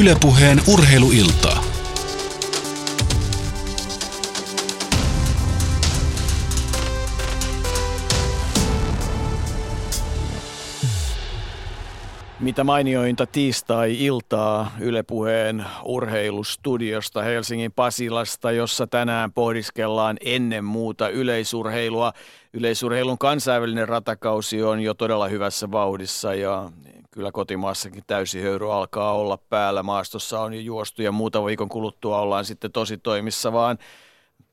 Ylepuheen 0.00 0.60
urheiluiltaa. 0.68 1.64
Mitä 12.40 12.64
mainiointa 12.64 13.26
tiistai-iltaa 13.26 14.72
Ylepuheen 14.80 15.66
urheilustudiosta 15.84 17.22
Helsingin 17.22 17.72
Pasilasta, 17.72 18.52
jossa 18.52 18.86
tänään 18.86 19.32
pohdiskellaan 19.32 20.16
ennen 20.24 20.64
muuta 20.64 21.08
yleisurheilua. 21.08 22.12
Yleisurheilun 22.52 23.18
kansainvälinen 23.18 23.88
ratakausi 23.88 24.62
on 24.62 24.80
jo 24.80 24.94
todella 24.94 25.28
hyvässä 25.28 25.70
vauhdissa 25.70 26.34
ja 26.34 26.70
kyllä 27.18 27.32
kotimaassakin 27.32 28.04
täysi 28.06 28.42
höyry 28.42 28.72
alkaa 28.72 29.12
olla 29.12 29.38
päällä. 29.50 29.82
Maastossa 29.82 30.40
on 30.40 30.54
jo 30.54 30.60
juostu 30.60 31.02
ja 31.02 31.12
muuta 31.12 31.44
viikon 31.44 31.68
kuluttua 31.68 32.20
ollaan 32.20 32.44
sitten 32.44 32.72
tosi 32.72 32.98
toimissa 32.98 33.52
vaan 33.52 33.78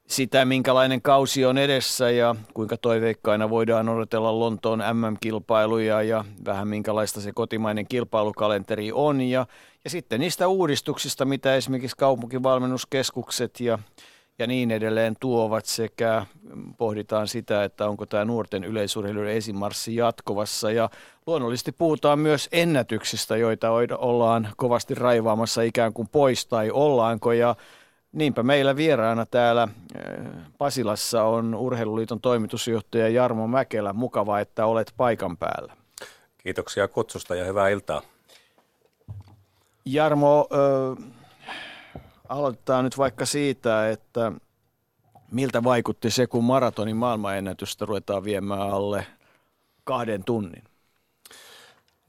sitä, 0.08 0.46
minkälainen 0.46 1.02
kausi 1.02 1.46
on 1.46 1.58
edessä 1.58 2.10
ja 2.12 2.36
kuinka 2.54 2.78
toiveikkaina 2.78 3.50
voidaan 3.50 3.90
odotella 3.90 4.40
Lontoon 4.40 4.84
MM-kilpailuja 4.94 6.02
ja 6.02 6.26
vähän 6.46 6.68
minkälaista 6.68 7.22
se 7.22 7.32
kotimainen 7.32 7.88
kilpailukalenteri 7.88 8.92
on. 8.92 9.22
Ja, 9.22 9.46
ja 9.84 9.90
sitten 9.90 10.20
niistä 10.20 10.48
uudistuksista, 10.48 11.26
mitä 11.26 11.56
esimerkiksi 11.56 11.98
kaupunkivalmennuskeskukset 11.98 13.60
ja, 13.60 13.80
ja 14.40 14.48
niin 14.48 14.72
edelleen 14.72 15.16
tuovat 15.20 15.66
sekä 15.66 16.26
pohditaan 16.78 17.28
sitä, 17.28 17.64
että 17.64 17.90
onko 17.90 18.06
tämä 18.06 18.26
nuorten 18.26 18.64
yleisurheilijoiden 18.64 19.36
esimarssi 19.36 19.96
jatkuvassa. 19.96 20.72
Ja 20.72 20.90
luonnollisesti 21.28 21.72
puhutaan 21.72 22.20
myös 22.20 22.50
ennätyksistä, 22.52 23.38
joita 23.38 23.70
ollaan 23.98 24.50
kovasti 24.58 24.96
raivaamassa 24.96 25.62
ikään 25.62 25.94
kuin 25.94 26.08
pois 26.08 26.46
tai 26.46 26.72
ollaanko. 26.72 27.32
Ja 27.32 27.56
Niinpä 28.16 28.44
meillä 28.44 28.76
vieraana 28.76 29.26
täällä 29.26 29.64
äh, 29.64 30.26
Pasilassa 30.58 31.24
on 31.24 31.56
Urheiluliiton 31.56 32.22
toimitusjohtaja 32.22 33.10
Jarmo 33.10 33.48
Mäkelä. 33.48 33.94
Mukava, 33.94 34.40
että 34.40 34.66
olet 34.66 34.94
paikan 34.98 35.38
päällä. 35.38 35.74
Kiitoksia 36.38 36.88
kutsusta 36.88 37.36
ja 37.36 37.46
hyvää 37.46 37.70
iltaa. 37.70 38.02
Jarmo, 39.86 40.48
äh, 40.54 41.25
aloitetaan 42.30 42.84
nyt 42.84 42.98
vaikka 42.98 43.26
siitä, 43.26 43.90
että 43.90 44.32
miltä 45.32 45.64
vaikutti 45.64 46.12
se, 46.12 46.28
kun 46.28 46.44
maratonin 46.44 46.96
maailmanennätystä 46.96 47.86
ruvetaan 47.86 48.24
viemään 48.24 48.62
alle 48.62 49.08
kahden 49.84 50.24
tunnin? 50.24 50.64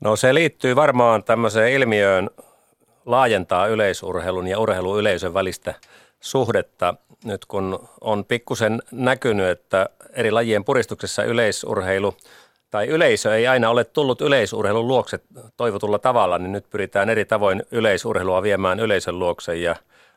No 0.01 0.17
se 0.17 0.35
liittyy 0.35 0.77
varmaan 0.77 1.25
tämmöiseen 1.25 1.73
ilmiöön 1.73 2.31
laajentaa 3.07 3.67
yleisurheilun 3.67 4.47
ja 4.47 4.59
urheiluyleisön 4.59 5.35
välistä 5.35 5.75
suhdetta 6.21 6.95
nyt 7.25 7.45
kun 7.45 7.89
on 8.01 8.25
pikkusen 8.25 8.83
näkynyt, 8.93 9.47
että 9.47 9.89
eri 10.13 10.31
lajien 10.31 10.65
puristuksessa 10.65 11.25
yleisurheilu 11.25 12.15
tai 12.71 12.87
yleisö 12.87 13.37
ei 13.37 13.47
aina 13.47 13.71
ole 13.71 13.85
tullut 13.85 14.21
yleisurheilun 14.21 14.89
luokse 14.89 15.21
toivotulla 15.57 15.99
tavalla, 15.99 16.39
niin 16.39 16.53
nyt 16.53 16.71
pyritään 16.71 17.11
eri 17.11 17.25
tavoin 17.25 17.63
yleisurheilua 17.71 18.43
viemään 18.43 18.81
yleisön 18.81 19.19
luokse 19.19 19.57
ja 19.57 19.77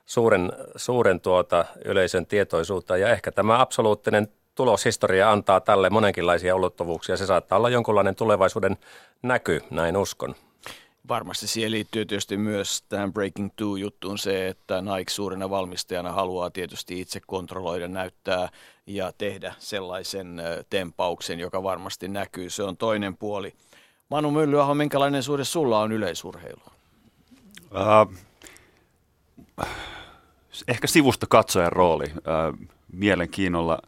suuren, 0.09 0.51
suuren 0.75 1.19
tuota 1.21 1.65
yleisön 1.85 2.25
tietoisuutta. 2.25 2.97
Ja 2.97 3.09
ehkä 3.09 3.31
tämä 3.31 3.61
absoluuttinen 3.61 4.27
tuloshistoria 4.55 5.31
antaa 5.31 5.59
tälle 5.59 5.89
monenkinlaisia 5.89 6.55
ulottuvuuksia. 6.55 7.17
Se 7.17 7.25
saattaa 7.25 7.57
olla 7.57 7.69
jonkunlainen 7.69 8.15
tulevaisuuden 8.15 8.77
näky, 9.21 9.61
näin 9.69 9.97
uskon. 9.97 10.35
Varmasti 11.07 11.47
siihen 11.47 11.71
liittyy 11.71 12.05
tietysti 12.05 12.37
myös 12.37 12.81
tähän 12.81 13.13
Breaking 13.13 13.49
Two-juttuun 13.55 14.17
se, 14.17 14.47
että 14.47 14.81
Nike 14.81 15.11
suurena 15.11 15.49
valmistajana 15.49 16.11
haluaa 16.11 16.49
tietysti 16.49 17.01
itse 17.01 17.19
kontrolloida, 17.27 17.87
näyttää 17.87 18.49
ja 18.85 19.13
tehdä 19.17 19.53
sellaisen 19.59 20.41
tempauksen, 20.69 21.39
joka 21.39 21.63
varmasti 21.63 22.07
näkyy. 22.07 22.49
Se 22.49 22.63
on 22.63 22.77
toinen 22.77 23.17
puoli. 23.17 23.53
Manu 24.09 24.31
Myllyaho, 24.31 24.73
minkälainen 24.73 25.23
suhde 25.23 25.43
sulla 25.43 25.79
on 25.79 25.91
yleisurheiluun? 25.91 26.71
Uh, 27.71 28.15
ehkä 30.67 30.87
sivusta 30.87 31.27
katsojan 31.29 31.71
rooli. 31.71 32.05
Mielenkiinnolla 32.93 33.79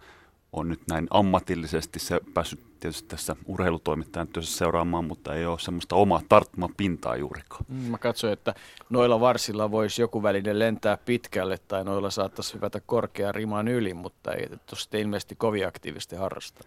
on 0.53 0.69
nyt 0.69 0.81
näin 0.89 1.07
ammatillisesti 1.09 1.99
se 1.99 2.19
päässyt 2.33 2.59
tietysti 2.79 3.09
tässä 3.09 3.35
urheilutoimittajan 3.45 4.27
työssä 4.27 4.57
seuraamaan, 4.57 5.05
mutta 5.05 5.35
ei 5.35 5.45
ole 5.45 5.59
semmoista 5.59 5.95
omaa 5.95 6.21
tarttumapintaa 6.29 7.15
juurikaan. 7.15 7.65
Mm, 7.67 7.75
mä 7.75 7.97
katsoin, 7.97 8.33
että 8.33 8.53
noilla 8.89 9.19
varsilla 9.19 9.71
voisi 9.71 10.01
joku 10.01 10.23
väline 10.23 10.59
lentää 10.59 10.97
pitkälle 10.97 11.57
tai 11.67 11.83
noilla 11.83 12.09
saattaisi 12.09 12.53
hyvätä 12.53 12.81
korkean 12.85 13.35
riman 13.35 13.67
yli, 13.67 13.93
mutta 13.93 14.33
ei 14.33 14.47
tuosta 14.65 14.97
ilmeisesti 14.97 15.35
kovin 15.35 15.67
aktiivisesti 15.67 16.15
harrasta. 16.15 16.63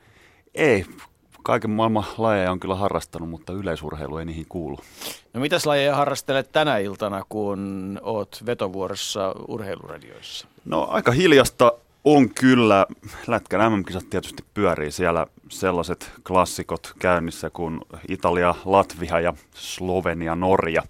Ei, 0.55 0.87
kaiken 1.45 1.71
maailman 1.71 2.05
lajeja 2.19 2.53
on 2.53 2.61
kyllä 2.61 2.75
harrastanut, 2.75 3.31
mutta 3.31 3.53
yleisurheilu 3.53 4.19
ei 4.19 4.25
niihin 4.25 4.47
kuulu. 4.49 4.79
No 5.35 5.41
mitäs 5.41 5.67
lajeja 5.67 5.97
harrastelet 5.97 6.53
tänä 6.53 6.79
iltana, 6.79 7.23
kun 7.29 8.01
oot 8.03 8.43
vetovuorossa 8.47 9.35
urheiluradioissa? 9.49 10.49
No 10.65 10.87
aika 10.91 11.13
hiljasta 11.13 11.73
on 12.05 12.31
kyllä. 12.35 12.87
Lätkän 13.27 13.73
MM-kisat 13.73 14.11
tietysti 14.11 14.45
pyörii 14.55 14.91
siellä 14.91 15.27
sellaiset 15.49 16.13
klassikot 16.27 16.93
käynnissä 16.99 17.51
kuin 17.51 17.81
Italia, 18.09 18.55
Latvia 18.65 19.21
ja 19.21 19.35
Slovenia, 19.55 20.35
Norja. 20.35 20.83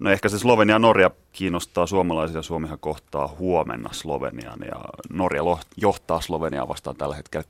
No 0.00 0.10
ehkä 0.10 0.28
se 0.28 0.38
Slovenia-Norja 0.38 1.10
kiinnostaa 1.32 1.86
suomalaisia. 1.86 2.42
Suomihan 2.42 2.78
kohtaa 2.78 3.28
huomenna 3.38 3.92
Slovenian 3.92 4.58
ja 4.60 4.80
Norja 5.10 5.42
johtaa 5.76 6.20
Sloveniaa 6.20 6.68
vastaan 6.68 6.96
tällä 6.96 7.16
hetkellä 7.16 7.44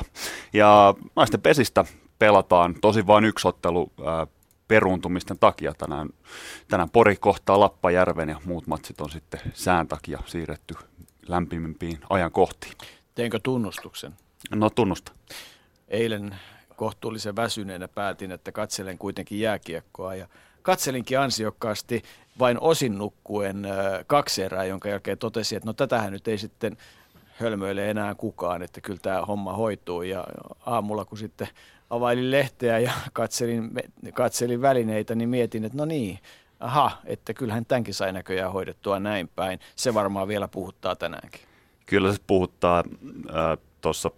3-0. 0.00 0.04
Ja 0.52 0.94
naisten 1.16 1.40
pesistä 1.40 1.84
pelataan 2.18 2.74
tosi 2.80 3.06
vain 3.06 3.24
yksi 3.24 3.48
ottelu 3.48 3.92
ää, 4.04 4.26
peruuntumisten 4.68 5.38
takia 5.38 5.74
tänään. 5.74 6.08
Tänään 6.68 6.90
Pori 6.90 7.16
kohtaa 7.16 7.60
Lappajärven 7.60 8.28
ja 8.28 8.40
muut 8.44 8.66
matsit 8.66 9.00
on 9.00 9.10
sitten 9.10 9.40
sään 9.54 9.88
takia 9.88 10.18
siirretty 10.26 10.74
lämpimimpiin 11.28 11.98
ajankohtiin. 12.10 12.72
Teenkö 13.14 13.40
tunnustuksen? 13.42 14.12
No 14.54 14.70
tunnusta. 14.70 15.12
Eilen 15.88 16.34
kohtuullisen 16.76 17.36
väsyneenä 17.36 17.88
päätin, 17.88 18.32
että 18.32 18.52
katselen 18.52 18.98
kuitenkin 18.98 19.40
jääkiekkoa 19.40 20.14
ja 20.14 20.26
katselinkin 20.62 21.18
ansiokkaasti 21.18 22.02
vain 22.38 22.60
osin 22.60 22.98
nukkuen 22.98 23.66
kaksi 24.06 24.42
erää, 24.42 24.64
jonka 24.64 24.88
jälkeen 24.88 25.18
totesin, 25.18 25.56
että 25.56 25.68
no 25.68 25.72
tätähän 25.72 26.12
nyt 26.12 26.28
ei 26.28 26.38
sitten 26.38 26.76
hölmöile 27.40 27.90
enää 27.90 28.14
kukaan, 28.14 28.62
että 28.62 28.80
kyllä 28.80 28.98
tämä 29.02 29.22
homma 29.22 29.52
hoituu. 29.52 30.02
Ja 30.02 30.24
aamulla 30.66 31.04
kun 31.04 31.18
sitten 31.18 31.48
availin 31.90 32.30
lehteä 32.30 32.78
ja 32.78 32.92
katselin, 33.12 33.70
katselin 34.14 34.62
välineitä, 34.62 35.14
niin 35.14 35.28
mietin, 35.28 35.64
että 35.64 35.78
no 35.78 35.84
niin, 35.84 36.18
aha, 36.60 36.92
että 37.04 37.34
kyllähän 37.34 37.66
tämänkin 37.66 37.94
sai 37.94 38.12
näköjään 38.12 38.52
hoidettua 38.52 39.00
näin 39.00 39.28
päin. 39.28 39.58
Se 39.76 39.94
varmaan 39.94 40.28
vielä 40.28 40.48
puhuttaa 40.48 40.96
tänäänkin. 40.96 41.40
Kyllä 41.86 42.12
se 42.12 42.18
puhuttaa. 42.26 42.84
Äh, 43.28 43.58
Tuossa 43.80 44.10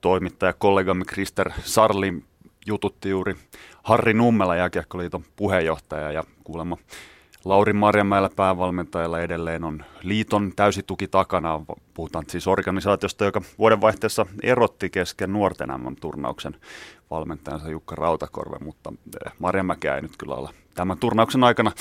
toimittajakollegamme 0.00 1.04
Krister 1.04 1.50
Sarli 1.64 2.22
jututti 2.66 3.10
juuri 3.10 3.36
Harri 3.82 4.14
Nummela, 4.14 4.56
jääkiekkoliiton 4.56 5.24
puheenjohtaja, 5.36 6.12
ja 6.12 6.24
kuulemma 6.44 6.76
Lauri 7.44 7.72
Marjamäellä 7.72 8.30
päävalmentajalla 8.36 9.20
edelleen 9.20 9.64
on 9.64 9.84
liiton 10.02 10.52
täysi 10.56 10.82
tuki 10.82 11.08
takana. 11.08 11.60
Puhutaan 11.94 12.24
siis 12.28 12.46
organisaatiosta, 12.46 13.24
joka 13.24 13.42
vuodenvaihteessa 13.58 14.26
erotti 14.42 14.90
kesken 14.90 15.32
nuorten 15.32 15.68
MM-turnauksen 15.68 16.56
valmentajansa 17.10 17.70
Jukka 17.70 17.94
Rautakorve, 17.94 18.56
mutta 18.64 18.92
eh, 19.26 19.32
Marjamäkeä 19.38 19.94
ei 19.94 20.02
nyt 20.02 20.16
kyllä 20.18 20.34
olla 20.34 20.52
tämän 20.74 20.98
turnauksen 20.98 21.44
aikana 21.44 21.72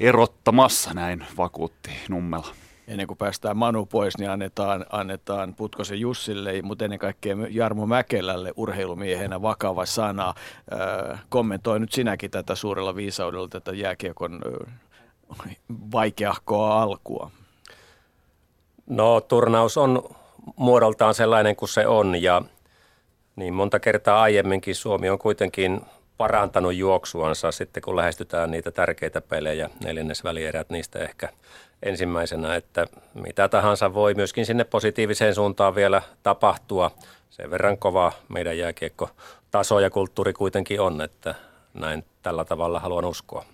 erottamassa, 0.00 0.94
näin 0.94 1.24
vakuutti 1.36 1.90
Nummela. 2.08 2.63
Ennen 2.88 3.06
kuin 3.06 3.18
päästään 3.18 3.56
Manu 3.56 3.86
pois, 3.86 4.18
niin 4.18 4.30
annetaan, 4.30 4.86
annetaan 4.90 5.54
Putkosen 5.54 6.00
Jussille, 6.00 6.62
mutta 6.62 6.84
ennen 6.84 6.98
kaikkea 6.98 7.36
Jarmo 7.50 7.86
Mäkelälle 7.86 8.52
urheilumiehenä 8.56 9.42
vakava 9.42 9.86
sana. 9.86 10.34
Äh, 10.72 11.24
kommentoi 11.28 11.80
nyt 11.80 11.92
sinäkin 11.92 12.30
tätä 12.30 12.54
suurella 12.54 12.96
viisaudella, 12.96 13.48
tätä 13.48 13.72
jääkiekon 13.72 14.40
vaikeahkoa 15.92 16.82
alkua? 16.82 17.30
No 18.86 19.20
turnaus 19.20 19.76
on 19.76 20.02
muodoltaan 20.56 21.14
sellainen 21.14 21.56
kuin 21.56 21.68
se 21.68 21.86
on 21.86 22.22
ja 22.22 22.42
niin 23.36 23.54
monta 23.54 23.80
kertaa 23.80 24.22
aiemminkin 24.22 24.74
Suomi 24.74 25.10
on 25.10 25.18
kuitenkin 25.18 25.80
parantanut 26.16 26.74
juoksuansa 26.74 27.52
sitten, 27.52 27.82
kun 27.82 27.96
lähestytään 27.96 28.50
niitä 28.50 28.70
tärkeitä 28.70 29.20
pelejä, 29.20 29.70
neljännesvälierät 29.84 30.70
niistä 30.70 30.98
ehkä 30.98 31.28
ensimmäisenä, 31.82 32.56
että 32.56 32.86
mitä 33.14 33.48
tahansa 33.48 33.94
voi 33.94 34.14
myöskin 34.14 34.46
sinne 34.46 34.64
positiiviseen 34.64 35.34
suuntaan 35.34 35.74
vielä 35.74 36.02
tapahtua. 36.22 36.90
Sen 37.30 37.50
verran 37.50 37.78
kova 37.78 38.12
meidän 38.28 38.58
jääkiekko 38.58 39.10
taso 39.50 39.80
ja 39.80 39.90
kulttuuri 39.90 40.32
kuitenkin 40.32 40.80
on, 40.80 41.00
että 41.00 41.34
näin 41.74 42.04
tällä 42.22 42.44
tavalla 42.44 42.80
haluan 42.80 43.04
uskoa. 43.04 43.44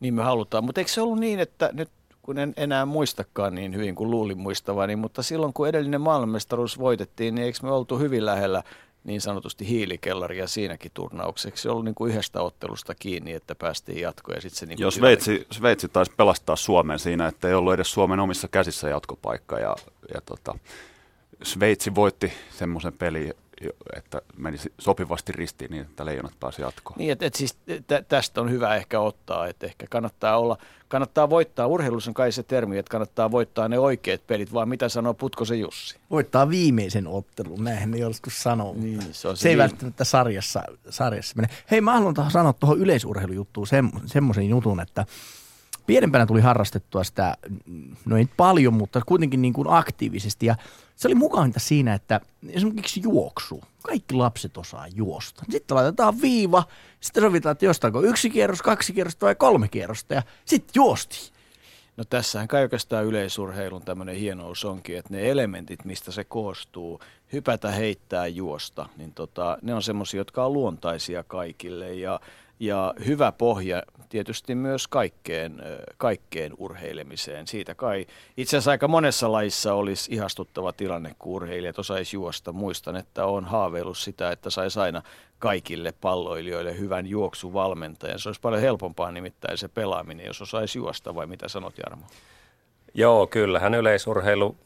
Niin 0.00 0.14
me 0.14 0.22
halutaan, 0.22 0.64
mutta 0.64 0.80
eikö 0.80 0.90
se 0.90 1.00
ollut 1.00 1.18
niin, 1.18 1.40
että 1.40 1.70
nyt 1.72 1.90
kun 2.22 2.38
en 2.38 2.54
enää 2.56 2.86
muistakaan 2.86 3.54
niin 3.54 3.74
hyvin 3.74 3.94
kuin 3.94 4.10
luulin 4.10 4.38
muistavani, 4.38 4.96
mutta 4.96 5.22
silloin 5.22 5.52
kun 5.52 5.68
edellinen 5.68 6.00
maailmanmestaruus 6.00 6.78
voitettiin, 6.78 7.34
niin 7.34 7.44
eikö 7.44 7.58
me 7.62 7.70
oltu 7.70 7.98
hyvin 7.98 8.26
lähellä 8.26 8.62
niin 9.06 9.20
sanotusti 9.20 9.68
hiilikellaria 9.68 10.46
siinäkin 10.46 10.90
turnauksessa. 10.94 11.62
Se 11.62 11.70
oli 11.70 11.84
niin 11.84 11.94
kuin 11.94 12.10
yhdestä 12.10 12.42
ottelusta 12.42 12.94
kiinni, 12.94 13.32
että 13.32 13.54
päästiin 13.54 14.00
jatkoon. 14.00 14.36
Ja 14.36 14.40
sit 14.40 14.52
se 14.52 14.66
niin 14.66 14.78
Jos 14.78 14.94
Sveitsi, 14.94 15.46
Sveitsi 15.50 15.88
taisi 15.88 16.12
pelastaa 16.16 16.56
Suomen 16.56 16.98
siinä, 16.98 17.26
että 17.26 17.48
ei 17.48 17.54
ollut 17.54 17.72
edes 17.72 17.92
Suomen 17.92 18.20
omissa 18.20 18.48
käsissä 18.48 18.88
jatkopaikka. 18.88 19.58
Ja, 19.58 19.76
ja 20.14 20.20
tota, 20.20 20.58
Sveitsi 21.42 21.94
voitti 21.94 22.32
semmoisen 22.50 22.92
pelin, 22.92 23.34
että 23.96 24.22
meni 24.36 24.58
sopivasti 24.78 25.32
ristiin 25.32 25.70
niin, 25.70 25.82
että 25.82 26.04
leijonat 26.04 26.40
pääsi 26.40 26.62
jatkoon. 26.62 26.98
Niin, 26.98 27.12
että, 27.12 27.26
että 27.26 27.38
siis 27.38 27.54
t- 27.54 28.08
tästä 28.08 28.40
on 28.40 28.50
hyvä 28.50 28.76
ehkä 28.76 29.00
ottaa, 29.00 29.46
että 29.46 29.66
ehkä 29.66 29.86
kannattaa 29.90 30.38
olla, 30.38 30.58
kannattaa 30.88 31.30
voittaa, 31.30 31.66
urheilussa 31.66 32.10
on 32.10 32.14
kai 32.14 32.32
se 32.32 32.42
termi, 32.42 32.78
että 32.78 32.90
kannattaa 32.90 33.30
voittaa 33.30 33.68
ne 33.68 33.78
oikeat 33.78 34.26
pelit, 34.26 34.52
vaan 34.52 34.68
mitä 34.68 34.88
sanoo 34.88 35.14
Putkosen 35.14 35.60
Jussi? 35.60 35.96
Voittaa 36.10 36.48
viimeisen 36.48 37.06
ottelun, 37.06 37.64
näinhän 37.64 37.90
ne 37.90 37.98
joskus 37.98 38.42
sanoo. 38.42 38.74
Niin, 38.74 39.02
se, 39.12 39.28
on 39.28 39.36
se, 39.36 39.40
se 39.40 39.48
ei 39.48 39.58
välttämättä 39.58 40.04
sarjassa, 40.04 40.62
sarjassa 40.90 41.36
mene. 41.36 41.48
Hei, 41.70 41.80
mä 41.80 41.92
haluan 41.92 42.30
sanoa 42.30 42.52
tuohon 42.52 42.78
yleisurheilujuttuun 42.78 43.66
semmoisen 44.06 44.48
jutun, 44.48 44.80
että 44.80 45.06
pienempänä 45.86 46.26
tuli 46.26 46.40
harrastettua 46.40 47.04
sitä, 47.04 47.36
no 48.04 48.16
ei 48.16 48.28
paljon, 48.36 48.74
mutta 48.74 49.00
kuitenkin 49.06 49.42
niin 49.42 49.52
kuin 49.52 49.68
aktiivisesti. 49.70 50.46
Ja 50.46 50.56
se 50.96 51.08
oli 51.08 51.14
mukavinta 51.14 51.60
siinä, 51.60 51.94
että 51.94 52.20
esimerkiksi 52.48 53.00
juoksu. 53.02 53.60
Kaikki 53.82 54.14
lapset 54.14 54.56
osaa 54.56 54.86
juosta. 54.94 55.44
Sitten 55.50 55.74
laitetaan 55.74 56.20
viiva, 56.20 56.64
sitten 57.00 57.22
sovitaan, 57.22 57.52
että 57.52 57.64
jostainko 57.64 58.02
yksi 58.02 58.30
kierros, 58.30 58.62
kaksi 58.62 58.92
kierrosta 58.92 59.26
vai 59.26 59.34
kolme 59.34 59.68
kierrosta 59.68 60.14
ja 60.14 60.22
sitten 60.44 60.72
juosti. 60.74 61.36
No 61.96 62.04
tässähän 62.04 62.48
kai 62.48 62.62
oikeastaan 62.62 63.04
yleisurheilun 63.04 63.82
tämmöinen 63.82 64.16
hienous 64.16 64.64
onkin, 64.64 64.98
että 64.98 65.14
ne 65.14 65.30
elementit, 65.30 65.84
mistä 65.84 66.12
se 66.12 66.24
koostuu, 66.24 67.00
hypätä, 67.32 67.70
heittää, 67.70 68.26
juosta, 68.26 68.88
niin 68.96 69.12
tota, 69.12 69.58
ne 69.62 69.74
on 69.74 69.82
semmoisia, 69.82 70.20
jotka 70.20 70.46
on 70.46 70.52
luontaisia 70.52 71.24
kaikille 71.24 71.94
ja 71.94 72.20
ja 72.60 72.94
hyvä 73.06 73.32
pohja 73.32 73.82
tietysti 74.08 74.54
myös 74.54 74.88
kaikkeen, 74.88 75.62
kaikkeen 75.96 76.52
urheilemiseen. 76.58 77.46
Siitä 77.46 77.74
kai 77.74 78.06
itse 78.36 78.56
asiassa 78.56 78.70
aika 78.70 78.88
monessa 78.88 79.32
lajissa 79.32 79.74
olisi 79.74 80.14
ihastuttava 80.14 80.72
tilanne, 80.72 81.14
kun 81.18 81.32
urheilijat 81.32 81.78
osaisi 81.78 82.16
juosta. 82.16 82.52
Muistan, 82.52 82.96
että 82.96 83.26
on 83.26 83.44
haaveillut 83.44 83.98
sitä, 83.98 84.30
että 84.30 84.50
saisi 84.50 84.80
aina 84.80 85.02
kaikille 85.38 85.92
palloilijoille 86.00 86.78
hyvän 86.78 87.06
juoksuvalmentajan. 87.06 88.18
Se 88.18 88.28
olisi 88.28 88.40
paljon 88.40 88.62
helpompaa 88.62 89.12
nimittäin 89.12 89.58
se 89.58 89.68
pelaaminen, 89.68 90.26
jos 90.26 90.42
osaisi 90.42 90.78
juosta, 90.78 91.14
vai 91.14 91.26
mitä 91.26 91.48
sanot 91.48 91.74
Jarmo? 91.78 92.06
Joo, 92.94 93.26
kyllähän 93.26 93.74
yleisurheilu 93.74 94.56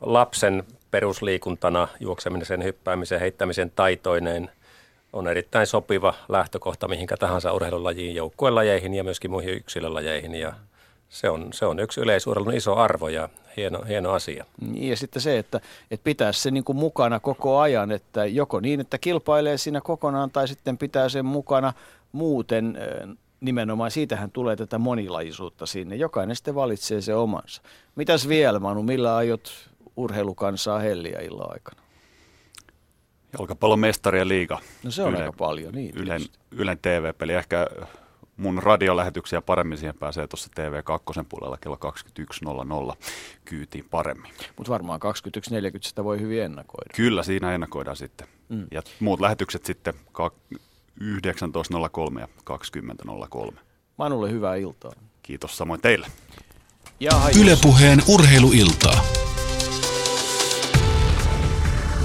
lapsen 0.00 0.64
perusliikuntana, 0.90 1.88
juokseminen, 2.00 2.46
sen 2.46 2.64
hyppäämisen, 2.64 3.20
heittämisen 3.20 3.72
taitoineen– 3.76 4.50
on 5.16 5.28
erittäin 5.28 5.66
sopiva 5.66 6.14
lähtökohta 6.28 6.88
mihinkä 6.88 7.16
tahansa 7.16 7.52
urheilulajiin, 7.52 8.14
joukkuelajeihin 8.14 8.94
ja 8.94 9.04
myöskin 9.04 9.30
muihin 9.30 9.54
yksilölajeihin. 9.54 10.34
Ja 10.34 10.52
se 11.08 11.30
on, 11.30 11.48
se 11.52 11.66
on 11.66 11.80
yksi 11.80 12.00
yleisurheilun 12.00 12.54
iso 12.54 12.76
arvo 12.76 13.08
ja 13.08 13.28
hieno, 13.56 13.82
hieno 13.88 14.10
asia. 14.10 14.44
Ja 14.74 14.96
sitten 14.96 15.22
se, 15.22 15.38
että, 15.38 15.60
että 15.90 16.04
pitää 16.04 16.32
se 16.32 16.50
niin 16.50 16.64
kuin 16.64 16.76
mukana 16.76 17.20
koko 17.20 17.58
ajan, 17.58 17.92
että 17.92 18.26
joko 18.26 18.60
niin, 18.60 18.80
että 18.80 18.98
kilpailee 18.98 19.58
siinä 19.58 19.80
kokonaan 19.80 20.30
tai 20.30 20.48
sitten 20.48 20.78
pitää 20.78 21.08
sen 21.08 21.26
mukana 21.26 21.72
muuten 22.12 22.78
nimenomaan 23.40 23.90
siitähän 23.90 24.30
tulee 24.30 24.56
tätä 24.56 24.78
monilajisuutta 24.78 25.66
sinne. 25.66 25.96
Jokainen 25.96 26.36
sitten 26.36 26.54
valitsee 26.54 27.00
se 27.00 27.14
omansa. 27.14 27.62
Mitäs 27.94 28.28
vielä, 28.28 28.58
Manu, 28.58 28.82
millä 28.82 29.16
aiot 29.16 29.52
urheilukansaa 29.96 30.78
helliä 30.78 31.20
illan 31.20 31.52
aikana? 31.52 31.85
Jalkapallon 33.38 33.80
mestarien 33.80 34.28
liiga. 34.28 34.58
No 34.82 34.90
se 34.90 35.02
on 35.02 35.14
Yle, 35.14 35.18
aika 35.18 35.32
paljon, 35.32 35.74
niin. 35.74 35.92
Ylen, 35.96 36.20
Ylen 36.50 36.78
TV-peli. 36.82 37.32
Ehkä 37.32 37.66
mun 38.36 38.62
radiolähetyksiä 38.62 39.42
paremmin 39.42 39.78
siihen 39.78 39.94
pääsee 39.98 40.26
tuossa 40.26 40.50
TV2 40.60 41.24
puolella 41.28 41.56
kello 41.56 41.78
21.00 42.90 42.96
kyytiin 43.44 43.84
paremmin. 43.90 44.32
Mutta 44.56 44.72
varmaan 44.72 45.00
21.40 45.02 45.78
sitä 45.80 46.04
voi 46.04 46.20
hyvin 46.20 46.42
ennakoida. 46.42 46.90
Kyllä, 46.96 47.22
siinä 47.22 47.54
ennakoidaan 47.54 47.96
sitten. 47.96 48.26
Mm. 48.48 48.66
Ja 48.70 48.82
muut 49.00 49.20
lähetykset 49.20 49.64
sitten 49.64 49.94
19.03 51.00 52.20
ja 52.20 52.28
20.03. 53.50 53.58
Manulle 53.96 54.30
hyvää 54.30 54.56
iltaa. 54.56 54.92
Kiitos 55.22 55.56
samoin 55.56 55.80
teille. 55.80 56.06
Ja 57.00 57.10
Ylepuheen 57.40 58.02
urheiluiltaa 58.08 59.04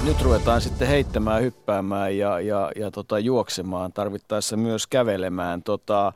nyt 0.04 0.22
ruvetaan 0.22 0.60
sitten 0.60 0.88
heittämään, 0.88 1.42
hyppäämään 1.42 2.18
ja, 2.18 2.40
ja, 2.40 2.72
ja 2.76 2.90
tota, 2.90 3.18
juoksemaan, 3.18 3.92
tarvittaessa 3.92 4.56
myös 4.56 4.86
kävelemään. 4.86 5.62
Tota, 5.62 6.12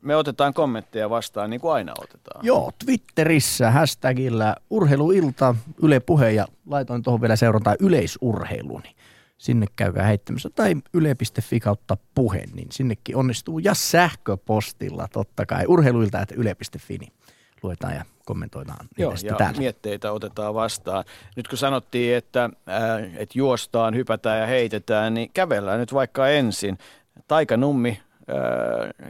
me 0.00 0.16
otetaan 0.16 0.54
kommentteja 0.54 1.10
vastaan 1.10 1.50
niin 1.50 1.60
kuin 1.60 1.72
aina 1.72 1.92
otetaan. 1.98 2.46
Joo, 2.46 2.72
Twitterissä 2.84 3.70
hashtagillä 3.70 4.56
urheiluilta, 4.70 5.54
Yle 5.82 6.00
Puhe 6.00 6.30
ja 6.30 6.46
laitoin 6.66 7.02
tuohon 7.02 7.20
vielä 7.20 7.36
seurantaa 7.36 7.76
yleisurheiluni. 7.80 8.94
Sinne 9.38 9.66
käykää 9.76 10.06
heittämässä 10.06 10.50
tai 10.50 10.74
yle.fi 10.94 11.60
kautta 11.60 11.96
puhe, 12.14 12.44
niin 12.54 12.68
sinnekin 12.72 13.16
onnistuu. 13.16 13.58
Ja 13.58 13.74
sähköpostilla 13.74 15.08
totta 15.12 15.46
kai 15.46 15.64
urheiluilta, 15.66 16.20
että 16.20 16.34
yle.fi, 16.34 16.98
niin 16.98 17.12
luetaan 17.62 17.94
ja 17.94 18.04
kommentoidaan 18.24 18.86
Joo, 18.98 19.14
ja 19.22 19.34
täällä. 19.36 19.58
mietteitä 19.58 20.12
otetaan 20.12 20.54
vastaan. 20.54 21.04
Nyt 21.36 21.48
kun 21.48 21.58
sanottiin, 21.58 22.16
että, 22.16 22.50
ää, 22.66 22.98
että 22.98 23.38
juostaan, 23.38 23.94
hypätään 23.94 24.40
ja 24.40 24.46
heitetään, 24.46 25.14
niin 25.14 25.30
kävellään 25.34 25.80
nyt 25.80 25.94
vaikka 25.94 26.28
ensin. 26.28 26.78
Nummi 27.56 28.00
ää, 28.28 28.36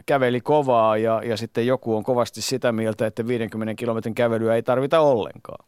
käveli 0.05 0.41
kovaa 0.41 0.97
ja, 0.97 1.21
ja 1.25 1.37
sitten 1.37 1.67
joku 1.67 1.95
on 1.95 2.03
kovasti 2.03 2.41
sitä 2.41 2.71
mieltä, 2.71 3.05
että 3.05 3.27
50 3.27 3.75
kilometrin 3.75 4.15
kävelyä 4.15 4.55
ei 4.55 4.63
tarvita 4.63 4.99
ollenkaan. 4.99 5.65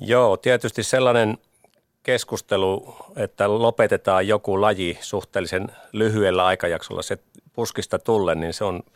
Joo, 0.00 0.36
tietysti 0.36 0.82
sellainen 0.82 1.38
keskustelu, 2.02 2.94
että 3.16 3.48
lopetetaan 3.48 4.28
joku 4.28 4.60
laji 4.60 4.98
suhteellisen 5.00 5.68
lyhyellä 5.92 6.46
aikajaksolla 6.46 7.02
se 7.02 7.18
puskista 7.52 7.98
tulle, 7.98 8.34
niin 8.34 8.52
se 8.52 8.64
on– 8.64 8.82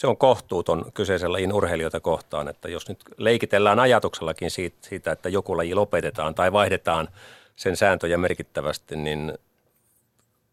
se 0.00 0.06
on 0.06 0.16
kohtuuton 0.16 0.84
kyseisen 0.94 1.32
lajin 1.32 1.52
urheilijoita 1.52 2.00
kohtaan, 2.00 2.48
että 2.48 2.68
jos 2.68 2.88
nyt 2.88 2.98
leikitellään 3.16 3.78
ajatuksellakin 3.78 4.50
siitä, 4.50 4.76
siitä, 4.80 5.12
että 5.12 5.28
joku 5.28 5.56
laji 5.56 5.74
lopetetaan 5.74 6.34
tai 6.34 6.52
vaihdetaan 6.52 7.08
sen 7.56 7.76
sääntöjä 7.76 8.18
merkittävästi, 8.18 8.96
niin 8.96 9.38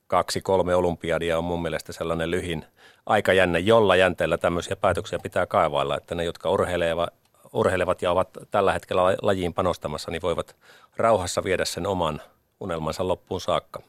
kaksi, 0.07 0.41
kolme 0.41 0.75
olympiadia 0.75 1.37
on 1.37 1.43
mun 1.43 1.61
mielestä 1.61 1.93
sellainen 1.93 2.31
lyhin 2.31 2.65
aikajänne, 3.05 3.59
jolla 3.59 3.95
jänteellä 3.95 4.37
tämmöisiä 4.37 4.75
päätöksiä 4.75 5.19
pitää 5.23 5.45
kaivailla, 5.45 5.97
että 5.97 6.15
ne, 6.15 6.23
jotka 6.23 6.51
urheilevat, 6.51 7.13
urheilevat 7.53 8.01
ja 8.01 8.11
ovat 8.11 8.29
tällä 8.51 8.73
hetkellä 8.73 9.01
lajiin 9.21 9.53
panostamassa, 9.53 10.11
niin 10.11 10.21
voivat 10.21 10.55
rauhassa 10.97 11.43
viedä 11.43 11.65
sen 11.65 11.87
oman 11.87 12.21
unelmansa 12.59 13.07
loppuun 13.07 13.41
saakka. 13.41 13.81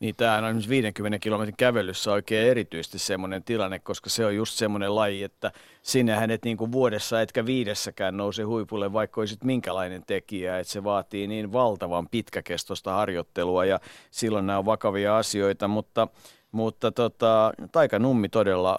Niin 0.00 0.16
tämä 0.16 0.46
on 0.46 0.62
50 0.68 1.18
kilometrin 1.18 1.56
kävelyssä 1.56 2.12
oikein 2.12 2.50
erityisesti 2.50 2.98
semmoinen 2.98 3.44
tilanne, 3.44 3.78
koska 3.78 4.10
se 4.10 4.26
on 4.26 4.36
just 4.36 4.54
semmoinen 4.54 4.94
laji, 4.94 5.22
että 5.22 5.52
sinnehän 5.82 6.30
et 6.30 6.44
niin 6.44 6.56
kuin 6.56 6.72
vuodessa 6.72 7.22
etkä 7.22 7.46
viidessäkään 7.46 8.16
nouse 8.16 8.42
huipulle, 8.42 8.92
vaikka 8.92 9.20
olisit 9.20 9.44
minkälainen 9.44 10.02
tekijä, 10.06 10.58
että 10.58 10.72
se 10.72 10.84
vaatii 10.84 11.26
niin 11.26 11.52
valtavan 11.52 12.08
pitkäkestoista 12.08 12.92
harjoittelua 12.92 13.64
ja 13.64 13.80
silloin 14.10 14.46
nämä 14.46 14.58
on 14.58 14.66
vakavia 14.66 15.18
asioita, 15.18 15.68
mutta, 15.68 16.08
mutta 16.52 16.92
tota, 16.92 17.52
Taika 17.72 17.98
Nummi 17.98 18.28
todella 18.28 18.78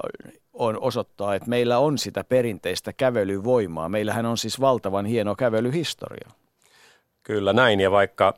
on, 0.54 0.80
osoittaa, 0.82 1.36
että 1.36 1.50
meillä 1.50 1.80
on 1.80 1.98
sitä 1.98 2.24
perinteistä 2.24 2.94
kävelyvoimaa. 2.94 3.90
Meillähän 3.90 4.26
on 4.26 4.38
siis 4.38 4.60
valtavan 4.60 5.06
hieno 5.06 5.36
kävelyhistoria. 5.36 6.30
Kyllä 7.24 7.54
näin, 7.54 7.80
ja 7.80 7.92
vaikka 7.92 8.34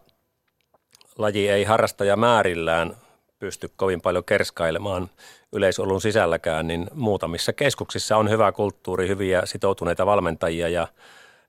laji 1.17 1.49
ei 1.49 1.63
harrastaja 1.63 2.15
määrillään 2.15 2.95
pysty 3.39 3.71
kovin 3.75 4.01
paljon 4.01 4.23
kerskailemaan 4.23 5.09
yleisolun 5.53 6.01
sisälläkään, 6.01 6.67
niin 6.67 6.87
muutamissa 6.93 7.53
keskuksissa 7.53 8.17
on 8.17 8.29
hyvä 8.29 8.51
kulttuuri, 8.51 9.07
hyviä 9.07 9.41
sitoutuneita 9.45 10.05
valmentajia 10.05 10.69
ja, 10.69 10.87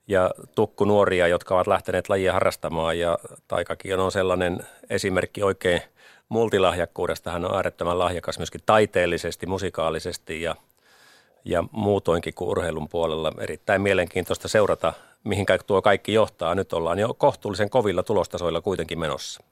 ja 0.09 0.31
tukkunuoria, 0.54 1.28
jotka 1.28 1.54
ovat 1.54 1.66
lähteneet 1.66 2.09
lajia 2.09 2.33
harrastamaan 2.33 2.99
ja 2.99 3.19
Taikakin 3.49 4.00
on 4.00 4.12
sellainen 4.12 4.66
esimerkki 4.90 5.42
oikein 5.42 5.83
multilahjakkuudesta. 6.28 7.31
Hän 7.31 7.45
on 7.45 7.57
äärettömän 7.57 7.99
lahjakas 7.99 8.38
myöskin 8.38 8.61
taiteellisesti, 8.66 9.47
musikaalisesti 9.47 10.42
ja, 10.42 10.57
ja 11.44 11.64
muutoinkin 11.70 12.34
kuin 12.34 12.49
urheilun 12.49 12.88
puolella. 12.88 13.32
Erittäin 13.40 13.82
mielenkiintoista 13.82 14.49
seurata 14.49 14.92
mihin 15.25 15.46
tuo 15.66 15.82
kaikki 15.82 16.12
johtaa. 16.12 16.54
Nyt 16.54 16.72
ollaan 16.72 16.99
jo 16.99 17.14
kohtuullisen 17.14 17.70
kovilla 17.70 18.02
tulostasoilla 18.02 18.61
kuitenkin 18.61 18.99
menossa. 18.99 19.42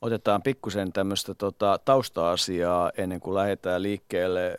otetaan 0.00 0.42
pikkusen 0.42 0.92
tämmöistä 0.92 1.34
tota, 1.34 1.80
tausta-asiaa 1.84 2.92
ennen 2.96 3.20
kuin 3.20 3.34
lähdetään 3.34 3.82
liikkeelle. 3.82 4.54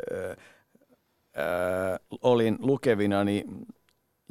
Ää, 1.35 1.99
olin 2.21 2.57
lukevinani 2.59 3.45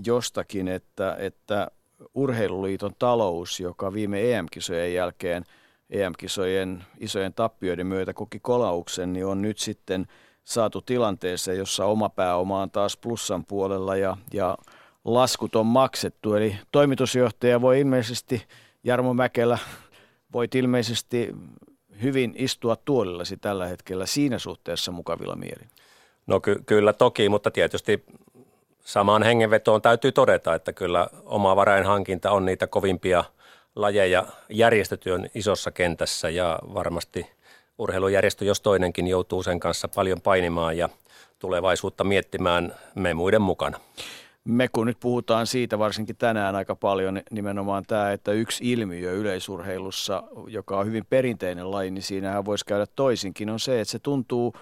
jostakin, 0.07 0.69
että, 0.69 1.17
että 1.19 1.71
Urheiluliiton 2.15 2.95
talous, 2.99 3.61
joka 3.61 3.93
viime 3.93 4.35
EM-kisojen 4.35 4.95
jälkeen, 4.95 5.45
EM-kisojen 5.91 6.85
isojen 6.99 7.35
tappioiden 7.35 7.87
myötä 7.87 8.13
koki 8.13 8.41
kolauksen, 8.41 9.13
niin 9.13 9.27
on 9.27 9.43
nyt 9.43 9.59
sitten 9.59 10.07
saatu 10.45 10.81
tilanteeseen, 10.81 11.59
jossa 11.59 11.85
oma 11.85 12.09
pääoma 12.09 12.63
on 12.63 12.71
taas 12.71 12.97
plussan 12.97 13.45
puolella 13.45 13.97
ja, 13.97 14.17
ja 14.33 14.59
laskut 15.05 15.57
on 15.57 15.67
maksettu. 15.67 16.35
Eli 16.35 16.57
toimitusjohtaja 16.73 17.61
voi 17.61 17.81
ilmeisesti, 17.81 18.47
Jarmo 18.85 19.15
Mäkelä, 19.15 19.59
voit 20.33 20.55
ilmeisesti 20.55 21.35
hyvin 22.03 22.35
istua 22.37 22.77
tuolillasi 22.77 23.37
tällä 23.37 23.67
hetkellä 23.67 24.07
siinä 24.07 24.39
suhteessa 24.39 24.93
mukavilla 24.93 25.37
mielin. 25.37 25.69
No 26.27 26.41
ky- 26.41 26.63
kyllä 26.67 26.93
toki, 26.93 27.29
mutta 27.29 27.51
tietysti 27.51 28.05
samaan 28.81 29.23
hengenvetoon 29.23 29.83
täytyy 29.83 30.13
todeta, 30.13 30.55
että 30.55 30.73
kyllä 30.73 31.09
oma 31.25 31.57
varainhankinta 31.57 32.31
on 32.31 32.45
niitä 32.45 32.67
kovimpia 32.67 33.25
lajeja 33.77 34.27
järjestötyön 34.49 35.31
isossa 35.35 35.71
kentässä 35.71 36.31
ja 36.31 36.59
varmasti 36.75 37.31
urheilujärjestö, 37.83 38.45
jos 38.45 38.61
toinenkin 38.61 39.09
joutuu 39.09 39.43
sen 39.43 39.61
kanssa 39.61 39.89
paljon 39.89 40.21
painimaan 40.21 40.77
ja 40.77 40.89
tulevaisuutta 41.39 42.05
miettimään 42.05 42.75
me 42.95 43.15
muiden 43.15 43.43
mukana. 43.43 43.81
Me 44.45 44.69
kun 44.69 44.87
nyt 44.87 45.01
puhutaan 45.01 45.47
siitä 45.47 45.79
varsinkin 45.79 46.17
tänään 46.17 46.57
aika 46.57 46.77
paljon 46.77 47.23
nimenomaan 47.31 47.85
tämä, 47.87 48.13
että 48.13 48.33
yksi 48.33 48.73
ilmiö 48.73 49.13
yleisurheilussa, 49.13 50.23
joka 50.47 50.79
on 50.79 50.87
hyvin 50.87 51.07
perinteinen 51.11 51.71
laji, 51.71 51.91
niin 51.91 52.03
siinähän 52.03 52.45
voisi 52.45 52.67
käydä 52.67 52.87
toisinkin, 52.87 53.51
on 53.51 53.61
se, 53.61 53.81
että 53.81 53.93
se 53.93 53.99
tuntuu– 53.99 54.55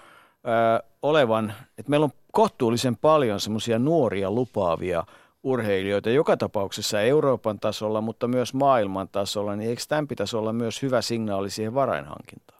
olevan, 1.01 1.53
että 1.77 1.89
meillä 1.89 2.03
on 2.03 2.11
kohtuullisen 2.31 2.97
paljon 2.97 3.39
semmoisia 3.39 3.79
nuoria 3.79 4.31
lupaavia 4.31 5.03
urheilijoita 5.43 6.09
joka 6.09 6.37
tapauksessa 6.37 7.01
Euroopan 7.01 7.59
tasolla, 7.59 8.01
mutta 8.01 8.27
myös 8.27 8.53
maailman 8.53 9.09
tasolla, 9.09 9.55
niin 9.55 9.69
eikö 9.69 9.81
tämän 9.87 10.07
pitäisi 10.07 10.37
olla 10.37 10.53
myös 10.53 10.81
hyvä 10.81 11.01
signaali 11.01 11.49
siihen 11.49 11.73
varainhankintaan? 11.73 12.59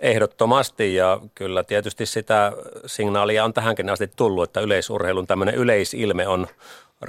Ehdottomasti 0.00 0.94
ja 0.94 1.20
kyllä 1.34 1.64
tietysti 1.64 2.06
sitä 2.06 2.52
signaalia 2.86 3.44
on 3.44 3.52
tähänkin 3.52 3.90
asti 3.90 4.10
tullut, 4.16 4.44
että 4.44 4.60
yleisurheilun 4.60 5.26
tämmöinen 5.26 5.54
yleisilme 5.54 6.28
on 6.28 6.46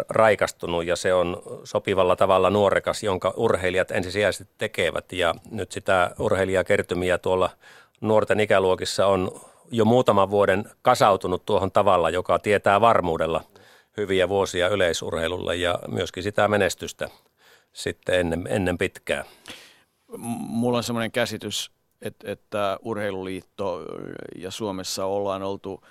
raikastunut 0.10 0.86
ja 0.86 0.96
se 0.96 1.14
on 1.14 1.42
sopivalla 1.64 2.16
tavalla 2.16 2.50
nuorekas, 2.50 3.04
jonka 3.04 3.34
urheilijat 3.38 3.92
ensisijaisesti 3.92 4.54
tekevät 4.58 5.12
ja 5.12 5.36
nyt 5.52 5.72
sitä 5.72 6.12
urheilijakertymiä 6.20 7.18
tuolla 7.18 7.50
nuorten 8.02 8.40
ikäluokissa 8.40 9.08
on 9.08 9.42
jo 9.72 9.86
muutaman 9.86 10.30
vuoden 10.30 10.64
kasautunut 10.82 11.46
tuohon 11.46 11.72
tavalla, 11.72 12.10
joka 12.10 12.40
tietää 12.40 12.82
varmuudella 12.82 13.44
hyviä 13.98 14.30
vuosia 14.30 14.68
yleisurheilulle 14.68 15.56
ja 15.56 15.80
myöskin 15.88 16.24
sitä 16.24 16.48
menestystä 16.48 17.10
sitten 17.74 18.20
ennen, 18.20 18.48
ennen 18.50 18.78
pitkää. 18.78 19.26
Mulla 20.18 20.78
on 20.78 20.84
semmoinen 20.84 21.12
käsitys, 21.12 21.72
että, 22.02 22.32
että 22.32 22.78
urheiluliitto 22.82 23.86
ja 24.36 24.52
Suomessa 24.52 25.06
ollaan 25.06 25.44
oltu 25.44 25.84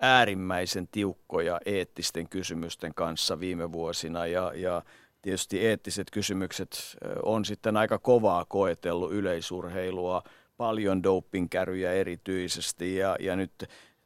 äärimmäisen 0.00 0.88
tiukkoja 0.88 1.60
eettisten 1.66 2.28
kysymysten 2.28 2.94
kanssa 2.94 3.40
viime 3.40 3.72
vuosina 3.72 4.26
ja, 4.26 4.52
ja 4.54 4.82
tietysti 5.22 5.66
eettiset 5.66 6.10
kysymykset 6.10 6.96
on 7.22 7.44
sitten 7.44 7.76
aika 7.76 7.98
kovaa 7.98 8.44
koetellut 8.44 9.12
yleisurheilua– 9.12 10.22
paljon 10.56 11.02
dopingkäryjä 11.02 11.92
erityisesti 11.92 12.96
ja, 12.96 13.16
ja 13.20 13.36
nyt 13.36 13.52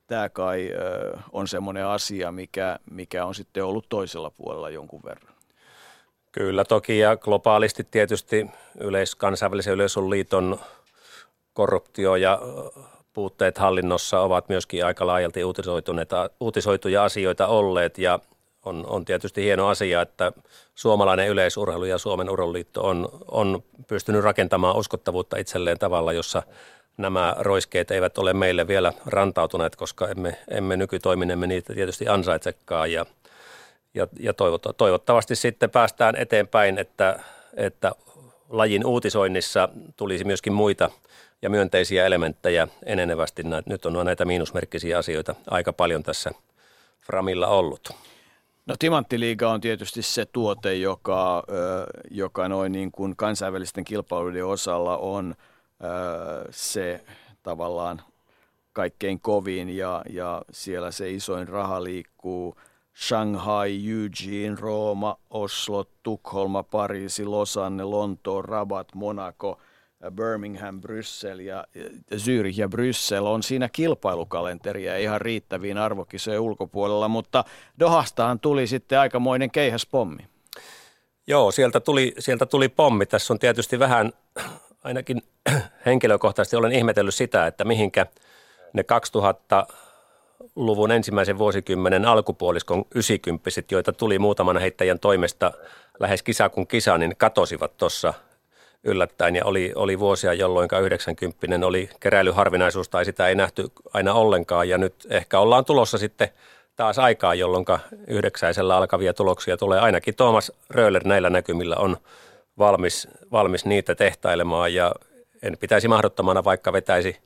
tämä 0.06 0.28
kai 0.28 0.70
on 1.32 1.48
semmoinen 1.48 1.86
asia, 1.86 2.32
mikä, 2.32 2.78
mikä 2.90 3.24
on 3.24 3.34
sitten 3.34 3.64
ollut 3.64 3.88
toisella 3.88 4.30
puolella 4.30 4.70
jonkun 4.70 5.02
verran. 5.04 5.34
Kyllä 6.32 6.64
toki 6.64 6.98
ja 6.98 7.16
globaalisti 7.16 7.86
tietysti 7.90 8.46
yleis, 8.80 9.14
kansainvälisen 9.14 9.74
yleisöliiton 9.74 10.58
korruptio 11.60 12.16
ja 12.16 12.38
puutteet 13.12 13.58
hallinnossa 13.58 14.20
ovat 14.20 14.48
myöskin 14.48 14.84
aika 14.84 15.06
laajalti 15.06 15.40
uutisoituja 16.40 17.04
asioita 17.04 17.46
olleet. 17.46 17.98
Ja 17.98 18.18
on, 18.64 18.86
on 18.86 19.04
tietysti 19.04 19.42
hieno 19.42 19.68
asia, 19.68 20.02
että 20.02 20.32
suomalainen 20.74 21.28
yleisurheilu 21.28 21.84
ja 21.84 21.98
Suomen 21.98 22.30
urheiluliitto 22.30 22.86
on, 22.86 23.08
on 23.30 23.62
pystynyt 23.86 24.24
rakentamaan 24.24 24.76
uskottavuutta 24.76 25.36
itselleen 25.36 25.78
tavalla, 25.78 26.12
jossa 26.12 26.42
nämä 26.96 27.36
roiskeet 27.38 27.90
eivät 27.90 28.18
ole 28.18 28.32
meille 28.32 28.68
vielä 28.68 28.92
rantautuneet, 29.06 29.76
koska 29.76 30.08
emme, 30.08 30.38
emme 30.50 30.76
nykytoiminemme 30.76 31.46
niitä 31.46 31.74
tietysti 31.74 32.08
ansaitsekaan. 32.08 32.92
Ja, 32.92 33.06
ja, 33.94 34.06
ja 34.20 34.32
toivottavasti 34.76 35.36
sitten 35.36 35.70
päästään 35.70 36.16
eteenpäin, 36.16 36.78
että, 36.78 37.20
että 37.56 37.92
lajin 38.48 38.86
uutisoinnissa 38.86 39.68
tulisi 39.96 40.24
myöskin 40.24 40.52
muita 40.52 40.90
ja 41.42 41.50
myönteisiä 41.50 42.06
elementtejä 42.06 42.68
enenevästi. 42.86 43.42
Nyt 43.66 43.86
on 43.86 44.06
näitä 44.06 44.24
miinusmerkkisiä 44.24 44.98
asioita 44.98 45.34
aika 45.46 45.72
paljon 45.72 46.02
tässä 46.02 46.30
Framilla 47.00 47.46
ollut. 47.46 47.90
No 48.66 48.74
Timanttiliiga 48.78 49.50
on 49.50 49.60
tietysti 49.60 50.02
se 50.02 50.26
tuote, 50.26 50.74
joka, 50.74 51.44
joka 52.10 52.48
noin 52.48 52.72
niin 52.72 52.92
kuin 52.92 53.16
kansainvälisten 53.16 53.84
kilpailuiden 53.84 54.46
osalla 54.46 54.96
on 54.96 55.34
se 56.50 57.04
tavallaan 57.42 58.02
kaikkein 58.72 59.20
kovin 59.20 59.76
ja, 59.76 60.02
ja 60.10 60.42
siellä 60.52 60.90
se 60.90 61.10
isoin 61.10 61.48
raha 61.48 61.84
liikkuu. 61.84 62.56
Shanghai, 62.96 63.80
Eugene, 63.90 64.56
Rooma, 64.60 65.16
Oslo, 65.30 65.84
Tukholma, 66.02 66.62
Pariisi, 66.62 67.24
Losanne, 67.24 67.84
Lontoon, 67.84 68.44
Rabat, 68.44 68.94
Monaco– 68.94 69.58
Birmingham, 70.10 70.80
Bryssel 70.80 71.38
ja 71.38 71.64
Zürich 72.14 72.58
ja 72.58 72.68
Bryssel 72.68 73.26
on 73.26 73.42
siinä 73.42 73.68
kilpailukalenteria 73.68 74.98
ihan 74.98 75.20
riittäviin 75.20 75.78
arvokisojen 75.78 76.40
ulkopuolella, 76.40 77.08
mutta 77.08 77.44
Dohastahan 77.78 78.40
tuli 78.40 78.66
sitten 78.66 78.98
aikamoinen 78.98 79.50
keihäspommi. 79.50 80.26
Joo, 81.26 81.50
sieltä 81.50 81.80
tuli, 81.80 82.14
sieltä 82.18 82.46
tuli 82.46 82.68
pommi. 82.68 83.06
Tässä 83.06 83.32
on 83.32 83.38
tietysti 83.38 83.78
vähän, 83.78 84.12
ainakin 84.84 85.22
henkilökohtaisesti 85.86 86.56
olen 86.56 86.72
ihmetellyt 86.72 87.14
sitä, 87.14 87.46
että 87.46 87.64
mihinkä 87.64 88.06
ne 88.72 88.84
2000-luvun 89.18 90.90
ensimmäisen 90.90 91.38
vuosikymmenen 91.38 92.04
alkupuoliskon 92.04 92.84
90 92.94 93.50
joita 93.70 93.92
tuli 93.92 94.18
muutaman 94.18 94.58
heittäjän 94.58 94.98
toimesta 94.98 95.52
lähes 96.00 96.22
kisa 96.22 96.48
kuin 96.48 96.66
kisa, 96.66 96.98
niin 96.98 97.16
katosivat 97.16 97.76
tuossa– 97.76 98.14
yllättäen. 98.84 99.36
Ja 99.36 99.44
oli, 99.44 99.72
oli 99.74 99.98
vuosia, 99.98 100.32
jolloin 100.32 100.68
90 100.82 101.66
oli 101.66 101.90
keräilyharvinaisuus 102.00 102.88
tai 102.88 103.04
sitä 103.04 103.28
ei 103.28 103.34
nähty 103.34 103.68
aina 103.94 104.14
ollenkaan. 104.14 104.68
Ja 104.68 104.78
nyt 104.78 104.94
ehkä 105.10 105.38
ollaan 105.38 105.64
tulossa 105.64 105.98
sitten 105.98 106.28
taas 106.76 106.98
aikaa, 106.98 107.34
jolloin 107.34 107.64
yhdeksäisellä 108.06 108.76
alkavia 108.76 109.14
tuloksia 109.14 109.56
tulee. 109.56 109.80
Ainakin 109.80 110.14
Thomas 110.14 110.52
Röller 110.70 111.04
näillä 111.04 111.30
näkymillä 111.30 111.76
on 111.76 111.96
valmis, 112.58 113.08
valmis 113.32 113.64
niitä 113.64 113.94
tehtailemaan. 113.94 114.74
Ja 114.74 114.94
en 115.42 115.56
pitäisi 115.60 115.88
mahdottomana, 115.88 116.44
vaikka 116.44 116.72
vetäisi 116.72 117.16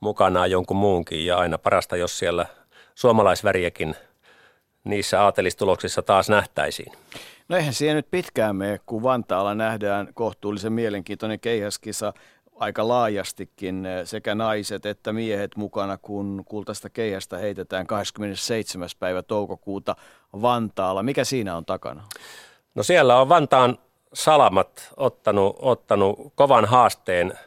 mukanaan 0.00 0.50
jonkun 0.50 0.76
muunkin. 0.76 1.26
Ja 1.26 1.38
aina 1.38 1.58
parasta, 1.58 1.96
jos 1.96 2.18
siellä 2.18 2.46
suomalaisväriäkin 2.94 3.96
niissä 4.86 5.22
aatelistuloksissa 5.22 6.02
taas 6.02 6.28
nähtäisiin. 6.28 6.92
No 7.48 7.56
eihän 7.56 7.74
siihen 7.74 7.96
nyt 7.96 8.10
pitkään 8.10 8.56
mene, 8.56 8.80
kun 8.86 9.02
Vantaalla 9.02 9.54
nähdään 9.54 10.08
kohtuullisen 10.14 10.72
mielenkiintoinen 10.72 11.40
keihäskisa 11.40 12.12
aika 12.56 12.88
laajastikin 12.88 13.88
sekä 14.04 14.34
naiset 14.34 14.86
että 14.86 15.12
miehet 15.12 15.56
mukana, 15.56 15.98
kun 15.98 16.42
kultaista 16.44 16.90
keihästä 16.90 17.38
heitetään 17.38 17.86
27. 17.86 18.88
päivä 18.98 19.22
toukokuuta 19.22 19.96
Vantaalla. 20.42 21.02
Mikä 21.02 21.24
siinä 21.24 21.56
on 21.56 21.64
takana? 21.64 22.02
No 22.74 22.82
siellä 22.82 23.20
on 23.20 23.28
Vantaan 23.28 23.78
salamat 24.12 24.92
ottanut, 24.96 25.56
ottanut 25.58 26.32
kovan 26.34 26.64
haasteen– 26.64 27.32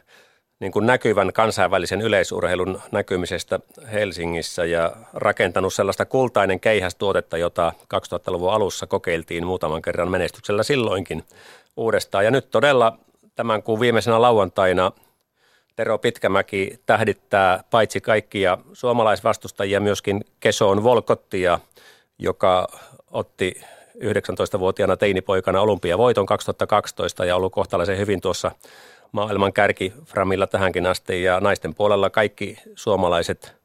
niin 0.60 0.72
kuin 0.72 0.86
näkyvän 0.86 1.32
kansainvälisen 1.32 2.00
yleisurheilun 2.00 2.80
näkymisestä 2.92 3.60
Helsingissä 3.92 4.64
ja 4.64 4.92
rakentanut 5.12 5.74
sellaista 5.74 6.04
kultainen 6.04 6.60
keihästuotetta, 6.60 7.36
jota 7.36 7.72
2000-luvun 7.94 8.52
alussa 8.52 8.86
kokeiltiin 8.86 9.46
muutaman 9.46 9.82
kerran 9.82 10.10
menestyksellä 10.10 10.62
silloinkin 10.62 11.24
uudestaan. 11.76 12.24
Ja 12.24 12.30
nyt 12.30 12.50
todella 12.50 12.98
tämän 13.34 13.62
kuun 13.62 13.80
viimeisenä 13.80 14.22
lauantaina 14.22 14.92
Tero 15.76 15.98
Pitkämäki 15.98 16.80
tähdittää 16.86 17.64
paitsi 17.70 18.00
kaikkia 18.00 18.58
suomalaisvastustajia 18.72 19.80
myöskin 19.80 20.24
Kesoon 20.40 20.84
Volkottia, 20.84 21.58
joka 22.18 22.68
otti 23.10 23.60
19-vuotiaana 23.96 24.96
teinipoikana 24.96 25.60
olympiavoiton 25.60 26.26
2012 26.26 27.24
ja 27.24 27.36
ollut 27.36 27.52
kohtalaisen 27.52 27.98
hyvin 27.98 28.20
tuossa 28.20 28.50
maailman 29.12 29.52
kärki 29.52 29.92
Framilla 30.04 30.46
tähänkin 30.46 30.86
asti 30.86 31.22
ja 31.22 31.40
naisten 31.40 31.74
puolella 31.74 32.10
kaikki 32.10 32.58
suomalaiset 32.74 33.60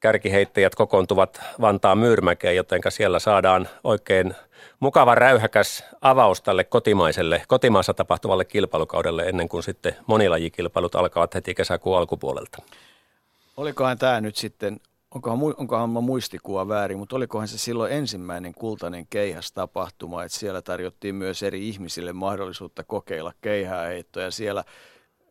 kärkiheittäjät 0.00 0.74
kokoontuvat 0.74 1.40
Vantaan 1.60 1.98
Myyrmäkeen, 1.98 2.56
joten 2.56 2.80
siellä 2.88 3.18
saadaan 3.18 3.68
oikein 3.84 4.34
mukava 4.80 5.14
räyhäkäs 5.14 5.84
avaus 6.00 6.42
tälle 6.42 6.64
kotimaiselle, 6.64 7.42
kotimaassa 7.48 7.94
tapahtuvalle 7.94 8.44
kilpailukaudelle 8.44 9.22
ennen 9.22 9.48
kuin 9.48 9.62
sitten 9.62 9.96
monilajikilpailut 10.06 10.94
alkavat 10.94 11.34
heti 11.34 11.54
kesäkuun 11.54 11.98
alkupuolelta. 11.98 12.62
Olikohan 13.56 13.98
tämä 13.98 14.20
nyt 14.20 14.36
sitten, 14.36 14.80
onkohan, 15.14 15.54
onkohan 15.56 15.90
mä 15.90 16.00
muistikuva 16.00 16.68
väärin, 16.68 16.98
mutta 16.98 17.16
olikohan 17.16 17.48
se 17.48 17.58
silloin 17.58 17.92
ensimmäinen 17.92 18.54
kultainen 18.54 19.06
keihäs 19.10 19.52
tapahtuma, 19.52 20.24
että 20.24 20.38
siellä 20.38 20.62
tarjottiin 20.62 21.14
myös 21.14 21.42
eri 21.42 21.68
ihmisille 21.68 22.12
mahdollisuutta 22.12 22.84
kokeilla 22.84 23.32
keihääheittoja. 23.40 24.30
Siellä 24.30 24.64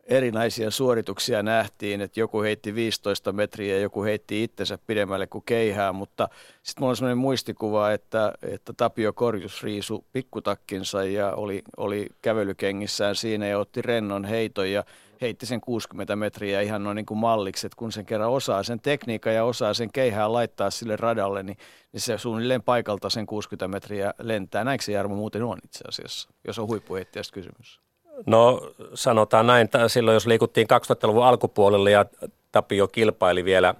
erinäisiä 0.04 0.70
suorituksia 0.70 1.42
nähtiin, 1.42 2.00
että 2.00 2.20
joku 2.20 2.42
heitti 2.42 2.74
15 2.74 3.32
metriä 3.32 3.74
ja 3.74 3.80
joku 3.80 4.02
heitti 4.02 4.42
itsensä 4.42 4.78
pidemmälle 4.86 5.26
kuin 5.26 5.44
keihää, 5.46 5.92
mutta 5.92 6.28
sitten 6.62 6.82
mulla 6.82 6.90
on 6.90 6.96
sellainen 6.96 7.18
muistikuva, 7.18 7.92
että, 7.92 8.32
että 8.42 8.72
Tapio 8.72 9.12
Korjus 9.12 9.62
riisu 9.62 10.04
pikkutakkinsa 10.12 11.04
ja 11.04 11.32
oli, 11.34 11.62
oli 11.76 12.06
kävelykengissään 12.22 13.14
siinä 13.14 13.46
ja 13.46 13.58
otti 13.58 13.82
rennon 13.82 14.24
heiton 14.24 14.70
ja 14.70 14.84
heitti 15.22 15.46
sen 15.46 15.60
60 15.60 16.16
metriä 16.16 16.60
ihan 16.60 16.84
noin 16.84 16.94
niin 16.94 17.06
kuin 17.06 17.18
malliksi, 17.18 17.66
että 17.66 17.76
kun 17.76 17.92
sen 17.92 18.06
kerran 18.06 18.30
osaa 18.30 18.62
sen 18.62 18.80
tekniikan 18.80 19.34
ja 19.34 19.44
osaa 19.44 19.74
sen 19.74 19.92
keihää 19.92 20.32
laittaa 20.32 20.70
sille 20.70 20.96
radalle, 20.96 21.42
niin, 21.42 21.56
niin 21.92 22.00
se 22.00 22.18
suunnilleen 22.18 22.62
paikalta 22.62 23.10
sen 23.10 23.26
60 23.26 23.68
metriä 23.68 24.14
lentää. 24.18 24.64
Näinkö 24.64 24.84
se 24.84 24.92
Jarmo 24.92 25.14
muuten 25.14 25.42
on 25.42 25.58
itse 25.64 25.84
asiassa, 25.88 26.28
jos 26.46 26.58
on 26.58 26.68
huippuheittäjästä 26.68 27.34
kysymys? 27.34 27.80
No 28.26 28.60
sanotaan 28.94 29.46
näin, 29.46 29.64
että 29.64 29.88
silloin 29.88 30.14
jos 30.14 30.26
liikuttiin 30.26 30.66
2000-luvun 30.72 31.24
alkupuolelle 31.24 31.90
ja 31.90 32.04
Tapio 32.52 32.88
kilpaili 32.88 33.44
vielä 33.44 33.74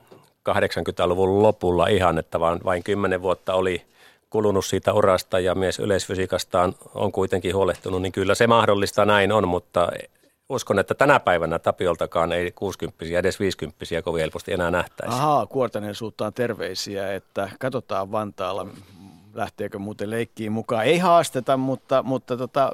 80-luvun 0.50 1.42
lopulla 1.42 1.86
ihan, 1.86 2.18
että 2.18 2.40
vain, 2.40 2.60
vain 2.64 2.82
10 2.82 3.22
vuotta 3.22 3.54
oli 3.54 3.82
kulunut 4.30 4.64
siitä 4.64 4.92
urasta 4.92 5.40
ja 5.40 5.54
mies 5.54 5.78
yleisfysiikastaan 5.78 6.74
on 6.94 7.12
kuitenkin 7.12 7.54
huolehtunut, 7.54 8.02
niin 8.02 8.12
kyllä 8.12 8.34
se 8.34 8.46
mahdollista 8.46 9.04
näin 9.04 9.32
on, 9.32 9.48
mutta 9.48 9.88
uskon, 10.48 10.78
että 10.78 10.94
tänä 10.94 11.20
päivänä 11.20 11.58
Tapioltakaan 11.58 12.32
ei 12.32 12.52
60 12.52 13.04
edes 13.18 13.40
50 13.40 14.02
kovin 14.04 14.20
helposti 14.20 14.52
enää 14.52 14.70
nähtäisi. 14.70 15.14
Ahaa, 15.16 15.46
Kuortanen 15.46 15.94
suuttaa 15.94 16.32
terveisiä, 16.32 17.14
että 17.14 17.48
katsotaan 17.60 18.12
Vantaalla, 18.12 18.66
lähteekö 19.34 19.78
muuten 19.78 20.10
leikkiin 20.10 20.52
mukaan. 20.52 20.84
Ei 20.84 20.98
haasteta, 20.98 21.56
mutta, 21.56 22.02
mutta 22.02 22.36
tota, 22.36 22.72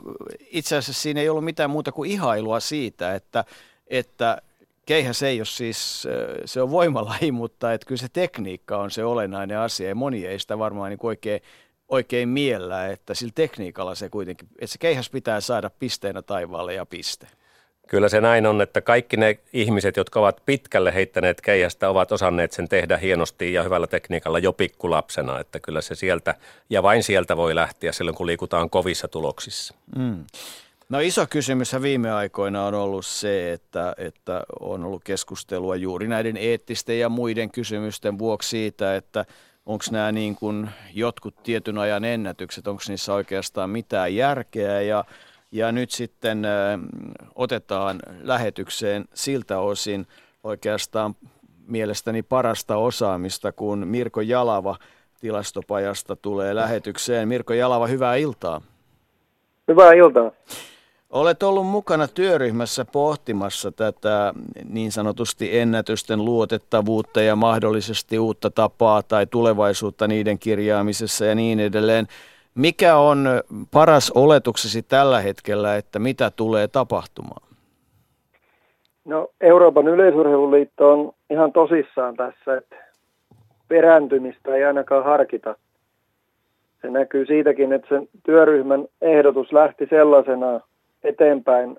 itse 0.51 0.77
asiassa 0.77 1.03
siinä 1.03 1.21
ei 1.21 1.29
ollut 1.29 1.45
mitään 1.45 1.71
muuta 1.71 1.93
kuin 1.93 2.11
ihailua 2.11 2.61
siitä, 2.61 3.15
että, 3.15 3.45
että 3.87 4.43
keihä 4.87 5.13
se 5.13 5.29
ei 5.29 5.41
ole 5.41 5.47
siis, 5.47 6.09
se 6.45 6.63
on 6.63 6.71
voimalaji, 6.71 7.33
mutta 7.33 7.73
että 7.73 7.87
kyllä 7.87 8.01
se 8.01 8.09
tekniikka 8.13 8.79
on 8.79 8.91
se 8.91 9.05
olennainen 9.05 9.59
asia 9.59 9.89
ja 9.89 9.95
moni 9.95 10.27
ei 10.27 10.39
sitä 10.39 10.59
varmaan 10.59 10.91
niin 10.91 10.99
oikein, 11.03 11.41
oikein 11.89 12.29
miellä, 12.29 12.87
että 12.87 13.15
sillä 13.15 13.33
tekniikalla 13.35 13.95
se 13.95 14.09
kuitenkin, 14.09 14.49
että 14.55 14.73
se 14.73 14.79
keihäs 14.79 15.11
pitää 15.11 15.41
saada 15.41 15.71
pisteenä 15.71 16.23
taivaalle 16.23 16.75
ja 16.75 16.87
piste. 16.87 17.27
Kyllä 17.89 18.09
se 18.09 18.21
näin 18.21 18.47
on, 18.47 18.61
että 18.61 18.81
kaikki 18.81 19.17
ne 19.17 19.39
ihmiset, 19.53 19.97
jotka 19.97 20.21
ovat 20.21 20.43
pitkälle 20.47 20.95
heittäneet 20.95 21.41
keihästä, 21.41 21.89
ovat 21.89 22.13
osanneet 22.13 22.53
sen 22.53 22.69
tehdä 22.69 22.97
hienosti 22.97 23.53
ja 23.53 23.63
hyvällä 23.63 23.87
tekniikalla 23.87 24.39
jo 24.39 24.53
pikkulapsena. 24.53 25.41
Että 25.41 25.61
kyllä 25.61 25.81
se 25.81 25.95
sieltä 25.95 26.35
ja 26.71 26.83
vain 26.83 27.03
sieltä 27.03 27.37
voi 27.37 27.55
lähteä 27.55 27.93
silloin, 27.93 28.15
kun 28.15 28.27
liikutaan 28.27 28.71
kovissa 28.71 29.09
tuloksissa. 29.09 29.75
Mm. 29.97 30.25
No 30.89 31.01
iso 31.01 31.27
kysymys 31.31 31.83
viime 31.83 32.11
aikoina 32.13 32.67
on 32.67 32.75
ollut 32.75 33.07
se, 33.07 33.53
että, 33.53 33.95
että 33.99 34.43
on 34.61 34.85
ollut 34.85 35.05
keskustelua 35.05 35.77
juuri 35.77 36.09
näiden 36.09 36.37
eettisten 36.37 37.01
ja 37.01 37.09
muiden 37.09 37.51
kysymysten 37.51 38.19
vuoksi 38.19 38.49
siitä, 38.49 38.97
että 38.97 39.25
onko 39.67 39.85
nämä 39.91 40.13
niin 40.13 40.35
kuin 40.35 40.71
jotkut 40.95 41.43
tietyn 41.43 41.79
ajan 41.79 42.05
ennätykset, 42.05 42.67
onko 42.67 42.83
niissä 42.89 43.15
oikeastaan 43.15 43.71
mitään 43.71 44.15
järkeä 44.15 44.81
ja 44.81 45.05
ja 45.53 45.73
nyt 45.73 45.91
sitten 45.91 46.45
äh, 46.45 46.81
otetaan 47.35 48.01
lähetykseen 48.23 49.05
siltä 49.15 49.59
osin 49.59 50.07
oikeastaan 50.45 51.15
mielestäni 51.67 52.23
parasta 52.23 52.77
osaamista, 52.77 53.53
kun 53.53 53.87
Mirko 53.87 54.21
Jalava 54.21 54.77
tilastopajasta 55.21 56.17
tulee 56.17 56.55
lähetykseen. 56.55 57.29
Mirko 57.29 57.53
Jalava, 57.53 57.87
hyvää 57.87 58.17
iltaa. 58.17 58.61
Hyvää 59.69 59.93
iltaa. 59.93 60.31
Olet 61.11 61.43
ollut 61.43 61.67
mukana 61.67 62.09
työryhmässä 62.09 62.85
pohtimassa 62.85 63.73
tätä 63.73 64.35
niin 64.65 64.93
sanotusti 64.93 65.59
ennätysten 65.59 66.25
luotettavuutta 66.25 67.21
ja 67.21 67.37
mahdollisesti 67.37 68.19
uutta 68.19 68.51
tapaa 68.51 69.03
tai 69.03 69.27
tulevaisuutta 69.27 70.09
niiden 70.09 70.39
kirjaamisessa 70.39 71.25
ja 71.25 71.35
niin 71.35 71.61
edelleen. 71.61 72.07
Mikä 72.55 72.97
on 72.97 73.29
paras 73.73 74.11
oletuksesi 74.11 74.83
tällä 74.83 75.21
hetkellä, 75.21 75.77
että 75.77 75.99
mitä 75.99 76.31
tulee 76.31 76.69
tapahtumaan? 76.69 77.49
No 79.05 79.29
Euroopan 79.41 79.89
yleisurheiluliitto 79.89 80.93
on 80.93 81.13
ihan 81.31 81.53
tosissaan 81.53 82.17
tässä, 82.17 82.57
että 82.57 82.77
perääntymistä 83.69 84.55
ei 84.55 84.65
ainakaan 84.65 85.05
harkita. 85.05 85.57
Se 86.83 86.91
näkyy 86.91 87.27
siitäkin, 87.27 87.73
että 87.73 87.89
sen 87.89 88.09
työryhmän 88.25 88.87
ehdotus 89.01 89.53
lähti 89.53 89.87
sellaisena 89.91 90.61
eteenpäin 91.05 91.77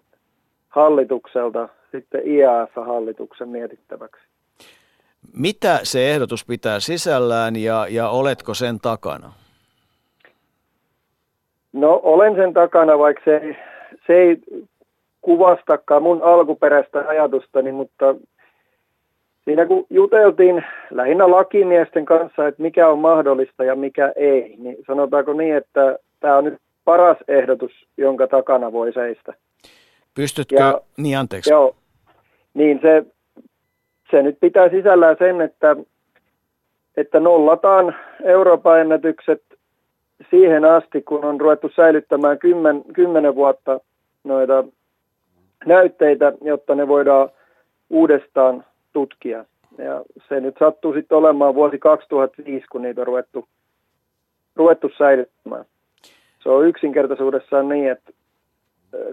hallitukselta 0.70 1.70
sitten 1.92 2.22
IAF-hallituksen 2.28 3.50
mietittäväksi. 3.50 4.22
Mitä 5.34 5.80
se 5.84 6.12
ehdotus 6.12 6.46
pitää 6.46 6.80
sisällään 6.80 7.56
ja, 7.56 7.88
ja 7.90 8.10
oletko 8.10 8.54
sen 8.54 8.80
takana? 8.80 9.34
No 11.74 12.00
olen 12.04 12.36
sen 12.36 12.54
takana, 12.54 13.00
vaikka 13.00 13.22
se 13.26 13.38
ei, 13.38 13.58
se 14.08 14.14
ei 14.14 14.38
kuvastakaan 15.22 16.04
mun 16.04 16.22
alkuperäistä 16.24 17.00
ajatustani, 17.08 17.72
mutta 17.72 18.16
siinä 19.46 19.66
kun 19.66 19.86
juteltiin 19.90 20.64
lähinnä 20.92 21.32
lakimiesten 21.32 22.06
kanssa, 22.06 22.48
että 22.48 22.62
mikä 22.62 22.90
on 22.90 23.00
mahdollista 23.00 23.64
ja 23.64 23.76
mikä 23.76 24.14
ei, 24.16 24.56
niin 24.58 24.78
sanotaanko 24.88 25.34
niin, 25.34 25.56
että 25.56 25.98
tämä 26.20 26.38
on 26.38 26.44
nyt 26.44 26.58
paras 26.86 27.18
ehdotus, 27.28 27.72
jonka 27.98 28.28
takana 28.28 28.72
voi 28.72 28.94
seistä. 28.94 29.34
Pystytkö, 30.16 30.56
ja, 30.56 30.82
niin 30.98 31.18
anteeksi. 31.18 31.52
Joo, 31.52 31.76
niin 32.54 32.80
se, 32.82 33.06
se 34.12 34.24
nyt 34.24 34.38
pitää 34.40 34.70
sisällään 34.70 35.16
sen, 35.20 35.42
että, 35.42 35.76
että 36.98 37.20
nollataan 37.20 37.96
Euroopan 38.24 38.80
ennätykset 38.80 39.42
siihen 40.30 40.66
asti, 40.66 41.02
kun 41.02 41.26
on 41.26 41.42
ruvettu 41.42 41.70
säilyttämään 41.76 42.40
kymmen, 42.40 42.84
kymmenen 42.94 43.36
vuotta 43.36 43.80
noita 44.24 44.64
näytteitä, 45.66 46.34
jotta 46.42 46.76
ne 46.76 46.88
voidaan 46.88 47.30
uudestaan 47.90 48.66
tutkia. 48.94 49.46
Ja 49.78 50.04
se 50.30 50.40
nyt 50.40 50.56
sattuu 50.60 50.94
sitten 50.94 51.18
olemaan 51.18 51.56
vuosi 51.56 51.80
2005, 51.80 52.66
kun 52.72 52.82
niitä 52.82 53.02
on 53.02 53.08
ruvettu, 53.08 53.48
ruvettu 54.56 54.90
säilyttämään. 54.98 55.66
Se 56.44 56.50
on 56.50 56.68
yksinkertaisuudessaan 56.68 57.70
niin, 57.70 57.92
että 57.92 58.12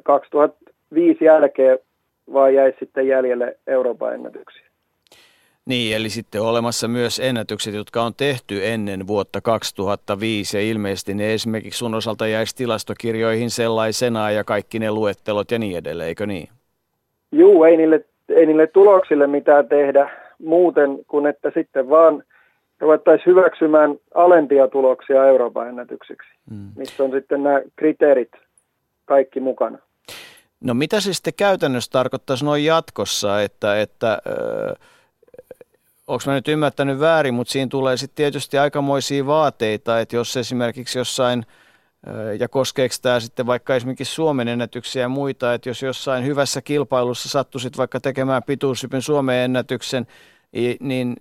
2005 0.02 1.24
jälkeen 1.24 1.78
vaan 2.32 2.54
jäi 2.54 2.74
sitten 2.78 3.08
jäljelle 3.08 3.56
Euroopan 3.66 4.14
ennätyksiä. 4.14 4.66
Niin, 5.66 5.96
eli 5.96 6.10
sitten 6.10 6.40
on 6.40 6.48
olemassa 6.48 6.88
myös 6.88 7.18
ennätykset, 7.18 7.74
jotka 7.74 8.02
on 8.02 8.14
tehty 8.16 8.66
ennen 8.66 9.06
vuotta 9.06 9.40
2005 9.40 10.56
ja 10.56 10.62
ilmeisesti 10.62 11.14
ne 11.14 11.34
esimerkiksi 11.34 11.78
sun 11.78 11.94
osalta 11.94 12.26
jäisi 12.26 12.56
tilastokirjoihin 12.56 13.50
sellaisena 13.50 14.30
ja 14.30 14.44
kaikki 14.44 14.78
ne 14.78 14.90
luettelot 14.90 15.50
ja 15.50 15.58
niin 15.58 15.78
edelleen, 15.78 16.08
eikö 16.08 16.26
niin? 16.26 16.48
Juu, 17.32 17.64
ei 17.64 17.76
niille, 17.76 18.04
ei 18.28 18.46
niille 18.46 18.66
tuloksille 18.66 19.26
mitään 19.26 19.68
tehdä 19.68 20.10
muuten 20.38 20.98
kuin 21.08 21.26
että 21.26 21.50
sitten 21.54 21.88
vaan 21.88 22.22
ruvettaisiin 22.80 23.26
hyväksymään 23.26 23.96
alempia 24.14 24.68
tuloksia 24.68 25.26
Euroopan 25.26 25.68
ennätyksiksi, 25.68 26.28
hmm. 26.50 26.70
missä 26.76 27.04
on 27.04 27.10
sitten 27.10 27.42
nämä 27.42 27.60
kriteerit 27.76 28.32
kaikki 29.04 29.40
mukana. 29.40 29.78
No 30.60 30.74
mitä 30.74 31.00
se 31.00 31.14
sitten 31.14 31.34
käytännössä 31.36 31.92
tarkoittaisi 31.92 32.44
noin 32.44 32.64
jatkossa, 32.64 33.42
että, 33.42 33.80
että 33.80 34.18
öö, 34.26 34.74
onko 36.06 36.22
mä 36.26 36.34
nyt 36.34 36.48
ymmärtänyt 36.48 37.00
väärin, 37.00 37.34
mutta 37.34 37.52
siinä 37.52 37.68
tulee 37.68 37.96
sitten 37.96 38.16
tietysti 38.16 38.58
aikamoisia 38.58 39.26
vaateita, 39.26 40.00
että 40.00 40.16
jos 40.16 40.36
esimerkiksi 40.36 40.98
jossain, 40.98 41.46
ja 42.38 42.48
koskeeko 42.48 42.94
tämä 43.02 43.20
sitten 43.20 43.46
vaikka 43.46 43.76
esimerkiksi 43.76 44.14
Suomen 44.14 44.48
ennätyksiä 44.48 45.02
ja 45.02 45.08
muita, 45.08 45.54
että 45.54 45.68
jos 45.68 45.82
jossain 45.82 46.24
hyvässä 46.24 46.62
kilpailussa 46.62 47.28
sattuisit 47.28 47.78
vaikka 47.78 48.00
tekemään 48.00 48.42
pituushypyn 48.42 49.02
Suomen 49.02 49.36
ennätyksen, 49.36 50.06
niin 50.80 51.16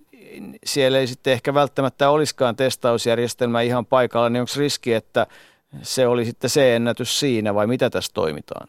siellä 0.66 0.98
ei 0.98 1.06
sitten 1.06 1.32
ehkä 1.32 1.54
välttämättä 1.54 2.10
olisikaan 2.10 2.56
testausjärjestelmä 2.56 3.60
ihan 3.60 3.86
paikalla, 3.86 4.28
niin 4.28 4.40
onko 4.40 4.52
riski, 4.56 4.94
että 4.94 5.26
se 5.82 6.06
oli 6.06 6.24
sitten 6.24 6.50
se 6.50 6.76
ennätys 6.76 7.20
siinä 7.20 7.54
vai 7.54 7.66
mitä 7.66 7.90
tässä 7.90 8.10
toimitaan? 8.14 8.68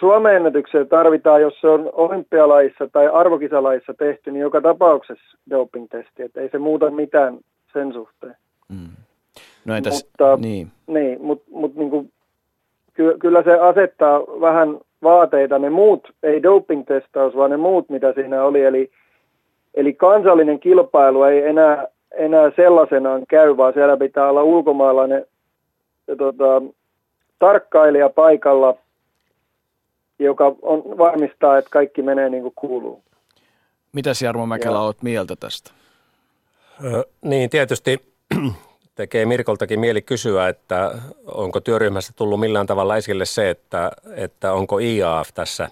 Suomen 0.00 0.36
ennätykseen 0.36 0.88
tarvitaan, 0.88 1.42
jos 1.42 1.60
se 1.60 1.68
on 1.68 1.90
olympialaissa 1.92 2.88
tai 2.92 3.08
arvokisalaissa 3.08 3.94
tehty, 3.94 4.30
niin 4.30 4.40
joka 4.40 4.60
tapauksessa 4.60 5.38
doping-testi, 5.50 6.22
että 6.22 6.40
ei 6.40 6.48
se 6.48 6.58
muuta 6.58 6.90
mitään 6.90 7.38
sen 7.72 7.92
suhteen. 7.92 8.36
Mm. 8.68 9.04
No 9.64 9.74
entäs, 9.74 10.04
mutta, 10.04 10.36
niin. 10.36 10.68
Niin, 10.86 11.22
mutta 11.22 11.44
mut 11.50 11.74
niin 11.74 12.12
ky, 12.94 13.16
kyllä 13.18 13.42
se 13.42 13.52
asettaa 13.52 14.20
vähän 14.20 14.78
vaateita, 15.02 15.58
ne 15.58 15.70
muut, 15.70 16.12
ei 16.22 16.42
doping-testaus, 16.42 17.36
vaan 17.36 17.50
ne 17.50 17.56
muut, 17.56 17.88
mitä 17.88 18.12
siinä 18.12 18.44
oli, 18.44 18.64
eli, 18.64 18.90
eli 19.74 19.92
kansallinen 19.92 20.60
kilpailu 20.60 21.22
ei 21.22 21.42
enää, 21.42 21.86
enää 22.12 22.50
sellaisenaan 22.56 23.22
käy, 23.28 23.56
vaan 23.56 23.72
siellä 23.72 23.96
pitää 23.96 24.28
olla 24.28 24.42
ulkomaalainen 24.42 25.26
tota, 26.18 26.62
tarkkailija 27.38 28.08
paikalla, 28.08 28.76
joka 30.18 30.44
on, 30.62 30.98
varmistaa, 30.98 31.58
että 31.58 31.70
kaikki 31.70 32.02
menee 32.02 32.28
niin 32.28 32.42
kuin 32.42 32.54
kuuluu. 32.54 33.02
Mitäs 33.92 34.22
Jarmo 34.22 34.46
Mäkelä 34.46 34.80
olet 34.80 35.02
mieltä 35.02 35.36
tästä? 35.36 35.70
Ö, 36.84 37.04
niin, 37.22 37.50
tietysti 37.50 38.14
tekee 38.94 39.26
Mirkoltakin 39.26 39.80
mieli 39.80 40.02
kysyä, 40.02 40.48
että 40.48 40.98
onko 41.26 41.60
työryhmässä 41.60 42.12
tullut 42.16 42.40
millään 42.40 42.66
tavalla 42.66 42.96
esille 42.96 43.24
se, 43.24 43.50
että, 43.50 43.90
että 44.16 44.52
onko 44.52 44.78
IAF 44.78 45.28
tässä 45.34 45.68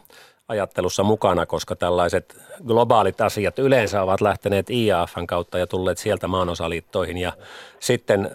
ajattelussa 0.48 1.02
mukana, 1.02 1.46
koska 1.46 1.76
tällaiset 1.76 2.37
globaalit 2.66 3.20
asiat 3.20 3.59
yleensä 3.59 4.02
ovat 4.02 4.20
lähteneet 4.20 4.70
IAFn 4.70 5.26
kautta 5.26 5.59
ja 5.59 5.66
tulleet 5.66 5.98
sieltä 5.98 6.28
maanosaliittoihin 6.28 7.18
ja 7.18 7.33
sitten 7.81 8.31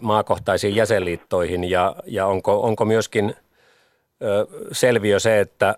maakohtaisiin 0.00 0.76
jäsenliittoihin 0.76 1.70
ja, 1.70 1.96
ja 2.06 2.26
onko, 2.26 2.62
onko 2.62 2.84
myöskin 2.84 3.34
selviö 4.72 5.18
se, 5.18 5.40
että, 5.40 5.74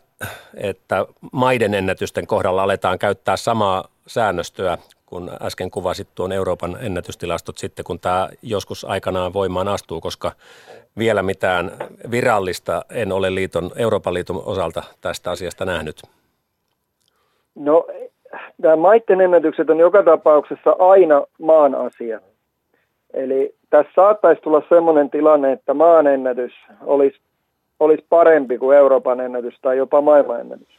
että 0.57 1.07
maiden 1.33 1.74
ennätysten 1.74 2.26
kohdalla 2.26 2.62
aletaan 2.62 2.98
käyttää 2.98 3.37
samaa 3.37 3.88
säännöstöä 4.07 4.78
kun 5.14 5.30
äsken 5.42 5.70
kuvasit 5.70 6.09
tuon 6.14 6.33
Euroopan 6.33 6.76
ennätystilastot 6.80 7.59
sitten, 7.59 7.85
kun 7.85 8.00
tämä 8.00 8.28
joskus 8.42 8.85
aikanaan 8.85 9.33
voimaan 9.33 9.68
astuu, 9.68 10.00
koska 10.00 10.33
vielä 10.98 11.22
mitään 11.22 11.70
virallista 12.11 12.85
en 12.90 13.12
ole 13.12 13.35
liiton, 13.35 13.70
Euroopan 13.76 14.14
liiton 14.14 14.42
osalta 14.46 14.83
tästä 15.00 15.30
asiasta 15.30 15.64
nähnyt. 15.64 16.02
No, 17.54 17.87
tämä 18.62 18.76
maiden 18.76 19.20
ennätykset 19.20 19.70
on 19.70 19.78
joka 19.78 20.02
tapauksessa 20.02 20.76
aina 20.78 21.22
maan 21.40 21.74
asia. 21.74 22.20
Eli 23.12 23.54
tässä 23.70 23.92
saattaisi 23.94 24.42
tulla 24.42 24.62
sellainen 24.68 25.11
tilanne, 25.11 25.52
että 25.52 25.74
maan 25.74 26.07
ennätys 26.07 26.52
olisi, 26.80 27.20
olisi 27.80 28.04
parempi 28.08 28.58
kuin 28.58 28.76
Euroopan 28.76 29.20
ennätys 29.20 29.58
tai 29.62 29.76
jopa 29.76 30.00
maailman 30.00 30.40
ennätys. 30.40 30.78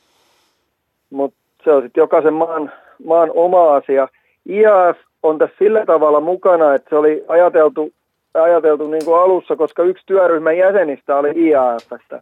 Mutta 1.10 1.39
se 1.63 1.71
on 1.71 1.81
sitten 1.81 2.01
jokaisen 2.01 2.34
maan, 2.34 2.71
maan 3.05 3.31
oma 3.34 3.75
asia. 3.75 4.08
IAF 4.49 4.97
on 5.23 5.38
tässä 5.38 5.55
sillä 5.60 5.86
tavalla 5.86 6.19
mukana, 6.19 6.73
että 6.73 6.89
se 6.89 6.95
oli 6.95 7.25
ajateltu, 7.27 7.91
ajateltu 8.34 8.88
niin 8.88 9.05
kuin 9.05 9.19
alussa, 9.19 9.55
koska 9.55 9.84
yksi 9.84 10.03
työryhmän 10.05 10.58
jäsenistä 10.58 11.17
oli 11.17 11.31
IAFstä. 11.36 12.21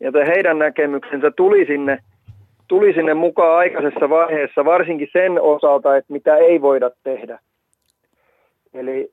Ja 0.00 0.12
heidän 0.26 0.58
näkemyksensä 0.58 1.30
tuli 1.30 1.66
sinne, 1.66 1.98
tuli 2.68 2.92
sinne 2.92 3.14
mukaan 3.14 3.58
aikaisessa 3.58 4.10
vaiheessa, 4.10 4.64
varsinkin 4.64 5.08
sen 5.12 5.40
osalta, 5.40 5.96
että 5.96 6.12
mitä 6.12 6.36
ei 6.36 6.60
voida 6.60 6.90
tehdä. 7.04 7.38
Eli 8.74 9.10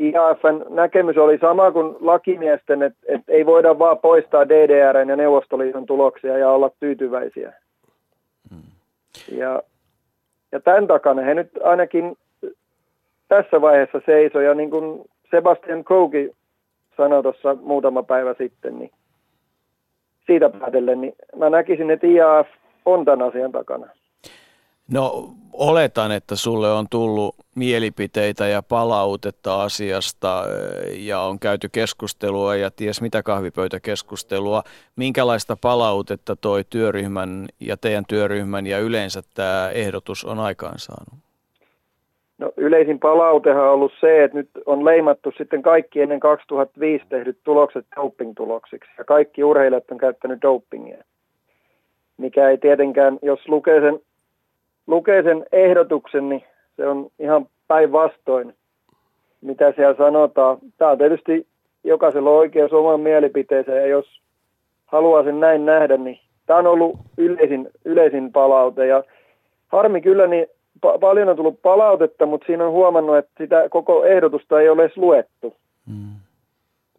IAFn 0.00 0.64
näkemys 0.68 1.16
oli 1.16 1.38
sama 1.38 1.72
kuin 1.72 1.96
lakimiesten, 2.00 2.82
että, 2.82 2.98
että 3.08 3.32
ei 3.32 3.46
voida 3.46 3.78
vaan 3.78 3.98
poistaa 3.98 4.48
DDRn 4.48 5.08
ja 5.08 5.16
Neuvostoliiton 5.16 5.86
tuloksia 5.86 6.38
ja 6.38 6.50
olla 6.50 6.70
tyytyväisiä. 6.80 7.52
Hmm. 8.50 8.62
Ja 9.38 9.62
ja 10.54 10.60
tämän 10.60 10.86
takana 10.86 11.22
he 11.22 11.34
nyt 11.34 11.50
ainakin 11.62 12.16
tässä 13.28 13.60
vaiheessa 13.60 14.00
seisoo. 14.06 14.40
Ja 14.40 14.54
niin 14.54 14.70
kuin 14.70 15.04
Sebastian 15.30 15.84
Kouki 15.84 16.30
sanoi 16.96 17.22
tuossa 17.22 17.56
muutama 17.60 18.02
päivä 18.02 18.34
sitten, 18.38 18.78
niin 18.78 18.90
siitä 20.26 20.50
päätellen, 20.50 21.00
niin 21.00 21.14
mä 21.36 21.50
näkisin, 21.50 21.90
että 21.90 22.06
IAF 22.06 22.48
on 22.84 23.04
tämän 23.04 23.28
asian 23.28 23.52
takana. 23.52 23.86
No 24.92 25.34
oletan, 25.52 26.12
että 26.12 26.36
sulle 26.36 26.72
on 26.72 26.86
tullut 26.90 27.34
mielipiteitä 27.54 28.46
ja 28.46 28.62
palautetta 28.62 29.62
asiasta 29.62 30.44
ja 30.98 31.20
on 31.20 31.38
käyty 31.38 31.68
keskustelua 31.72 32.56
ja 32.56 32.70
ties 32.70 33.00
mitä 33.00 33.22
kahvipöytäkeskustelua. 33.22 34.62
Minkälaista 34.96 35.56
palautetta 35.60 36.36
toi 36.36 36.64
työryhmän 36.70 37.46
ja 37.60 37.76
teidän 37.76 38.04
työryhmän 38.08 38.66
ja 38.66 38.78
yleensä 38.78 39.22
tämä 39.34 39.70
ehdotus 39.74 40.24
on 40.24 40.38
aikaansaanut? 40.38 41.24
No 42.38 42.52
yleisin 42.56 42.98
palautehan 42.98 43.64
on 43.64 43.70
ollut 43.70 43.92
se, 44.00 44.24
että 44.24 44.38
nyt 44.38 44.50
on 44.66 44.84
leimattu 44.84 45.32
sitten 45.38 45.62
kaikki 45.62 46.00
ennen 46.00 46.20
2005 46.20 47.04
tehdyt 47.08 47.38
tulokset 47.44 47.86
doping-tuloksiksi 47.96 48.90
ja 48.98 49.04
kaikki 49.04 49.44
urheilijat 49.44 49.90
on 49.90 49.98
käyttänyt 49.98 50.42
dopingia. 50.42 51.04
Mikä 52.16 52.48
ei 52.48 52.58
tietenkään, 52.58 53.18
jos 53.22 53.48
lukee 53.48 53.80
sen 53.80 54.00
lukee 54.86 55.22
sen 55.22 55.46
ehdotuksen, 55.52 56.28
niin 56.28 56.44
se 56.76 56.86
on 56.86 57.10
ihan 57.18 57.46
päinvastoin, 57.68 58.54
mitä 59.40 59.72
siellä 59.72 59.94
sanotaan. 59.94 60.58
Tämä 60.78 60.90
on 60.90 60.98
tietysti 60.98 61.46
jokaisella 61.84 62.30
on 62.30 62.36
oikeus 62.36 62.72
omaan 62.72 63.00
mielipiteeseen, 63.00 63.80
ja 63.80 63.86
jos 63.86 64.20
haluaa 64.86 65.24
sen 65.24 65.40
näin 65.40 65.66
nähdä, 65.66 65.96
niin 65.96 66.18
tämä 66.46 66.58
on 66.58 66.66
ollut 66.66 66.98
yleisin, 67.18 67.70
yleisin 67.84 68.32
palaute. 68.32 68.86
Ja 68.86 69.04
harmi 69.68 70.00
kyllä, 70.00 70.26
niin 70.26 70.46
pa- 70.86 70.98
paljon 71.00 71.28
on 71.28 71.36
tullut 71.36 71.62
palautetta, 71.62 72.26
mutta 72.26 72.46
siinä 72.46 72.66
on 72.66 72.72
huomannut, 72.72 73.16
että 73.16 73.30
sitä 73.38 73.68
koko 73.68 74.04
ehdotusta 74.04 74.60
ei 74.60 74.68
ole 74.68 74.82
edes 74.82 74.96
luettu. 74.96 75.56
Mm. 75.86 76.14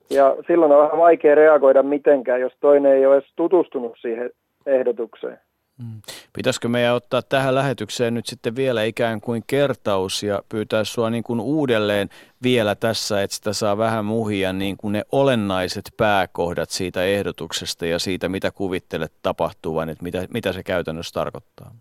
Ja 0.09 0.35
silloin 0.47 0.71
on 0.71 0.83
vähän 0.83 0.97
vaikea 0.97 1.35
reagoida 1.35 1.83
mitenkään, 1.83 2.41
jos 2.41 2.53
toinen 2.59 2.91
ei 2.91 3.05
ole 3.05 3.15
edes 3.15 3.33
tutustunut 3.35 3.97
siihen 4.01 4.29
ehdotukseen. 4.65 5.39
Mm. 5.79 6.01
Pitäisikö 6.33 6.67
meidän 6.67 6.95
ottaa 6.95 7.21
tähän 7.21 7.55
lähetykseen 7.55 8.13
nyt 8.13 8.25
sitten 8.25 8.55
vielä 8.55 8.83
ikään 8.83 9.21
kuin 9.21 9.43
kertaus 9.47 10.23
ja 10.23 10.39
pyytää 10.49 10.83
sinua 10.83 11.09
niin 11.09 11.23
kuin 11.23 11.39
uudelleen 11.39 12.09
vielä 12.43 12.75
tässä, 12.75 13.21
että 13.21 13.35
sitä 13.35 13.53
saa 13.53 13.77
vähän 13.77 14.05
muhia 14.05 14.53
niin 14.53 14.77
kuin 14.77 14.91
ne 14.91 15.01
olennaiset 15.11 15.83
pääkohdat 15.97 16.69
siitä 16.69 17.03
ehdotuksesta 17.03 17.85
ja 17.85 17.99
siitä, 17.99 18.29
mitä 18.29 18.51
kuvittelet 18.51 19.11
tapahtuvan, 19.23 19.89
että 19.89 20.03
mitä, 20.03 20.25
mitä 20.33 20.51
se 20.51 20.63
käytännössä 20.63 21.19
tarkoittaa? 21.19 21.71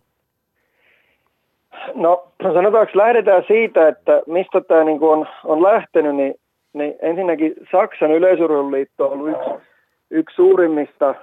No 1.94 2.28
sanotaanko 2.42 2.92
lähdetään 2.94 3.44
siitä, 3.46 3.88
että 3.88 4.22
mistä 4.26 4.60
tämä 4.60 4.84
niin 4.84 4.98
kuin 4.98 5.18
on, 5.18 5.26
on 5.44 5.62
lähtenyt, 5.62 6.16
niin, 6.16 6.34
niin 6.72 6.94
ensinnäkin 7.02 7.54
Saksan 7.72 8.10
yleisurheiluliitto 8.10 9.06
on 9.06 9.20
ollut 9.20 9.30
yksi, 9.30 9.66
yksi 10.10 10.36
suurimmista 10.36 11.14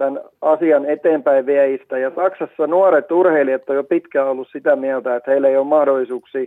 tämän 0.00 0.20
asian 0.42 0.84
eteenpäin 0.84 1.46
vieistä. 1.46 1.98
Ja 1.98 2.10
Saksassa 2.14 2.66
nuoret 2.66 3.12
urheilijat 3.12 3.70
on 3.70 3.76
jo 3.76 3.84
pitkään 3.84 4.28
ollut 4.28 4.48
sitä 4.52 4.76
mieltä, 4.76 5.16
että 5.16 5.30
heillä 5.30 5.48
ei 5.48 5.56
ole 5.56 5.66
mahdollisuuksia 5.66 6.46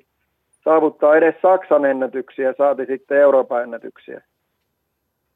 saavuttaa 0.63 1.15
edes 1.15 1.35
Saksan 1.41 1.85
ennätyksiä, 1.85 2.53
saati 2.57 2.85
sitten 2.85 3.17
Euroopan 3.17 3.63
ennätyksiä. 3.63 4.21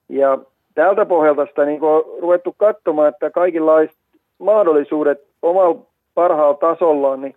Ja 0.10 0.38
tältä 0.76 1.06
pohjalta 1.06 1.46
sitä 1.46 1.66
niin 1.66 1.84
on 1.84 2.04
ruvettu 2.22 2.56
katsomaan, 2.58 3.10
että 3.10 3.30
kaikenlaiset 3.30 3.98
mahdollisuudet 4.40 5.24
omalla 5.42 5.82
parhaalla 6.14 6.58
tasollaan 6.58 7.22
niin 7.22 7.36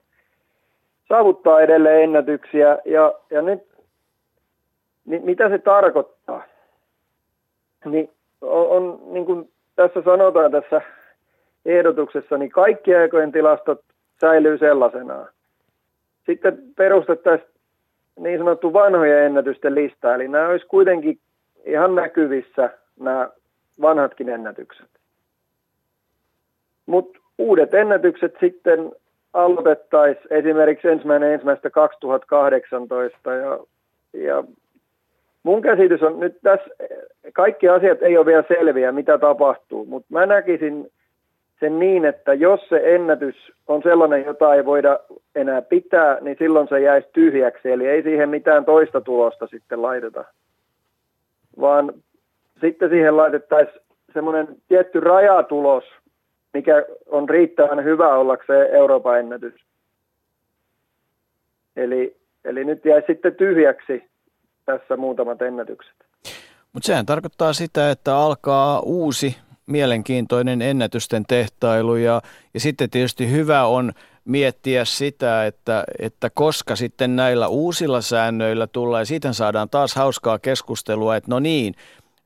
saavuttaa 1.09 1.61
edelleen 1.61 2.03
ennätyksiä. 2.03 2.79
Ja, 2.85 3.13
ja 3.31 3.43
nyt, 3.43 3.63
niin 5.05 5.25
mitä 5.25 5.49
se 5.49 5.59
tarkoittaa? 5.59 6.43
Niin 7.85 8.11
on, 8.41 8.69
on 8.69 9.01
niin 9.13 9.27
kuin 9.27 9.49
tässä 9.81 10.03
sanotaan 10.03 10.51
tässä 10.51 10.83
ehdotuksessa, 11.65 12.39
niin 12.39 12.51
kaikki 12.51 12.95
aikojen 12.95 13.33
tilastot 13.33 13.81
säilyy 14.21 14.59
sellaisenaan. 14.59 15.29
Sitten 16.27 16.63
perustettaisiin 16.77 17.51
niin 18.19 18.39
sanottu 18.39 18.73
vanhojen 18.73 19.25
ennätysten 19.25 19.75
lista, 19.75 20.15
eli 20.15 20.29
nämä 20.29 20.49
olisi 20.49 20.67
kuitenkin 20.67 21.19
ihan 21.65 21.95
näkyvissä 21.95 22.71
nämä 22.99 23.31
vanhatkin 23.81 24.29
ennätykset. 24.29 24.89
Mutta 26.87 27.19
uudet 27.39 27.75
ennätykset 27.75 28.35
sitten 28.41 28.93
aloitettaisiin 29.33 30.27
esimerkiksi 30.31 30.89
ensimmäinen 30.89 31.33
ensimmäistä 31.33 31.71
2018 31.71 33.33
ja, 33.33 33.59
ja 34.13 34.45
mun 35.43 35.63
käsitys 35.63 36.03
on 36.03 36.21
nyt 36.21 36.39
tässä, 36.43 36.71
kaikki 37.33 37.69
asiat 37.69 38.03
ei 38.03 38.17
ole 38.17 38.27
vielä 38.27 38.45
selviä, 38.49 38.93
mitä 38.93 39.19
tapahtuu, 39.19 39.85
mutta 39.85 40.09
mä 40.11 40.27
näkisin 40.27 40.91
sen 41.61 41.79
niin, 41.79 42.05
että 42.05 42.35
jos 42.35 42.69
se 42.69 42.83
ennätys 42.85 43.53
on 43.67 43.83
sellainen, 43.83 44.25
jota 44.25 44.55
ei 44.55 44.65
voida 44.65 44.99
enää 45.35 45.63
pitää, 45.63 46.19
niin 46.21 46.37
silloin 46.39 46.69
se 46.69 46.81
jäisi 46.81 47.09
tyhjäksi, 47.13 47.71
eli 47.71 47.87
ei 47.89 48.03
siihen 48.03 48.29
mitään 48.29 48.65
toista 48.65 49.01
tulosta 49.01 49.47
sitten 49.47 49.83
laiteta, 49.83 50.25
vaan 51.61 51.93
sitten 52.61 52.91
siihen 52.91 53.17
laitettaisiin 53.17 53.81
semmoinen 54.13 54.49
tietty 54.69 55.01
rajatulos, 55.01 55.85
mikä 56.55 56.85
on 57.07 57.29
riittävän 57.29 57.85
hyvä 57.85 58.15
ollakseen 58.15 58.75
Euroopan 58.75 59.19
ennätys. 59.19 59.55
Eli, 61.77 62.17
eli 62.45 62.65
nyt 62.65 62.85
jäi 62.85 63.03
sitten 63.07 63.35
tyhjäksi 63.35 64.10
tässä 64.73 64.97
muutamat 64.97 65.43
ennätykset. 65.43 65.95
Mutta 66.73 66.87
sehän 66.87 67.07
tarkoittaa 67.07 67.53
sitä, 67.53 67.91
että 67.91 68.17
alkaa 68.17 68.81
uusi 68.81 69.37
mielenkiintoinen 69.67 70.63
ennätysten 70.63 71.25
tehtailu 71.29 71.97
ja, 71.97 72.23
ja 72.55 72.61
sitten 72.61 72.91
tietysti 72.91 73.31
hyvä 73.31 73.65
on 73.65 73.93
miettiä 74.25 74.85
sitä, 74.85 75.47
että, 75.47 75.85
että 75.99 76.31
koska 76.31 76.77
sitten 76.77 77.17
näillä 77.17 77.49
uusilla 77.49 78.01
säännöillä 78.01 78.67
tulee, 78.67 79.05
siitä 79.05 79.33
saadaan 79.33 79.71
taas 79.71 79.95
hauskaa 79.95 80.39
keskustelua, 80.39 81.17
että 81.17 81.31
no 81.31 81.39
niin, 81.39 81.75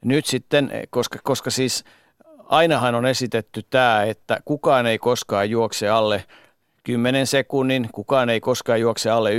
nyt 0.05 0.27
sitten, 0.27 0.71
koska, 0.91 1.19
koska 1.23 1.51
siis 1.51 1.85
ainahan 2.45 2.95
on 2.95 3.07
esitetty 3.07 3.63
tämä, 3.71 4.03
että 4.03 4.39
kukaan 4.45 4.87
ei 4.87 4.99
koskaan 4.99 5.51
juokse 5.51 5.89
alle 5.89 6.25
10 6.85 7.27
sekunnin, 7.27 7.89
kukaan 7.93 8.31
ei 8.31 8.41
koskaan 8.41 8.81
juokse 8.81 9.11
alle 9.11 9.31
9,9, 9.31 9.39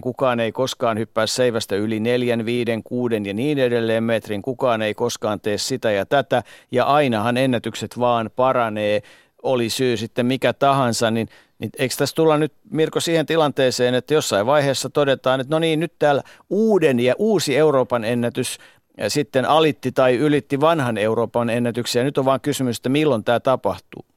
kukaan 0.00 0.40
ei 0.40 0.52
koskaan 0.52 0.98
hyppää 0.98 1.26
seivästä 1.26 1.76
yli 1.76 2.00
4, 2.00 2.44
5, 2.44 2.70
6 2.84 3.14
ja 3.24 3.34
niin 3.34 3.58
edelleen 3.58 4.04
metrin, 4.04 4.42
kukaan 4.42 4.82
ei 4.82 4.94
koskaan 4.94 5.40
tee 5.40 5.58
sitä 5.58 5.90
ja 5.90 6.06
tätä, 6.06 6.42
ja 6.72 6.84
ainahan 6.84 7.36
ennätykset 7.36 7.98
vaan 7.98 8.30
paranee, 8.36 9.02
oli 9.42 9.70
syy 9.70 9.96
sitten 9.96 10.26
mikä 10.26 10.52
tahansa, 10.52 11.10
niin, 11.10 11.28
niin 11.58 11.70
eikö 11.78 11.94
tässä 11.98 12.16
tulla 12.16 12.38
nyt 12.38 12.52
Mirko 12.70 13.00
siihen 13.00 13.26
tilanteeseen, 13.26 13.94
että 13.94 14.14
jossain 14.14 14.46
vaiheessa 14.46 14.90
todetaan, 14.90 15.40
että 15.40 15.54
no 15.54 15.58
niin, 15.58 15.80
nyt 15.80 15.92
täällä 15.98 16.22
uuden 16.50 17.00
ja 17.00 17.14
uusi 17.18 17.56
Euroopan 17.56 18.04
ennätys 18.04 18.58
ja 18.98 19.10
sitten 19.10 19.44
alitti 19.44 19.92
tai 19.92 20.16
ylitti 20.16 20.60
vanhan 20.60 20.98
Euroopan 20.98 21.50
ennätyksen, 21.50 22.00
ja 22.00 22.04
nyt 22.04 22.18
on 22.18 22.24
vaan 22.24 22.40
kysymys, 22.40 22.76
että 22.76 22.88
milloin 22.88 23.24
tämä 23.24 23.40
tapahtuu. 23.40 24.09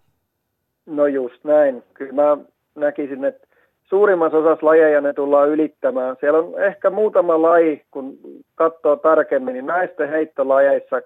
No 0.86 1.08
just 1.08 1.44
näin. 1.44 1.84
Kyllä 1.94 2.14
mä 2.14 2.38
näkisin, 2.76 3.26
että 3.26 3.48
suurimmassa 3.84 4.38
osassa 4.38 4.66
lajeja 4.66 5.02
ne 5.02 5.14
tullaan 5.14 5.50
ylittämään. 5.50 6.16
Siellä 6.20 6.40
on 6.40 6.64
ehkä 6.64 6.90
muutama 6.90 7.42
laji, 7.42 7.84
kun 7.92 8.18
katsoo 8.56 8.96
tarkemmin, 8.96 9.54
niin 9.54 9.66
naisten 9.66 10.10
heittolajeissa 10.10 11.02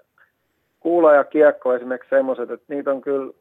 kuula 0.80 1.14
ja 1.14 1.24
kiekko 1.24 1.76
esimerkiksi 1.76 2.10
semmoiset, 2.10 2.52
että 2.52 2.74
niitä 2.74 2.92
on 2.92 3.02
kyllä 3.02 3.34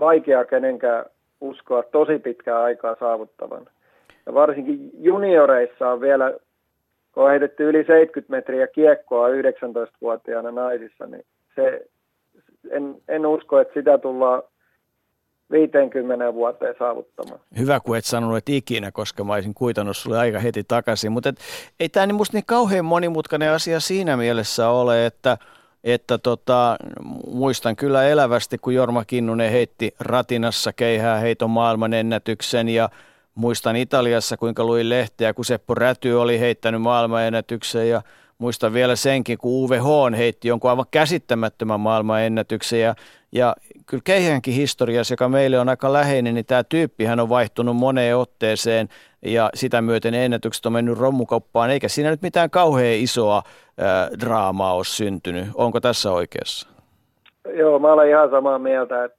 vaikea 0.00 0.44
kenenkään 0.44 1.04
uskoa 1.40 1.82
tosi 1.82 2.18
pitkää 2.18 2.62
aikaa 2.62 2.96
saavuttavan. 3.00 3.66
Ja 4.26 4.34
varsinkin 4.34 4.90
junioreissa 4.98 5.88
on 5.88 6.00
vielä, 6.00 6.34
kun 7.12 7.24
on 7.24 7.30
heitetty 7.30 7.68
yli 7.68 7.84
70 7.84 8.30
metriä 8.30 8.66
kiekkoa 8.66 9.28
19-vuotiaana 9.28 10.50
naisissa, 10.50 11.06
niin 11.06 11.24
se, 11.54 11.86
en, 12.70 12.94
en 13.08 13.26
usko, 13.26 13.60
että 13.60 13.74
sitä 13.74 13.98
tullaan 13.98 14.42
50 15.52 16.34
vuoteen 16.34 16.74
saavuttamaan. 16.78 17.40
Hyvä, 17.58 17.80
kun 17.80 17.96
et 17.96 18.04
sanonut, 18.04 18.36
että 18.36 18.52
ikinä, 18.52 18.92
koska 18.92 19.24
mä 19.24 19.32
olisin 19.32 19.54
kuitannut 19.54 19.96
sulle 19.96 20.18
aika 20.18 20.38
heti 20.38 20.64
takaisin. 20.64 21.12
Mutta 21.12 21.28
et, 21.28 21.40
ei 21.80 21.88
tämä 21.88 22.06
niin 22.06 22.14
musta 22.14 22.36
niin 22.36 22.46
kauhean 22.46 22.84
monimutkainen 22.84 23.50
asia 23.50 23.80
siinä 23.80 24.16
mielessä 24.16 24.68
ole, 24.68 25.06
että, 25.06 25.38
että 25.84 26.18
tota, 26.18 26.76
muistan 27.32 27.76
kyllä 27.76 28.08
elävästi, 28.08 28.58
kun 28.58 28.74
Jorma 28.74 29.04
Kinnunen 29.04 29.50
heitti 29.50 29.94
ratinassa 30.00 30.72
keihää 30.72 31.18
heiton 31.18 31.50
maailmanennätyksen 31.50 32.68
ja 32.68 32.88
muistan 33.34 33.76
Italiassa, 33.76 34.36
kuinka 34.36 34.64
luin 34.64 34.88
lehteä, 34.88 35.34
kun 35.34 35.44
Seppo 35.44 35.74
Räty 35.74 36.12
oli 36.12 36.40
heittänyt 36.40 36.82
maailmanennätyksen 36.82 37.88
ja 37.88 38.02
muistan 38.38 38.72
vielä 38.72 38.96
senkin, 38.96 39.38
kun 39.38 39.78
Hoon 39.82 40.14
heitti 40.14 40.48
jonkun 40.48 40.70
aivan 40.70 40.86
käsittämättömän 40.90 41.80
maailmanennätyksen 41.80 42.80
ja, 42.80 42.94
ja 43.32 43.54
kyllä 43.86 44.02
Keihänkin 44.04 44.54
historiassa, 44.54 45.12
joka 45.12 45.28
meille 45.28 45.58
on 45.58 45.68
aika 45.68 45.92
läheinen, 45.92 46.34
niin 46.34 46.46
tämä 46.46 46.64
tyyppihän 46.64 47.20
on 47.20 47.28
vaihtunut 47.28 47.76
moneen 47.76 48.16
otteeseen 48.16 48.88
ja 49.22 49.50
sitä 49.54 49.82
myöten 49.82 50.14
ennätykset 50.14 50.66
on 50.66 50.72
mennyt 50.72 50.98
romukoppaan, 50.98 51.70
eikä 51.70 51.88
siinä 51.88 52.10
nyt 52.10 52.22
mitään 52.22 52.50
kauhean 52.50 52.94
isoa 52.94 53.42
draamaa 54.20 54.74
ole 54.74 54.84
syntynyt. 54.84 55.44
Onko 55.54 55.80
tässä 55.80 56.12
oikeassa? 56.12 56.68
Joo, 57.54 57.78
mä 57.78 57.92
olen 57.92 58.08
ihan 58.08 58.30
samaa 58.30 58.58
mieltä. 58.58 59.10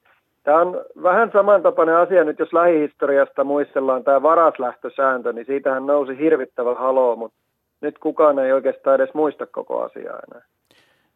Tämä 0.43 0.61
on 0.61 0.81
vähän 1.03 1.29
samantapainen 1.33 1.95
asia 1.95 2.23
nyt, 2.23 2.39
jos 2.39 2.53
lähihistoriasta 2.53 3.43
muistellaan 3.43 4.03
tämä 4.03 4.21
varaslähtösääntö, 4.21 5.33
niin 5.33 5.45
siitähän 5.45 5.85
nousi 5.85 6.17
hirvittävä 6.17 6.75
haloo, 6.75 7.15
mutta 7.15 7.37
nyt 7.81 7.99
kukaan 7.99 8.39
ei 8.39 8.51
oikeastaan 8.51 8.95
edes 8.95 9.13
muista 9.13 9.45
koko 9.45 9.81
asiaa 9.81 10.19
enää. 10.31 10.45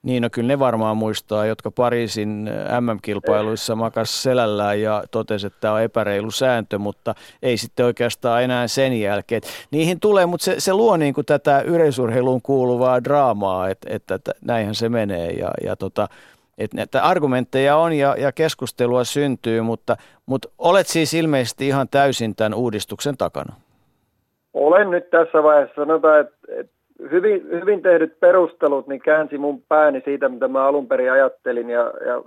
Niin, 0.08 0.24
no 0.24 0.30
kyllä 0.32 0.48
ne 0.48 0.60
varmaan 0.60 0.98
muistaa, 0.98 1.46
jotka 1.46 1.72
Pariisin 1.72 2.50
MM-kilpailuissa 2.82 3.76
makas 3.76 4.24
selällään 4.24 4.82
ja 4.82 5.04
totesi, 5.12 5.48
että 5.48 5.60
tämä 5.62 5.74
on 5.74 5.82
epäreilu 5.82 6.32
sääntö, 6.32 6.78
mutta 6.78 7.16
ei 7.44 7.58
sitten 7.58 7.86
oikeastaan 7.86 8.44
enää 8.44 8.68
sen 8.68 9.00
jälkeen. 9.00 9.42
Niihin 9.72 10.00
tulee, 10.00 10.26
mutta 10.26 10.44
se, 10.44 10.56
se 10.58 10.74
luo 10.74 10.98
niin 10.98 11.14
kuin 11.14 11.26
tätä 11.26 11.62
yleisurheiluun 11.62 12.42
kuuluvaa 12.42 13.04
draamaa, 13.04 13.70
että, 13.70 13.88
että, 13.92 14.16
että 14.16 14.32
näinhän 14.46 14.76
se 14.76 14.90
menee 14.90 15.30
ja, 15.30 15.52
ja 15.64 15.76
tota, 15.76 16.08
että, 16.58 16.82
että 16.82 17.04
argumentteja 17.04 17.78
on 17.78 17.94
ja, 17.94 18.16
ja 18.18 18.32
keskustelua 18.32 19.04
syntyy, 19.04 19.62
mutta, 19.62 19.98
mutta 20.26 20.50
olet 20.58 20.88
siis 20.88 21.14
ilmeisesti 21.14 21.68
ihan 21.68 21.88
täysin 21.90 22.36
tämän 22.36 22.54
uudistuksen 22.54 23.18
takana. 23.18 23.54
Olen 24.54 24.92
nyt 24.92 25.10
tässä 25.10 25.44
vaiheessa, 25.44 25.76
sanotaan, 25.76 26.20
että, 26.20 26.36
että 26.50 26.77
hyvin, 27.12 27.44
hyvin 27.52 27.82
tehdyt 27.82 28.20
perustelut 28.20 28.88
niin 28.88 29.02
käänsi 29.02 29.38
mun 29.38 29.62
pääni 29.62 30.02
siitä, 30.06 30.30
mitä 30.30 30.48
mä 30.48 30.66
alun 30.66 30.88
perin 30.88 31.12
ajattelin 31.12 31.70
ja, 31.70 31.94
ja 32.06 32.24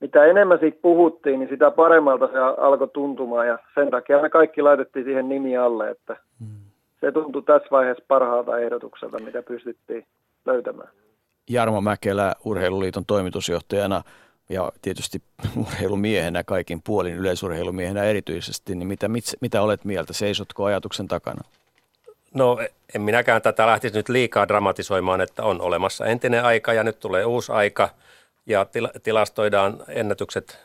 mitä 0.00 0.24
enemmän 0.24 0.58
siitä 0.58 0.78
puhuttiin, 0.82 1.40
niin 1.40 1.48
sitä 1.48 1.70
paremmalta 1.70 2.26
se 2.26 2.38
alkoi 2.38 2.88
tuntumaan 2.88 3.46
ja 3.46 3.58
sen 3.74 3.90
takia 3.90 4.22
me 4.22 4.30
kaikki 4.30 4.62
laitettiin 4.62 5.04
siihen 5.04 5.28
nimi 5.28 5.56
alle, 5.56 5.90
että 5.90 6.16
hmm. 6.40 6.56
se 7.00 7.12
tuntui 7.12 7.42
tässä 7.42 7.68
vaiheessa 7.70 8.04
parhaalta 8.08 8.58
ehdotukselta, 8.58 9.18
mitä 9.18 9.42
pystyttiin 9.42 10.06
löytämään. 10.46 10.88
Jarmo 11.50 11.80
Mäkelä 11.80 12.34
Urheiluliiton 12.44 13.04
toimitusjohtajana 13.06 14.02
ja 14.48 14.72
tietysti 14.82 15.22
urheilumiehenä 15.60 16.44
kaikin 16.44 16.80
puolin, 16.86 17.14
yleisurheilumiehenä 17.14 18.04
erityisesti, 18.04 18.74
niin 18.74 18.88
mitä, 18.88 19.08
mit, 19.08 19.24
mitä 19.40 19.62
olet 19.62 19.84
mieltä? 19.84 20.12
Seisotko 20.12 20.64
ajatuksen 20.64 21.08
takana? 21.08 21.40
No 22.34 22.58
en 22.94 23.02
minäkään 23.02 23.42
tätä 23.42 23.66
lähtisi 23.66 23.94
nyt 23.94 24.08
liikaa 24.08 24.48
dramatisoimaan, 24.48 25.20
että 25.20 25.42
on 25.42 25.60
olemassa 25.60 26.06
entinen 26.06 26.44
aika 26.44 26.72
ja 26.72 26.84
nyt 26.84 27.00
tulee 27.00 27.24
uusi 27.24 27.52
aika 27.52 27.88
ja 28.46 28.64
til- 28.64 28.88
tilastoidaan 29.02 29.84
ennätykset 29.88 30.58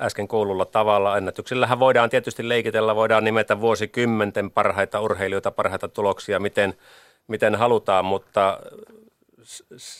äsken 0.00 0.28
kuululla 0.28 0.64
tavalla. 0.64 1.16
Ennätyksillähän 1.16 1.78
voidaan 1.78 2.10
tietysti 2.10 2.48
leikitellä, 2.48 2.96
voidaan 2.96 3.24
nimetä 3.24 3.60
vuosikymmenten 3.60 4.50
parhaita 4.50 5.00
urheilijoita, 5.00 5.50
parhaita 5.50 5.88
tuloksia, 5.88 6.38
miten, 6.38 6.74
miten 7.26 7.54
halutaan, 7.54 8.04
mutta 8.04 8.60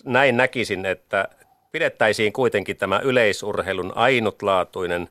näin 0.04 0.37
näkisin, 0.37 0.87
että 0.87 1.28
pidettäisiin 1.72 2.33
kuitenkin 2.33 2.76
tämä 2.76 2.98
yleisurheilun 2.98 3.92
ainutlaatuinen 3.94 5.09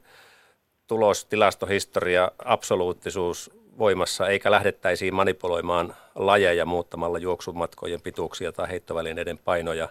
tulos, 0.88 1.26
tilastohistoria, 1.26 2.32
absoluuttisuus 2.46 3.59
voimassa, 3.80 4.28
eikä 4.28 4.52
lähdettäisiin 4.52 5.14
manipuloimaan 5.14 5.94
lajeja 6.16 6.66
muuttamalla 6.66 7.18
juoksumatkojen 7.18 8.02
pituuksia 8.02 8.52
tai 8.52 8.70
heittovälineiden 8.70 9.40
painoja. 9.46 9.90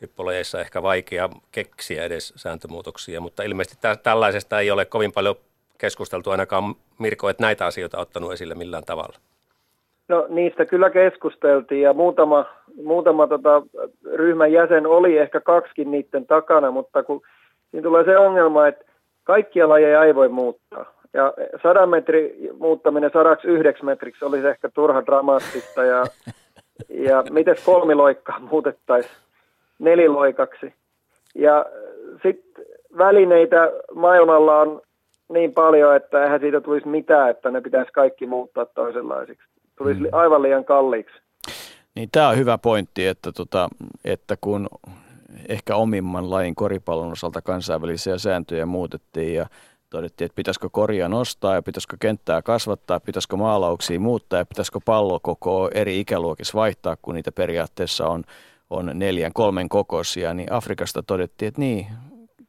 Hyppylajeissa 0.00 0.60
ehkä 0.60 0.82
vaikea 0.82 1.28
keksiä 1.52 2.04
edes 2.04 2.32
sääntömuutoksia, 2.36 3.20
mutta 3.20 3.42
ilmeisesti 3.42 3.78
tä- 3.80 3.96
tällaisesta 3.96 4.60
ei 4.60 4.70
ole 4.70 4.84
kovin 4.84 5.12
paljon 5.12 5.34
keskusteltu 5.78 6.30
ainakaan 6.30 6.74
Mirko, 6.98 7.28
että 7.28 7.42
näitä 7.42 7.66
asioita 7.66 7.98
ottanut 7.98 8.32
esille 8.32 8.54
millään 8.54 8.84
tavalla. 8.84 9.18
No 10.08 10.26
niistä 10.28 10.64
kyllä 10.64 10.90
keskusteltiin 10.90 11.82
ja 11.82 11.92
muutama, 11.92 12.44
muutama 12.84 13.26
tota, 13.26 13.62
ryhmän 14.14 14.52
jäsen 14.52 14.86
oli 14.86 15.18
ehkä 15.18 15.40
kaksikin 15.40 15.90
niiden 15.90 16.26
takana, 16.26 16.70
mutta 16.70 17.02
kun 17.02 17.22
siinä 17.70 17.82
tulee 17.82 18.04
se 18.04 18.18
ongelma, 18.18 18.66
että 18.66 18.84
kaikkia 19.24 19.68
lajeja 19.68 20.04
ei 20.04 20.14
voi 20.14 20.28
muuttaa. 20.28 20.95
Ja 21.16 21.32
sadan 21.62 21.88
metri 21.88 22.50
muuttaminen 22.58 23.10
sadaksi 23.12 23.48
yhdeksi 23.48 23.84
metriksi 23.84 24.24
olisi 24.24 24.46
ehkä 24.46 24.68
turha 24.68 25.06
dramaattista 25.06 25.84
ja, 25.84 26.04
ja 26.88 27.24
miten 27.30 27.56
kolmiloikkaa 27.64 28.38
muutettaisiin 28.38 29.14
neliloikaksi. 29.78 30.74
Ja 31.34 31.66
sitten 32.22 32.64
välineitä 32.98 33.72
maailmalla 33.94 34.60
on 34.60 34.82
niin 35.28 35.52
paljon, 35.52 35.96
että 35.96 36.24
eihän 36.24 36.40
siitä 36.40 36.60
tulisi 36.60 36.88
mitään, 36.88 37.30
että 37.30 37.50
ne 37.50 37.60
pitäisi 37.60 37.92
kaikki 37.92 38.26
muuttaa 38.26 38.66
toisenlaisiksi. 38.66 39.46
Tulisi 39.78 40.00
mm. 40.00 40.08
aivan 40.12 40.42
liian 40.42 40.64
kalliiksi. 40.64 41.16
Niin 41.94 42.08
tämä 42.12 42.28
on 42.28 42.36
hyvä 42.36 42.58
pointti, 42.58 43.06
että, 43.06 43.32
tota, 43.32 43.68
että 44.04 44.36
kun 44.40 44.68
ehkä 45.48 45.76
omimman 45.76 46.30
lajin 46.30 46.54
koripallon 46.54 47.12
osalta 47.12 47.42
kansainvälisiä 47.42 48.18
sääntöjä 48.18 48.66
muutettiin 48.66 49.34
ja 49.34 49.46
todettiin, 49.96 50.26
että 50.26 50.36
pitäisikö 50.36 50.68
korja 50.72 51.08
nostaa 51.08 51.54
ja 51.54 51.62
pitäisikö 51.62 51.96
kenttää 52.00 52.42
kasvattaa, 52.42 53.00
pitäisikö 53.00 53.36
maalauksia 53.36 54.00
muuttaa 54.00 54.38
ja 54.38 54.46
pitäisikö 54.46 54.78
pallo 54.84 55.20
koko 55.22 55.70
eri 55.74 56.00
ikäluokissa 56.00 56.58
vaihtaa, 56.58 56.96
kun 57.02 57.14
niitä 57.14 57.32
periaatteessa 57.32 58.06
on, 58.08 58.24
on 58.70 58.90
neljän, 58.94 59.32
kolmen 59.34 59.68
kokoisia, 59.68 60.34
niin 60.34 60.52
Afrikasta 60.52 61.02
todettiin, 61.02 61.48
että 61.48 61.60
niin, 61.60 61.86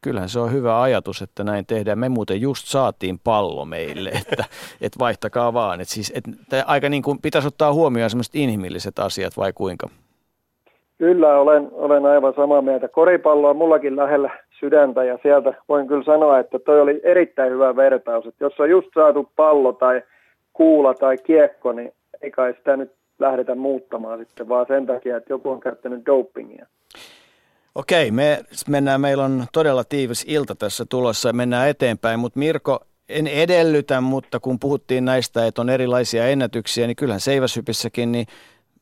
kyllähän 0.02 0.30
se 0.30 0.40
on 0.40 0.52
hyvä 0.52 0.82
ajatus, 0.82 1.22
että 1.22 1.44
näin 1.44 1.66
tehdään. 1.66 2.00
Me 2.00 2.10
muuten 2.10 2.42
just 2.42 2.66
saatiin 2.66 3.20
pallo 3.24 3.66
meille, 3.66 4.10
että, 4.22 4.46
että 4.82 5.00
vaihtakaa 5.00 5.54
vaan. 5.54 5.82
Että 5.82 5.94
siis, 5.94 6.14
että 6.16 6.64
aika 6.68 6.90
niin 6.90 7.04
kuin 7.04 7.22
pitäisi 7.22 7.48
ottaa 7.48 7.74
huomioon 7.74 8.10
sellaiset 8.10 8.36
inhimilliset 8.36 9.00
asiat 9.00 9.38
vai 9.38 9.54
kuinka? 9.54 9.88
Kyllä, 10.98 11.40
olen, 11.40 11.70
olen 11.72 12.06
aivan 12.06 12.34
samaa 12.36 12.62
mieltä. 12.62 12.88
Koripallo 12.88 13.50
on 13.50 13.58
mullakin 13.58 13.96
lähellä 13.96 14.30
sydäntä 14.60 15.04
ja 15.04 15.20
sieltä 15.24 15.54
voin 15.70 15.88
kyllä 15.88 16.04
sanoa, 16.04 16.40
että 16.40 16.60
toi 16.60 16.82
oli 16.82 17.02
erittäin 17.04 17.52
hyvä 17.52 17.76
vertaus. 17.76 18.26
Että 18.26 18.44
jos 18.44 18.60
on 18.60 18.70
just 18.70 18.88
saatu 18.94 19.32
pallo 19.36 19.74
tai 19.74 20.02
kuula 20.54 20.94
tai 20.94 21.18
kiekko, 21.18 21.72
niin 21.72 21.94
ei 22.22 22.32
kai 22.32 22.54
sitä 22.54 22.78
nyt 22.78 22.92
lähdetä 23.20 23.56
muuttamaan 23.56 24.20
sitten, 24.20 24.50
vaan 24.50 24.66
sen 24.68 24.86
takia, 24.86 25.18
että 25.18 25.34
joku 25.34 25.50
on 25.50 25.60
käyttänyt 25.60 26.06
dopingia. 26.06 26.66
Okei, 27.76 28.12
me 28.12 28.40
mennään, 28.68 29.02
meillä 29.02 29.24
on 29.24 29.46
todella 29.54 29.84
tiivis 29.84 30.26
ilta 30.28 30.56
tässä 30.56 30.86
tulossa 30.90 31.30
ja 31.30 31.34
mennään 31.34 31.70
eteenpäin, 31.70 32.20
mutta 32.20 32.40
Mirko, 32.40 32.80
en 33.10 33.28
edellytä, 33.28 34.02
mutta 34.02 34.40
kun 34.40 34.60
puhuttiin 34.60 35.06
näistä, 35.06 35.46
että 35.46 35.62
on 35.62 35.70
erilaisia 35.70 36.28
ennätyksiä, 36.28 36.88
niin 36.88 36.96
kyllähän 36.96 37.20
seiväshypissäkin, 37.20 38.12
niin 38.12 38.26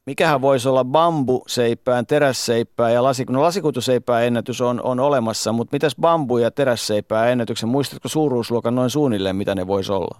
mikähän 0.05 0.41
voisi 0.41 0.69
olla 0.69 0.83
bambuseipään, 0.83 2.05
terässeipää 2.05 2.91
ja 2.91 3.01
lasik- 3.01 3.31
no 3.31 3.41
lasikuituseipää 3.41 4.21
ennätys 4.21 4.61
on, 4.61 4.81
on 4.83 4.99
olemassa, 4.99 5.51
mutta 5.51 5.75
mitäs 5.75 5.95
bambu 6.01 6.37
ja 6.37 6.51
terässeipää 6.51 7.29
ennätyksen, 7.29 7.69
muistatko 7.69 8.07
suuruusluokan 8.07 8.75
noin 8.75 8.89
suunnilleen, 8.89 9.35
mitä 9.35 9.55
ne 9.55 9.67
voisi 9.67 9.91
olla? 9.91 10.17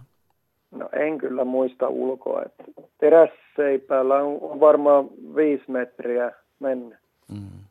No 0.72 0.90
en 0.94 1.18
kyllä 1.18 1.46
muista 1.46 1.88
ulkoa. 1.88 2.42
Että 2.42 2.64
terässeipäällä 2.98 4.16
on 4.16 4.60
varmaan 4.60 5.10
viisi 5.36 5.64
metriä 5.68 6.32
mennyt. 6.60 7.00
Mm. 7.32 7.66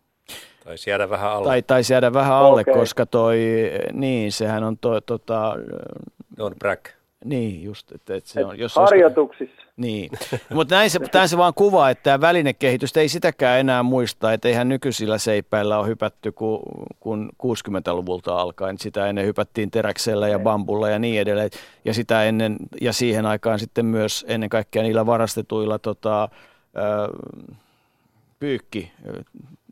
Taisi 0.64 0.90
jäädä 0.90 1.10
vähän 1.10 1.30
alle. 1.30 1.48
Tai 1.48 1.62
taisi 1.62 1.92
jäädä 1.92 2.12
vähän 2.12 2.32
alle, 2.32 2.60
okay. 2.60 2.74
koska 2.74 3.06
toi, 3.06 3.38
niin, 3.92 4.32
sehän 4.32 4.64
on 4.64 4.78
toi, 4.78 5.02
tota... 5.02 5.56
Don 6.36 6.54
Brack. 6.58 6.84
Niin, 7.24 7.62
just, 7.62 7.92
että, 7.92 8.14
että 8.14 8.30
se 8.30 8.44
on... 8.44 8.58
Jos 8.58 8.76
harjoituksissa. 8.76 9.63
Niin, 9.76 10.10
mutta 10.54 10.74
näin 10.74 10.90
se, 10.90 10.98
tämän 10.98 11.28
se 11.28 11.38
vaan 11.38 11.54
kuvaa, 11.54 11.90
että 11.90 12.02
tämä 12.02 12.20
välinekehitystä 12.20 13.00
ei 13.00 13.08
sitäkään 13.08 13.60
enää 13.60 13.82
muista, 13.82 14.32
että 14.32 14.48
eihän 14.48 14.68
nykyisillä 14.68 15.18
seipäillä 15.18 15.78
ole 15.78 15.86
hypätty 15.86 16.32
kun, 16.32 16.60
kun 17.00 17.30
60-luvulta 17.42 18.36
alkaen. 18.36 18.78
Sitä 18.78 19.06
ennen 19.06 19.26
hypättiin 19.26 19.70
teräksellä 19.70 20.28
ja 20.28 20.38
bambulla 20.38 20.88
ja 20.88 20.98
niin 20.98 21.20
edelleen. 21.20 21.50
Ja 21.84 21.94
sitä 21.94 22.24
ennen, 22.24 22.56
ja 22.80 22.92
siihen 22.92 23.26
aikaan 23.26 23.58
sitten 23.58 23.86
myös 23.86 24.24
ennen 24.28 24.48
kaikkea 24.48 24.82
niillä 24.82 25.06
varastetuilla 25.06 25.78
tota, 25.78 26.28
pyykki 28.38 28.92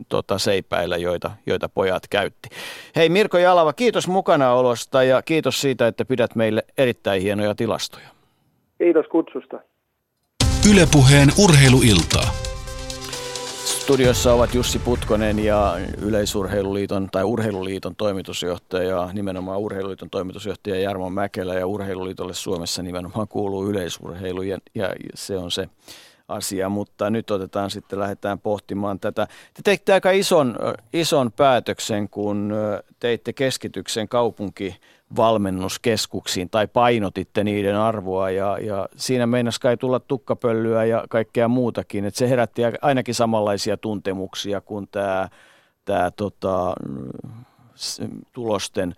tota, 0.08 0.38
seipäillä, 0.38 0.96
joita, 0.96 1.30
joita 1.46 1.68
pojat 1.68 2.02
käytti. 2.10 2.48
Hei 2.96 3.08
Mirko 3.08 3.38
Jalava, 3.38 3.72
kiitos 3.72 4.08
mukanaolosta 4.08 5.02
ja 5.02 5.22
kiitos 5.22 5.60
siitä, 5.60 5.86
että 5.86 6.04
pidät 6.04 6.34
meille 6.34 6.64
erittäin 6.78 7.22
hienoja 7.22 7.54
tilastoja. 7.54 8.08
Kiitos 8.78 9.06
kutsusta. 9.06 9.71
Ylepuheen 10.70 11.28
urheiluiltaa. 11.38 12.34
Studiossa 13.64 14.32
ovat 14.32 14.54
Jussi 14.54 14.78
Putkonen 14.78 15.38
ja 15.38 15.78
Yleisurheiluliiton 16.00 17.08
tai 17.12 17.24
Urheiluliiton 17.24 17.96
toimitusjohtaja, 17.96 19.10
nimenomaan 19.12 19.60
Urheiluliiton 19.60 20.10
toimitusjohtaja 20.10 20.80
Jarmo 20.80 21.10
Mäkelä 21.10 21.54
ja 21.54 21.66
Urheiluliitolle 21.66 22.34
Suomessa 22.34 22.82
nimenomaan 22.82 23.28
kuuluu 23.28 23.70
yleisurheilu 23.70 24.42
ja, 24.42 24.58
ja 24.74 24.88
se 25.14 25.38
on 25.38 25.50
se 25.50 25.68
asia, 26.28 26.68
mutta 26.68 27.10
nyt 27.10 27.30
otetaan 27.30 27.70
sitten, 27.70 27.98
lähdetään 27.98 28.38
pohtimaan 28.38 29.00
tätä. 29.00 29.26
Te 29.54 29.62
teitte 29.64 29.92
aika 29.92 30.10
ison, 30.10 30.56
ison 30.92 31.32
päätöksen, 31.32 32.08
kun 32.08 32.52
teitte 33.00 33.32
keskityksen 33.32 34.08
kaupunkivalmennuskeskuksiin 35.14 36.50
tai 36.50 36.66
painotitte 36.66 37.44
niiden 37.44 37.76
arvoa 37.76 38.30
ja, 38.30 38.58
ja 38.60 38.88
siinä 38.96 39.26
meinas 39.26 39.58
kai 39.58 39.76
tulla 39.76 40.00
tukkapöllyä 40.00 40.84
ja 40.84 41.04
kaikkea 41.08 41.48
muutakin, 41.48 42.04
että 42.04 42.18
se 42.18 42.30
herätti 42.30 42.62
ainakin 42.82 43.14
samanlaisia 43.14 43.76
tuntemuksia 43.76 44.60
kuin 44.60 44.88
tämä, 44.88 45.28
tämä 45.84 46.10
tota, 46.10 46.74
tulosten 48.32 48.94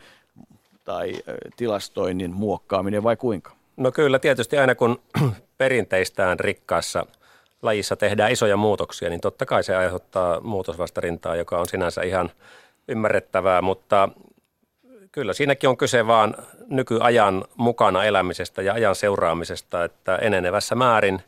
tai 0.85 1.13
tilastoinnin 1.57 2.33
muokkaaminen 2.35 3.03
vai 3.03 3.17
kuinka? 3.17 3.53
No 3.77 3.93
kyllä, 3.93 4.19
tietysti 4.19 4.59
aina 4.59 4.75
kun 4.75 5.01
perinteistään 5.59 6.41
rikkaassa 6.41 7.07
lajissa 7.63 7.97
tehdään 7.97 8.33
isoja 8.33 8.57
muutoksia, 8.57 9.11
niin 9.11 9.21
totta 9.21 9.47
kai 9.47 9.65
se 9.65 9.77
aiheuttaa 9.77 10.41
muutosvastarintaa, 10.41 11.37
joka 11.37 11.59
on 11.59 11.69
sinänsä 11.69 12.03
ihan 12.03 12.31
ymmärrettävää, 12.89 13.63
mutta 13.63 14.09
kyllä 15.15 15.33
siinäkin 15.33 15.69
on 15.69 15.77
kyse 15.77 16.07
vaan 16.07 16.35
nykyajan 16.67 17.45
mukana 17.57 18.05
elämisestä 18.05 18.63
ja 18.63 18.73
ajan 18.73 18.95
seuraamisesta, 18.95 19.85
että 19.85 20.17
enenevässä 20.17 20.75
määrin 20.75 21.23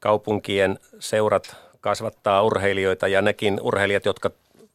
kaupunkien 0.00 0.78
seurat 0.98 1.56
kasvattaa 1.80 2.42
urheilijoita 2.42 3.08
ja 3.08 3.22
nekin 3.22 3.60
urheilijat, 3.62 4.04
jotka 4.04 4.30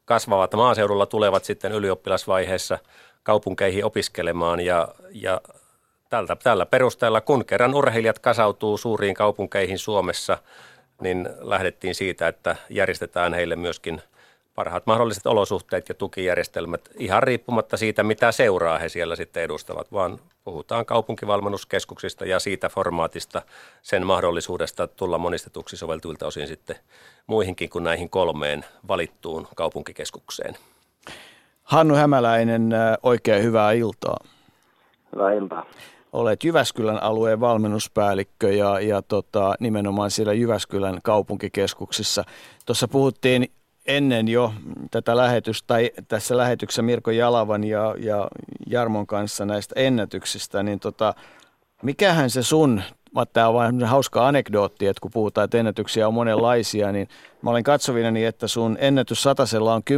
kasvavat 0.05 0.53
maaseudulla, 0.53 1.05
tulevat 1.05 1.45
sitten 1.45 1.71
ylioppilasvaiheessa 1.71 2.79
kaupunkeihin 3.23 3.85
opiskelemaan 3.85 4.59
ja, 4.59 4.87
ja 5.11 5.41
tältä, 6.09 6.37
tällä 6.43 6.65
perusteella, 6.65 7.21
kun 7.21 7.45
kerran 7.45 7.75
urheilijat 7.75 8.19
kasautuu 8.19 8.77
suuriin 8.77 9.15
kaupunkeihin 9.15 9.77
Suomessa, 9.77 10.37
niin 11.01 11.29
lähdettiin 11.39 11.95
siitä, 11.95 12.27
että 12.27 12.55
järjestetään 12.69 13.33
heille 13.33 13.55
myöskin 13.55 14.01
parhaat 14.55 14.85
mahdolliset 14.85 15.25
olosuhteet 15.25 15.89
ja 15.89 15.95
tukijärjestelmät 15.95 16.89
ihan 16.97 17.23
riippumatta 17.23 17.77
siitä, 17.77 18.03
mitä 18.03 18.31
seuraa 18.31 18.77
he 18.77 18.89
siellä 18.89 19.15
sitten 19.15 19.43
edustavat, 19.43 19.91
vaan 19.91 20.19
puhutaan 20.43 20.85
kaupunkivalmennuskeskuksista 20.85 22.25
ja 22.25 22.39
siitä 22.39 22.69
formaatista, 22.69 23.41
sen 23.81 24.05
mahdollisuudesta 24.05 24.87
tulla 24.87 25.17
monistetuksi 25.17 25.77
soveltuilta 25.77 26.27
osin 26.27 26.47
sitten 26.47 26.75
muihinkin 27.27 27.69
kuin 27.69 27.83
näihin 27.83 28.09
kolmeen 28.09 28.65
valittuun 28.87 29.47
kaupunkikeskukseen. 29.55 30.57
Hannu 31.63 31.95
Hämäläinen, 31.95 32.69
oikein 33.03 33.43
hyvää 33.43 33.71
iltaa. 33.71 34.17
Hyvää 35.15 35.33
iltaa 35.33 35.65
olet 36.13 36.43
Jyväskylän 36.43 37.03
alueen 37.03 37.39
valmennuspäällikkö 37.39 38.53
ja, 38.53 38.79
ja 38.79 39.01
tota, 39.01 39.55
nimenomaan 39.59 40.11
siellä 40.11 40.33
Jyväskylän 40.33 40.99
kaupunkikeskuksissa. 41.03 42.23
Tuossa 42.65 42.87
puhuttiin 42.87 43.51
ennen 43.85 44.27
jo 44.27 44.53
tätä 44.91 45.17
lähetystä, 45.17 45.67
tai 45.67 45.91
tässä 46.07 46.37
lähetyksessä 46.37 46.81
Mirko 46.81 47.11
Jalavan 47.11 47.63
ja, 47.63 47.95
ja 47.99 48.27
Jarmon 48.67 49.07
kanssa 49.07 49.45
näistä 49.45 49.75
ennätyksistä, 49.77 50.63
niin 50.63 50.79
tota, 50.79 51.13
mikähän 51.83 52.29
se 52.29 52.43
sun 52.43 52.81
Tämä 53.33 53.47
on 53.47 53.53
vain 53.53 53.83
hauska 53.83 54.27
anekdootti, 54.27 54.87
että 54.87 55.01
kun 55.01 55.11
puhutaan, 55.11 55.45
että 55.45 55.57
ennätyksiä 55.57 56.07
on 56.07 56.13
monenlaisia, 56.13 56.91
niin 56.91 57.07
mä 57.41 57.49
olen 57.49 57.63
katsovinani, 57.63 58.25
että 58.25 58.47
sun 58.47 58.77
ennätys 58.79 59.23
satasella 59.23 59.73
on 59.73 59.81
10.41, 59.91 59.95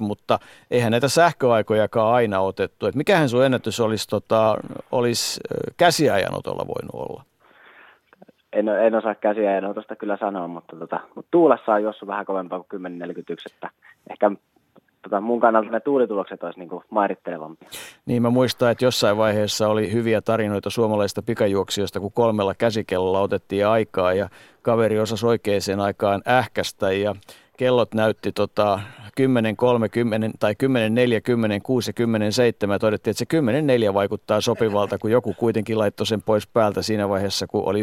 mutta 0.00 0.38
eihän 0.70 0.90
näitä 0.90 1.08
sähköaikojakaan 1.08 2.14
aina 2.14 2.40
otettu. 2.40 2.86
Että 2.86 2.98
mikähän 2.98 3.28
sun 3.28 3.44
ennätys 3.44 3.80
olisi, 3.80 4.08
tota, 4.08 4.56
olisi 4.92 5.40
käsiajanotolla 5.76 6.66
voinut 6.66 7.10
olla? 7.10 7.24
En, 8.54 8.68
en 8.68 8.94
osaa 8.94 9.14
käsiajanotosta 9.14 9.96
kyllä 9.96 10.16
sanoa, 10.16 10.48
mutta, 10.48 10.76
tota, 10.76 11.00
mutta 11.14 11.28
tuulessa 11.30 11.72
on 11.72 11.82
jossain 11.82 12.06
vähän 12.06 12.26
kovempaa 12.26 12.64
kuin 12.70 12.82
10.41, 12.82 13.54
että 13.54 13.70
ehkä 14.10 14.30
tota, 15.02 15.20
mun 15.20 15.40
kannalta 15.40 15.70
ne 15.70 15.80
tuulitulokset 15.80 16.42
olisi 16.42 16.58
niin 16.58 16.70
mairittelevampia. 16.90 17.68
Niin 18.06 18.22
mä 18.22 18.30
muistan, 18.30 18.70
että 18.70 18.84
jossain 18.84 19.16
vaiheessa 19.16 19.68
oli 19.68 19.92
hyviä 19.92 20.20
tarinoita 20.20 20.70
suomalaisista 20.70 21.22
pikajuoksijoista, 21.22 22.00
kun 22.00 22.12
kolmella 22.12 22.54
käsikellolla 22.54 23.20
otettiin 23.20 23.66
aikaa 23.66 24.12
ja 24.12 24.28
kaveri 24.62 25.00
osasi 25.00 25.26
oikeaan 25.26 25.80
aikaan 25.80 26.22
ähkästä 26.28 26.92
ja 26.92 27.14
kellot 27.56 27.94
näytti 27.94 28.32
tota 28.32 28.80
10, 29.16 29.56
30 29.56 30.30
tai 30.38 30.54
10, 30.54 30.94
4, 30.94 31.20
10, 31.20 31.62
6 31.62 31.88
ja 31.88 31.92
10, 31.92 32.32
7. 32.32 32.80
Todettiin, 32.80 33.12
että 33.12 33.18
se 33.18 33.26
10, 33.26 33.66
4 33.66 33.94
vaikuttaa 33.94 34.40
sopivalta, 34.40 34.98
kun 34.98 35.10
joku 35.10 35.34
kuitenkin 35.34 35.78
laittoi 35.78 36.06
sen 36.06 36.22
pois 36.22 36.46
päältä 36.46 36.82
siinä 36.82 37.08
vaiheessa, 37.08 37.46
kun 37.46 37.68
oli 37.68 37.80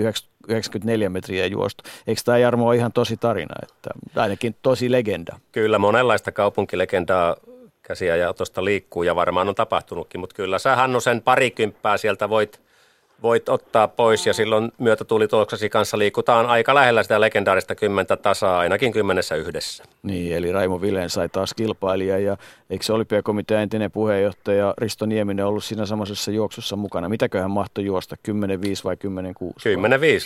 94 0.47 1.09
metriä 1.09 1.45
juostu. 1.45 1.84
Eikö 2.07 2.22
tämä 2.26 2.38
Jarmo 2.38 2.67
ole 2.67 2.76
ihan 2.76 2.93
tosi 2.93 3.17
tarina, 3.17 3.55
että 3.63 3.89
ainakin 4.15 4.55
tosi 4.61 4.91
legenda? 4.91 5.39
Kyllä, 5.51 5.80
monenlaista 5.80 6.32
kaupunkilegendaa 6.32 7.36
käsiä 7.82 8.15
ja 8.15 8.34
tuosta 8.34 8.65
liikkuu 8.65 9.03
ja 9.03 9.15
varmaan 9.15 9.49
on 9.49 9.55
tapahtunutkin, 9.55 10.19
mutta 10.22 10.36
kyllä 10.36 10.59
sä 10.59 10.76
Hannu 10.76 10.99
sen 10.99 11.22
parikymppää 11.22 11.97
sieltä 11.97 12.30
voit– 12.30 12.59
voit 13.24 13.49
ottaa 13.49 13.88
pois 13.88 14.26
ja 14.26 14.34
silloin 14.34 14.72
myötätuulituloksesi 14.78 15.69
kanssa 15.69 15.97
liikutaan 15.97 16.45
aika 16.45 16.76
lähellä 16.76 17.03
sitä 17.03 17.22
legendaarista 17.22 17.76
kymmentä 17.76 18.17
tasaa, 18.17 18.59
ainakin 18.59 18.91
kymmenessä 18.91 19.36
yhdessä. 19.36 19.84
Niin, 20.03 20.36
eli 20.36 20.51
Raimo 20.51 20.82
Vilen 20.82 21.09
sai 21.09 21.30
taas 21.30 21.53
kilpailija 21.53 22.19
ja 22.19 22.38
eikö 22.69 22.86
se 22.86 22.93
olympiakomitea 22.93 23.61
entinen 23.61 23.91
puheenjohtaja 23.91 24.74
Risto 24.78 25.05
Nieminen 25.05 25.45
ollut 25.45 25.63
siinä 25.63 25.86
samassa 25.86 26.32
juoksussa 26.32 26.76
mukana? 26.76 27.09
Mitäköhän 27.09 27.51
mahtoi 27.51 27.86
juosta, 27.86 28.15
10-5 28.28 28.32
vai 28.84 28.95
10-6? 28.95 28.97
10-5 29.47 29.53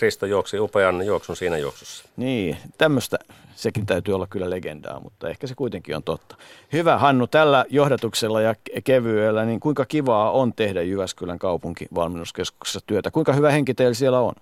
Risto 0.01 0.25
juoksi 0.25 0.59
upean 0.59 1.05
juoksun 1.05 1.35
siinä 1.35 1.57
juoksussa. 1.57 2.05
Niin, 2.17 2.57
tämmöistä 2.77 3.19
sekin 3.55 3.85
täytyy 3.85 4.13
olla 4.13 4.27
kyllä 4.29 4.49
legendaa, 4.49 4.99
mutta 4.99 5.29
ehkä 5.29 5.47
se 5.47 5.55
kuitenkin 5.55 5.95
on 5.95 6.03
totta. 6.03 6.35
Hyvä 6.73 6.97
Hannu, 6.97 7.27
tällä 7.27 7.65
johdatuksella 7.69 8.41
ja 8.41 8.53
kevyellä, 8.83 9.45
niin 9.45 9.59
kuinka 9.59 9.85
kivaa 9.85 10.31
on 10.31 10.53
tehdä 10.53 10.81
Jyväskylän 10.81 11.39
kaupunkivalmennuskeskuksessa 11.39 12.79
työtä? 12.87 13.11
Kuinka 13.11 13.33
hyvä 13.33 13.51
henki 13.51 13.73
teillä 13.73 13.93
siellä 13.93 14.19
on? 14.19 14.33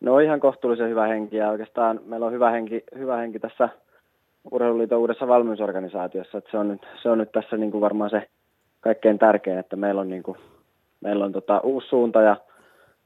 No 0.00 0.18
ihan 0.18 0.40
kohtuullisen 0.40 0.88
hyvä 0.90 1.06
henki 1.06 1.36
ja 1.36 1.50
oikeastaan 1.50 2.00
meillä 2.06 2.26
on 2.26 2.32
hyvä 2.32 2.50
henki, 2.50 2.84
hyvä 2.98 3.16
henki 3.16 3.38
tässä 3.38 3.68
Urheiluliiton 4.50 4.98
uudessa 4.98 5.28
valmennusorganisaatiossa. 5.28 6.38
Että 6.38 6.50
se, 6.50 6.58
on 6.58 6.68
nyt, 6.68 6.86
se 7.02 7.10
on 7.10 7.18
nyt 7.18 7.32
tässä 7.32 7.56
niin 7.56 7.70
kuin 7.70 7.80
varmaan 7.80 8.10
se 8.10 8.28
kaikkein 8.80 9.18
tärkein, 9.18 9.58
että 9.58 9.76
meillä 9.76 10.00
on, 10.00 10.08
niin 10.08 10.22
kuin, 10.22 10.38
meillä 11.00 11.24
on 11.24 11.32
tota 11.32 11.60
uusi 11.60 11.88
suunta 11.88 12.22
ja, 12.22 12.36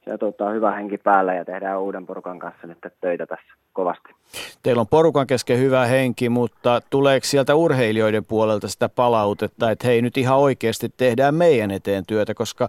ja 0.07 0.19
tota, 0.19 0.51
hyvä 0.51 0.73
henki 0.73 0.99
päällä 0.99 1.35
ja 1.35 1.45
tehdään 1.45 1.81
uuden 1.81 2.07
porukan 2.07 2.39
kanssa 2.39 2.67
nyt 2.67 2.79
töitä 3.01 3.27
tässä 3.27 3.55
kovasti. 3.73 4.15
Teillä 4.63 4.81
on 4.81 4.87
porukan 4.89 5.27
kesken 5.27 5.59
hyvä 5.59 5.87
henki, 5.87 6.29
mutta 6.29 6.81
tuleeko 6.91 7.25
sieltä 7.25 7.55
urheilijoiden 7.55 8.25
puolelta 8.25 8.69
sitä 8.69 8.89
palautetta, 8.89 9.71
että 9.71 9.87
hei 9.87 10.03
nyt 10.03 10.17
ihan 10.17 10.39
oikeasti 10.39 10.89
tehdään 10.97 11.35
meidän 11.35 11.71
eteen 11.71 12.07
työtä, 12.07 12.35
koska 12.35 12.69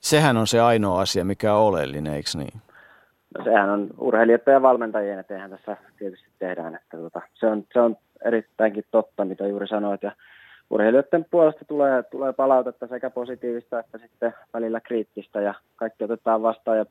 sehän 0.00 0.36
on 0.36 0.46
se 0.46 0.60
ainoa 0.60 1.00
asia, 1.00 1.24
mikä 1.24 1.54
on 1.54 1.62
oleellinen, 1.62 2.14
eikö 2.14 2.30
niin? 2.34 2.60
No 3.38 3.44
sehän 3.44 3.70
on 3.70 3.88
urheilijoiden 3.98 4.52
ja 4.52 4.62
valmentajien 4.62 5.18
eteenhän 5.18 5.50
tässä 5.50 5.76
tietysti 5.98 6.28
tehdään. 6.38 6.74
Että 6.74 6.96
tota, 6.96 7.20
se, 7.34 7.46
on, 7.46 7.64
se 7.72 7.80
on 7.80 7.96
erittäinkin 8.24 8.84
totta, 8.90 9.24
mitä 9.24 9.46
juuri 9.46 9.68
sanoit. 9.68 10.02
Ja 10.02 10.12
urheilijoiden 10.74 11.26
puolesta 11.30 11.64
tulee, 11.64 12.02
tulee 12.02 12.32
palautetta 12.32 12.86
sekä 12.86 13.10
positiivista 13.10 13.80
että 13.80 13.98
sitten 13.98 14.34
välillä 14.54 14.80
kriittistä 14.80 15.40
ja 15.40 15.54
kaikki 15.76 16.04
otetaan 16.04 16.42
vastaan 16.42 16.78
ja 16.78 16.86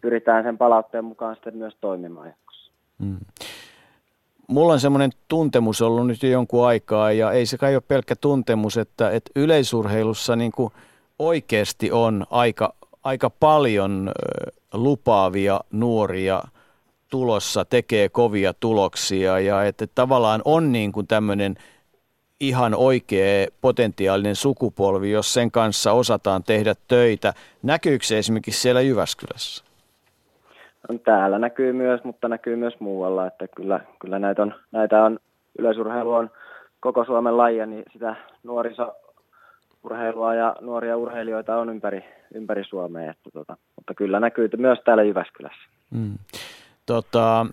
pyritään 0.00 0.44
sen 0.44 0.58
palautteen 0.58 1.04
mukaan 1.04 1.34
sitten 1.34 1.56
myös 1.56 1.76
toimimaan 1.80 2.26
jatkossa. 2.26 2.72
Mm. 2.98 3.18
Mulla 4.48 4.72
on 4.72 4.80
semmoinen 4.80 5.10
tuntemus 5.28 5.82
ollut 5.82 6.06
nyt 6.06 6.22
jo 6.22 6.28
jonkun 6.28 6.66
aikaa 6.66 7.12
ja 7.12 7.32
ei 7.32 7.46
se 7.46 7.58
kai 7.58 7.74
ole 7.74 7.82
pelkkä 7.88 8.16
tuntemus, 8.16 8.76
että, 8.76 9.10
että 9.10 9.30
yleisurheilussa 9.36 10.36
niin 10.36 10.52
kuin 10.52 10.72
oikeasti 11.18 11.92
on 11.92 12.26
aika, 12.30 12.74
aika 13.04 13.30
paljon 13.30 14.10
lupaavia 14.72 15.60
nuoria 15.72 16.42
tulossa, 17.10 17.64
tekee 17.64 18.08
kovia 18.08 18.54
tuloksia 18.60 19.40
ja 19.40 19.64
että 19.64 19.86
tavallaan 19.94 20.42
on 20.44 20.72
niin 20.72 20.92
kuin 20.92 21.06
tämmöinen 21.06 21.54
ihan 22.40 22.74
oikea 22.74 23.46
potentiaalinen 23.60 24.36
sukupolvi, 24.36 25.10
jos 25.10 25.34
sen 25.34 25.50
kanssa 25.50 25.92
osataan 25.92 26.42
tehdä 26.42 26.74
töitä. 26.88 27.32
Näkyykö 27.62 28.04
se 28.04 28.18
esimerkiksi 28.18 28.60
siellä 28.60 28.80
Jyväskylässä? 28.80 29.64
No, 30.88 30.98
täällä 30.98 31.38
näkyy 31.38 31.72
myös, 31.72 32.04
mutta 32.04 32.28
näkyy 32.28 32.56
myös 32.56 32.74
muualla, 32.80 33.26
että 33.26 33.48
kyllä, 33.56 33.80
kyllä 33.98 34.18
näitä, 34.18 34.42
on, 34.42 34.54
näitä 34.72 35.04
on, 35.04 35.18
yleisurheilu 35.58 36.12
on 36.12 36.30
koko 36.80 37.04
Suomen 37.04 37.36
lajia, 37.36 37.66
niin 37.66 37.84
sitä 37.92 38.16
nuorisourheilua 38.42 40.34
ja 40.34 40.56
nuoria 40.60 40.96
urheilijoita 40.96 41.56
on 41.56 41.70
ympäri, 41.70 42.04
ympäri 42.34 42.64
Suomea, 42.64 43.10
että 43.10 43.30
tota, 43.32 43.56
mutta 43.76 43.94
kyllä 43.94 44.20
näkyy 44.20 44.48
myös 44.56 44.78
täällä 44.84 45.02
Jyväskylässä. 45.02 45.68
Mm. 45.90 46.18
Tota, 46.86 47.46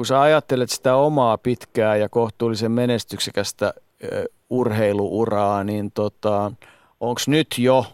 kun 0.00 0.06
sä 0.06 0.20
ajattelet 0.20 0.70
sitä 0.70 0.96
omaa 0.96 1.38
pitkää 1.38 1.96
ja 1.96 2.08
kohtuullisen 2.08 2.72
menestyksekästä 2.72 3.74
urheiluuraa, 4.50 5.64
niin 5.64 5.90
tota, 5.94 6.52
onko 7.00 7.20
nyt 7.26 7.46
jo 7.58 7.84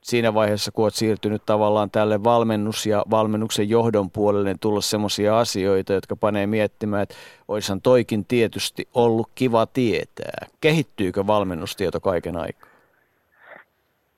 siinä 0.00 0.34
vaiheessa, 0.34 0.72
kun 0.72 0.84
olet 0.84 0.94
siirtynyt 0.94 1.42
tavallaan 1.46 1.90
tälle 1.90 2.24
valmennus- 2.24 2.86
ja 2.86 3.04
valmennuksen 3.10 3.68
johdon 3.68 4.10
puolelle, 4.10 4.48
niin 4.48 4.58
tullut 4.60 4.84
sellaisia 4.84 5.38
asioita, 5.38 5.92
jotka 5.92 6.16
panee 6.16 6.46
miettimään, 6.46 7.02
että 7.02 7.14
olisihan 7.48 7.80
toikin 7.80 8.24
tietysti 8.24 8.88
ollut 8.94 9.28
kiva 9.34 9.66
tietää. 9.66 10.46
Kehittyykö 10.60 11.26
valmennustieto 11.26 12.00
kaiken 12.00 12.36
aikaa? 12.36 12.70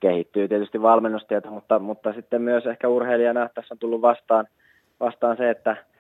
Kehittyy 0.01 0.49
tietysti 0.49 0.83
valmennustieto, 0.83 1.51
mutta, 1.51 1.79
mutta 1.79 2.13
sitten 2.13 2.43
myös 2.43 2.67
ehkä 2.67 2.89
urheilijana 2.89 3.49
tässä 3.55 3.75
on 3.75 3.79
tullut 3.79 4.03
vastaan, 4.03 4.47
vastaan 5.01 5.37
se, 5.37 5.51
että 5.51 5.92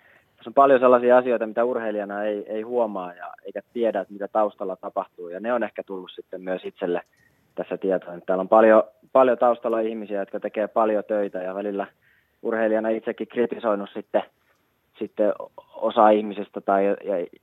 tässä 0.42 0.50
on 0.50 0.54
paljon 0.54 0.80
sellaisia 0.80 1.16
asioita, 1.16 1.46
mitä 1.46 1.64
urheilijana 1.64 2.24
ei, 2.24 2.44
ei 2.46 2.62
huomaa 2.62 3.14
ja 3.14 3.32
eikä 3.44 3.60
tiedä, 3.72 4.00
että 4.00 4.12
mitä 4.12 4.28
taustalla 4.28 4.76
tapahtuu. 4.76 5.28
Ja 5.28 5.40
ne 5.40 5.52
on 5.52 5.62
ehkä 5.62 5.82
tullut 5.82 6.10
sitten 6.10 6.40
myös 6.40 6.64
itselle 6.64 7.02
tässä 7.54 7.76
tietoa. 7.76 8.20
Täällä 8.26 8.42
on 8.42 8.48
paljon, 8.48 8.82
paljon 9.12 9.38
taustalla 9.38 9.80
ihmisiä, 9.80 10.20
jotka 10.20 10.40
tekee 10.40 10.68
paljon 10.68 11.04
töitä 11.04 11.38
ja 11.38 11.54
välillä 11.54 11.86
urheilijana 12.42 12.88
itsekin 12.88 13.28
kritisoinut 13.28 13.90
sitten, 13.94 14.22
sitten 14.98 15.32
osa 15.74 16.10
ihmisistä 16.10 16.60
tai, 16.60 16.84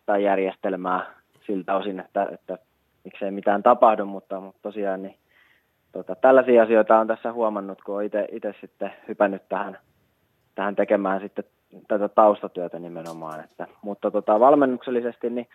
tai 0.06 0.24
järjestelmää 0.24 1.06
siltä 1.46 1.76
osin, 1.76 2.00
että, 2.00 2.28
että 2.32 2.58
miksei 3.04 3.32
mitään 3.32 3.64
tapahdu, 3.64 4.06
mutta, 4.06 4.40
mutta 4.40 4.60
tosiaan 4.62 5.02
niin, 5.02 5.16
tota, 5.92 6.16
tällaisia 6.16 6.64
asioita 6.64 7.00
on 7.00 7.08
tässä 7.08 7.34
huomannut, 7.34 7.82
kun 7.82 7.96
olen 7.96 8.10
itse 8.32 8.56
sitten 8.62 8.94
hypännyt 9.08 9.50
tähän, 9.50 9.78
tähän 10.56 10.76
tekemään 10.76 11.22
sitten 11.22 11.46
tätä 11.88 12.10
taustatyötä 12.10 12.80
nimenomaan. 12.80 13.44
Että, 13.44 13.68
mutta 13.82 14.12
tota, 14.12 14.40
valmennuksellisesti 14.40 15.30
niin 15.30 15.48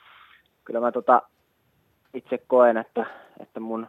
kyllä 0.65 0.81
mä 0.81 0.93
tota, 0.93 1.23
itse 2.15 2.39
koen, 2.47 2.77
että, 2.77 3.07
että 3.41 3.61
mun, 3.61 3.87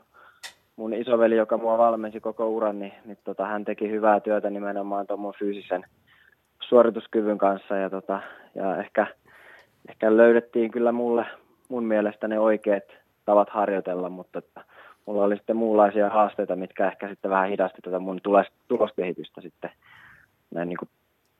mun 0.75 0.93
isoveli, 0.93 1.35
joka 1.35 1.57
mua 1.57 1.77
valmensi 1.77 2.19
koko 2.19 2.49
uran, 2.49 2.79
niin, 2.79 2.93
niin 3.05 3.17
tota, 3.23 3.45
hän 3.45 3.65
teki 3.65 3.89
hyvää 3.89 4.19
työtä 4.19 4.49
nimenomaan 4.49 5.07
tuon 5.07 5.19
mun 5.19 5.33
fyysisen 5.39 5.85
suorituskyvyn 6.61 7.37
kanssa 7.37 7.75
ja, 7.75 7.89
tota, 7.89 8.21
ja 8.55 8.77
ehkä, 8.77 9.07
ehkä 9.89 10.17
löydettiin 10.17 10.71
kyllä 10.71 10.91
mulle 10.91 11.25
mun 11.69 11.83
mielestä 11.83 12.27
ne 12.27 12.39
oikeat 12.39 12.83
tavat 13.25 13.49
harjoitella, 13.49 14.09
mutta 14.09 14.39
että 14.39 14.61
mulla 15.05 15.23
oli 15.23 15.35
sitten 15.35 15.57
muunlaisia 15.57 16.09
haasteita, 16.09 16.55
mitkä 16.55 16.87
ehkä 16.87 17.09
sitten 17.09 17.31
vähän 17.31 17.49
hidasti 17.49 17.81
tätä 17.81 17.99
mun 17.99 18.21
tuloskehitystä 18.67 19.41
sitten 19.41 19.69
näin 20.51 20.69
niin 20.69 20.77
kuin 20.77 20.89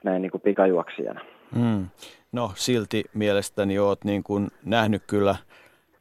näin 0.06 0.22
niin 0.22 0.32
kuin 0.32 0.42
pikajuoksijana. 0.42 1.22
Mm. 1.56 1.88
No 2.32 2.52
silti 2.56 3.04
mielestäni 3.14 3.80
olet 3.80 4.04
niin 4.04 4.24
kuin 4.24 4.48
nähnyt 4.66 5.04
kyllä, 5.08 5.36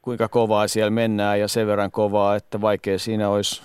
kuinka 0.03 0.29
kovaa 0.29 0.69
siellä 0.69 0.91
mennään 0.91 1.41
ja 1.41 1.49
sen 1.49 1.67
verran 1.67 1.91
kovaa, 1.91 2.37
että 2.37 2.61
vaikea 2.61 2.99
siinä 2.99 3.29
olisi 3.29 3.63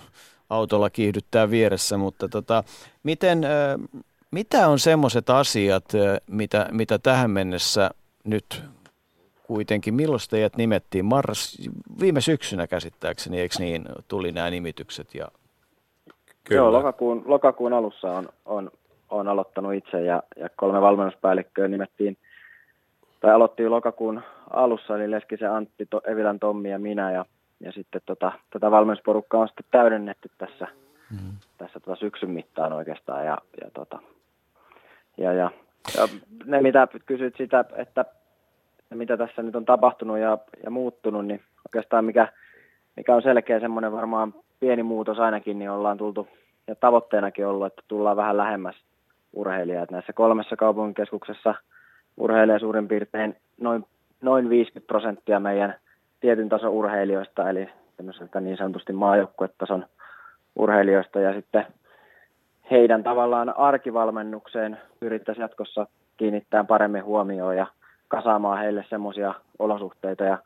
autolla 0.49 0.89
kiihdyttää 0.89 1.49
vieressä, 1.49 1.97
mutta 1.97 2.29
tota, 2.29 2.63
miten, 3.03 3.41
mitä 4.31 4.67
on 4.67 4.79
semmoiset 4.79 5.29
asiat, 5.29 5.85
mitä, 6.27 6.67
mitä 6.71 6.99
tähän 6.99 7.31
mennessä 7.31 7.89
nyt 8.23 8.63
kuitenkin, 9.43 9.93
milloin 9.93 10.21
teidät 10.29 10.57
nimettiin? 10.57 11.05
Marras, 11.05 11.57
viime 11.99 12.21
syksynä 12.21 12.67
käsittääkseni, 12.67 13.39
eikö 13.39 13.55
niin, 13.59 13.85
tuli 14.07 14.31
nämä 14.31 14.49
nimitykset? 14.49 15.15
Ja... 15.15 15.27
Kyllä. 16.43 16.61
Joo, 16.61 16.71
lokakuun, 16.71 17.23
lokakuun 17.25 17.73
alussa 17.73 18.11
on, 18.11 18.29
on 18.45 18.71
olen 19.09 19.27
aloittanut 19.27 19.73
itse 19.73 20.01
ja, 20.01 20.23
ja 20.35 20.49
kolme 20.55 20.81
valmennuspäällikköä 20.81 21.67
nimettiin, 21.67 22.17
tai 23.19 23.31
aloitti 23.31 23.69
lokakuun 23.69 24.21
alussa, 24.49 24.95
eli 24.95 25.11
Leskisen 25.11 25.51
Antti, 25.51 25.85
to, 25.85 26.01
Evilän 26.07 26.39
Tommi 26.39 26.71
ja 26.71 26.79
minä, 26.79 27.11
ja, 27.11 27.25
ja 27.59 27.71
sitten 27.71 28.01
tota, 28.05 28.31
tätä 28.49 28.71
valmennusporukkaa 28.71 29.41
on 29.41 29.47
sitten 29.47 29.65
täydennetty 29.71 30.29
tässä, 30.37 30.67
mm. 31.11 31.31
tässä 31.57 31.79
tota 31.79 31.95
syksyn 31.95 32.29
mittaan 32.29 32.73
oikeastaan, 32.73 33.25
ja, 33.25 33.37
ja, 33.61 33.71
tota, 33.73 33.99
ja, 35.17 35.33
ja, 35.33 35.51
ja 35.97 36.07
ne 36.45 36.61
mitä 36.61 36.87
kysyt 37.05 37.35
sitä, 37.37 37.65
että 37.75 38.05
mitä 38.95 39.17
tässä 39.17 39.43
nyt 39.43 39.55
on 39.55 39.65
tapahtunut 39.65 40.17
ja, 40.17 40.37
ja 40.63 40.71
muuttunut, 40.71 41.25
niin 41.25 41.41
oikeastaan 41.67 42.05
mikä, 42.05 42.27
mikä 42.95 43.15
on 43.15 43.21
selkeä 43.21 43.59
semmoinen 43.59 43.91
varmaan 43.91 44.33
pieni 44.59 44.83
muutos 44.83 45.19
ainakin, 45.19 45.59
niin 45.59 45.71
ollaan 45.71 45.97
tultu, 45.97 46.27
ja 46.67 46.75
tavoitteenakin 46.75 47.47
ollut, 47.47 47.67
että 47.67 47.81
tullaan 47.87 48.17
vähän 48.17 48.37
lähemmäs 48.37 48.75
urheilijat. 49.33 49.91
Näissä 49.91 50.13
kolmessa 50.13 50.55
kaupunkikeskuksessa 50.55 51.55
urheilee 52.17 52.59
suurin 52.59 52.87
piirtein 52.87 53.35
noin, 53.61 53.85
noin 54.21 54.49
50 54.49 54.87
prosenttia 54.87 55.39
meidän 55.39 55.75
tietyn 56.19 56.49
tason 56.49 56.71
urheilijoista, 56.71 57.49
eli 57.49 57.69
niin 58.41 58.57
sanotusti 58.57 58.93
maajoukkuetason 58.93 59.85
urheilijoista, 60.55 61.19
ja 61.19 61.33
sitten 61.33 61.65
heidän 62.71 63.03
tavallaan 63.03 63.57
arkivalmennukseen 63.57 64.77
pyrittäisiin 64.99 65.41
jatkossa 65.41 65.87
kiinnittää 66.17 66.63
paremmin 66.63 67.03
huomioon 67.03 67.57
ja 67.57 67.67
kasaamaan 68.07 68.59
heille 68.59 68.85
semmoisia 68.89 69.33
olosuhteita 69.59 70.23
ja 70.23 70.37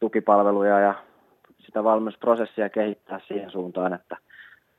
tukipalveluja 0.00 0.80
ja 0.80 0.94
sitä 1.58 1.84
valmennusprosessia 1.84 2.68
kehittää 2.68 3.20
siihen 3.28 3.50
suuntaan, 3.50 3.92
että 3.92 4.16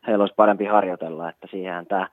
heillä 0.07 0.21
olisi 0.21 0.35
parempi 0.35 0.65
harjoitella, 0.65 1.29
että 1.29 1.47
siihen 1.51 1.85
tämä 1.85 2.07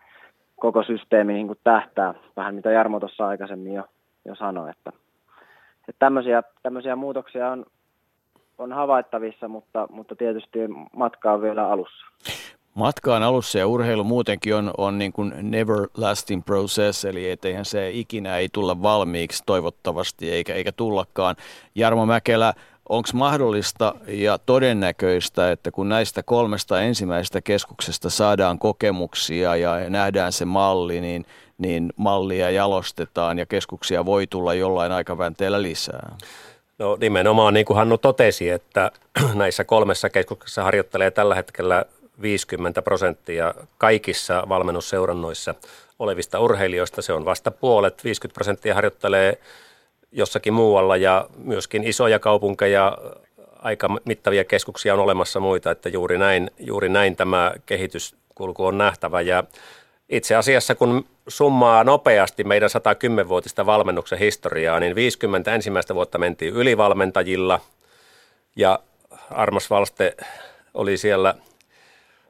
koko 0.57 0.83
systeemi 0.83 1.33
niin 1.33 1.47
kuin 1.47 1.59
tähtää, 1.65 2.15
vähän 2.37 2.55
mitä 2.55 2.71
Jarmo 2.71 3.01
tuossa 3.01 3.27
aikaisemmin 3.27 3.75
jo, 3.75 3.85
jo 4.25 4.35
sanoi, 4.35 4.71
että, 4.71 4.93
että 5.89 5.99
tämmöisiä, 5.99 6.43
tämmöisiä 6.63 6.97
muutoksia 6.97 7.51
on, 7.51 7.67
on 8.59 8.73
havaittavissa, 8.73 9.49
mutta, 9.49 9.87
mutta 9.91 10.17
tietysti 10.17 10.59
matka 10.97 11.33
on 11.33 11.43
vielä 11.43 11.69
alussa. 11.69 12.07
matkaan 12.75 13.23
alussa 13.23 13.59
ja 13.59 13.67
urheilu 13.67 14.05
muutenkin 14.05 14.55
on, 14.55 14.71
on 14.79 14.99
niin 14.99 15.13
kuin 15.13 15.33
never 15.43 15.89
lasting 15.97 16.45
process, 16.45 17.05
eli 17.05 17.31
etteihän 17.31 17.65
se 17.65 17.91
ikinä 17.91 18.37
ei 18.37 18.49
tulla 18.53 18.83
valmiiksi 18.83 19.43
toivottavasti 19.47 20.31
eikä, 20.31 20.55
eikä 20.55 20.73
tullakaan. 20.73 21.37
Jarmo 21.75 22.07
Mäkelä, 22.07 22.55
onko 22.89 23.09
mahdollista 23.15 23.95
ja 24.09 24.39
todennäköistä, 24.39 25.53
että 25.53 25.71
kun 25.71 25.89
näistä 25.89 26.23
kolmesta 26.23 26.81
ensimmäisestä 26.81 27.41
keskuksesta 27.41 28.11
saadaan 28.11 28.59
kokemuksia 28.59 29.57
ja 29.57 29.91
nähdään 29.91 30.33
se 30.33 30.45
malli, 30.45 31.01
niin, 31.01 31.27
niin 31.59 31.93
mallia 31.97 32.51
jalostetaan 32.51 33.39
ja 33.39 33.47
keskuksia 33.47 34.05
voi 34.05 34.27
tulla 34.27 34.55
jollain 34.55 34.93
aikavänteellä 34.93 35.63
lisää? 35.63 36.17
No 36.79 36.97
nimenomaan 37.01 37.55
niin 37.55 37.67
kuin 37.67 37.77
Hannu 37.77 37.99
totesi, 37.99 38.51
että 38.51 38.91
näissä 39.35 39.65
kolmessa 39.65 40.11
keskuksessa 40.11 40.63
harjoittelee 40.63 41.11
tällä 41.11 41.35
hetkellä 41.35 41.85
50 42.23 42.83
prosenttia 42.83 43.55
kaikissa 43.79 44.45
valmennusseurannoissa 44.49 45.55
olevista 45.99 46.41
urheilijoista. 46.41 47.03
Se 47.03 47.13
on 47.13 47.25
vasta 47.25 47.51
puolet. 47.51 48.05
50 48.05 48.35
prosenttia 48.35 48.75
harjoittelee 48.75 49.39
jossakin 50.13 50.55
muualla 50.55 50.97
ja 50.97 51.29
myöskin 51.37 51.85
isoja 51.85 52.19
kaupunkeja, 52.19 52.99
aika 53.59 53.89
mittavia 54.05 54.45
keskuksia 54.45 54.95
on 54.95 55.01
olemassa 55.01 55.41
muita, 55.41 55.71
että 55.71 55.89
juuri 55.89 56.19
näin, 56.19 56.51
juuri 56.59 56.89
näin 56.89 57.17
tämä 57.17 57.53
kehityskulku 57.67 58.67
on 58.67 58.79
nähtävä. 58.79 59.21
Ja 59.21 59.45
itse 60.09 60.35
asiassa 60.35 60.75
kun 60.75 61.07
summaa 61.29 61.85
nopeasti 61.85 62.45
meidän 62.45 62.71
110-vuotista 62.71 63.67
valmennuksen 63.67 64.19
historiaa, 64.19 64.81
niin 64.81 64.95
50 64.95 65.55
ensimmäistä 65.55 65.95
vuotta 65.95 66.19
mentiin 66.19 66.55
ylivalmentajilla 66.55 67.61
ja 68.57 68.79
Armas 69.31 69.71
Valste 69.71 70.17
oli 70.75 70.97
siellä 70.97 71.35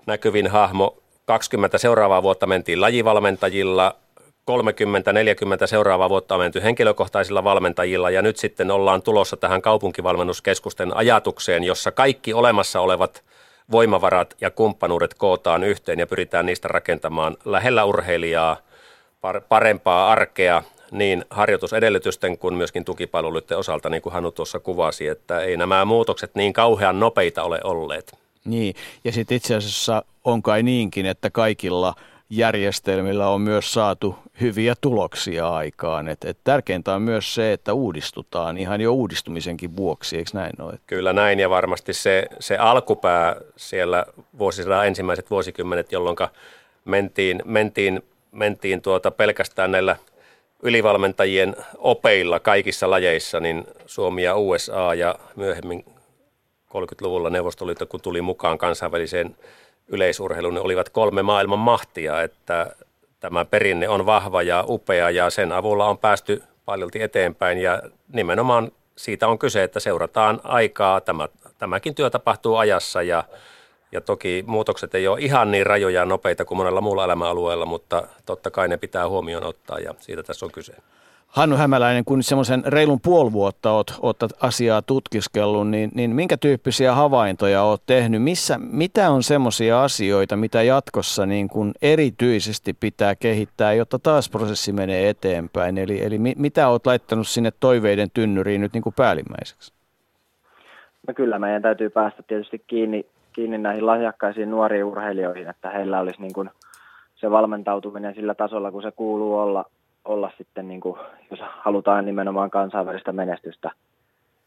näkyvin 0.06 0.46
hahmo. 0.46 0.96
20 1.24 1.78
seuraavaa 1.78 2.22
vuotta 2.22 2.46
mentiin 2.46 2.80
lajivalmentajilla, 2.80 3.96
30-40 4.50 5.66
seuraavaa 5.66 6.08
vuotta 6.08 6.34
on 6.34 6.40
menty 6.40 6.62
henkilökohtaisilla 6.62 7.44
valmentajilla 7.44 8.10
ja 8.10 8.22
nyt 8.22 8.36
sitten 8.36 8.70
ollaan 8.70 9.02
tulossa 9.02 9.36
tähän 9.36 9.62
kaupunkivalmennuskeskusten 9.62 10.96
ajatukseen, 10.96 11.64
jossa 11.64 11.92
kaikki 11.92 12.34
olemassa 12.34 12.80
olevat 12.80 13.22
voimavarat 13.70 14.34
ja 14.40 14.50
kumppanuudet 14.50 15.14
kootaan 15.14 15.64
yhteen 15.64 15.98
ja 15.98 16.06
pyritään 16.06 16.46
niistä 16.46 16.68
rakentamaan 16.68 17.36
lähellä 17.44 17.84
urheilijaa 17.84 18.56
parempaa 19.48 20.10
arkea 20.12 20.62
niin 20.90 21.24
harjoitusedellytysten 21.30 22.38
kuin 22.38 22.54
myöskin 22.54 22.84
tukipalveluiden 22.84 23.58
osalta, 23.58 23.90
niin 23.90 24.02
kuin 24.02 24.12
Hannu 24.12 24.30
tuossa 24.30 24.60
kuvasi, 24.60 25.08
että 25.08 25.40
ei 25.40 25.56
nämä 25.56 25.84
muutokset 25.84 26.34
niin 26.34 26.52
kauhean 26.52 27.00
nopeita 27.00 27.42
ole 27.42 27.60
olleet. 27.64 28.18
Niin, 28.44 28.74
ja 29.04 29.12
sitten 29.12 29.36
itse 29.36 29.54
asiassa 29.54 30.02
on 30.24 30.42
kai 30.42 30.62
niinkin, 30.62 31.06
että 31.06 31.30
kaikilla 31.30 31.94
järjestelmillä 32.30 33.28
on 33.28 33.40
myös 33.40 33.72
saatu 33.72 34.18
hyviä 34.40 34.74
tuloksia 34.80 35.48
aikaan. 35.48 36.08
Et, 36.08 36.24
et 36.24 36.38
tärkeintä 36.44 36.94
on 36.94 37.02
myös 37.02 37.34
se, 37.34 37.52
että 37.52 37.72
uudistutaan 37.72 38.58
ihan 38.58 38.80
jo 38.80 38.92
uudistumisenkin 38.92 39.76
vuoksi, 39.76 40.16
eikö 40.16 40.30
näin 40.34 40.62
ole? 40.62 40.78
Kyllä 40.86 41.12
näin, 41.12 41.38
ja 41.38 41.50
varmasti 41.50 41.92
se, 41.92 42.26
se 42.40 42.56
alkupää 42.56 43.36
siellä 43.56 44.06
vuosisadan 44.38 44.86
ensimmäiset 44.86 45.30
vuosikymmenet, 45.30 45.92
jolloin 45.92 46.16
mentiin, 46.84 47.42
mentiin, 47.44 48.02
mentiin 48.32 48.82
tuota 48.82 49.10
pelkästään 49.10 49.72
näillä 49.72 49.96
ylivalmentajien 50.62 51.56
opeilla 51.78 52.40
kaikissa 52.40 52.90
lajeissa, 52.90 53.40
niin 53.40 53.64
Suomi 53.86 54.22
ja 54.22 54.36
USA 54.36 54.94
ja 54.94 55.14
myöhemmin 55.36 55.84
30-luvulla 56.68 57.30
Neuvostoliitto, 57.30 57.86
kun 57.86 58.00
tuli 58.00 58.22
mukaan 58.22 58.58
kansainväliseen 58.58 59.36
yleisurheiluun, 59.88 60.54
ne 60.54 60.60
olivat 60.60 60.88
kolme 60.88 61.22
maailman 61.22 61.58
mahtia, 61.58 62.22
että 62.22 62.76
tämä 63.20 63.44
perinne 63.44 63.88
on 63.88 64.06
vahva 64.06 64.42
ja 64.42 64.64
upea 64.68 65.10
ja 65.10 65.30
sen 65.30 65.52
avulla 65.52 65.86
on 65.86 65.98
päästy 65.98 66.42
paljolti 66.64 67.02
eteenpäin 67.02 67.58
ja 67.58 67.82
nimenomaan 68.12 68.72
siitä 68.96 69.28
on 69.28 69.38
kyse, 69.38 69.62
että 69.62 69.80
seurataan 69.80 70.40
aikaa. 70.44 71.00
Tämä, 71.00 71.28
tämäkin 71.58 71.94
työ 71.94 72.10
tapahtuu 72.10 72.56
ajassa 72.56 73.02
ja, 73.02 73.24
ja 73.92 74.00
toki 74.00 74.44
muutokset 74.46 74.94
ei 74.94 75.08
ole 75.08 75.20
ihan 75.20 75.50
niin 75.50 75.66
rajoja 75.66 76.00
ja 76.00 76.06
nopeita 76.06 76.44
kuin 76.44 76.58
monella 76.58 76.80
muulla 76.80 77.04
elämäalueella, 77.04 77.66
mutta 77.66 78.02
totta 78.26 78.50
kai 78.50 78.68
ne 78.68 78.76
pitää 78.76 79.08
huomioon 79.08 79.44
ottaa 79.44 79.78
ja 79.78 79.94
siitä 79.98 80.22
tässä 80.22 80.46
on 80.46 80.52
kyse. 80.52 80.74
Hannu 81.36 81.56
Hämäläinen, 81.56 82.04
kun 82.04 82.22
semmoisen 82.22 82.62
reilun 82.66 83.00
puoli 83.00 83.32
vuotta 83.32 83.72
oot, 83.72 83.98
oot 84.02 84.16
asiaa 84.42 84.82
tutkiskellut, 84.82 85.68
niin, 85.68 85.90
niin 85.94 86.10
minkä 86.10 86.36
tyyppisiä 86.36 86.94
havaintoja 86.94 87.62
oot 87.62 87.82
tehnyt? 87.86 88.22
Missä, 88.22 88.58
mitä 88.58 89.10
on 89.10 89.22
semmoisia 89.22 89.82
asioita, 89.82 90.36
mitä 90.36 90.62
jatkossa 90.62 91.26
niin 91.26 91.48
kuin 91.48 91.72
erityisesti 91.82 92.72
pitää 92.72 93.14
kehittää, 93.14 93.72
jotta 93.72 93.98
taas 93.98 94.30
prosessi 94.30 94.72
menee 94.72 95.08
eteenpäin? 95.08 95.78
Eli, 95.78 96.04
eli 96.04 96.18
mi, 96.18 96.32
mitä 96.36 96.68
oot 96.68 96.86
laittanut 96.86 97.28
sinne 97.28 97.52
toiveiden 97.60 98.08
tynnyriin 98.14 98.60
nyt 98.60 98.72
niin 98.72 98.82
kuin 98.82 98.94
päällimmäiseksi? 98.96 99.72
No 101.08 101.14
kyllä 101.14 101.38
meidän 101.38 101.62
täytyy 101.62 101.90
päästä 101.90 102.22
tietysti 102.22 102.64
kiinni, 102.66 103.06
kiinni 103.32 103.58
näihin 103.58 103.86
lahjakkaisiin 103.86 104.50
nuoriin 104.50 104.84
urheilijoihin, 104.84 105.48
että 105.48 105.70
heillä 105.70 106.00
olisi 106.00 106.20
niin 106.20 106.32
kuin 106.32 106.50
se 107.16 107.30
valmentautuminen 107.30 108.14
sillä 108.14 108.34
tasolla, 108.34 108.72
kun 108.72 108.82
se 108.82 108.90
kuuluu 108.90 109.38
olla– 109.38 109.64
olla 110.06 110.30
sitten, 110.38 110.68
niin 110.68 110.80
kuin, 110.80 110.98
jos 111.30 111.40
halutaan 111.42 112.06
nimenomaan 112.06 112.50
kansainvälistä 112.50 113.12
menestystä, 113.12 113.70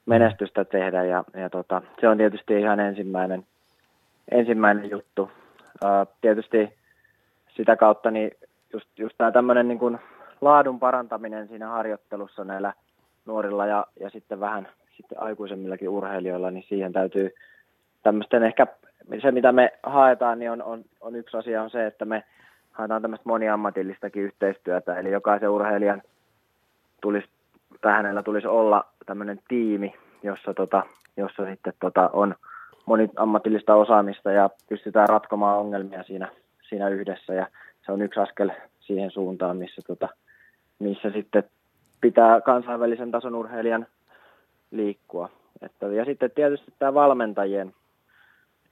menestystä 0.06 0.66
tehdä. 0.66 1.04
Ja, 1.04 1.24
ja 1.34 1.50
tota, 1.50 1.82
se 2.02 2.08
on 2.08 2.18
tietysti 2.18 2.60
ihan 2.60 2.80
ensimmäinen, 2.80 3.46
ensimmäinen 4.32 4.90
juttu. 4.90 5.32
Ää, 5.84 6.06
tietysti 6.22 6.74
sitä 7.56 7.76
kautta 7.76 8.12
niin 8.12 8.32
just, 8.74 8.88
just 8.98 9.18
tämä 9.18 9.32
tämmöinen 9.32 9.68
niin 9.68 9.80
kuin 9.80 10.00
laadun 10.42 10.80
parantaminen 10.80 11.48
siinä 11.48 11.68
harjoittelussa 11.68 12.44
näillä 12.44 12.74
nuorilla 13.26 13.66
ja, 13.66 13.86
ja 14.00 14.10
sitten 14.10 14.40
vähän 14.40 14.68
sitten 14.98 15.22
aikuisemmillakin 15.22 15.90
urheilijoilla, 15.90 16.52
niin 16.52 16.66
siihen 16.70 16.94
täytyy 16.94 17.36
tämmöisten 18.04 18.44
ehkä, 18.44 18.68
se 19.22 19.32
mitä 19.32 19.52
me 19.52 19.74
haetaan, 19.84 20.40
niin 20.40 20.52
on, 20.52 20.64
on, 20.64 20.84
on 21.02 21.16
yksi 21.16 21.38
asia 21.38 21.64
on 21.64 21.70
se, 21.70 21.88
että 21.88 22.06
me 22.06 22.24
haetaan 22.80 23.02
tämmöistä 23.02 23.30
moniammatillistakin 23.30 24.24
yhteistyötä, 24.24 24.96
eli 24.96 25.12
jokaisen 25.12 25.50
urheilijan 25.50 26.02
tulisi, 27.02 27.30
tai 27.82 27.94
hänellä 27.94 28.24
tulisi 28.24 28.48
olla 28.48 28.86
tämmöinen 29.06 29.40
tiimi, 29.48 29.94
jossa, 30.24 30.54
tota, 30.54 30.84
jossa 31.18 31.46
sitten 31.46 31.74
tota, 31.80 32.10
on 32.14 32.36
moniammatillista 32.86 33.76
osaamista 33.76 34.32
ja 34.32 34.50
pystytään 34.70 35.10
ratkomaan 35.10 35.60
ongelmia 35.60 36.04
siinä, 36.04 36.32
siinä 36.70 36.90
yhdessä 36.90 37.34
ja 37.34 37.48
se 37.86 37.92
on 37.92 38.02
yksi 38.02 38.20
askel 38.20 38.52
siihen 38.80 39.12
suuntaan, 39.12 39.58
missä, 39.58 39.82
tota, 39.88 40.10
missä 40.80 41.10
sitten 41.12 41.44
pitää 42.02 42.42
kansainvälisen 42.42 43.12
tason 43.12 43.36
urheilijan 43.36 43.88
liikkua. 44.72 45.30
Että, 45.62 45.88
ja 45.88 46.06
sitten 46.06 46.32
tietysti 46.32 46.74
tämä 46.80 46.94
valmentajien, 46.94 47.74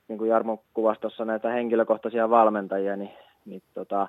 niin 0.07 0.17
kuin 0.17 0.29
Jarmo 0.29 0.63
kuvasi 0.73 1.01
tuossa 1.01 1.25
näitä 1.25 1.49
henkilökohtaisia 1.49 2.29
valmentajia, 2.29 2.95
niin 2.95 3.11
niin 3.47 3.61
tota, 3.73 4.07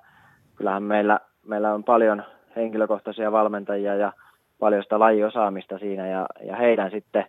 kyllähän 0.57 0.83
meillä, 0.83 1.21
meillä 1.47 1.75
on 1.75 1.85
paljon 1.85 2.23
henkilökohtaisia 2.57 3.33
valmentajia 3.33 3.95
ja 3.95 4.13
paljon 4.59 4.83
sitä 4.83 4.99
lajiosaamista 4.99 5.79
siinä 5.79 6.07
ja, 6.07 6.27
ja 6.45 6.57
heidän 6.57 6.91
sitten 6.91 7.25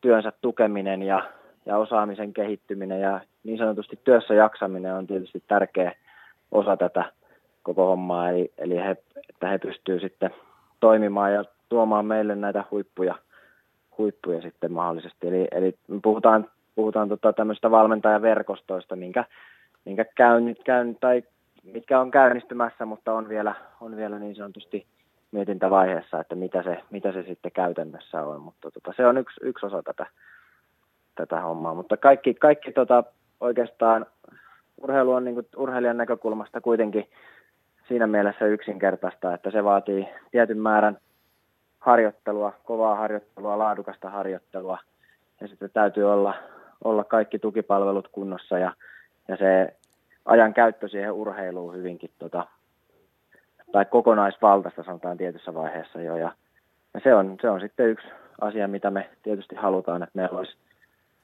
työnsä 0.00 0.32
tukeminen 0.40 1.02
ja, 1.02 1.22
ja 1.66 1.76
osaamisen 1.76 2.32
kehittyminen 2.32 3.00
ja 3.00 3.20
niin 3.44 3.58
sanotusti 3.58 3.98
työssä 4.04 4.34
jaksaminen 4.34 4.94
on 4.94 5.06
tietysti 5.06 5.42
tärkeä 5.48 5.92
osa 6.52 6.76
tätä 6.76 7.12
koko 7.62 7.86
hommaa, 7.86 8.30
eli, 8.30 8.52
eli 8.58 8.76
he, 8.76 8.96
että 9.28 9.48
he 9.48 9.58
pystyvät 9.58 10.00
sitten 10.00 10.30
toimimaan 10.80 11.32
ja 11.32 11.44
tuomaan 11.68 12.06
meille 12.06 12.34
näitä 12.34 12.64
huippuja, 12.70 13.14
huippuja 13.98 14.42
sitten 14.42 14.72
mahdollisesti. 14.72 15.28
Eli, 15.28 15.48
eli 15.50 15.74
puhutaan, 16.02 16.50
puhutaan 16.74 17.08
tota 17.08 17.32
tämmöistä 17.32 17.70
valmentajaverkostoista, 17.70 18.96
minkä, 18.96 19.24
minkä 19.84 20.04
käyn, 20.04 20.56
käyn, 20.64 20.96
tai 21.00 21.22
mitkä 21.62 22.00
on 22.00 22.10
käynnistymässä, 22.10 22.86
mutta 22.86 23.12
on 23.12 23.28
vielä, 23.28 23.54
on 23.80 23.96
vielä 23.96 24.18
niin 24.18 24.34
sanotusti 24.34 24.86
mietintävaiheessa, 25.32 26.20
että 26.20 26.34
mitä 26.34 26.62
se, 26.62 26.78
mitä 26.90 27.12
se 27.12 27.22
sitten 27.22 27.52
käytännössä 27.52 28.22
on. 28.22 28.40
Mutta 28.40 28.70
tota, 28.70 28.92
se 28.96 29.06
on 29.06 29.18
yksi, 29.18 29.40
yksi 29.42 29.66
osa 29.66 29.82
tätä, 29.82 30.06
tätä 31.14 31.40
hommaa. 31.40 31.74
Mutta 31.74 31.96
kaikki, 31.96 32.34
kaikki 32.34 32.72
tota, 32.72 33.04
oikeastaan 33.40 34.06
urheilu 34.82 35.12
on 35.12 35.24
niin 35.24 35.34
kuin 35.34 35.46
urheilijan 35.56 35.96
näkökulmasta 35.96 36.60
kuitenkin 36.60 37.10
siinä 37.88 38.06
mielessä 38.06 38.46
yksinkertaista, 38.46 39.34
että 39.34 39.50
se 39.50 39.64
vaatii 39.64 40.08
tietyn 40.30 40.58
määrän 40.58 40.98
harjoittelua, 41.78 42.52
kovaa 42.64 42.94
harjoittelua, 42.94 43.58
laadukasta 43.58 44.10
harjoittelua. 44.10 44.78
Ja 45.40 45.48
sitten 45.48 45.70
täytyy 45.72 46.12
olla, 46.12 46.34
olla 46.84 47.04
kaikki 47.04 47.38
tukipalvelut 47.38 48.08
kunnossa 48.08 48.58
ja, 48.58 48.72
ja 49.28 49.36
se 49.36 49.76
ajan 50.28 50.54
käyttö 50.54 50.88
siihen 50.88 51.12
urheiluun 51.12 51.74
hyvinkin, 51.74 52.10
tota, 52.18 52.46
tai 53.72 53.84
kokonaisvaltaista 53.84 54.82
sanotaan 54.82 55.16
tietyssä 55.16 55.54
vaiheessa 55.54 56.00
jo. 56.00 56.16
Ja, 56.16 56.32
ja 56.94 57.00
se, 57.02 57.14
on, 57.14 57.36
se 57.40 57.50
on 57.50 57.60
sitten 57.60 57.88
yksi 57.88 58.06
asia, 58.40 58.68
mitä 58.68 58.90
me 58.90 59.10
tietysti 59.22 59.54
halutaan, 59.56 60.02
että 60.02 60.18
meillä 60.18 60.38
olisi, 60.38 60.56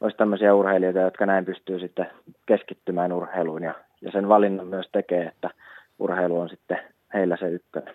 olisi 0.01 0.17
tämmöisiä 0.17 0.55
urheilijoita, 0.55 1.01
jotka 1.01 1.27
näin 1.27 1.45
pystyy 1.45 1.81
sitten 1.81 2.07
keskittymään 2.47 3.13
urheiluun 3.13 3.63
ja, 3.63 3.75
ja 4.01 4.11
sen 4.13 4.29
valinnan 4.29 4.67
myös 4.67 4.87
tekee, 4.93 5.23
että 5.27 5.51
urheilu 5.99 6.41
on 6.41 6.49
sitten 6.49 6.79
heillä 7.15 7.37
se 7.37 7.49
ykkönen. 7.49 7.95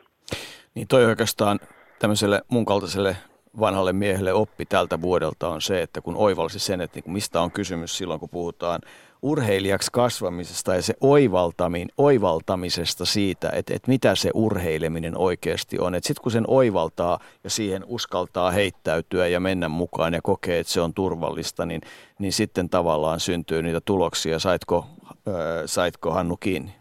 Niin 0.76 0.88
toi 0.88 1.06
oikeastaan 1.06 1.60
tämmöiselle 2.00 2.42
mun 2.48 2.66
kaltaiselle 2.66 3.16
vanhalle 3.60 3.94
miehelle 3.94 4.34
oppi 4.34 4.66
tältä 4.66 5.02
vuodelta 5.02 5.48
on 5.48 5.62
se, 5.62 5.82
että 5.82 6.02
kun 6.02 6.16
oivalsi 6.16 6.60
sen, 6.60 6.82
että 6.82 7.00
niin 7.00 7.14
mistä 7.14 7.42
on 7.42 7.52
kysymys 7.52 7.98
silloin, 7.98 8.20
kun 8.20 8.30
puhutaan 8.30 8.82
urheilijaksi 9.22 9.92
kasvamisesta 9.92 10.76
ja 10.76 10.82
se 10.82 10.94
oivaltamin, 11.02 11.88
oivaltamisesta 11.98 13.06
siitä, 13.06 13.50
että, 13.54 13.74
että 13.76 13.92
mitä 13.92 14.16
se 14.16 14.32
urheileminen 14.34 15.18
oikeasti 15.18 15.80
on. 15.80 15.94
Sitten 15.94 16.24
kun 16.24 16.32
sen 16.32 16.44
oivaltaa 16.48 17.20
ja 17.44 17.50
siihen 17.50 17.84
uskaltaa 17.88 18.52
heittäytyä 18.52 19.28
ja 19.28 19.40
mennä 19.40 19.70
mukaan 19.70 20.14
ja 20.14 20.20
kokee, 20.24 20.60
että 20.60 20.74
se 20.74 20.82
on 20.82 20.94
turvallista, 20.94 21.66
niin, 21.66 21.82
niin 22.20 22.34
sitten 22.34 22.70
tavallaan 22.70 23.20
syntyy 23.20 23.62
niitä 23.62 23.82
tuloksia. 23.86 24.40
Saitko, 24.40 24.86
äh, 25.28 25.34
saitko 25.66 26.12
Hannu 26.12 26.38
kiinni? 26.38 26.76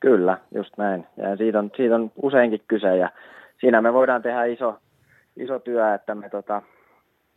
Kyllä, 0.00 0.38
just 0.54 0.78
näin. 0.78 1.06
Ja 1.16 1.36
siitä 1.36 1.58
on, 1.58 1.70
siitä 1.76 1.94
on 1.94 2.12
useinkin 2.22 2.60
kyse 2.68 2.96
ja 2.96 3.10
siinä 3.60 3.82
me 3.82 3.92
voidaan 3.92 4.22
tehdä 4.22 4.44
iso, 4.44 4.78
iso 5.36 5.58
työ, 5.58 5.94
että 5.94 6.14
me, 6.14 6.28
tota, 6.30 6.62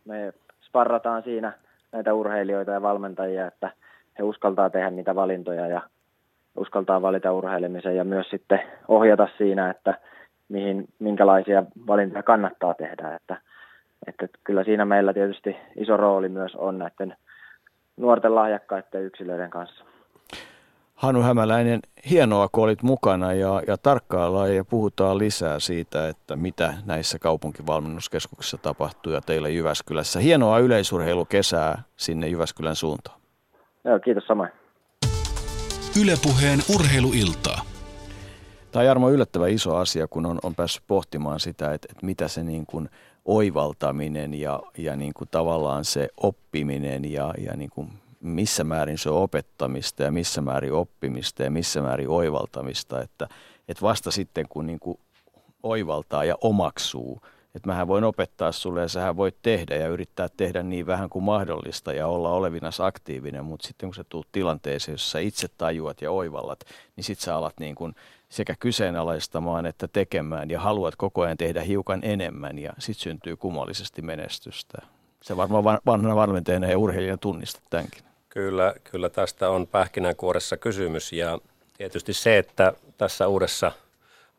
me 0.04 0.32
sparrataan 0.66 1.22
siinä 1.22 1.52
näitä 1.92 2.14
urheilijoita 2.14 2.70
ja 2.70 2.82
valmentajia, 2.82 3.46
että 3.46 3.70
he 4.18 4.22
uskaltaa 4.24 4.70
tehdä 4.70 4.90
niitä 4.90 5.14
valintoja 5.14 5.66
ja 5.66 5.80
uskaltaa 6.56 7.02
valita 7.02 7.32
urheilemisen 7.32 7.96
ja 7.96 8.04
myös 8.04 8.26
sitten 8.30 8.60
ohjata 8.88 9.28
siinä, 9.38 9.70
että 9.70 9.98
mihin, 10.48 10.88
minkälaisia 10.98 11.64
valintoja 11.86 12.22
kannattaa 12.22 12.74
tehdä. 12.74 13.14
Että, 13.14 13.40
että 14.06 14.26
kyllä 14.44 14.64
siinä 14.64 14.84
meillä 14.84 15.12
tietysti 15.12 15.56
iso 15.76 15.96
rooli 15.96 16.28
myös 16.28 16.54
on 16.54 16.78
näiden 16.78 17.16
nuorten 17.96 18.34
lahjakkaiden 18.34 19.04
yksilöiden 19.04 19.50
kanssa. 19.50 19.84
Hanu 20.94 21.22
Hämäläinen, 21.22 21.80
hienoa 22.10 22.48
kun 22.52 22.64
olit 22.64 22.82
mukana 22.82 23.32
ja, 23.32 23.62
ja 23.66 23.76
tarkkaillaan 23.76 24.56
ja 24.56 24.64
puhutaan 24.64 25.18
lisää 25.18 25.60
siitä, 25.60 26.08
että 26.08 26.36
mitä 26.36 26.74
näissä 26.86 27.18
kaupunkivalmennuskeskuksissa 27.18 28.58
tapahtuu 28.58 29.12
ja 29.12 29.20
teillä 29.20 29.48
Jyväskylässä. 29.48 30.20
Hienoa 30.20 30.58
yleisurheilukesää 30.58 31.82
sinne 31.96 32.28
Jyväskylän 32.28 32.76
suuntaan. 32.76 33.17
Joo, 33.88 34.00
kiitos 34.00 34.26
samoin. 34.26 34.50
Ylepuheen 36.02 36.58
urheiluiltaa. 36.74 37.62
Tämä 38.72 38.80
on 38.80 38.86
Jarmo 38.86 39.10
yllättävä 39.10 39.48
iso 39.48 39.76
asia, 39.76 40.08
kun 40.08 40.26
on, 40.26 40.38
on 40.42 40.54
päässyt 40.54 40.82
pohtimaan 40.86 41.40
sitä, 41.40 41.72
että, 41.72 41.88
että 41.90 42.06
mitä 42.06 42.28
se 42.28 42.42
niin 42.42 42.66
kuin 42.66 42.88
oivaltaminen 43.24 44.34
ja, 44.34 44.62
ja 44.78 44.96
niin 44.96 45.14
kuin 45.14 45.28
tavallaan 45.30 45.84
se 45.84 46.08
oppiminen 46.16 47.12
ja, 47.12 47.34
ja 47.38 47.56
niin 47.56 47.70
kuin 47.70 47.88
missä 48.20 48.64
määrin 48.64 48.98
se 48.98 49.10
on 49.10 49.22
opettamista 49.22 50.02
ja 50.02 50.12
missä 50.12 50.40
määrin 50.40 50.72
oppimista 50.72 51.42
ja 51.42 51.50
missä 51.50 51.82
määrin 51.82 52.08
oivaltamista. 52.08 53.02
Että, 53.02 53.28
että 53.68 53.82
vasta 53.82 54.10
sitten 54.10 54.46
kun 54.48 54.66
niin 54.66 54.80
kuin 54.80 54.98
oivaltaa 55.62 56.24
ja 56.24 56.34
omaksuu, 56.40 57.20
että 57.54 57.68
mähän 57.68 57.88
voin 57.88 58.04
opettaa 58.04 58.52
sulle 58.52 58.80
ja 58.80 58.88
sähän 58.88 59.16
voit 59.16 59.36
tehdä 59.42 59.76
ja 59.76 59.88
yrittää 59.88 60.28
tehdä 60.36 60.62
niin 60.62 60.86
vähän 60.86 61.08
kuin 61.08 61.22
mahdollista 61.22 61.92
ja 61.92 62.06
olla 62.06 62.30
olevinas 62.30 62.80
aktiivinen, 62.80 63.44
mutta 63.44 63.66
sitten 63.66 63.86
kun 63.86 63.94
sä 63.94 64.04
tuut 64.04 64.28
tilanteeseen, 64.32 64.94
jossa 64.94 65.18
itse 65.18 65.48
tajuat 65.58 66.02
ja 66.02 66.10
oivallat, 66.10 66.60
niin 66.96 67.04
sitten 67.04 67.24
sä 67.24 67.36
alat 67.36 67.54
niin 67.60 67.74
kuin 67.74 67.94
sekä 68.28 68.54
kyseenalaistamaan 68.60 69.66
että 69.66 69.88
tekemään 69.88 70.50
ja 70.50 70.60
haluat 70.60 70.96
koko 70.96 71.22
ajan 71.22 71.36
tehdä 71.36 71.62
hiukan 71.62 72.00
enemmän 72.02 72.58
ja 72.58 72.72
sitten 72.78 73.02
syntyy 73.02 73.36
kummallisesti 73.36 74.02
menestystä. 74.02 74.78
Se 75.22 75.36
varmaan 75.36 75.64
vanhana 75.86 76.16
valmentajana 76.16 76.66
ja 76.66 76.78
urheilijana 76.78 77.16
tunnistat 77.18 77.62
tämänkin. 77.70 78.02
Kyllä, 78.28 78.74
kyllä 78.84 79.08
tästä 79.08 79.50
on 79.50 79.66
pähkinänkuoressa 79.66 80.56
kysymys 80.56 81.12
ja 81.12 81.38
tietysti 81.78 82.12
se, 82.12 82.38
että 82.38 82.72
tässä 82.98 83.28
uudessa 83.28 83.72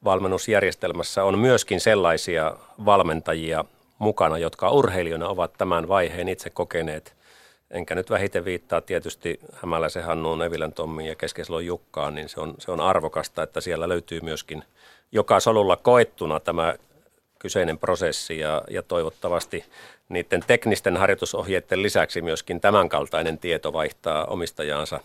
valmennusjärjestelmässä 0.04 1.24
on 1.24 1.40
myöskin 1.40 1.80
sellaisia 1.80 2.56
valmentajia 2.86 3.66
mukana, 4.00 4.38
jotka 4.38 4.72
urheilijoina 4.72 5.28
ovat 5.28 5.54
tämän 5.58 5.88
vaiheen 5.88 6.30
itse 6.30 6.50
kokeneet. 6.50 7.16
Enkä 7.72 7.96
nyt 7.96 8.10
vähiten 8.10 8.46
viittaa 8.46 8.82
tietysti 8.82 9.40
Hämäläisen 9.54 10.04
Hannuun, 10.04 10.42
Evilän 10.42 10.74
Tommiin 10.74 11.10
ja 11.10 11.16
Keskeiselon 11.16 11.66
Jukkaan, 11.66 12.16
niin 12.16 12.30
se 12.30 12.40
on, 12.40 12.56
se 12.60 12.72
on 12.72 12.80
arvokasta, 12.80 13.44
että 13.44 13.62
siellä 13.62 13.90
löytyy 13.90 14.22
myöskin 14.22 14.64
joka 15.12 15.40
solulla 15.40 15.76
koettuna 15.76 16.40
tämä 16.40 16.76
kyseinen 17.40 17.78
prosessi 17.78 18.40
ja, 18.40 18.62
ja 18.70 18.84
toivottavasti 18.84 19.66
niiden 20.10 20.44
teknisten 20.48 20.98
harjoitusohjeiden 20.98 21.84
lisäksi 21.84 22.22
myöskin 22.22 22.62
tämänkaltainen 22.62 23.38
tieto 23.38 23.74
vaihtaa 23.74 24.26
omistajaansa 24.26 25.00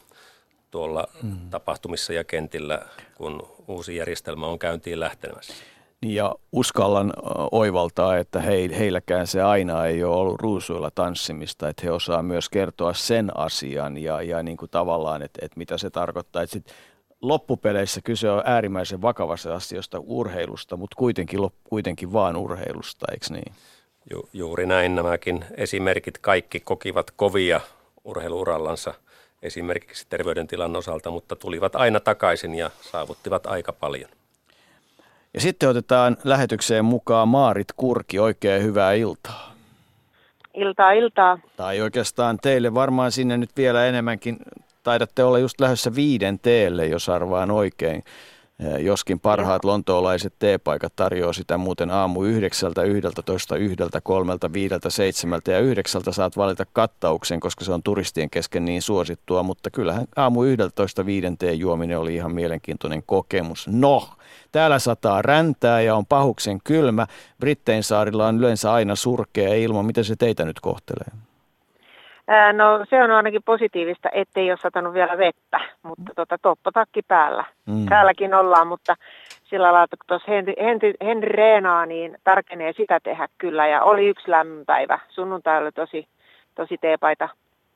tuolla 0.74 1.08
mm. 1.22 1.50
tapahtumissa 1.50 2.12
ja 2.12 2.24
kentillä, 2.24 2.82
kun 3.16 3.42
uusi 3.68 3.96
järjestelmä 3.96 4.46
on 4.46 4.58
käyntiin 4.58 5.00
lähtemässä. 5.00 5.54
Niin 6.00 6.14
ja 6.14 6.34
uskallan 6.52 7.12
oivaltaa, 7.52 8.16
että 8.16 8.40
he, 8.40 8.68
heilläkään 8.78 9.26
se 9.26 9.42
aina 9.42 9.86
ei 9.86 10.04
ole 10.04 10.16
ollut 10.16 10.40
ruusuilla 10.40 10.90
tanssimista, 10.90 11.68
että 11.68 11.82
he 11.84 11.90
osaa 11.90 12.22
myös 12.22 12.48
kertoa 12.48 12.92
sen 12.92 13.36
asian 13.36 13.96
ja, 13.96 14.22
ja 14.22 14.42
niin 14.42 14.56
kuin 14.56 14.70
tavallaan, 14.70 15.22
että, 15.22 15.38
että 15.42 15.58
mitä 15.58 15.78
se 15.78 15.90
tarkoittaa. 15.90 16.42
Että 16.42 16.52
sit 16.52 16.66
loppupeleissä 17.22 18.00
kyse 18.04 18.30
on 18.30 18.42
äärimmäisen 18.44 19.02
vakavasta 19.02 19.54
asiasta 19.54 19.98
urheilusta, 20.00 20.76
mutta 20.76 20.96
kuitenkin, 20.96 21.40
kuitenkin 21.64 22.12
vaan 22.12 22.36
urheilusta, 22.36 23.06
eikö 23.12 23.26
niin? 23.30 23.52
Ju, 24.10 24.28
juuri 24.32 24.66
näin 24.66 24.94
nämäkin 24.94 25.44
esimerkit 25.56 26.18
kaikki 26.18 26.60
kokivat 26.60 27.10
kovia 27.10 27.60
urheiluurallansa 28.04 28.94
esimerkiksi 29.44 30.06
terveydentilan 30.10 30.76
osalta, 30.76 31.10
mutta 31.10 31.36
tulivat 31.36 31.76
aina 31.76 32.00
takaisin 32.00 32.54
ja 32.54 32.70
saavuttivat 32.80 33.46
aika 33.46 33.72
paljon. 33.72 34.10
Ja 35.34 35.40
sitten 35.40 35.68
otetaan 35.68 36.16
lähetykseen 36.24 36.84
mukaan 36.84 37.28
Maarit 37.28 37.72
Kurki. 37.76 38.18
Oikein 38.18 38.62
hyvää 38.62 38.92
iltaa. 38.92 39.54
Iltaa, 40.54 40.92
iltaa. 40.92 41.38
Tai 41.56 41.80
oikeastaan 41.80 42.38
teille 42.42 42.74
varmaan 42.74 43.12
sinne 43.12 43.36
nyt 43.36 43.50
vielä 43.56 43.86
enemmänkin. 43.86 44.36
Taidatte 44.82 45.24
olla 45.24 45.38
just 45.38 45.60
lähdössä 45.60 45.94
viiden 45.94 46.38
teelle, 46.38 46.86
jos 46.86 47.08
arvaan 47.08 47.50
oikein. 47.50 48.02
Joskin 48.78 49.20
parhaat 49.20 49.64
lontoolaiset 49.64 50.34
teepaikat 50.38 50.96
tarjoaa 50.96 51.32
sitä 51.32 51.58
muuten 51.58 51.90
aamu 51.90 52.22
yhdeksältä, 52.22 52.82
yhdeltä, 52.82 53.22
toista 53.22 53.56
yhdeltä, 53.56 54.00
kolmelta, 54.00 54.52
viideltä, 54.52 54.90
seitsemältä 54.90 55.52
ja 55.52 55.58
yhdeksältä 55.58 56.12
saat 56.12 56.36
valita 56.36 56.64
kattauksen, 56.72 57.40
koska 57.40 57.64
se 57.64 57.72
on 57.72 57.82
turistien 57.82 58.30
kesken 58.30 58.64
niin 58.64 58.82
suosittua, 58.82 59.42
mutta 59.42 59.70
kyllähän 59.70 60.06
aamu 60.16 60.42
yhdeltä, 60.44 60.74
toista 60.74 61.06
viidenteen 61.06 61.58
juominen 61.58 61.98
oli 61.98 62.14
ihan 62.14 62.34
mielenkiintoinen 62.34 63.02
kokemus. 63.06 63.68
No, 63.68 64.08
täällä 64.52 64.78
sataa 64.78 65.22
räntää 65.22 65.80
ja 65.80 65.96
on 65.96 66.06
pahuksen 66.06 66.58
kylmä. 66.64 67.06
Brittein 67.40 67.82
saarilla 67.82 68.26
on 68.26 68.38
yleensä 68.38 68.72
aina 68.72 68.96
surkea 68.96 69.54
ilma. 69.54 69.82
Miten 69.82 70.04
se 70.04 70.16
teitä 70.16 70.44
nyt 70.44 70.60
kohtelee? 70.60 71.33
No 72.52 72.84
se 72.90 73.02
on 73.02 73.10
ainakin 73.10 73.42
positiivista, 73.42 74.08
ettei 74.12 74.50
ole 74.50 74.58
satanut 74.62 74.94
vielä 74.94 75.18
vettä, 75.18 75.60
mutta 75.82 76.12
tota, 76.16 76.38
toppotakki 76.42 77.02
päällä. 77.02 77.44
Mm. 77.66 77.86
Täälläkin 77.86 78.34
ollaan, 78.34 78.66
mutta 78.66 78.96
sillä 79.44 79.72
lailla, 79.72 79.88
kun 79.88 79.98
tuossa 80.06 80.30
Henri, 80.30 80.54
Henri, 80.62 80.94
Henri 81.04 81.28
reenaa, 81.28 81.86
niin 81.86 82.18
tarkenee 82.24 82.72
sitä 82.72 83.00
tehdä 83.02 83.28
kyllä. 83.38 83.66
Ja 83.66 83.82
oli 83.82 84.08
yksi 84.08 84.30
lämmin 84.30 84.66
päivä. 84.66 84.98
Sunnuntai 85.08 85.62
oli 85.62 85.72
tosi, 85.72 86.08
tosi 86.54 86.78
teepaita, 86.80 87.28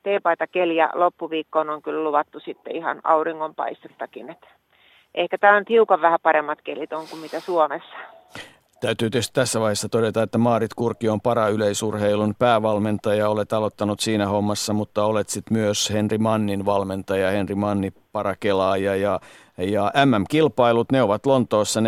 teepaita 0.03 0.47
keli 0.47 0.75
ja 0.75 0.89
loppuviikkoon 0.93 1.69
on 1.69 1.81
kyllä 1.81 2.03
luvattu 2.03 2.39
sitten 2.39 2.75
ihan 2.75 3.01
auringonpaistettakin. 3.03 4.29
Et 4.29 4.47
ehkä 5.15 5.37
tämä 5.37 5.55
on 5.55 5.63
hiukan 5.69 6.01
vähän 6.01 6.19
paremmat 6.23 6.61
kelit 6.61 6.93
on 6.93 7.07
kuin 7.09 7.21
mitä 7.21 7.39
Suomessa. 7.39 7.95
Täytyy 8.81 9.09
tietysti 9.09 9.33
tässä 9.33 9.59
vaiheessa 9.59 9.89
todeta, 9.89 10.23
että 10.23 10.37
Maarit 10.37 10.73
Kurki 10.73 11.09
on 11.09 11.21
parayleisurheilun 11.21 12.35
päävalmentaja. 12.39 13.29
Olet 13.29 13.53
aloittanut 13.53 13.99
siinä 13.99 14.27
hommassa, 14.27 14.73
mutta 14.73 15.05
olet 15.05 15.29
sitten 15.29 15.57
myös 15.57 15.89
Henri 15.89 16.17
Mannin 16.17 16.65
valmentaja, 16.65 17.31
Henri 17.31 17.55
Manni 17.55 17.93
parakelaaja 18.11 18.95
ja, 18.95 19.19
ja 19.57 19.91
MM-kilpailut, 20.05 20.91
ne 20.91 21.01
ovat 21.01 21.25
Lontoossa 21.25 21.79
14.23. 21.79 21.85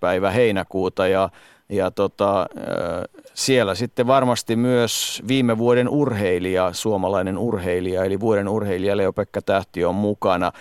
päivä 0.00 0.30
heinäkuuta 0.30 1.06
ja, 1.06 1.28
ja 1.68 1.90
tota, 1.90 2.46
siellä 3.34 3.74
sitten 3.74 4.06
varmasti 4.06 4.56
myös 4.56 5.22
viime 5.28 5.58
vuoden 5.58 5.88
urheilija, 5.88 6.72
suomalainen 6.72 7.38
urheilija, 7.38 8.04
eli 8.04 8.20
vuoden 8.20 8.48
urheilija 8.48 8.96
Leo-Pekka 8.96 9.42
Tähti 9.46 9.84
on 9.84 9.94
mukana. 9.94 10.52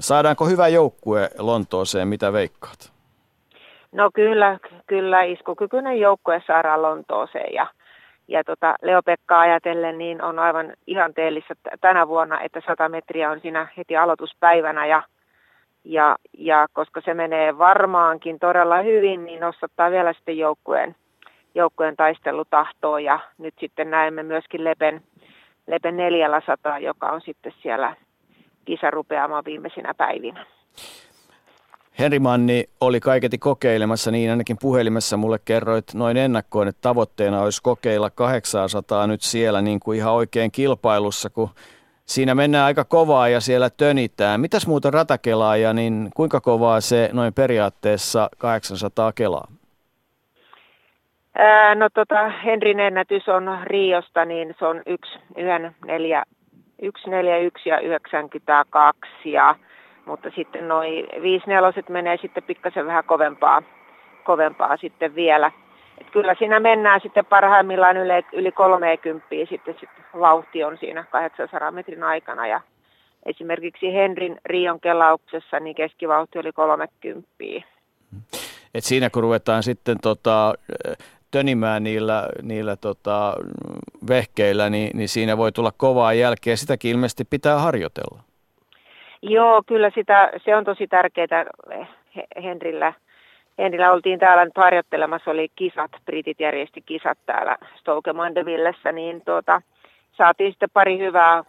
Saadaanko 0.00 0.46
hyvä 0.46 0.68
joukkue 0.68 1.30
Lontooseen, 1.38 2.08
mitä 2.08 2.32
veikkaat? 2.32 2.93
No 3.94 4.10
kyllä, 4.14 4.58
kyllä 4.86 5.22
iskukykyinen 5.22 6.00
joukkue 6.00 6.42
saadaan 6.46 6.82
Lontooseen 6.82 7.54
ja, 7.54 7.66
ja 8.28 8.44
tota 8.44 8.74
Leo-Pekka 8.82 9.40
ajatellen 9.40 9.98
niin 9.98 10.22
on 10.22 10.38
aivan 10.38 10.72
ihanteellista 10.86 11.54
tänä 11.80 12.08
vuonna, 12.08 12.40
että 12.40 12.60
100 12.66 12.88
metriä 12.88 13.30
on 13.30 13.40
siinä 13.40 13.68
heti 13.76 13.96
aloituspäivänä 13.96 14.86
ja, 14.86 15.02
ja, 15.84 16.16
ja 16.38 16.66
koska 16.72 17.00
se 17.00 17.14
menee 17.14 17.58
varmaankin 17.58 18.38
todella 18.38 18.82
hyvin, 18.82 19.24
niin 19.24 19.40
nostattaa 19.40 19.90
vielä 19.90 20.12
sitten 20.12 20.38
joukkueen, 20.38 20.96
joukkueen 21.54 21.96
taistelutahtoa 21.96 23.00
ja 23.00 23.18
nyt 23.38 23.54
sitten 23.60 23.90
näemme 23.90 24.22
myöskin 24.22 24.64
Lepen, 24.64 25.02
Lepen 25.66 25.96
400, 25.96 26.78
joka 26.78 27.06
on 27.06 27.20
sitten 27.20 27.52
siellä 27.62 27.96
kisa 28.64 28.90
rupeamaan 28.90 29.44
viimeisinä 29.44 29.94
päivinä. 29.94 30.46
Henri 31.98 32.18
Manni 32.18 32.64
oli 32.80 33.00
kaiketi 33.00 33.38
kokeilemassa, 33.38 34.10
niin 34.10 34.30
ainakin 34.30 34.56
puhelimessa 34.60 35.16
mulle 35.16 35.38
kerroit 35.44 35.94
noin 35.94 36.16
ennakkoon, 36.16 36.68
että 36.68 36.82
tavoitteena 36.82 37.40
olisi 37.40 37.62
kokeilla 37.62 38.10
800 38.10 39.06
nyt 39.06 39.22
siellä 39.22 39.62
niin 39.62 39.80
kuin 39.80 39.98
ihan 39.98 40.12
oikein 40.12 40.52
kilpailussa, 40.52 41.30
kun 41.30 41.48
siinä 42.04 42.34
mennään 42.34 42.64
aika 42.64 42.84
kovaa 42.84 43.28
ja 43.28 43.40
siellä 43.40 43.70
tönitään. 43.70 44.40
Mitäs 44.40 44.66
muuta 44.66 44.90
ratakelaa 44.90 45.56
ja 45.56 45.72
niin 45.72 46.10
kuinka 46.16 46.40
kovaa 46.40 46.80
se 46.80 47.10
noin 47.12 47.34
periaatteessa 47.34 48.30
800 48.38 49.12
kelaa? 49.12 49.48
Ää, 51.38 51.74
no 51.74 51.88
tota, 51.94 52.28
Henrin 52.28 52.80
ennätys 52.80 53.28
on 53.28 53.58
Riosta, 53.64 54.24
niin 54.24 54.54
se 54.58 54.66
on 54.66 54.82
1, 54.86 55.12
1, 55.36 55.42
1, 56.82 57.10
4, 57.10 57.38
1 57.38 57.68
ja 57.68 57.80
92 57.80 59.10
ja 59.24 59.56
mutta 60.06 60.30
sitten 60.34 60.68
noin 60.68 61.06
viisneloset 61.22 61.88
menee 61.88 62.16
sitten 62.22 62.42
pikkasen 62.42 62.86
vähän 62.86 63.04
kovempaa, 63.04 63.62
kovempaa 64.24 64.76
sitten 64.76 65.14
vielä. 65.14 65.52
Et 65.98 66.10
kyllä 66.10 66.34
siinä 66.38 66.60
mennään 66.60 67.00
sitten 67.00 67.26
parhaimmillaan 67.26 67.96
yli, 67.96 68.26
yli 68.32 68.52
30 68.52 69.26
sitten, 69.48 69.76
sitten 69.80 70.04
vauhti 70.20 70.64
on 70.64 70.78
siinä 70.78 71.04
800 71.10 71.70
metrin 71.70 72.02
aikana 72.02 72.46
ja 72.46 72.60
esimerkiksi 73.26 73.94
Henrin 73.94 74.40
Rion 74.46 74.80
kelauksessa 74.80 75.60
niin 75.60 75.76
keskivauhti 75.76 76.38
oli 76.38 76.52
30. 76.52 77.28
Et 78.74 78.84
siinä 78.84 79.10
kun 79.10 79.22
ruvetaan 79.22 79.62
sitten 79.62 79.96
tota, 80.02 80.54
tönimään 81.30 81.84
niillä, 81.84 82.28
niillä 82.42 82.76
tota, 82.76 83.36
vehkeillä, 84.08 84.70
niin, 84.70 84.90
niin 84.94 85.08
siinä 85.08 85.36
voi 85.36 85.52
tulla 85.52 85.72
kovaa 85.76 86.12
jälkeä. 86.12 86.56
Sitäkin 86.56 86.90
ilmeisesti 86.90 87.24
pitää 87.24 87.58
harjoitella. 87.58 88.22
Joo, 89.26 89.62
kyllä 89.66 89.90
sitä, 89.94 90.30
se 90.44 90.56
on 90.56 90.64
tosi 90.64 90.86
tärkeää 90.86 91.44
Henrillä. 92.42 92.92
Henrillä 93.58 93.92
oltiin 93.92 94.18
täällä 94.18 94.44
nyt 94.44 94.56
harjoittelemassa, 94.56 95.30
oli 95.30 95.48
kisat, 95.56 95.90
Britit 96.04 96.40
järjesti 96.40 96.82
kisat 96.86 97.18
täällä 97.26 97.56
Stoke 97.80 98.12
Mandevillessä, 98.12 98.92
niin 98.92 99.22
tuota, 99.24 99.62
saatiin 100.12 100.52
sitten 100.52 100.68
pari 100.72 100.98
hyvää 100.98 101.44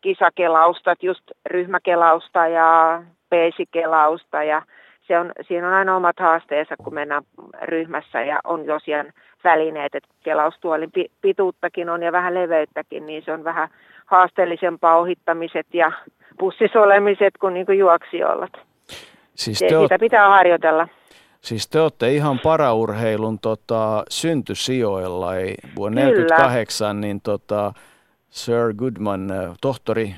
kisakelausta, 0.00 0.94
just 1.02 1.30
ryhmäkelausta 1.46 2.46
ja 2.46 3.02
peesikelausta 3.30 4.42
ja 4.42 4.62
se 5.06 5.18
on, 5.18 5.32
siinä 5.42 5.68
on 5.68 5.74
aina 5.74 5.96
omat 5.96 6.20
haasteensa, 6.20 6.74
kun 6.76 6.94
mennään 6.94 7.22
ryhmässä 7.62 8.22
ja 8.22 8.40
on 8.44 8.66
tosiaan 8.66 9.12
välineet, 9.44 9.94
että 9.94 10.08
kelaustuolin 10.22 10.90
pituuttakin 11.20 11.88
on 11.90 12.02
ja 12.02 12.12
vähän 12.12 12.34
leveyttäkin, 12.34 13.06
niin 13.06 13.22
se 13.24 13.32
on 13.32 13.44
vähän 13.44 13.68
haasteellisempaa 14.06 14.96
ohittamiset 14.96 15.66
ja 15.72 15.92
pussisolemiset 16.38 17.38
kuin, 17.40 17.54
niin 17.54 17.66
kuin 17.66 17.78
juoksijoilla. 17.78 18.48
Siis 19.34 19.58
te 19.58 19.68
Sitä 19.82 19.98
pitää 19.98 20.28
harjoitella. 20.28 20.88
Siis 21.40 21.68
te 21.68 21.80
olette 21.80 22.12
ihan 22.12 22.38
paraurheilun 22.38 23.38
tota, 23.38 24.04
syntysijoilla, 24.08 25.36
ei 25.36 25.54
vuonna 25.76 26.00
1948, 26.00 27.00
niin 27.00 27.20
tota, 27.20 27.72
Sir 28.30 28.74
Goodman, 28.76 29.32
tohtori, 29.60 30.14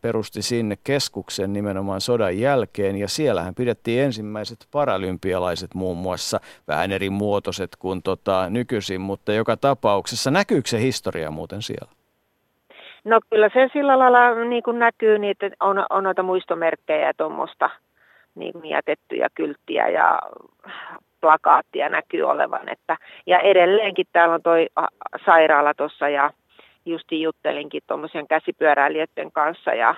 perusti 0.00 0.42
sinne 0.42 0.78
keskuksen 0.84 1.52
nimenomaan 1.52 2.00
sodan 2.00 2.38
jälkeen 2.38 2.96
ja 2.96 3.08
siellähän 3.08 3.54
pidettiin 3.54 4.02
ensimmäiset 4.02 4.66
paralympialaiset 4.70 5.74
muun 5.74 5.96
muassa, 5.96 6.40
vähän 6.68 6.92
eri 6.92 7.10
muotoiset 7.10 7.76
kuin 7.76 8.02
tota, 8.02 8.50
nykyisin, 8.50 9.00
mutta 9.00 9.32
joka 9.32 9.56
tapauksessa 9.56 10.30
näkyykö 10.30 10.68
se 10.68 10.80
historia 10.80 11.30
muuten 11.30 11.62
siellä? 11.62 11.92
No 13.04 13.20
kyllä 13.30 13.48
se 13.48 13.68
sillä 13.72 13.98
lailla 13.98 14.44
niin 14.44 14.62
kuin 14.62 14.78
näkyy, 14.78 15.18
niin 15.18 15.30
että 15.30 15.56
on, 15.60 15.86
on 15.90 16.04
noita 16.04 16.22
muistomerkkejä 16.22 17.06
ja 17.06 17.14
tuommoista 17.16 17.70
niin 18.34 18.54
jätettyjä 18.64 19.28
kylttiä 19.34 19.88
ja 19.88 20.20
plakaattia 21.20 21.88
näkyy 21.88 22.22
olevan. 22.22 22.68
Että, 22.68 22.96
ja 23.26 23.38
edelleenkin 23.38 24.06
täällä 24.12 24.34
on 24.34 24.42
toi 24.42 24.68
sairaala 25.26 25.74
tuossa 25.74 26.08
ja 26.08 26.30
justi 26.86 27.22
juttelinkin 27.22 27.82
tuommoisen 27.86 28.28
käsipyöräilijöiden 28.28 29.32
kanssa 29.32 29.70
ja 29.70 29.94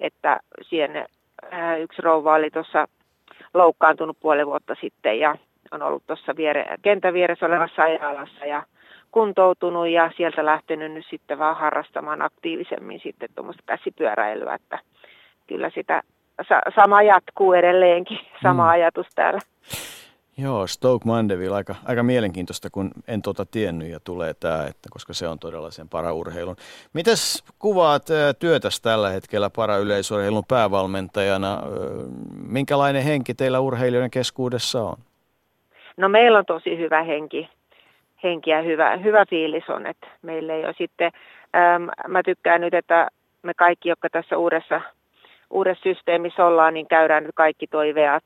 että 0.00 0.40
siihen 0.62 1.06
yksi 1.80 2.02
rouva 2.02 2.34
oli 2.34 2.50
tuossa 2.50 2.88
loukkaantunut 3.54 4.16
puoli 4.20 4.46
vuotta 4.46 4.74
sitten 4.80 5.20
ja 5.20 5.36
on 5.70 5.82
ollut 5.82 6.06
tuossa 6.06 6.36
viere, 6.36 6.66
kentän 6.82 7.14
vieressä 7.14 7.46
olevassa 7.46 7.76
sairaalassa 7.76 8.46
ja 8.46 8.62
kuntoutunut 9.10 9.88
ja 9.88 10.10
sieltä 10.16 10.44
lähtenyt 10.44 10.92
nyt 10.92 11.06
sitten 11.10 11.38
vaan 11.38 11.56
harrastamaan 11.56 12.22
aktiivisemmin 12.22 13.00
sitten 13.02 13.28
tuommoista 13.34 13.62
käsipyöräilyä, 13.66 14.54
että 14.54 14.78
kyllä 15.46 15.70
sitä 15.74 16.02
sa- 16.48 16.70
sama 16.74 17.02
jatkuu 17.02 17.52
edelleenkin, 17.52 18.18
sama 18.42 18.62
mm. 18.62 18.68
ajatus 18.68 19.06
täällä. 19.14 19.40
Joo, 20.38 20.66
Stoke 20.66 21.04
Mandeville, 21.04 21.56
aika, 21.56 21.74
aika 21.84 22.02
mielenkiintoista, 22.02 22.70
kun 22.70 22.90
en 23.08 23.22
tuota 23.22 23.46
tiennyt 23.46 23.88
ja 23.88 24.00
tulee 24.00 24.34
tämä, 24.34 24.66
että 24.66 24.88
koska 24.90 25.12
se 25.14 25.28
on 25.28 25.38
todella 25.38 25.70
sen 25.70 25.88
paraurheilun. 25.88 26.56
Mitäs 26.92 27.44
kuvaat 27.58 28.02
työtäs 28.38 28.80
tällä 28.80 29.10
hetkellä 29.10 29.50
parayleisurheilun 29.56 30.44
päävalmentajana? 30.48 31.58
Minkälainen 32.46 33.02
henki 33.02 33.34
teillä 33.34 33.60
urheilijoiden 33.60 34.10
keskuudessa 34.10 34.82
on? 34.82 34.96
No 35.96 36.08
meillä 36.08 36.38
on 36.38 36.46
tosi 36.46 36.78
hyvä 36.78 37.02
henki 37.02 37.48
henki 38.22 38.50
ja 38.50 38.62
hyvä, 38.62 38.96
hyvä 38.96 39.26
fiilis 39.30 39.70
on, 39.70 39.86
että 39.86 40.06
meillä 40.22 40.54
ei 40.54 40.64
ole 40.64 40.74
sitten, 40.78 41.12
äm, 41.56 41.88
mä 42.08 42.22
tykkään 42.22 42.60
nyt, 42.60 42.74
että 42.74 43.08
me 43.42 43.54
kaikki, 43.54 43.88
jotka 43.88 44.08
tässä 44.10 44.38
uudessa, 44.38 44.80
uudessa 45.50 45.82
systeemissä 45.82 46.46
ollaan, 46.46 46.74
niin 46.74 46.88
käydään 46.88 47.24
nyt 47.24 47.34
kaikki 47.34 47.66
toi 47.66 47.94
veat, 47.94 48.24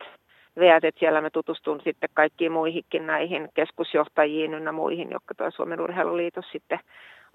veat 0.59 0.85
että 0.85 0.99
siellä 0.99 1.21
me 1.21 1.31
tutustun 1.31 1.81
sitten 1.85 2.11
kaikkiin 2.15 2.53
muihinkin 2.53 3.07
näihin 3.07 3.49
keskusjohtajiin 3.55 4.55
ynnä 4.55 4.73
muihin, 4.73 5.11
jotka 5.11 5.35
tuo 5.35 5.51
Suomen 5.51 5.81
urheiluliitos 5.81 6.51
sitten 6.53 6.79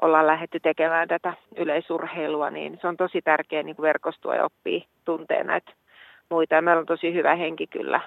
ollaan 0.02 0.28
lähdetty 0.28 0.60
tekemään 0.60 1.08
tätä 1.08 1.34
yleisurheilua, 1.58 2.50
niin 2.50 2.78
se 2.82 2.88
on 2.88 2.98
tosi 2.98 3.22
tärkeää 3.22 3.64
niin 3.64 3.76
verkostua 3.82 4.36
ja 4.36 4.46
oppia 4.46 4.86
tuntee 5.06 5.44
näitä 5.44 5.72
muita. 6.30 6.56
Ja 6.56 6.62
meillä 6.62 6.80
on 6.80 6.86
tosi 6.86 7.14
hyvä 7.14 7.36
henki 7.36 7.68
kyllä 7.68 8.02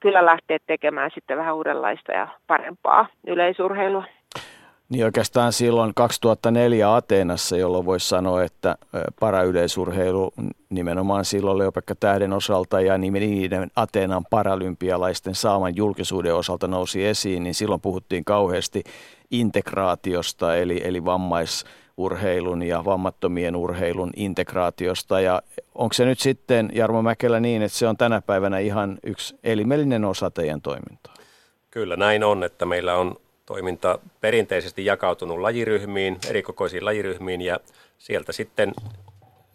kyllä 0.00 0.26
lähteä 0.26 0.58
tekemään 0.66 1.10
sitten 1.14 1.38
vähän 1.38 1.54
uudenlaista 1.54 2.12
ja 2.12 2.28
parempaa 2.46 3.06
yleisurheilua. 3.26 4.04
Niin 4.88 5.04
oikeastaan 5.04 5.52
silloin 5.52 5.92
2004 5.94 6.94
Ateenassa, 6.94 7.56
jolloin 7.56 7.86
voisi 7.86 8.08
sanoa, 8.08 8.42
että 8.42 8.76
parayleisurheilu 9.20 10.32
nimenomaan 10.70 11.24
silloin 11.24 11.58
Leopekka 11.58 11.94
Tähden 11.94 12.32
osalta 12.32 12.80
ja 12.80 12.98
niiden 12.98 13.70
Ateenan 13.76 14.24
paralympialaisten 14.30 15.34
saaman 15.34 15.76
julkisuuden 15.76 16.34
osalta 16.34 16.68
nousi 16.68 17.06
esiin, 17.06 17.42
niin 17.42 17.54
silloin 17.54 17.80
puhuttiin 17.80 18.24
kauheasti 18.24 18.84
integraatiosta 19.30 20.56
eli, 20.56 20.80
eli 20.84 21.04
vammais 21.04 21.64
urheilun 21.96 22.62
ja 22.62 22.84
vammattomien 22.84 23.56
urheilun 23.56 24.10
integraatiosta. 24.16 25.20
Ja 25.20 25.42
onko 25.74 25.92
se 25.92 26.04
nyt 26.04 26.20
sitten, 26.20 26.70
Jarmo 26.74 27.02
Mäkelä, 27.02 27.40
niin, 27.40 27.62
että 27.62 27.78
se 27.78 27.88
on 27.88 27.96
tänä 27.96 28.22
päivänä 28.22 28.58
ihan 28.58 28.98
yksi 29.02 29.38
elimellinen 29.44 30.04
osa 30.04 30.30
teidän 30.30 30.60
toimintaa? 30.60 31.14
Kyllä 31.70 31.96
näin 31.96 32.24
on, 32.24 32.44
että 32.44 32.66
meillä 32.66 32.96
on 32.96 33.16
toiminta 33.46 33.98
perinteisesti 34.20 34.84
jakautunut 34.84 35.40
lajiryhmiin, 35.40 36.18
erikokoisiin 36.30 36.84
lajiryhmiin 36.84 37.40
ja 37.40 37.60
sieltä 37.98 38.32
sitten, 38.32 38.74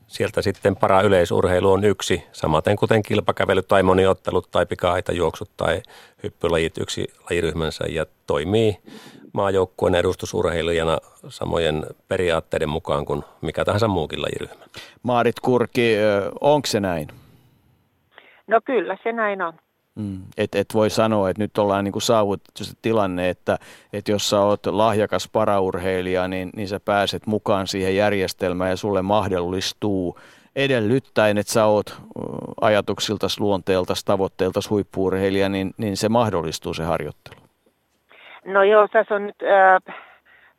sieltä 0.07 0.41
sitten 0.41 0.75
para-yleisurheilu 0.75 1.71
on 1.71 1.83
yksi, 1.83 2.23
samaten 2.31 2.75
kuten 2.75 3.03
kilpakävelyt 3.03 3.67
tai 3.67 3.83
moniottelut 3.83 4.51
tai 4.51 4.65
juoksut 5.11 5.49
tai 5.57 5.81
hyppylajit 6.23 6.77
yksi 6.77 7.13
lajiryhmänsä 7.29 7.83
ja 7.89 8.05
toimii 8.27 8.77
maajoukkueen 9.33 9.95
edustusurheilijana 9.95 10.97
samojen 11.29 11.85
periaatteiden 12.07 12.69
mukaan 12.69 13.05
kuin 13.05 13.23
mikä 13.41 13.65
tahansa 13.65 13.87
muukin 13.87 14.21
lajiryhmä. 14.21 14.65
Maarit 15.03 15.39
Kurki, 15.39 15.95
onko 16.41 16.65
se 16.65 16.79
näin? 16.79 17.07
No 18.47 18.61
kyllä 18.65 18.97
se 19.03 19.11
näin 19.11 19.41
on. 19.41 19.53
Mm. 19.95 20.21
Et, 20.37 20.55
et 20.55 20.67
voi 20.73 20.89
sanoa, 20.89 21.29
että 21.29 21.43
nyt 21.43 21.57
ollaan 21.57 21.83
niinku 21.83 21.99
saavutettu 21.99 22.63
se 22.63 22.73
tilanne, 22.81 23.29
että 23.29 23.57
et 23.93 24.07
jos 24.07 24.29
sä 24.29 24.39
oot 24.39 24.65
lahjakas 24.65 25.29
paraurheilija, 25.33 26.27
niin, 26.27 26.49
niin 26.55 26.67
sä 26.67 26.79
pääset 26.79 27.27
mukaan 27.27 27.67
siihen 27.67 27.95
järjestelmään 27.95 28.69
ja 28.69 28.77
sulle 28.77 29.01
mahdollistuu 29.01 30.19
edellyttäen, 30.55 31.37
että 31.37 31.53
sä 31.53 31.65
oot 31.65 31.95
ajatuksilta, 32.61 33.27
luonteelta, 33.39 33.93
tavoitteelta 34.05 34.59
huippuurheilija, 34.69 35.49
niin, 35.49 35.73
niin 35.77 35.97
se 35.97 36.09
mahdollistuu 36.09 36.73
se 36.73 36.83
harjoittelu. 36.83 37.40
No 38.45 38.63
joo, 38.63 38.87
tässä 38.87 39.15
on 39.15 39.27
nyt 39.27 39.43
äh, 39.43 39.95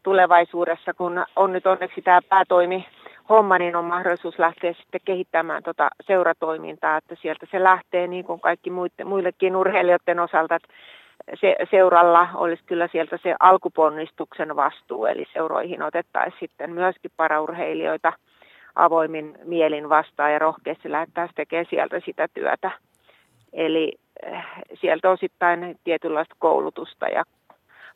tulevaisuudessa, 0.03 0.95
kun 0.95 1.25
on 1.37 1.53
nyt 1.53 1.67
onneksi 1.67 2.03
tämä 2.03 2.21
päätoimi 2.29 2.87
homma, 3.29 3.59
niin 3.59 3.77
on 3.77 3.85
mahdollisuus 3.85 4.39
lähteä 4.39 4.73
sitten 4.73 5.01
kehittämään 5.05 5.63
tota 5.63 5.91
seuratoimintaa, 6.07 6.97
että 6.97 7.17
sieltä 7.23 7.47
se 7.51 7.63
lähtee 7.63 8.07
niin 8.07 8.25
kuin 8.25 8.41
kaikki 8.41 8.71
muille, 8.71 9.05
muillekin 9.05 9.57
urheilijoiden 9.57 10.21
osalta, 10.21 10.55
että 10.55 10.69
se, 11.41 11.57
seuralla 11.71 12.29
olisi 12.35 12.63
kyllä 12.67 12.89
sieltä 12.93 13.19
se 13.23 13.35
alkuponnistuksen 13.41 14.57
vastuu, 14.57 15.07
eli 15.07 15.25
seuroihin 15.33 15.83
otettaisiin 15.83 16.41
sitten 16.41 16.71
myöskin 16.71 17.11
paraurheilijoita 17.17 18.13
avoimin 18.75 19.39
mielin 19.45 19.89
vastaan 19.89 20.33
ja 20.33 20.39
rohkeasti 20.39 20.91
lähdetään 20.93 21.29
tekemään 21.35 21.67
sieltä 21.71 22.01
sitä 22.05 22.29
työtä. 22.35 22.71
Eli 23.53 23.93
eh, 24.23 24.45
sieltä 24.81 25.11
osittain 25.11 25.77
tietynlaista 25.85 26.35
koulutusta 26.39 27.07
ja 27.07 27.25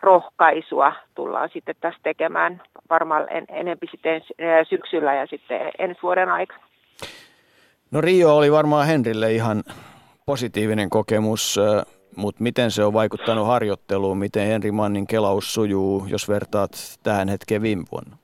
rohkaisua 0.02 0.92
tullaan 1.14 1.48
sitten 1.52 1.74
tässä 1.80 2.00
tekemään 2.02 2.62
varmaan 2.90 3.26
en, 3.30 3.44
enempi 3.48 3.86
sitten 3.90 4.22
eh, 4.38 4.66
syksyllä 4.68 5.14
ja 5.14 5.26
sitten 5.26 5.70
ensi 5.78 6.02
vuoden 6.02 6.28
aikana. 6.28 6.60
No 7.90 8.00
Rio 8.00 8.36
oli 8.36 8.52
varmaan 8.52 8.86
Henrille 8.86 9.32
ihan 9.32 9.62
positiivinen 10.26 10.90
kokemus, 10.90 11.58
eh, 11.58 11.92
mutta 12.16 12.42
miten 12.42 12.70
se 12.70 12.84
on 12.84 12.92
vaikuttanut 12.92 13.46
harjoitteluun, 13.46 14.18
miten 14.18 14.46
Henri 14.46 14.72
Mannin 14.72 15.06
kelaus 15.06 15.54
sujuu, 15.54 16.06
jos 16.08 16.28
vertaat 16.28 16.70
tähän 17.02 17.28
hetkeen 17.28 17.62
viime 17.62 17.84
vuonna? 17.92 18.16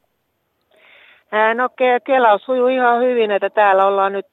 No 1.55 1.69
kelaus 2.05 2.45
sujuu 2.45 2.69
ihan 2.69 3.03
hyvin, 3.03 3.31
että 3.31 3.51
täällä 3.51 3.87
ollaan 3.87 4.13
nyt 4.13 4.27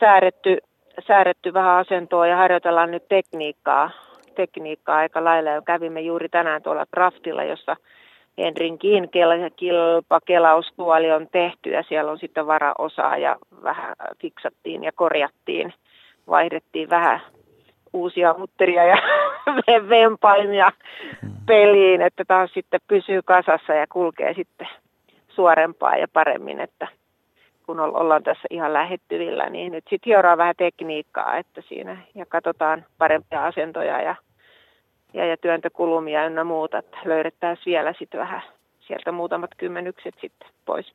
säädetty, 0.00 0.58
säädetty 1.06 1.52
vähän 1.52 1.78
asentoa 1.78 2.26
ja 2.26 2.36
harjoitellaan 2.36 2.90
nyt 2.90 3.08
tekniikkaa, 3.08 3.90
tekniikkaa 4.32 4.96
aika 4.96 5.24
lailla. 5.24 5.50
Ja 5.50 5.62
kävimme 5.62 6.00
juuri 6.00 6.28
tänään 6.28 6.62
tuolla 6.62 6.86
draftilla, 6.96 7.44
jossa 7.44 7.76
Henrinkin 8.38 9.08
kilpakelaustuoli 9.56 11.12
on 11.12 11.28
tehty 11.32 11.70
ja 11.70 11.82
siellä 11.82 12.10
on 12.10 12.18
sitten 12.18 12.46
varaosaa 12.46 13.16
ja 13.16 13.36
vähän 13.62 13.96
fiksattiin 14.20 14.84
ja 14.84 14.92
korjattiin. 14.92 15.74
Vaihdettiin 16.28 16.90
vähän 16.90 17.20
uusia 17.92 18.34
mutteria 18.38 18.84
ja 18.84 18.96
vempaimia 19.88 20.72
peliin, 21.46 22.02
että 22.02 22.24
taas 22.28 22.50
sitten 22.54 22.80
pysyy 22.88 23.22
kasassa 23.24 23.72
ja 23.74 23.86
kulkee 23.86 24.34
sitten 24.34 24.68
suorempaa 25.28 25.96
ja 25.96 26.08
paremmin, 26.12 26.60
että 26.60 26.88
kun 27.66 27.80
ollaan 27.80 28.22
tässä 28.22 28.48
ihan 28.50 28.72
lähettyvillä, 28.72 29.50
niin 29.50 29.72
nyt 29.72 29.84
sitten 29.90 30.10
hioraa 30.10 30.36
vähän 30.36 30.54
tekniikkaa, 30.58 31.36
että 31.36 31.62
siinä 31.68 31.96
ja 32.14 32.26
katsotaan 32.26 32.86
parempia 32.98 33.46
asentoja 33.46 34.02
ja, 34.02 34.16
ja, 35.14 35.26
ja 35.26 35.36
työntökulumia 35.36 36.26
ynnä 36.26 36.44
muuta, 36.44 36.78
että 36.78 36.98
löydettäisiin 37.04 37.72
vielä 37.72 37.94
sitten 37.98 38.20
vähän 38.20 38.42
sieltä 38.86 39.12
muutamat 39.12 39.50
kymmenykset 39.56 40.14
sitten 40.20 40.48
pois. 40.64 40.92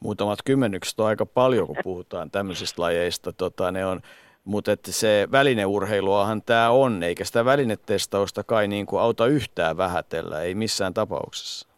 Muutamat 0.00 0.38
kymmenykset 0.44 1.00
on 1.00 1.06
aika 1.06 1.26
paljon, 1.26 1.66
kun 1.66 1.76
puhutaan 1.82 2.30
tämmöisistä 2.30 2.82
lajeista. 2.82 3.32
Tota, 3.32 3.72
ne 3.72 3.86
on, 3.86 4.00
mutta 4.44 4.72
että 4.72 4.92
se 4.92 5.28
välineurheiluahan 5.32 6.42
tämä 6.42 6.70
on, 6.70 7.02
eikä 7.02 7.24
sitä 7.24 7.44
välinetestausta 7.44 8.44
kai 8.44 8.68
niin 8.68 8.86
kuin 8.86 9.02
auta 9.02 9.26
yhtään 9.26 9.76
vähätellä, 9.76 10.42
ei 10.42 10.54
missään 10.54 10.94
tapauksessa. 10.94 11.71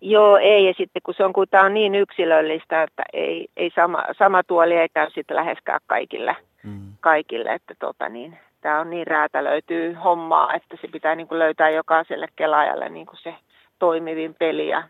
Joo, 0.00 0.36
ei. 0.36 0.66
Ja 0.66 0.74
sitten 0.76 1.02
kun 1.02 1.14
se 1.14 1.24
on, 1.24 1.32
kun 1.32 1.46
tämä 1.50 1.64
on 1.64 1.74
niin 1.74 1.94
yksilöllistä, 1.94 2.82
että 2.82 3.02
ei, 3.12 3.48
ei 3.56 3.70
sama, 3.74 4.04
sama 4.18 4.42
tuoli 4.42 4.74
ei 4.74 4.88
käy 4.88 5.10
sitten 5.10 5.36
läheskään 5.36 5.80
kaikille, 5.86 6.36
mm. 6.62 6.92
kaikille 7.00 7.54
että 7.54 7.74
tota 7.78 8.08
niin, 8.08 8.38
tämä 8.60 8.80
on 8.80 8.90
niin 8.90 9.06
räätälöityy 9.06 9.92
hommaa, 9.92 10.54
että 10.54 10.76
se 10.80 10.88
pitää 10.88 11.14
niin 11.14 11.28
kuin 11.28 11.38
löytää 11.38 11.70
jokaiselle 11.70 12.26
kelaajalle 12.36 12.88
niin 12.88 13.06
kuin 13.06 13.18
se 13.22 13.34
toimivin 13.78 14.34
peli 14.34 14.68
ja 14.68 14.82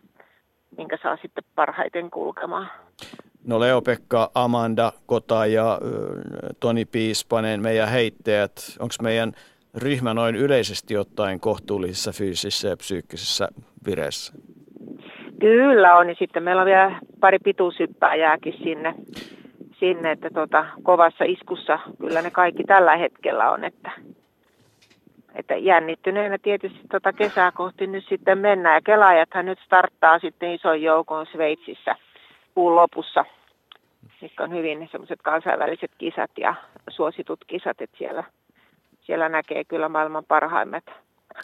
minkä 0.77 0.97
saa 1.03 1.17
sitten 1.21 1.43
parhaiten 1.55 2.11
kulkemaan. 2.11 2.69
No 3.47 3.59
Leo-Pekka, 3.59 4.31
Amanda, 4.35 4.91
Kota 5.05 5.45
ja 5.45 5.79
Toni 6.59 6.85
Piispanen, 6.85 7.61
meidän 7.61 7.89
heittäjät, 7.89 8.51
onko 8.79 8.95
meidän 9.01 9.33
ryhmä 9.75 10.13
noin 10.13 10.35
yleisesti 10.35 10.97
ottaen 10.97 11.39
kohtuullisessa 11.39 12.11
fyysisessä 12.11 12.67
ja 12.67 12.77
psyykkisessä 12.77 13.47
vireessä? 13.85 14.33
Kyllä 15.39 15.95
on, 15.95 16.09
ja 16.09 16.15
sitten 16.15 16.43
meillä 16.43 16.61
on 16.61 16.65
vielä 16.65 16.99
pari 17.19 17.39
pituushyppääjääkin 17.39 18.53
sinne, 18.63 18.95
sinne 19.79 20.11
että 20.11 20.29
tota, 20.33 20.65
kovassa 20.83 21.23
iskussa 21.23 21.79
kyllä 21.99 22.21
ne 22.21 22.31
kaikki 22.31 22.63
tällä 22.63 22.97
hetkellä 22.97 23.51
on, 23.51 23.63
että, 23.63 23.91
että 25.35 25.55
jännittyneenä 25.55 26.37
tietysti 26.37 26.79
tota 26.91 27.13
kesää 27.13 27.51
kohti 27.51 27.87
nyt 27.87 28.05
sitten 28.09 28.37
mennään, 28.37 28.75
ja 28.75 28.81
kelaajathan 28.81 29.45
nyt 29.45 29.59
starttaa 29.65 30.19
sitten 30.19 30.53
ison 30.53 30.81
joukon 30.81 31.25
Sveitsissä 31.25 31.95
kuun 32.55 32.75
lopussa, 32.75 33.25
mitkä 34.21 34.43
on 34.43 34.53
hyvin 34.53 34.89
semmoiset 34.91 35.21
kansainväliset 35.21 35.91
kisat 35.97 36.31
ja 36.37 36.55
suositut 36.89 37.39
kisat, 37.47 37.81
että 37.81 37.97
siellä, 37.97 38.23
siellä 39.01 39.29
näkee 39.29 39.63
kyllä 39.63 39.89
maailman 39.89 40.25
parhaimmat 40.27 40.83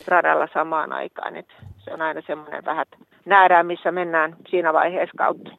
radalla 0.07 0.47
samaan 0.53 0.93
aikaan. 0.93 1.35
Että 1.35 1.53
se 1.85 1.93
on 1.93 2.01
aina 2.01 2.21
semmoinen 2.27 2.65
vähän, 2.65 2.85
nähdään 3.25 3.65
missä 3.65 3.91
mennään 3.91 4.35
siinä 4.49 4.73
vaiheessa 4.73 5.17
kautta. 5.17 5.51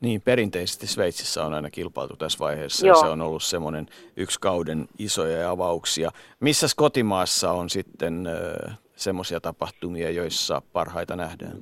Niin, 0.00 0.20
perinteisesti 0.24 0.86
Sveitsissä 0.86 1.44
on 1.44 1.54
aina 1.54 1.70
kilpailtu 1.70 2.16
tässä 2.16 2.38
vaiheessa 2.38 2.86
Joo. 2.86 2.96
ja 2.96 3.00
se 3.00 3.06
on 3.06 3.20
ollut 3.20 3.42
semmoinen 3.42 3.86
yksi 4.16 4.40
kauden 4.40 4.86
isoja 4.98 5.50
avauksia. 5.50 6.10
Missä 6.40 6.66
kotimaassa 6.76 7.52
on 7.52 7.70
sitten 7.70 8.26
äh, 8.26 8.78
semmoisia 8.96 9.40
tapahtumia, 9.40 10.10
joissa 10.10 10.62
parhaita 10.72 11.16
nähdään? 11.16 11.56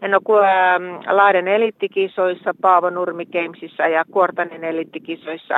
No 0.00 0.20
kun 0.24 0.44
äh, 0.44 1.14
Laaden 1.14 1.48
elittikisoissa, 1.48 2.54
Paavo 2.60 2.90
Nurmi 2.90 3.26
Gamesissa 3.26 3.82
ja 3.82 4.04
Kuortanen 4.10 4.64
elittikisoissa 4.64 5.54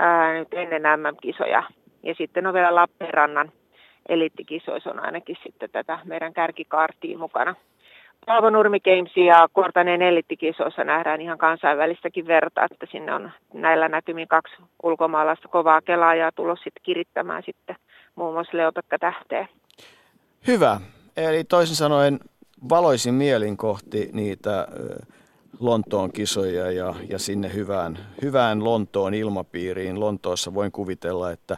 äh, 0.00 0.34
nyt 0.34 0.48
ennen 0.52 0.82
MM-kisoja. 0.82 1.62
Ja 2.02 2.14
sitten 2.14 2.46
on 2.46 2.54
vielä 2.54 2.74
Lappeenrannan 2.74 3.52
elittikisoissa 4.08 4.90
on 4.90 5.04
ainakin 5.04 5.36
sitten 5.42 5.70
tätä 5.70 5.98
meidän 6.04 6.32
kärkikaartia 6.32 7.18
mukana. 7.18 7.54
Paavo 8.26 8.50
Nurmi 8.50 8.80
Games 8.80 9.16
ja 9.16 9.48
Kuortaneen 9.52 10.02
elittikisoissa 10.02 10.84
nähdään 10.84 11.20
ihan 11.20 11.38
kansainvälistäkin 11.38 12.26
verta, 12.26 12.64
että 12.70 12.86
sinne 12.90 13.14
on 13.14 13.30
näillä 13.54 13.88
näkymin 13.88 14.28
kaksi 14.28 14.54
ulkomaalaista 14.82 15.48
kovaa 15.48 15.82
kelaajaa 15.82 16.32
tulos 16.32 16.58
sitten 16.58 16.82
kirittämään 16.82 17.42
sitten 17.46 17.76
muun 18.14 18.34
muassa 18.34 18.56
Leopekka 18.56 18.98
Tähteä. 18.98 19.48
Hyvä. 20.46 20.80
Eli 21.16 21.44
toisin 21.44 21.76
sanoen 21.76 22.18
valoisin 22.68 23.14
mielin 23.14 23.56
kohti 23.56 24.10
niitä 24.12 24.68
Lontoon 25.60 26.12
kisoja 26.12 26.70
ja, 26.70 26.94
ja 27.08 27.18
sinne 27.18 27.54
hyvään, 27.54 27.98
hyvään 28.22 28.64
Lontoon 28.64 29.14
ilmapiiriin. 29.14 30.00
Lontoossa 30.00 30.54
voin 30.54 30.72
kuvitella, 30.72 31.30
että 31.30 31.56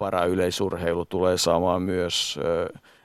parayleisurheilu 0.00 1.04
tulee 1.04 1.38
saamaan 1.38 1.82
myös 1.82 2.38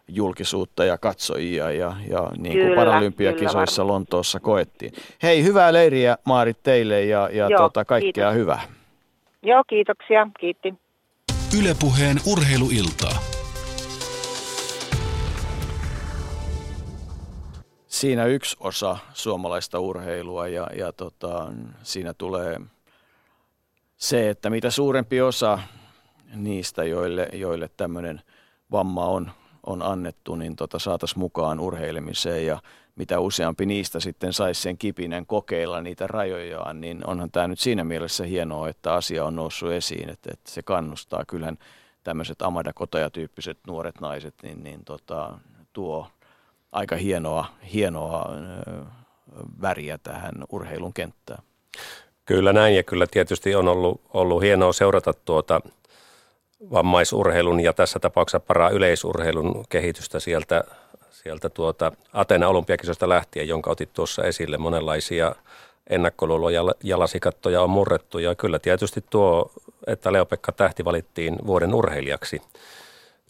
julkisuutta 0.08 0.86
ja 0.86 0.98
katsojia 0.98 1.72
ja, 1.72 1.96
ja 2.10 2.30
niin 2.38 2.54
kuin 2.54 2.66
kyllä, 2.66 2.76
paralympiakisoissa 2.76 3.82
kyllä 3.82 3.94
Lontoossa 3.94 4.40
koettiin. 4.40 4.94
Hei, 5.24 5.44
hyvää 5.44 5.74
leiriä 5.74 6.18
Maarit 6.26 6.64
teille 6.64 7.04
ja, 7.04 7.30
ja 7.34 7.50
Joo, 7.50 7.60
tota, 7.60 7.86
kaikkea 7.86 8.12
kiitos. 8.12 8.34
hyvää. 8.34 8.62
Joo, 9.44 9.64
kiitoksia. 9.68 10.28
Kiitti. 10.40 10.74
Ylepuheen 11.60 12.18
urheiluiltaa. 12.32 13.20
Siinä 17.88 18.26
yksi 18.26 18.58
osa 18.60 18.98
suomalaista 19.14 19.80
urheilua 19.80 20.48
ja, 20.48 20.68
ja 20.78 20.94
tota, 20.94 21.48
siinä 21.84 22.14
tulee 22.14 22.60
se, 23.98 24.30
että 24.30 24.50
mitä 24.50 24.70
suurempi 24.70 25.22
osa 25.22 25.60
niistä, 26.36 26.84
joille, 26.84 27.30
joille 27.34 27.70
tämmöinen 27.78 28.22
vamma 28.72 29.06
on, 29.06 29.32
on 29.66 29.82
annettu, 29.82 30.36
niin 30.36 30.56
tota, 30.56 30.80
saataisiin 30.80 31.20
mukaan 31.20 31.60
urheilemiseen 31.60 32.46
ja 32.46 32.60
mitä 32.96 33.20
useampi 33.20 33.66
niistä 33.66 34.00
sitten 34.00 34.34
saisi 34.34 34.62
sen 34.62 34.78
kipinen 34.78 35.26
kokeilla 35.26 35.82
niitä 35.82 36.08
rajojaan, 36.08 36.82
niin 36.82 37.08
onhan 37.08 37.32
tämä 37.32 37.48
nyt 37.48 37.60
siinä 37.60 37.84
mielessä 37.84 38.26
hienoa, 38.26 38.70
että 38.70 38.94
asia 38.94 39.26
on 39.26 39.36
noussut 39.36 39.72
esiin, 39.72 40.10
että, 40.10 40.30
että 40.34 40.52
se 40.52 40.62
kannustaa. 40.64 41.26
Kyllähän 41.28 41.58
tämmöiset 42.04 42.42
Amada 42.42 42.74
Kotaja-tyyppiset 42.74 43.58
nuoret 43.68 44.02
naiset, 44.02 44.34
niin, 44.44 44.64
niin 44.64 44.86
tota, 44.86 45.38
tuo 45.74 46.08
aika 46.72 46.96
hienoa, 46.96 47.46
hienoa 47.74 48.30
väriä 49.62 49.98
tähän 49.98 50.34
urheilun 50.50 50.94
kenttään. 50.94 51.44
Kyllä 52.26 52.54
näin 52.54 52.76
ja 52.76 52.84
kyllä 52.84 53.08
tietysti 53.08 53.56
on 53.56 53.68
ollut, 53.68 54.02
ollut 54.14 54.42
hienoa 54.42 54.74
seurata 54.74 55.14
tuota 55.14 55.62
vammaisurheilun 56.72 57.60
ja 57.60 57.74
tässä 57.74 58.00
tapauksessa 58.00 58.40
para 58.40 58.70
yleisurheilun 58.70 59.66
kehitystä 59.70 60.20
sieltä, 60.20 60.64
sieltä 61.10 61.50
tuota 61.50 61.92
Atena 62.14 62.48
olympiakisosta 62.48 63.10
lähtien, 63.10 63.48
jonka 63.48 63.72
otit 63.72 63.94
tuossa 63.94 64.24
esille. 64.24 64.58
Monenlaisia 64.58 65.36
ennakkoluuloja 65.90 66.62
ja 66.84 67.00
lasikattoja 67.00 67.62
on 67.62 67.70
murrettu 67.70 68.20
ja 68.20 68.36
kyllä 68.36 68.60
tietysti 68.60 69.04
tuo, 69.10 69.52
että 69.88 70.14
Leopekka 70.14 70.52
Tähti 70.52 70.86
valittiin 70.86 71.36
vuoden 71.48 71.74
urheilijaksi 71.74 72.42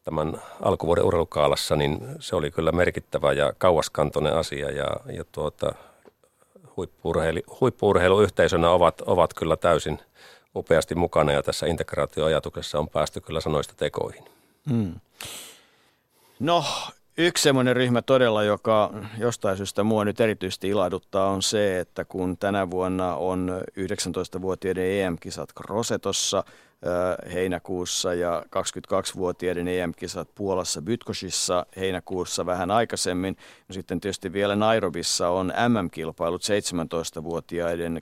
tämän 0.04 0.42
alkuvuoden 0.62 1.04
urheilukaalassa, 1.04 1.76
niin 1.76 2.00
se 2.20 2.36
oli 2.36 2.52
kyllä 2.52 2.72
merkittävä 2.72 3.34
ja 3.34 3.54
kauaskantoinen 3.58 4.34
asia 4.34 4.72
ja, 4.72 4.88
ja 5.14 5.24
tuota, 5.32 5.76
huippuurheiluyhteisönä 7.62 8.70
ovat, 8.70 9.02
ovat 9.02 9.34
kyllä 9.34 9.56
täysin– 9.58 10.00
upeasti 10.56 10.96
mukana 10.96 11.32
ja 11.32 11.44
tässä 11.44 11.66
integraatioajatuksessa 11.66 12.80
on 12.80 12.90
päästy 12.90 13.22
kyllä 13.22 13.42
sanoista 13.42 13.74
tekoihin. 13.78 14.24
Hmm. 14.70 14.94
No, 16.40 16.64
Yksi 17.18 17.44
semmoinen 17.44 17.76
ryhmä 17.76 18.02
todella, 18.02 18.44
joka 18.44 18.94
jostain 19.18 19.58
syystä 19.58 19.84
mua 19.84 20.06
nyt 20.06 20.20
erityisesti 20.20 20.70
ilahduttaa, 20.70 21.30
on 21.30 21.44
se, 21.44 21.80
että 21.80 22.06
kun 22.06 22.38
tänä 22.38 22.72
vuonna 22.72 23.16
on 23.16 23.62
19-vuotiaiden 23.80 24.92
EM-kisat 24.92 25.50
Rosetossa 25.60 26.44
heinäkuussa 27.34 28.14
ja 28.14 28.44
22-vuotiaiden 28.46 29.68
EM-kisat 29.68 30.30
Puolassa 30.36 30.82
Bytkosissa 30.82 31.66
heinäkuussa 31.78 32.46
vähän 32.46 32.72
aikaisemmin. 32.72 33.38
No 33.68 33.74
sitten 33.74 34.02
tietysti 34.02 34.34
vielä 34.34 34.56
Nairobissa 34.56 35.30
on 35.30 35.54
MM-kilpailut 35.70 36.42
17-vuotiaiden 36.44 38.02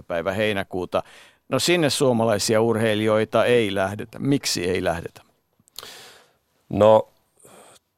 12-16 0.00 0.02
päivä 0.06 0.32
heinäkuuta. 0.32 1.02
No 1.48 1.58
sinne 1.58 1.90
suomalaisia 1.90 2.62
urheilijoita 2.62 3.44
ei 3.44 3.74
lähdetä. 3.74 4.18
Miksi 4.18 4.70
ei 4.70 4.84
lähdetä? 4.84 5.22
No 6.68 7.08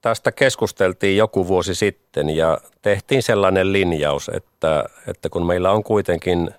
tästä 0.00 0.32
keskusteltiin 0.32 1.16
joku 1.16 1.48
vuosi 1.48 1.74
sitten 1.74 2.30
ja 2.30 2.58
tehtiin 2.82 3.22
sellainen 3.22 3.72
linjaus, 3.72 4.28
että, 4.34 4.84
että 5.06 5.28
kun 5.28 5.46
meillä 5.46 5.70
on 5.70 5.82
kuitenkin 5.82 6.50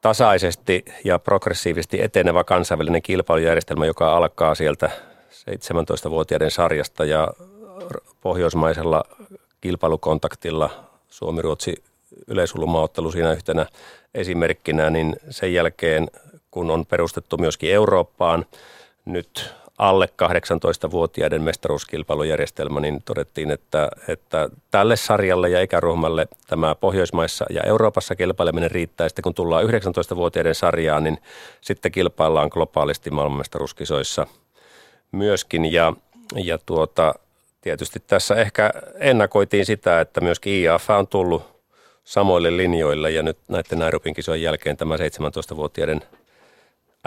tasaisesti 0.00 0.84
ja 1.04 1.18
progressiivisesti 1.18 2.02
etenevä 2.02 2.44
kansainvälinen 2.44 3.02
kilpailujärjestelmä, 3.02 3.86
joka 3.86 4.16
alkaa 4.16 4.54
sieltä 4.54 4.90
17-vuotiaiden 5.30 6.50
sarjasta 6.50 7.04
ja 7.04 7.28
pohjoismaisella 8.20 9.04
kilpailukontaktilla 9.60 10.70
Suomi-Ruotsi 11.08 11.82
yleisulumaaottelu 12.26 13.12
siinä 13.12 13.32
yhtenä 13.32 13.66
esimerkkinä, 14.14 14.90
niin 14.90 15.16
sen 15.30 15.54
jälkeen 15.54 16.10
kun 16.50 16.70
on 16.70 16.86
perustettu 16.86 17.38
myöskin 17.38 17.72
Eurooppaan 17.72 18.46
nyt 19.04 19.54
alle 19.80 20.08
18-vuotiaiden 20.22 21.42
mestaruuskilpailujärjestelmä, 21.42 22.80
niin 22.80 23.02
todettiin, 23.04 23.50
että, 23.50 23.88
että 24.08 24.48
tälle 24.70 24.96
sarjalle 24.96 25.48
ja 25.48 25.62
ikäryhmälle 25.62 26.28
tämä 26.46 26.74
Pohjoismaissa 26.74 27.44
ja 27.50 27.62
Euroopassa 27.62 28.16
kilpaileminen 28.16 28.70
riittää. 28.70 29.08
Sitten 29.08 29.22
kun 29.22 29.34
tullaan 29.34 29.64
19-vuotiaiden 29.64 30.54
sarjaan, 30.54 31.04
niin 31.04 31.18
sitten 31.60 31.92
kilpaillaan 31.92 32.48
globaalisti 32.52 33.10
maailmanmestaruuskisoissa 33.10 34.26
myöskin. 35.12 35.72
Ja, 35.72 35.92
ja 36.34 36.58
tuota, 36.66 37.14
tietysti 37.60 38.02
tässä 38.06 38.34
ehkä 38.34 38.72
ennakoitiin 38.94 39.66
sitä, 39.66 40.00
että 40.00 40.20
myöskin 40.20 40.52
IAF 40.52 40.90
on 40.90 41.06
tullut 41.06 41.42
samoille 42.04 42.56
linjoille 42.56 43.10
ja 43.10 43.22
nyt 43.22 43.38
näiden 43.48 43.78
Nairobin 43.78 44.14
kisojen 44.14 44.42
jälkeen 44.42 44.76
tämä 44.76 44.96
17-vuotiaiden 44.96 46.02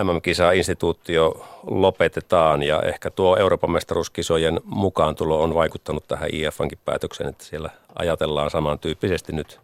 MM-kisa-instituutio 0.01 1.45
lopetetaan 1.63 2.63
ja 2.63 2.81
ehkä 2.81 3.11
tuo 3.11 3.37
Euroopan 3.37 3.71
mestaruuskisojen 3.71 4.59
mukaantulo 4.65 5.43
on 5.43 5.55
vaikuttanut 5.55 6.07
tähän 6.07 6.29
IFNkin 6.31 6.79
päätökseen, 6.85 7.29
että 7.29 7.43
siellä 7.43 7.69
ajatellaan 7.95 8.49
samantyyppisesti 8.49 9.33
nyt 9.33 9.59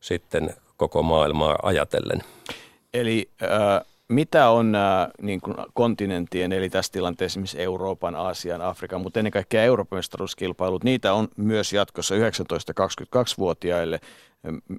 sitten 0.00 0.54
koko 0.76 1.02
maailmaa 1.02 1.58
ajatellen. 1.62 2.22
Eli 2.94 3.30
äh, 3.42 3.48
mitä 4.08 4.50
on 4.50 4.72
nämä 4.72 5.08
niin 5.22 5.40
kuin 5.40 5.56
kontinenttien, 5.74 6.52
eli 6.52 6.70
tässä 6.70 6.92
tilanteessa 6.92 7.32
esimerkiksi 7.32 7.62
Euroopan, 7.62 8.14
Aasian, 8.14 8.62
Afrikan, 8.62 9.00
mutta 9.00 9.20
ennen 9.20 9.32
kaikkea 9.32 9.62
Euroopan 9.62 9.98
mestaruuskilpailut, 9.98 10.84
niitä 10.84 11.12
on 11.12 11.28
myös 11.36 11.72
jatkossa 11.72 12.14
19-22-vuotiaille 12.14 14.00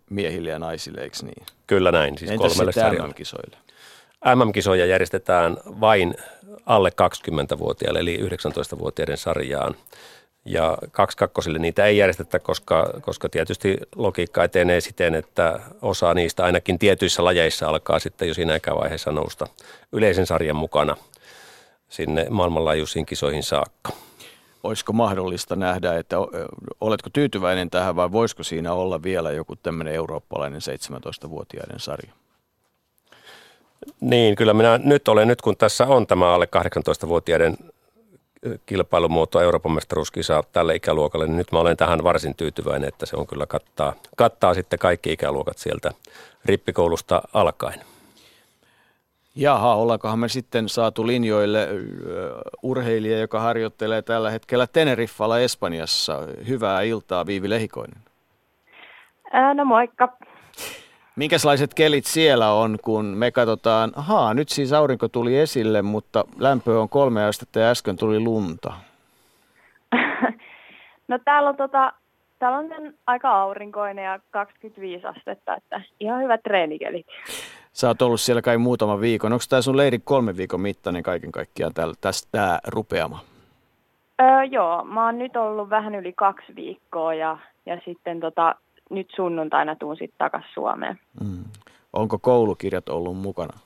miehille 0.10 0.50
ja 0.50 0.60
naisille, 0.60 1.02
eikö 1.02 1.18
niin? 1.22 1.46
Kyllä 1.68 1.92
näin, 1.92 2.18
siis 2.18 2.32
Entäs 2.32 2.52
kolmelle 2.52 2.72
sarjalle. 2.72 3.14
kisoille 3.14 3.58
MM-kisoja 4.26 4.86
järjestetään 4.86 5.58
vain 5.66 6.16
alle 6.66 6.90
20-vuotiaille, 6.90 8.00
eli 8.00 8.18
19-vuotiaiden 8.18 9.18
sarjaan. 9.18 9.76
Ja 10.46 10.78
kaksi 10.92 11.18
kakkosille 11.18 11.60
niitä 11.60 11.86
ei 11.86 11.98
järjestetä, 11.98 12.40
koska, 12.40 12.94
koska 13.02 13.30
tietysti 13.30 13.78
logiikka 13.96 14.44
etenee 14.44 14.82
siten, 14.82 15.16
että 15.16 15.60
osa 15.82 16.14
niistä 16.14 16.44
ainakin 16.44 16.80
tietyissä 16.80 17.24
lajeissa 17.24 17.68
alkaa 17.68 18.00
sitten 18.00 18.28
jo 18.28 18.34
siinä 18.34 18.56
ikävaiheessa 18.56 19.12
nousta 19.12 19.48
yleisen 19.92 20.26
sarjan 20.26 20.56
mukana 20.56 20.96
sinne 21.90 22.28
maailmanlaajuisiin 22.30 23.06
kisoihin 23.06 23.44
saakka. 23.44 23.92
Olisiko 24.64 24.94
mahdollista 24.94 25.56
nähdä, 25.56 25.98
että 25.98 26.16
oletko 26.82 27.10
tyytyväinen 27.14 27.70
tähän 27.70 27.96
vai 27.96 28.12
voisiko 28.12 28.44
siinä 28.44 28.74
olla 28.74 29.04
vielä 29.04 29.32
joku 29.32 29.56
tämmöinen 29.56 29.94
eurooppalainen 29.94 30.62
17-vuotiaiden 30.62 31.80
sarja? 31.80 32.14
Niin, 34.00 34.36
kyllä 34.36 34.54
minä 34.54 34.80
nyt 34.84 35.08
olen, 35.08 35.28
nyt 35.28 35.42
kun 35.42 35.58
tässä 35.58 35.88
on 35.88 36.08
tämä 36.08 36.34
alle 36.34 36.48
18-vuotiaiden 37.06 37.58
kilpailumuoto 38.66 39.42
Euroopan 39.42 39.72
mestaruuskisa 39.72 40.44
tälle 40.52 40.76
ikäluokalle, 40.76 41.28
niin 41.28 41.38
nyt 41.38 41.52
mä 41.52 41.60
olen 41.60 41.78
tähän 41.78 42.04
varsin 42.04 42.36
tyytyväinen, 42.36 42.88
että 42.88 43.06
se 43.06 43.16
on 43.16 43.28
kyllä 43.28 43.46
kattaa, 43.46 43.94
kattaa 44.18 44.54
sitten 44.54 44.80
kaikki 44.80 45.12
ikäluokat 45.12 45.58
sieltä 45.58 45.92
rippikoulusta 46.46 47.22
alkaen. 47.34 47.80
Jaha, 49.36 49.76
ollaankohan 49.76 50.20
me 50.20 50.30
sitten 50.30 50.70
saatu 50.70 51.08
linjoille 51.08 51.68
urheilija, 52.64 53.20
joka 53.20 53.40
harjoittelee 53.40 54.02
tällä 54.02 54.30
hetkellä 54.32 54.68
Teneriffalla 54.68 55.40
Espanjassa. 55.40 56.20
Hyvää 56.48 56.82
iltaa, 56.82 57.26
Viivi 57.26 57.50
Lehikoinen. 57.50 58.02
Ää, 59.32 59.54
no 59.54 59.66
moikka. 59.66 60.18
Minkälaiset 61.16 61.74
kelit 61.74 62.06
siellä 62.06 62.52
on, 62.52 62.78
kun 62.82 63.06
me 63.06 63.32
katsotaan, 63.32 63.92
haa, 63.96 64.34
nyt 64.34 64.50
siis 64.50 64.74
aurinko 64.74 65.08
tuli 65.08 65.38
esille, 65.38 65.82
mutta 65.82 66.26
lämpö 66.40 66.82
on 66.82 66.90
kolme 66.90 67.26
astetta 67.26 67.60
ja 67.60 67.70
äsken 67.70 67.98
tuli 67.98 68.20
lunta. 68.20 68.74
no 71.08 71.20
täällä 71.26 71.50
on, 71.50 71.58
tota, 71.58 71.94
täällä 72.40 72.58
on 72.58 72.94
aika 73.08 73.30
aurinkoinen 73.30 74.06
ja 74.06 74.20
25 74.32 75.06
astetta, 75.06 75.56
että 75.56 75.82
ihan 76.00 76.24
hyvät 76.24 76.44
treenikelit. 76.44 77.08
Sä 77.74 77.88
oot 77.88 78.02
ollut 78.02 78.22
siellä 78.22 78.42
kai 78.42 78.58
muutama 78.58 79.02
viikon. 79.02 79.34
Onko 79.34 79.46
tämä 79.50 79.62
sun 79.62 79.78
leiri 79.78 80.00
kolme 80.00 80.38
viikon 80.38 80.62
mittainen 80.62 81.04
kaiken 81.04 81.32
kaikkiaan 81.32 81.74
tästä 82.02 82.28
tää 82.32 82.60
rupeama? 82.68 83.20
Öö, 84.22 84.44
joo, 84.44 84.84
mä 84.84 85.06
oon 85.06 85.20
nyt 85.20 85.36
ollut 85.36 85.70
vähän 85.70 85.96
yli 85.96 86.14
kaksi 86.14 86.56
viikkoa 86.56 87.14
ja, 87.14 87.38
ja 87.66 87.82
sitten 87.86 88.20
tota, 88.20 88.56
nyt 88.92 89.08
sunnuntaina 89.16 89.76
tuun 89.76 89.98
sitten 89.98 90.18
takaisin 90.18 90.54
Suomeen. 90.54 91.00
Mm. 91.24 91.44
Onko 91.94 92.20
koulukirjat 92.20 92.90
ollut 92.90 93.18
mukana? 93.18 93.60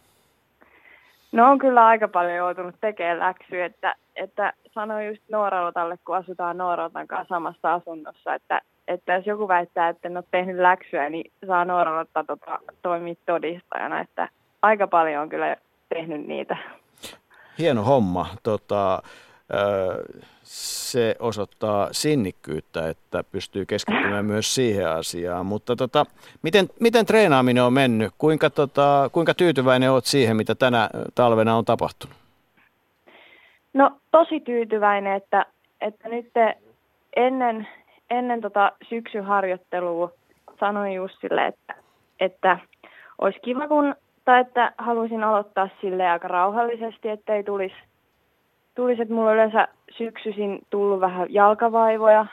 No 1.31 1.51
on 1.51 1.59
kyllä 1.59 1.85
aika 1.85 2.07
paljon 2.07 2.35
joutunut 2.35 2.75
tekemään 2.81 3.19
läksyä, 3.19 3.65
että, 3.65 3.95
että 4.15 4.53
sanoin 4.73 5.07
just 5.07 5.21
Nooralotalle, 5.31 5.97
kun 6.05 6.15
asutaan 6.15 6.57
Nooralotan 6.57 7.07
kanssa 7.07 7.35
samassa 7.35 7.73
asunnossa, 7.73 8.33
että, 8.33 8.61
että 8.87 9.13
jos 9.13 9.25
joku 9.25 9.47
väittää, 9.47 9.89
että 9.89 10.07
en 10.07 10.17
ole 10.17 10.23
tehnyt 10.31 10.57
läksyä, 10.57 11.09
niin 11.09 11.31
saa 11.47 11.65
Nooralotta 11.65 12.23
tota, 12.23 12.59
toimia 12.81 13.15
todistajana, 13.25 13.99
että 13.99 14.29
aika 14.61 14.87
paljon 14.87 15.21
on 15.21 15.29
kyllä 15.29 15.55
tehnyt 15.89 16.27
niitä. 16.27 16.57
Hieno 17.59 17.83
homma. 17.83 18.25
Tota, 18.43 19.01
se 20.43 21.15
osoittaa 21.19 21.87
sinnikkyyttä, 21.91 22.89
että 22.89 23.23
pystyy 23.31 23.65
keskittymään 23.65 24.25
myös 24.25 24.55
siihen 24.55 24.89
asiaan. 24.89 25.45
Mutta 25.45 25.75
tota, 25.75 26.05
miten, 26.41 26.65
miten 26.79 27.05
treenaaminen 27.05 27.63
on 27.63 27.73
mennyt? 27.73 28.11
Kuinka, 28.17 28.49
tota, 28.49 29.09
kuinka 29.11 29.33
tyytyväinen 29.33 29.91
olet 29.91 30.05
siihen, 30.05 30.37
mitä 30.37 30.55
tänä 30.55 30.89
talvena 31.15 31.55
on 31.55 31.65
tapahtunut? 31.65 32.15
No 33.73 33.91
tosi 34.11 34.39
tyytyväinen, 34.39 35.13
että, 35.13 35.45
että 35.81 36.09
nyt 36.09 36.31
ennen, 37.15 37.67
ennen 38.09 38.41
tota 38.41 38.71
syksyharjoittelua 38.89 40.11
sanoin 40.59 40.93
Jussille, 40.93 41.47
että, 41.47 41.75
että 42.19 42.59
olisi 43.21 43.39
kiva, 43.39 43.67
kun, 43.67 43.95
tai 44.25 44.41
että 44.41 44.73
haluaisin 44.77 45.23
aloittaa 45.23 45.69
sille 45.81 46.09
aika 46.09 46.27
rauhallisesti, 46.27 47.09
ettei 47.09 47.43
tulisi 47.43 47.75
tulisi, 48.75 49.01
että 49.01 49.13
mulla 49.13 49.33
yleensä 49.33 49.67
syksyisin 49.97 50.59
tullut 50.69 50.99
vähän 50.99 51.33
jalkavaivoja, 51.33 52.25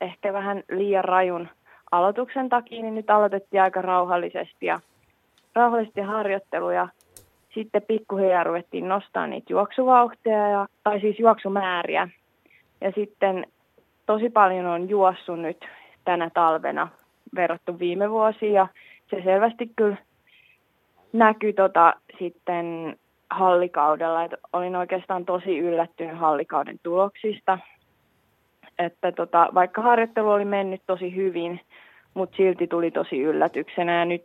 ehkä 0.00 0.32
vähän 0.32 0.62
liian 0.70 1.04
rajun 1.04 1.48
aloituksen 1.92 2.48
takia, 2.48 2.82
niin 2.82 2.94
nyt 2.94 3.10
aloitettiin 3.10 3.62
aika 3.62 3.82
rauhallisesti 3.82 4.66
ja 4.66 4.80
rauhallisesti 5.54 6.00
harjoitteluja. 6.00 6.88
Sitten 7.54 7.82
pikkuhiljaa 7.82 8.44
ruvettiin 8.44 8.88
nostaa 8.88 9.26
niitä 9.26 9.52
juoksuvauhtia, 9.52 10.48
ja, 10.48 10.66
tai 10.84 11.00
siis 11.00 11.18
juoksumääriä. 11.18 12.08
Ja 12.80 12.92
sitten 12.94 13.46
tosi 14.06 14.30
paljon 14.30 14.66
on 14.66 14.88
juossut 14.88 15.40
nyt 15.40 15.64
tänä 16.04 16.30
talvena 16.34 16.88
verrattu 17.34 17.78
viime 17.78 18.10
vuosiin 18.10 18.52
ja 18.52 18.66
se 19.10 19.22
selvästi 19.24 19.70
kyllä 19.76 19.96
näkyy 21.12 21.52
tota, 21.52 21.94
sitten 22.18 22.96
hallikaudella. 23.32 24.24
Et 24.24 24.32
olin 24.52 24.76
oikeastaan 24.76 25.24
tosi 25.24 25.58
yllättynyt 25.58 26.18
hallikauden 26.18 26.78
tuloksista. 26.82 27.58
Että 28.78 29.12
tota, 29.12 29.48
vaikka 29.54 29.82
harjoittelu 29.82 30.30
oli 30.30 30.44
mennyt 30.44 30.82
tosi 30.86 31.16
hyvin, 31.16 31.60
mutta 32.14 32.36
silti 32.36 32.66
tuli 32.66 32.90
tosi 32.90 33.20
yllätyksenä. 33.20 33.98
Ja 33.98 34.04
nyt 34.04 34.24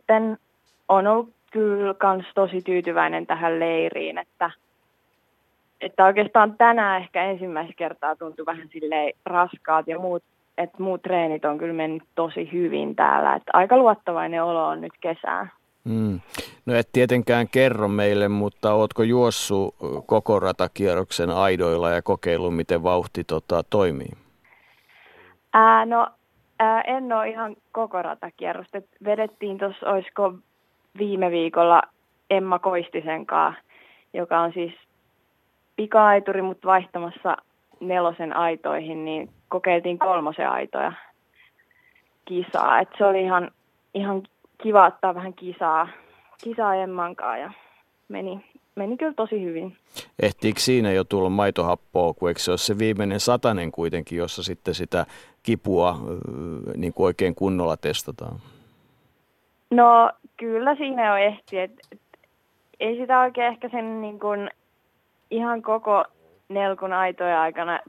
on 0.88 1.06
ollut 1.06 1.30
kyllä 1.50 1.94
kans 1.94 2.26
tosi 2.34 2.62
tyytyväinen 2.62 3.26
tähän 3.26 3.60
leiriin, 3.60 4.18
että, 4.18 4.50
että 5.80 6.04
oikeastaan 6.04 6.54
tänään 6.58 7.02
ehkä 7.02 7.24
ensimmäistä 7.24 7.74
kertaa 7.76 8.16
tuntui 8.16 8.46
vähän 8.46 8.68
silleen 8.68 9.12
raskaat 9.26 9.88
ja 9.88 9.98
muut, 9.98 10.22
että 10.58 10.82
muut 10.82 11.02
treenit 11.02 11.44
on 11.44 11.58
kyllä 11.58 11.74
mennyt 11.74 12.02
tosi 12.14 12.52
hyvin 12.52 12.96
täällä. 12.96 13.34
Että 13.34 13.50
aika 13.52 13.76
luottavainen 13.76 14.44
olo 14.44 14.66
on 14.66 14.80
nyt 14.80 14.92
kesään. 15.00 15.50
Mm. 15.88 16.20
No 16.66 16.74
et 16.74 16.88
tietenkään 16.92 17.48
kerro 17.48 17.88
meille, 17.88 18.28
mutta 18.28 18.74
ootko 18.74 19.02
juossut 19.02 19.74
koko 20.06 20.40
ratakierroksen 20.40 21.30
aidoilla 21.30 21.90
ja 21.90 22.02
kokeillut, 22.02 22.56
miten 22.56 22.82
vauhti 22.82 23.24
tota, 23.24 23.62
toimii? 23.70 24.12
Ää, 25.52 25.86
no 25.86 26.08
ää, 26.58 26.80
en 26.80 27.12
ole 27.12 27.28
ihan 27.28 27.56
koko 27.72 28.02
ratakierrosta. 28.02 28.78
Vedettiin 29.04 29.58
tuossa, 29.58 29.90
olisiko 29.90 30.34
viime 30.98 31.30
viikolla 31.30 31.82
Emma 32.30 32.58
Koistisen 32.58 33.26
kanssa, 33.26 33.62
joka 34.14 34.40
on 34.40 34.52
siis 34.52 34.72
pika-aituri, 35.76 36.42
mutta 36.42 36.68
vaihtamassa 36.68 37.36
nelosen 37.80 38.36
aitoihin, 38.36 39.04
niin 39.04 39.30
kokeiltiin 39.48 39.98
kolmosen 39.98 40.50
aitoja 40.50 40.92
kisaa. 42.24 42.80
Et 42.80 42.88
se 42.98 43.04
oli 43.04 43.22
ihan, 43.22 43.50
ihan 43.94 44.22
kiva 44.62 44.86
ottaa 44.86 45.14
vähän 45.14 45.34
kisaa, 45.34 45.88
kisaa 46.44 46.74
Emmankaa 46.74 47.36
ja 47.38 47.52
meni, 48.08 48.44
meni 48.74 48.96
kyllä 48.96 49.12
tosi 49.12 49.44
hyvin. 49.44 49.76
Ehtiikö 50.22 50.60
siinä 50.60 50.92
jo 50.92 51.04
tulla 51.04 51.30
maitohappoa, 51.30 52.14
kun 52.14 52.28
eikö 52.28 52.40
se 52.40 52.50
ole 52.50 52.58
se 52.58 52.78
viimeinen 52.78 53.20
satanen 53.20 53.72
kuitenkin, 53.72 54.18
jossa 54.18 54.42
sitten 54.42 54.74
sitä 54.74 55.06
kipua 55.42 55.96
niin 56.76 56.92
kuin 56.92 57.04
oikein 57.04 57.34
kunnolla 57.34 57.76
testataan? 57.76 58.36
No 59.70 60.10
kyllä 60.36 60.74
siinä 60.74 61.08
jo 61.08 61.16
ehti, 61.16 61.58
et, 61.58 61.72
et, 61.92 62.00
ei 62.80 62.96
sitä 62.96 63.20
oikein 63.20 63.46
ehkä 63.46 63.68
sen 63.68 64.00
niin 64.00 64.20
kuin 64.20 64.50
ihan 65.30 65.62
koko 65.62 66.04
nelkun 66.48 66.92
aitoja 66.92 67.42
aikana 67.42 67.80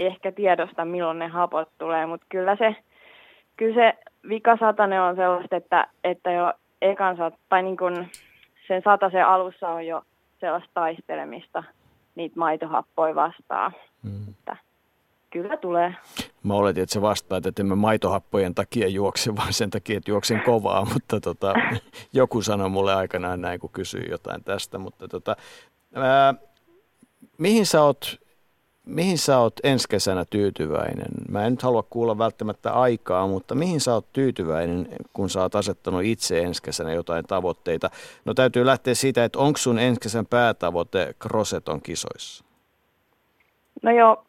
ehkä 0.00 0.32
tiedosta, 0.32 0.84
milloin 0.84 1.18
ne 1.18 1.28
hapot 1.28 1.68
tulee, 1.78 2.06
mutta 2.06 2.26
kyllä 2.28 2.56
se, 2.56 2.76
kyllä 3.56 3.74
se 3.74 3.98
vikasatanen 4.28 5.02
on 5.02 5.16
sellaista, 5.16 5.56
että, 5.56 5.86
että 6.04 6.30
jo 6.30 6.52
ekan 6.82 7.16
sat, 7.16 7.34
tai 7.48 7.62
niin 7.62 7.76
kuin 7.76 8.10
sen 8.68 8.82
satasen 8.84 9.26
alussa 9.26 9.68
on 9.68 9.86
jo 9.86 10.02
sellaista 10.40 10.70
taistelemista 10.74 11.64
niitä 12.14 12.38
maitohappoja 12.38 13.14
vastaan. 13.14 13.72
Mm. 14.02 14.28
Että 14.28 14.56
kyllä 15.30 15.56
tulee. 15.56 15.94
Mä 16.42 16.54
oletin, 16.54 16.82
että 16.82 16.92
se 16.92 17.02
vastaa, 17.02 17.38
että 17.38 17.62
emme 17.62 17.74
maitohappojen 17.74 18.54
takia 18.54 18.88
juokse, 18.88 19.36
vaan 19.36 19.52
sen 19.52 19.70
takia, 19.70 19.96
että 19.96 20.10
juoksen 20.10 20.42
kovaa, 20.44 20.84
mutta 20.92 21.20
tota, 21.20 21.54
joku 22.12 22.42
sanoi 22.42 22.68
mulle 22.68 22.94
aikanaan 22.94 23.40
näin, 23.40 23.60
kun 23.60 23.70
kysyi 23.70 24.10
jotain 24.10 24.44
tästä. 24.44 24.78
Mutta 24.78 25.08
tota, 25.08 25.36
ää, 25.94 26.34
mihin 27.38 27.66
sä 27.66 27.82
oot 27.82 28.27
mihin 28.88 29.18
sä 29.18 29.38
oot 29.38 29.54
ensi 29.64 29.88
kesänä 29.88 30.24
tyytyväinen? 30.30 31.08
Mä 31.30 31.46
en 31.46 31.52
nyt 31.52 31.62
halua 31.62 31.82
kuulla 31.90 32.18
välttämättä 32.18 32.72
aikaa, 32.72 33.26
mutta 33.26 33.54
mihin 33.54 33.80
sä 33.80 33.94
oot 33.94 34.12
tyytyväinen, 34.12 34.88
kun 35.12 35.30
sä 35.30 35.42
oot 35.42 35.54
asettanut 35.54 36.02
itse 36.04 36.42
ensi 36.42 36.62
kesänä 36.62 36.92
jotain 36.92 37.24
tavoitteita? 37.24 37.90
No 38.24 38.34
täytyy 38.34 38.66
lähteä 38.66 38.94
siitä, 38.94 39.24
että 39.24 39.38
onko 39.38 39.56
sun 39.56 39.78
ensi 39.78 40.00
kesän 40.00 40.26
päätavoite 40.26 41.14
Crosseton 41.22 41.82
kisoissa? 41.82 42.44
No 43.82 43.90
joo, 43.90 44.24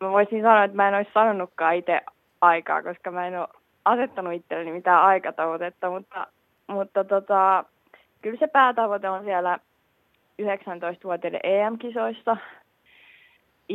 mä 0.00 0.10
voisin 0.10 0.42
sanoa, 0.42 0.64
että 0.64 0.76
mä 0.76 0.88
en 0.88 0.94
olisi 0.94 1.10
sanonutkaan 1.14 1.74
itse 1.74 2.00
aikaa, 2.40 2.82
koska 2.82 3.10
mä 3.10 3.26
en 3.26 3.40
ole 3.40 3.48
asettanut 3.84 4.32
itselleni 4.32 4.72
mitään 4.72 5.02
aikatavoitetta, 5.02 5.90
mutta, 5.90 6.26
mutta 6.66 7.04
tota, 7.04 7.64
kyllä 8.22 8.38
se 8.38 8.46
päätavoite 8.46 9.08
on 9.08 9.24
siellä 9.24 9.58
19-vuotiaiden 10.42 11.40
EM-kisoissa– 11.42 12.36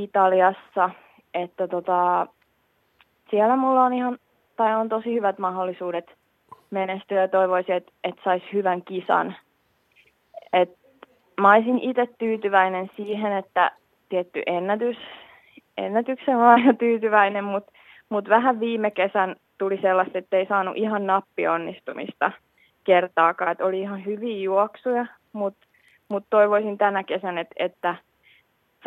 Italiassa, 0.03 0.89
että 1.33 1.67
tota, 1.67 2.27
siellä 3.29 3.55
mulla 3.55 3.83
on 3.83 3.93
ihan, 3.93 4.17
tai 4.55 4.75
on 4.75 4.89
tosi 4.89 5.13
hyvät 5.13 5.39
mahdollisuudet 5.39 6.05
menestyä 6.69 7.21
ja 7.21 7.27
toivoisin, 7.27 7.75
että, 7.75 7.91
että 8.03 8.21
saisi 8.23 8.45
hyvän 8.53 8.81
kisan. 8.81 9.35
Et 10.53 10.77
mä 11.41 11.53
olisin 11.53 11.79
itse 11.79 12.07
tyytyväinen 12.17 12.91
siihen, 12.95 13.33
että 13.33 13.71
tietty 14.09 14.41
ennätys, 14.45 14.97
ennätyksen 15.77 16.37
on 16.37 16.43
aina 16.43 16.73
tyytyväinen, 16.73 17.43
mutta 17.43 17.71
mut 18.09 18.29
vähän 18.29 18.59
viime 18.59 18.91
kesän 18.91 19.35
tuli 19.57 19.79
sellaista, 19.81 20.17
että 20.17 20.37
ei 20.37 20.45
saanut 20.45 20.77
ihan 20.77 21.07
nappionnistumista 21.07 22.31
kertaakaan, 22.83 23.51
että 23.51 23.65
oli 23.65 23.81
ihan 23.81 24.05
hyviä 24.05 24.37
juoksuja, 24.37 25.05
mutta 25.33 25.67
mut 26.09 26.23
toivoisin 26.29 26.77
tänä 26.77 27.03
kesän, 27.03 27.37
että, 27.37 27.55
että 27.57 27.95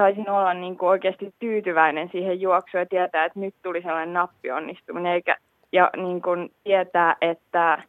saisin 0.00 0.30
olla 0.30 0.54
niin 0.54 0.78
kuin 0.78 0.88
oikeasti 0.88 1.34
tyytyväinen 1.38 2.08
siihen 2.12 2.40
juoksuun 2.40 2.80
ja 2.80 2.86
tietää, 2.86 3.24
että 3.24 3.40
nyt 3.40 3.54
tuli 3.62 3.82
sellainen 3.82 4.14
nappionnistuminen, 4.14 5.12
eikä, 5.12 5.36
ja 5.72 5.90
niin 5.96 6.22
kuin 6.22 6.52
tietää, 6.64 7.16
että, 7.20 7.82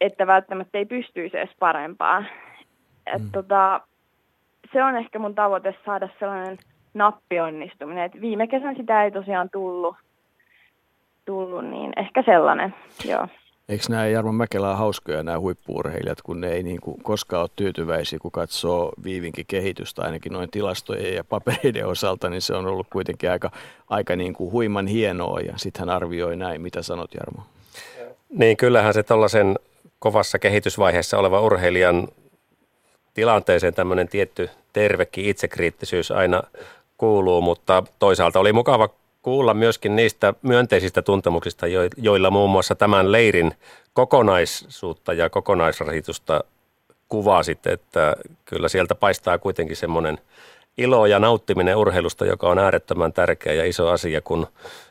että 0.00 0.26
välttämättä 0.26 0.78
ei 0.78 0.84
pystyisi 0.84 1.38
edes 1.38 1.54
parempaan. 1.58 2.26
Et 3.14 3.22
mm. 3.22 3.30
tota, 3.32 3.80
se 4.72 4.84
on 4.84 4.96
ehkä 4.96 5.18
mun 5.18 5.34
tavoite 5.34 5.74
saada 5.86 6.08
sellainen 6.18 6.58
nappionnistuminen. 6.94 8.04
Et 8.04 8.20
viime 8.20 8.46
kesän 8.46 8.76
sitä 8.76 9.04
ei 9.04 9.10
tosiaan 9.10 9.50
tullut, 9.50 9.96
tullut 11.24 11.64
niin 11.64 11.92
ehkä 11.96 12.22
sellainen, 12.22 12.74
joo. 13.04 13.28
Eikö 13.68 13.84
nämä 13.88 14.06
Jarmo 14.06 14.32
Mäkelä 14.32 14.76
hauskoja 14.76 15.22
nämä 15.22 15.40
huippuurheilijat, 15.40 16.22
kun 16.22 16.40
ne 16.40 16.52
ei 16.52 16.62
niin 16.62 16.80
kuin 16.80 17.02
koskaan 17.02 17.40
ole 17.42 17.50
tyytyväisiä, 17.56 18.18
kun 18.18 18.30
katsoo 18.30 18.92
Viivinkin 19.04 19.46
kehitystä, 19.46 20.02
ainakin 20.02 20.32
noin 20.32 20.50
tilastojen 20.50 21.14
ja 21.14 21.24
papereiden 21.24 21.86
osalta, 21.86 22.30
niin 22.30 22.42
se 22.42 22.54
on 22.54 22.66
ollut 22.66 22.86
kuitenkin 22.92 23.30
aika, 23.30 23.50
aika 23.90 24.16
niin 24.16 24.34
kuin 24.34 24.52
huiman 24.52 24.86
hienoa 24.86 25.40
ja 25.40 25.52
sitten 25.56 25.80
hän 25.80 25.96
arvioi 25.96 26.36
näin. 26.36 26.60
Mitä 26.60 26.82
sanot 26.82 27.14
Jarmo? 27.14 27.42
Niin 28.28 28.56
kyllähän 28.56 28.94
se 28.94 29.02
tuollaisen 29.02 29.58
kovassa 29.98 30.38
kehitysvaiheessa 30.38 31.18
oleva 31.18 31.40
urheilijan 31.40 32.08
tilanteeseen 33.14 33.74
tämmöinen 33.74 34.08
tietty 34.08 34.50
tervekin 34.72 35.24
itsekriittisyys 35.24 36.10
aina 36.10 36.42
kuuluu, 36.98 37.40
mutta 37.40 37.82
toisaalta 37.98 38.40
oli 38.40 38.52
mukava 38.52 38.88
kuulla 39.26 39.54
myöskin 39.54 39.96
niistä 39.96 40.34
myönteisistä 40.42 41.02
tuntemuksista, 41.02 41.66
joilla 41.96 42.30
muun 42.30 42.50
muassa 42.50 42.74
tämän 42.74 43.12
leirin 43.12 43.52
kokonaisuutta 43.92 45.12
ja 45.12 45.30
kokonaisrasitusta 45.30 46.44
kuvasit, 47.08 47.66
että 47.66 48.16
kyllä 48.44 48.68
sieltä 48.68 48.94
paistaa 48.94 49.38
kuitenkin 49.38 49.76
semmoinen 49.76 50.18
ilo 50.78 51.06
ja 51.06 51.18
nauttiminen 51.18 51.76
urheilusta, 51.76 52.26
joka 52.26 52.48
on 52.48 52.58
äärettömän 52.58 53.12
tärkeä 53.12 53.52
ja 53.52 53.64
iso 53.64 53.88
asia, 53.88 54.20
kun 54.20 54.46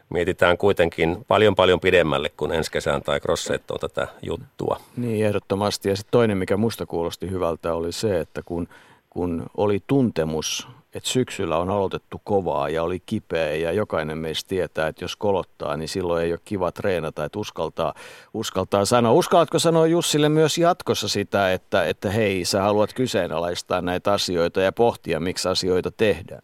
mietitään 0.09 0.57
kuitenkin 0.57 1.25
paljon 1.27 1.55
paljon 1.55 1.79
pidemmälle 1.79 2.29
kuin 2.37 2.51
ensi 2.51 2.71
kesään 2.71 3.01
tai 3.01 3.19
crossettoon 3.19 3.79
tätä 3.79 4.07
juttua. 4.21 4.79
Niin, 4.97 5.25
ehdottomasti. 5.25 5.89
Ja 5.89 5.95
sitten 5.95 6.11
toinen, 6.11 6.37
mikä 6.37 6.57
musta 6.57 6.85
kuulosti 6.85 7.29
hyvältä, 7.29 7.73
oli 7.73 7.91
se, 7.91 8.19
että 8.19 8.41
kun, 8.45 8.67
kun 9.09 9.45
oli 9.57 9.83
tuntemus 9.87 10.67
että 10.95 11.09
syksyllä 11.09 11.57
on 11.57 11.69
aloitettu 11.69 12.21
kovaa 12.23 12.69
ja 12.69 12.83
oli 12.83 12.99
kipeä 13.05 13.55
ja 13.55 13.71
jokainen 13.71 14.17
meistä 14.17 14.49
tietää, 14.49 14.87
että 14.87 15.03
jos 15.03 15.15
kolottaa, 15.15 15.77
niin 15.77 15.87
silloin 15.87 16.23
ei 16.23 16.31
ole 16.31 16.39
kiva 16.45 16.71
treenata, 16.71 17.25
että 17.25 17.39
uskaltaa, 17.39 17.93
uskaltaa 18.33 18.85
sanoa. 18.85 19.11
Uskallatko 19.11 19.59
sanoa 19.59 19.87
Jussille 19.87 20.29
myös 20.29 20.57
jatkossa 20.57 21.07
sitä, 21.07 21.53
että, 21.53 21.85
että 21.85 22.09
hei, 22.09 22.45
sä 22.45 22.61
haluat 22.61 22.93
kyseenalaistaa 22.93 23.81
näitä 23.81 24.13
asioita 24.13 24.61
ja 24.61 24.71
pohtia, 24.71 25.19
miksi 25.19 25.49
asioita 25.49 25.91
tehdään? 25.91 26.41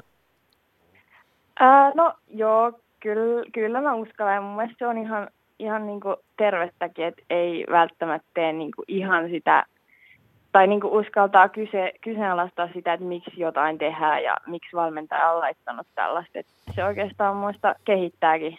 Ää, 1.59 1.91
no 1.95 2.13
joo, 2.29 2.71
kyllä, 2.99 3.45
kyllä 3.53 3.81
mä 3.81 3.95
uskallan. 3.95 4.43
Mun 4.43 4.55
mielestä 4.55 4.75
se 4.79 4.87
on 4.87 4.97
ihan, 4.97 5.27
ihan 5.59 5.87
niin 5.87 6.01
kuin 6.01 6.15
tervettäkin, 6.37 7.05
että 7.05 7.21
ei 7.29 7.65
välttämättä 7.71 8.27
tee 8.33 8.53
niin 8.53 8.71
kuin 8.75 8.85
ihan 8.87 9.29
sitä 9.29 9.65
tai 10.51 10.67
niin 10.67 10.81
kuin 10.81 10.93
uskaltaa 10.93 11.49
kyse, 11.49 11.93
kyseenalaistaa 12.01 12.69
sitä, 12.73 12.93
että 12.93 13.05
miksi 13.05 13.41
jotain 13.41 13.77
tehdään 13.77 14.23
ja 14.23 14.37
miksi 14.47 14.75
valmentaja 14.75 15.31
on 15.31 15.39
laittanut 15.39 15.87
tällaista. 15.95 16.39
Että 16.39 16.51
se 16.75 16.83
oikeastaan 16.83 17.35
muista 17.35 17.75
kehittääkin, 17.85 18.57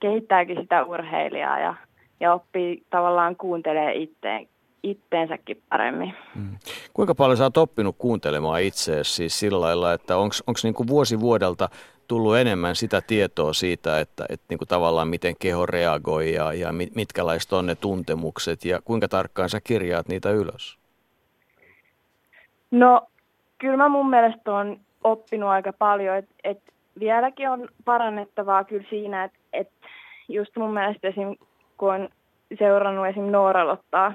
kehittääkin 0.00 0.60
sitä 0.60 0.84
urheilijaa 0.84 1.58
ja, 1.58 1.74
ja 2.20 2.34
oppii 2.34 2.82
tavallaan 2.90 3.36
kuuntelee 3.36 3.94
itteen, 3.94 4.48
itteensäkin 4.82 5.62
paremmin. 5.68 6.14
Hmm. 6.34 6.56
Kuinka 6.94 7.14
paljon 7.14 7.36
sä 7.36 7.44
oot 7.44 7.56
oppinut 7.56 7.96
kuuntelemaan 7.98 8.62
itseäsi 8.62 9.14
siis 9.14 9.38
sillä 9.38 9.60
lailla, 9.60 9.92
että 9.92 10.16
onko 10.16 10.60
niin 10.62 10.88
vuosi 10.88 11.20
vuodelta 11.20 11.68
tullut 12.08 12.36
enemmän 12.36 12.76
sitä 12.76 13.00
tietoa 13.00 13.52
siitä, 13.52 14.00
että, 14.00 14.26
että 14.28 14.46
niin 14.48 14.58
kuin 14.58 14.68
tavallaan 14.68 15.08
miten 15.08 15.34
keho 15.38 15.66
reagoi 15.66 16.34
ja, 16.34 16.52
ja 16.52 16.72
mitkälaiset 16.94 17.52
on 17.52 17.66
ne 17.66 17.74
tuntemukset 17.74 18.64
ja 18.64 18.80
kuinka 18.84 19.08
tarkkaan 19.08 19.50
sä 19.50 19.60
kirjaat 19.60 20.08
niitä 20.08 20.30
ylös? 20.30 20.83
No 22.70 23.06
kyllä 23.58 23.76
mä 23.76 23.88
mun 23.88 24.10
mielestä 24.10 24.54
on 24.54 24.80
oppinut 25.04 25.50
aika 25.50 25.72
paljon, 25.72 26.16
että 26.16 26.34
et 26.44 26.58
vieläkin 27.00 27.50
on 27.50 27.68
parannettavaa 27.84 28.64
kyllä 28.64 28.84
siinä, 28.90 29.24
että 29.24 29.38
et 29.52 29.68
just 30.28 30.56
mun 30.56 30.74
mielestä 30.74 31.08
esim. 31.08 31.36
kun 31.78 31.94
on 31.94 32.08
seurannut 32.58 33.06
esim. 33.06 33.24
Nooralottaa, 33.24 34.12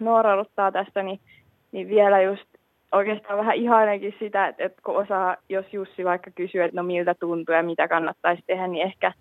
Nooralottaa 0.00 0.72
tästä, 0.72 1.02
niin, 1.02 1.20
niin 1.72 1.88
vielä 1.88 2.22
just 2.22 2.46
oikeastaan 2.92 3.38
vähän 3.38 3.56
ihailenkin 3.56 4.14
sitä, 4.18 4.46
että, 4.46 4.64
että 4.64 4.82
kun 4.84 4.96
osaa, 4.96 5.36
jos 5.48 5.66
Jussi 5.72 6.04
vaikka 6.04 6.30
kysyy, 6.30 6.62
että 6.62 6.76
no 6.76 6.82
miltä 6.82 7.14
tuntuu 7.14 7.54
ja 7.54 7.62
mitä 7.62 7.88
kannattaisi 7.88 8.42
tehdä, 8.46 8.66
niin 8.66 8.86
ehkä, 8.86 9.12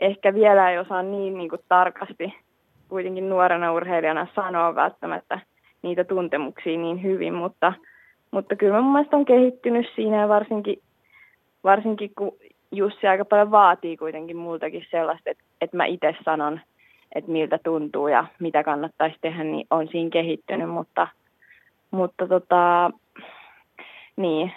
ehkä 0.00 0.34
vielä 0.34 0.70
ei 0.70 0.78
osaa 0.78 1.02
niin, 1.02 1.38
niin 1.38 1.50
kuin 1.50 1.60
tarkasti 1.68 2.34
kuitenkin 2.88 3.28
nuorena 3.28 3.72
urheilijana 3.72 4.26
sanoa 4.34 4.74
välttämättä 4.74 5.40
niitä 5.82 6.04
tuntemuksia 6.04 6.78
niin 6.78 7.02
hyvin, 7.02 7.34
mutta, 7.34 7.72
mutta 8.32 8.56
kyllä 8.56 8.80
mun 8.80 8.92
mielestä 8.92 9.16
on 9.16 9.24
kehittynyt 9.24 9.86
siinä 9.94 10.20
ja 10.20 10.28
varsinkin, 10.28 10.82
varsinkin 11.64 12.10
kun 12.18 12.32
Jussi 12.72 13.06
aika 13.06 13.24
paljon 13.24 13.50
vaatii 13.50 13.96
kuitenkin 13.96 14.36
multakin 14.36 14.86
sellaista, 14.90 15.30
että, 15.30 15.44
että 15.60 15.76
mä 15.76 15.84
itse 15.84 16.16
sanon, 16.24 16.60
että 17.14 17.30
miltä 17.30 17.58
tuntuu 17.58 18.08
ja 18.08 18.24
mitä 18.38 18.64
kannattaisi 18.64 19.16
tehdä, 19.20 19.44
niin 19.44 19.66
on 19.70 19.88
siinä 19.88 20.10
kehittynyt, 20.10 20.70
mutta, 20.70 21.08
mutta 21.90 22.28
tota, 22.28 22.90
niin. 24.16 24.52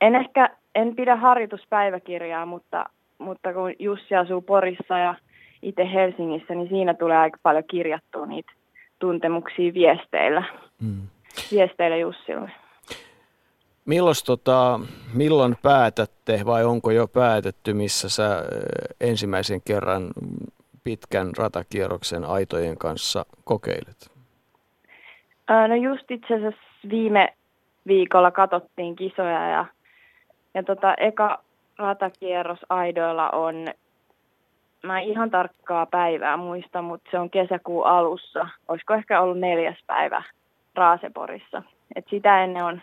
En 0.00 0.14
ehkä, 0.14 0.50
en 0.74 0.96
pidä 0.96 1.16
harjoituspäiväkirjaa, 1.16 2.46
mutta, 2.46 2.86
mutta 3.18 3.52
kun 3.52 3.72
Jussi 3.78 4.14
asuu 4.14 4.40
Porissa 4.40 4.98
ja 4.98 5.14
itse 5.62 5.92
Helsingissä, 5.92 6.54
niin 6.54 6.68
siinä 6.68 6.94
tulee 6.94 7.16
aika 7.16 7.38
paljon 7.42 7.64
kirjattua 7.70 8.26
niitä 8.26 8.52
tuntemuksia 8.98 9.74
viesteillä, 9.74 10.44
mm. 10.82 11.02
viesteillä 11.50 11.96
Jussille. 11.96 12.50
Milloin, 13.90 14.14
tota, 14.26 14.80
milloin 15.14 15.56
päätätte 15.62 16.40
vai 16.46 16.64
onko 16.64 16.90
jo 16.90 17.08
päätetty, 17.08 17.74
missä 17.74 18.08
sä 18.08 18.44
ensimmäisen 19.00 19.60
kerran 19.62 20.10
pitkän 20.84 21.30
ratakierroksen 21.38 22.24
aitojen 22.24 22.78
kanssa 22.78 23.26
kokeilet? 23.44 24.10
No 25.68 25.74
just 25.74 26.10
itse 26.10 26.34
asiassa 26.34 26.60
viime 26.90 27.34
viikolla 27.86 28.30
katsottiin 28.30 28.96
kisoja 28.96 29.48
ja, 29.48 29.64
ja 30.54 30.62
tota, 30.62 30.94
eka 30.94 31.42
ratakierros 31.78 32.60
aidoilla 32.68 33.30
on, 33.30 33.54
mä 34.82 35.00
ihan 35.00 35.30
tarkkaa 35.30 35.86
päivää 35.86 36.36
muista, 36.36 36.82
mutta 36.82 37.10
se 37.10 37.18
on 37.18 37.30
kesäkuun 37.30 37.86
alussa. 37.86 38.48
Olisiko 38.68 38.94
ehkä 38.94 39.20
ollut 39.20 39.38
neljäs 39.38 39.78
päivä 39.86 40.22
Raaseporissa. 40.74 41.62
Et 41.96 42.04
sitä 42.10 42.44
ennen 42.44 42.64
on, 42.64 42.82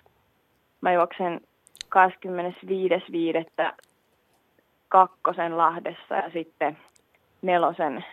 mä 0.82 0.94
juoksen 0.94 1.42
25.5. 1.86 3.74
kakkosen 4.90 5.58
Lahdessa 5.58 6.16
ja 6.16 6.30
sitten 6.34 6.78
nelosen 7.42 8.06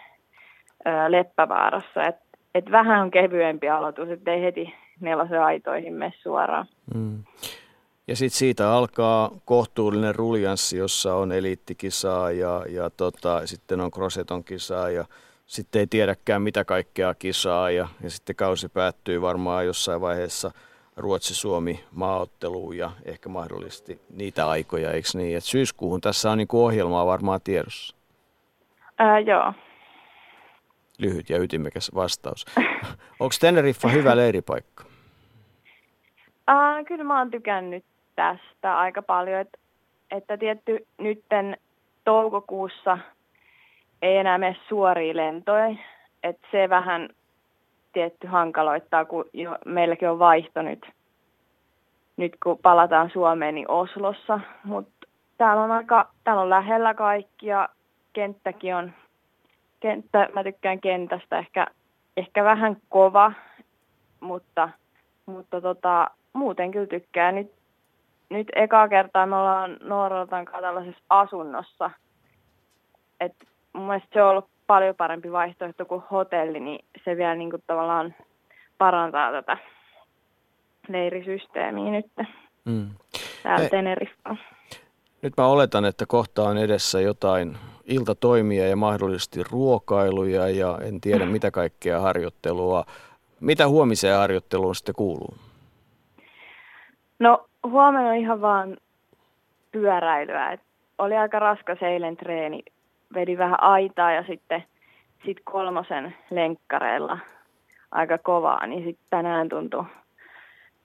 Leppävaarassa. 1.09 2.03
Et, 2.03 2.16
et 2.55 2.70
vähän 2.70 3.03
on 3.03 3.11
kevyempi 3.11 3.69
aloitus, 3.69 4.09
ettei 4.09 4.43
heti 4.43 4.74
nelosen 5.01 5.43
aitoihin 5.43 5.95
mene 5.95 6.12
suoraan. 6.23 6.66
Mm. 6.95 7.24
Ja 8.09 8.16
sitten 8.16 8.39
siitä 8.39 8.73
alkaa 8.73 9.31
kohtuullinen 9.45 10.15
ruljanssi, 10.15 10.77
jossa 10.77 11.15
on 11.15 11.32
eliittikisaa 11.32 12.31
ja, 12.31 12.65
ja 12.69 12.91
tota, 12.91 13.47
sitten 13.47 13.81
on 13.81 13.91
Croseton 13.91 14.45
kisaa 14.45 14.91
ja 14.91 15.05
sitten 15.47 15.81
ei 15.81 15.86
tiedäkään 15.86 16.43
mitä 16.43 16.65
kaikkea 16.65 17.15
kisaa 17.15 17.70
ja, 17.70 17.89
ja 18.03 18.11
sitten 18.11 18.36
kausi 18.36 18.69
päättyy 18.69 19.20
varmaan 19.20 19.66
jossain 19.66 20.01
vaiheessa 20.01 20.51
Ruotsi-Suomi 20.96 21.84
maaotteluun 21.92 22.76
ja 22.76 22.90
ehkä 23.04 23.28
mahdollisesti 23.28 24.00
niitä 24.10 24.48
aikoja, 24.48 24.92
eikö 24.92 25.08
niin? 25.14 25.36
Et 25.36 25.44
syyskuuhun 25.44 26.00
tässä 26.00 26.30
on 26.30 26.38
niinku 26.38 26.64
ohjelmaa 26.64 27.06
varmaan 27.06 27.40
tiedossa. 27.44 27.96
Ää, 28.98 29.18
joo. 29.18 29.52
Lyhyt 30.98 31.30
ja 31.30 31.38
ytimekäs 31.38 31.90
vastaus. 31.94 32.46
Onko 33.20 33.34
Teneriffa 33.40 33.88
hyvä 33.88 34.16
leiripaikka? 34.16 34.84
Ää, 36.46 36.84
kyllä 36.84 37.04
mä 37.04 37.18
oon 37.18 37.30
tykännyt 37.30 37.84
tästä 38.16 38.78
aika 38.78 39.02
paljon, 39.02 39.40
että, 39.40 39.58
että 40.10 40.36
tietty 40.36 40.86
nytten 40.98 41.56
toukokuussa 42.04 42.98
ei 44.02 44.16
enää 44.16 44.38
mene 44.38 44.56
suoria 44.68 45.16
lentoja, 45.16 45.76
että 46.22 46.46
se 46.52 46.68
vähän 46.68 47.08
tietty 47.94 48.26
hankaloittaa, 48.26 49.04
kun 49.04 49.24
jo, 49.32 49.58
meilläkin 49.66 50.10
on 50.10 50.18
vaihto 50.18 50.62
nyt, 50.62 50.86
nyt 52.16 52.36
kun 52.42 52.58
palataan 52.58 53.10
Suomeen, 53.10 53.54
niin 53.54 53.70
Oslossa, 53.70 54.40
mutta 54.64 55.06
täällä 55.38 55.62
on 55.62 55.70
aika, 55.70 56.08
täällä 56.24 56.42
on 56.42 56.50
lähellä 56.50 56.94
kaikkia, 56.94 57.68
kenttäkin 58.12 58.74
on, 58.74 58.92
kenttä, 59.80 60.28
mä 60.34 60.44
tykkään 60.44 60.80
kentästä, 60.80 61.38
ehkä, 61.38 61.66
ehkä 62.16 62.44
vähän 62.44 62.76
kova, 62.88 63.32
mutta, 64.20 64.68
mutta 65.26 65.60
tota, 65.60 66.10
muuten 66.32 66.70
kyllä 66.70 66.86
tykkään. 66.86 67.34
Nyt, 67.34 67.52
nyt 68.30 68.48
eka 68.56 68.88
kertaa 68.88 69.26
me 69.26 69.36
ollaan 69.36 69.76
Nooroltan 69.82 70.44
tällaisessa 70.44 71.02
asunnossa. 71.10 71.90
Et 73.20 73.34
mun 73.72 73.86
mielestä 73.86 74.08
se 74.12 74.22
on 74.22 74.30
ollut 74.30 74.48
paljon 74.66 74.95
parempi 74.95 75.32
vaihtoehto 75.32 75.85
kuin 75.85 76.03
hotelli, 76.11 76.61
niin 76.61 76.85
se 77.05 77.16
vielä 77.16 77.35
niin 77.35 77.51
kuin 77.51 77.62
tavallaan 77.66 78.15
parantaa 78.78 79.32
tätä 79.32 79.59
leirisysteemiä 80.89 81.91
nyt 81.91 82.07
mm. 82.65 82.91
täällä 83.43 83.69
Teneriffalla. 83.69 84.39
Nyt 85.23 85.32
mä 85.36 85.47
oletan, 85.47 85.85
että 85.85 86.05
kohta 86.09 86.43
on 86.43 86.59
edessä 86.59 87.01
jotain 87.01 87.57
iltatoimia 87.85 88.69
ja 88.69 88.77
mahdollisesti 88.77 89.43
ruokailuja 89.51 90.49
ja 90.49 90.78
en 90.82 91.01
tiedä 91.01 91.27
mitä 91.27 91.51
kaikkea 91.51 92.01
harjoittelua. 92.01 92.85
Mitä 93.41 93.69
huomiseen 93.69 94.16
harjoitteluun 94.16 94.74
sitten 94.74 94.95
kuuluu? 94.95 95.35
No 97.19 97.47
huomenna 97.66 98.09
on 98.09 98.16
ihan 98.16 98.41
vaan 98.41 98.77
pyöräilyä. 99.73 100.53
Et 100.53 100.61
oli 100.99 101.16
aika 101.16 101.39
raskas 101.39 101.82
eilen 101.82 102.16
treeni. 102.16 102.62
Vedi 103.15 103.39
vähän 103.39 103.62
aitaa 103.62 104.12
ja 104.12 104.24
sitten 104.27 104.65
sit 105.27 105.36
kolmosen 105.45 106.15
lenkkareilla 106.31 107.19
aika 107.91 108.19
kovaa, 108.19 108.66
niin 108.66 108.85
sitten 108.85 109.07
tänään 109.11 109.49
tuntui, 109.49 109.85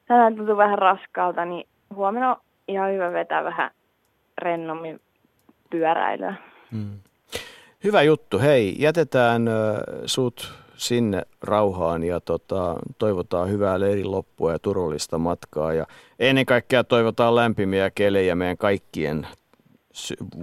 tänään 0.07 0.35
tuntui 0.35 0.57
vähän 0.57 0.79
raskaalta, 0.79 1.45
niin 1.45 1.67
huomenna 1.95 2.31
on 2.31 2.41
ihan 2.67 2.91
hyvä 2.93 3.11
vetää 3.11 3.43
vähän 3.43 3.71
rennommin 4.37 4.99
pyöräilyä. 5.69 6.33
Hmm. 6.71 6.99
Hyvä 7.83 8.01
juttu. 8.01 8.39
Hei, 8.39 8.75
jätetään 8.79 9.49
sut 10.05 10.53
sinne 10.75 11.21
rauhaan 11.43 12.03
ja 12.03 12.19
tota, 12.19 12.75
toivotaan 12.97 13.49
hyvää 13.49 13.79
leirin 13.79 14.11
loppua 14.11 14.51
ja 14.51 14.59
turvallista 14.59 15.17
matkaa. 15.17 15.73
Ja 15.73 15.85
ennen 16.19 16.45
kaikkea 16.45 16.83
toivotaan 16.83 17.35
lämpimiä 17.35 17.89
kelejä 17.89 18.35
meidän 18.35 18.57
kaikkien 18.57 19.27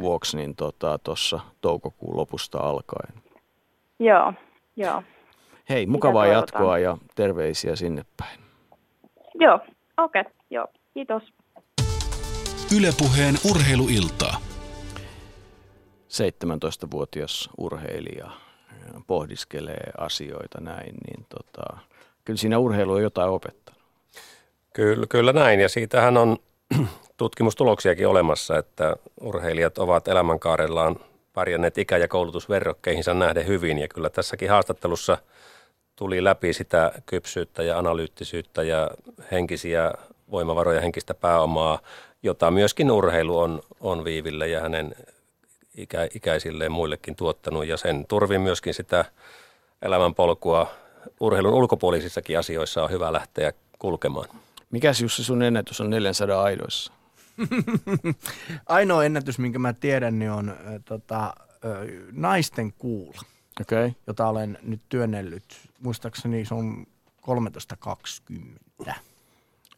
vuoksi 0.01 0.37
niin 0.37 0.57
tuossa 0.57 1.37
tota, 1.37 1.53
toukokuun 1.61 2.17
lopusta 2.17 2.59
alkaen. 2.59 3.23
Joo, 3.99 4.33
joo. 4.77 5.03
Hei, 5.69 5.87
mukavaa 5.87 6.27
jatkoa 6.27 6.79
ja 6.79 6.99
terveisiä 7.15 7.77
sinne 7.77 8.05
päin. 8.17 8.41
Joo, 9.35 9.61
okei, 9.97 10.21
okay, 10.21 10.33
joo, 10.51 10.67
kiitos. 10.95 11.23
Ylepuheen 12.79 13.35
urheiluiltaa. 13.51 14.37
17-vuotias 16.09 17.51
urheilija 17.59 18.31
pohdiskelee 19.07 19.91
asioita 19.99 20.61
näin, 20.61 20.95
niin 21.07 21.27
tota, 21.29 21.79
kyllä 22.25 22.37
siinä 22.37 22.59
urheilu 22.59 22.93
on 22.93 23.03
jotain 23.03 23.31
opettanut. 23.31 23.83
Kyllä, 24.73 25.07
kyllä 25.09 25.33
näin 25.33 25.61
ja 25.61 25.69
siitähän 25.69 26.17
on 26.17 26.37
tutkimustuloksiakin 27.17 28.09
olemassa, 28.09 28.59
että 28.59 28.97
urheilijat 29.21 29.79
ovat 29.79 30.09
elämänkaarellaan 30.09 30.97
pärjänneet 31.33 31.79
ikä- 31.79 31.97
ja 31.97 32.09
koulutusverrokkeihinsa 32.09 33.15
nähden 33.15 33.47
hyvin 33.47 33.79
ja 33.79 33.89
kyllä 33.89 34.11
tässäkin 34.11 34.51
haastattelussa 34.51 35.19
tuli 35.97 36.25
läpi 36.25 36.53
sitä 36.53 36.93
kypsyyttä 37.07 37.63
ja 37.63 37.79
analyyttisyyttä 37.79 38.63
ja 38.63 38.91
henkisiä 39.33 39.93
voimavaroja, 40.31 40.81
henkistä 40.81 41.15
pääomaa, 41.15 41.79
jota 42.23 42.51
myöskin 42.51 42.91
urheilu 42.91 43.39
on, 43.39 43.63
on 43.81 44.05
Viiville 44.05 44.49
ja 44.49 44.61
hänen 44.61 44.95
ikä, 45.77 46.09
ikäisilleen 46.15 46.73
muillekin 46.73 47.17
tuottanut 47.17 47.67
ja 47.67 47.77
sen 47.77 48.07
turvin 48.09 48.41
myöskin 48.41 48.75
sitä 48.75 49.05
elämänpolkua 49.83 50.71
urheilun 51.21 51.55
ulkopuolisissakin 51.55 52.39
asioissa 52.39 52.85
on 52.85 52.91
hyvä 52.91 53.13
lähteä 53.13 53.53
kulkemaan. 53.79 54.29
Mikäs 54.71 55.01
Jussi 55.01 55.25
sun 55.25 55.43
ennätys 55.43 55.81
on 55.81 55.91
400 55.91 56.43
aidoissa? 56.43 56.93
Ainoa 58.67 59.05
ennätys, 59.05 59.39
minkä 59.39 59.59
mä 59.59 59.73
tiedän, 59.73 60.19
niin 60.19 60.31
on 60.31 60.49
äh, 60.49 60.57
tota, 60.85 61.25
äh, 61.25 61.33
naisten 62.13 62.73
kuula, 62.73 63.21
okay. 63.61 63.93
jota 64.07 64.29
olen 64.29 64.59
nyt 64.63 64.81
työnnellyt. 64.89 65.45
Muistaakseni 65.81 66.45
se 66.45 66.55
on 66.55 66.87
13.20 68.87 68.95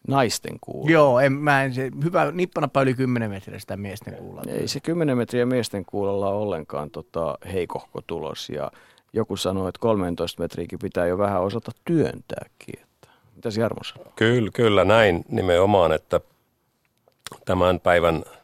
naisten 0.09 0.57
kuulla. 0.61 0.91
Joo, 0.91 1.21
en, 1.21 1.33
mä 1.33 1.65
en, 1.65 1.75
se, 1.75 1.91
hyvä, 2.05 2.33
nippanapa 2.33 2.83
yli 2.83 2.95
10 2.95 3.31
metriä 3.31 3.59
sitä 3.59 3.77
miesten 3.77 4.15
kuulla. 4.15 4.43
Ei 4.47 4.69
se 4.69 4.81
10 4.81 5.17
metriä 5.17 5.47
miesten 5.47 5.85
kuulla 5.85 6.13
ole 6.13 6.27
ollenkaan 6.27 6.91
tota, 6.91 7.39
heikohko 7.53 8.03
tulos 8.07 8.51
ja 8.51 8.71
joku 9.13 9.37
sanoi, 9.37 9.69
että 9.69 9.81
13 9.81 10.43
metriäkin 10.43 10.79
pitää 10.79 11.07
jo 11.07 11.19
vähän 11.19 11.43
osata 11.43 11.73
työntääkin. 11.85 12.75
Että 12.83 13.09
Mitä 13.37 13.49
Jarmo 13.61 13.85
sanoo? 13.85 14.13
Kyllä, 14.17 14.51
kyllä 14.55 14.85
näin 14.85 15.25
nimenomaan, 15.29 15.93
että 15.93 16.21
tämän 17.45 17.81
päivän– 17.81 18.25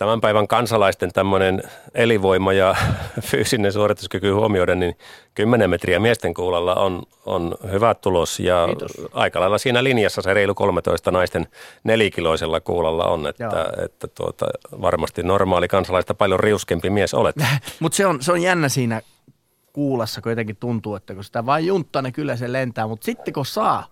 tämän 0.00 0.20
päivän 0.20 0.48
kansalaisten 0.48 1.12
tämmöinen 1.12 1.62
elinvoima 1.94 2.52
ja 2.52 2.76
fyysinen 3.30 3.72
suorituskyky 3.72 4.30
huomioiden, 4.30 4.80
niin 4.80 4.96
10 5.34 5.70
metriä 5.70 5.98
miesten 5.98 6.34
kuulalla 6.34 6.74
on, 6.74 7.02
on 7.26 7.54
hyvä 7.72 7.94
tulos 7.94 8.40
ja 8.40 8.66
Kiitos. 8.66 8.90
aika 9.12 9.40
lailla 9.40 9.58
siinä 9.58 9.84
linjassa 9.84 10.22
se 10.22 10.34
reilu 10.34 10.54
13 10.54 11.10
naisten 11.10 11.46
nelikiloisella 11.84 12.60
kuulalla 12.60 13.04
on, 13.04 13.26
että, 13.26 13.72
että 13.84 14.08
tuota, 14.08 14.46
varmasti 14.80 15.22
normaali 15.22 15.68
kansalaista 15.68 16.14
paljon 16.14 16.40
riuskempi 16.40 16.90
mies 16.90 17.14
olet. 17.14 17.36
Mutta 17.80 17.96
se 17.96 18.06
on, 18.06 18.22
se 18.22 18.32
on 18.32 18.42
jännä 18.42 18.68
siinä 18.68 19.02
kuulassa, 19.72 20.22
kun 20.22 20.32
jotenkin 20.32 20.56
tuntuu, 20.56 20.94
että 20.94 21.14
kun 21.14 21.24
sitä 21.24 21.46
vain 21.46 21.66
junttaa, 21.66 22.02
niin 22.02 22.12
kyllä 22.12 22.36
se 22.36 22.52
lentää, 22.52 22.86
mutta 22.86 23.04
sitten 23.04 23.34
kun 23.34 23.46
saa 23.46 23.86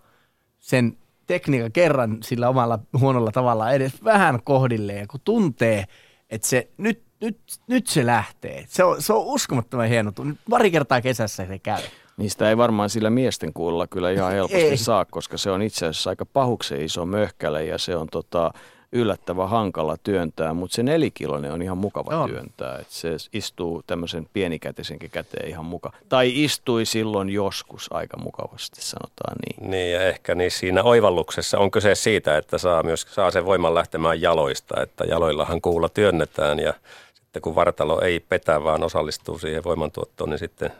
sen 0.59 0.97
tekniikan 1.29 1.73
kerran 1.73 2.19
sillä 2.23 2.49
omalla 2.49 2.79
huonolla 3.01 3.33
tavalla 3.33 3.73
edes 3.73 4.05
vähän 4.05 4.43
kohdilleen, 4.45 5.09
kun 5.09 5.21
tuntee, 5.25 5.85
että 6.31 6.49
se 6.49 6.69
nyt, 6.79 7.03
nyt, 7.21 7.39
nyt 7.67 7.87
se 7.87 8.07
lähtee. 8.07 8.65
Se 8.69 8.85
on, 8.85 9.03
se 9.03 9.13
on 9.13 9.25
uskomattoman 9.25 9.89
hieno. 9.89 10.13
Pari 10.51 10.71
kertaa 10.71 11.01
kesässä 11.01 11.47
se 11.47 11.59
käy. 11.59 11.83
Niistä 12.17 12.49
ei 12.49 12.57
varmaan 12.57 12.91
sillä 12.91 13.11
miesten 13.11 13.53
kuulla 13.53 13.87
kyllä 13.87 14.11
ihan 14.11 14.33
helposti 14.33 14.57
ei. 14.57 14.77
saa, 14.77 15.05
koska 15.05 15.39
se 15.39 15.51
on 15.51 15.63
itse 15.63 15.87
asiassa 15.87 16.11
aika 16.11 16.27
pahuksen 16.27 16.83
iso 16.83 17.07
möhkäle 17.07 17.65
ja 17.65 17.79
se 17.79 17.97
on 17.97 18.09
tota, 18.13 18.51
yllättävän 18.93 19.49
hankala 19.49 19.97
työntää, 19.97 20.55
mutta 20.55 20.75
se 20.75 20.83
nelikiloinen 20.83 21.53
on 21.53 21.63
ihan 21.63 21.79
mukava 21.79 22.17
on. 22.17 22.31
työntää. 22.31 22.79
Että 22.79 22.95
se 22.95 23.17
istuu 23.33 23.83
tämmöisen 23.87 24.29
pienikätisenkin 24.33 25.11
käteen 25.11 25.49
ihan 25.49 25.65
muka. 25.65 25.93
Tai 26.09 26.45
istui 26.45 26.85
silloin 26.87 27.29
joskus 27.29 27.93
aika 27.93 28.17
mukavasti, 28.17 28.81
sanotaan 28.81 29.37
niin. 29.47 29.71
Niin 29.71 29.93
ja 29.93 30.03
ehkä 30.03 30.35
niin 30.35 30.51
siinä 30.51 30.83
oivalluksessa 30.83 31.59
on 31.59 31.71
kyse 31.71 31.95
siitä, 31.95 32.37
että 32.37 32.59
saa 32.59 32.83
myös 32.83 33.07
saa 33.11 33.31
sen 33.31 33.45
voiman 33.45 33.75
lähtemään 33.75 34.21
jaloista, 34.21 34.83
että 34.83 35.05
jaloillahan 35.05 35.61
kuulla 35.61 35.89
työnnetään 35.89 36.59
ja 36.59 36.75
sitten 37.15 37.43
kun 37.43 37.55
vartalo 37.55 38.01
ei 38.01 38.21
petä, 38.21 38.65
vaan 38.65 38.85
osallistuu 38.85 39.39
siihen 39.39 39.65
voimantuottoon, 39.65 40.31
niin 40.31 40.39
sitten 40.39 40.73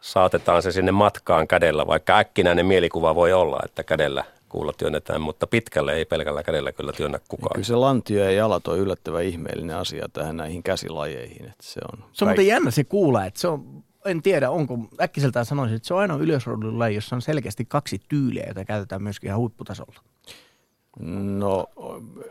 saatetaan 0.00 0.62
se 0.62 0.72
sinne 0.72 0.92
matkaan 0.92 1.48
kädellä, 1.48 1.86
vaikka 1.86 2.18
äkkinäinen 2.18 2.66
mielikuva 2.66 3.14
voi 3.14 3.32
olla, 3.32 3.60
että 3.64 3.84
kädellä 3.84 4.24
kuulla 4.48 4.72
työnnetään, 4.72 5.20
mutta 5.20 5.46
pitkälle 5.46 5.92
ei 5.92 6.04
pelkällä 6.04 6.42
kädellä 6.42 6.72
kyllä 6.72 6.92
työnnä 6.92 7.18
kukaan. 7.28 7.50
Kyllä 7.54 7.66
se 7.66 7.74
lantio 7.74 8.24
ja 8.24 8.30
jalat 8.30 8.68
on 8.68 8.78
yllättävän 8.78 9.24
ihmeellinen 9.24 9.76
asia 9.76 10.08
tähän 10.12 10.36
näihin 10.36 10.62
käsilajeihin. 10.62 11.46
Että 11.46 11.62
se 11.62 11.80
on, 11.92 12.04
se 12.12 12.24
on 12.24 12.28
muuten 12.28 12.46
jännä 12.46 12.70
se 12.70 12.84
kuulla, 12.84 13.24
että 13.24 13.40
se 13.40 13.48
on, 13.48 13.84
en 14.04 14.22
tiedä 14.22 14.50
onko, 14.50 14.78
äkkiseltään 15.00 15.46
sanoisin, 15.46 15.76
että 15.76 15.88
se 15.88 15.94
on 15.94 16.00
aina 16.00 16.14
yleisrodulla, 16.14 16.88
jossa 16.88 17.16
on 17.16 17.22
selkeästi 17.22 17.64
kaksi 17.64 18.00
tyyliä, 18.08 18.44
joita 18.46 18.64
käytetään 18.64 19.02
myöskin 19.02 19.28
ihan 19.28 19.40
huipputasolla. 19.40 20.00
No 21.00 21.66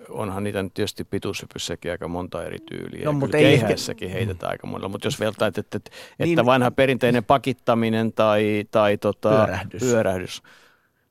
onhan 0.09 0.43
niitä 0.43 0.63
nyt 0.63 0.73
tietysti 0.73 1.03
pituushypyssäkin 1.03 1.91
aika 1.91 2.07
monta 2.07 2.43
eri 2.43 2.59
tyyliä. 2.59 3.05
No, 3.05 3.11
mutta 3.11 3.37
ei 3.37 3.43
keihässäkin 3.43 4.07
ehkä... 4.07 4.17
heitetään 4.17 4.51
aika 4.51 4.67
monella. 4.67 4.89
Mutta 4.89 5.07
jos 5.07 5.19
vertaat, 5.19 5.57
että, 5.57 5.77
että, 5.77 5.91
niin, 6.19 6.29
että 6.29 6.45
vanha 6.45 6.71
perinteinen 6.71 7.23
pakittaminen 7.23 8.13
tai, 8.13 8.65
tai 8.71 8.97
tota, 8.97 9.29
pyörähdys. 9.29 9.81
pyörähdys 9.81 10.41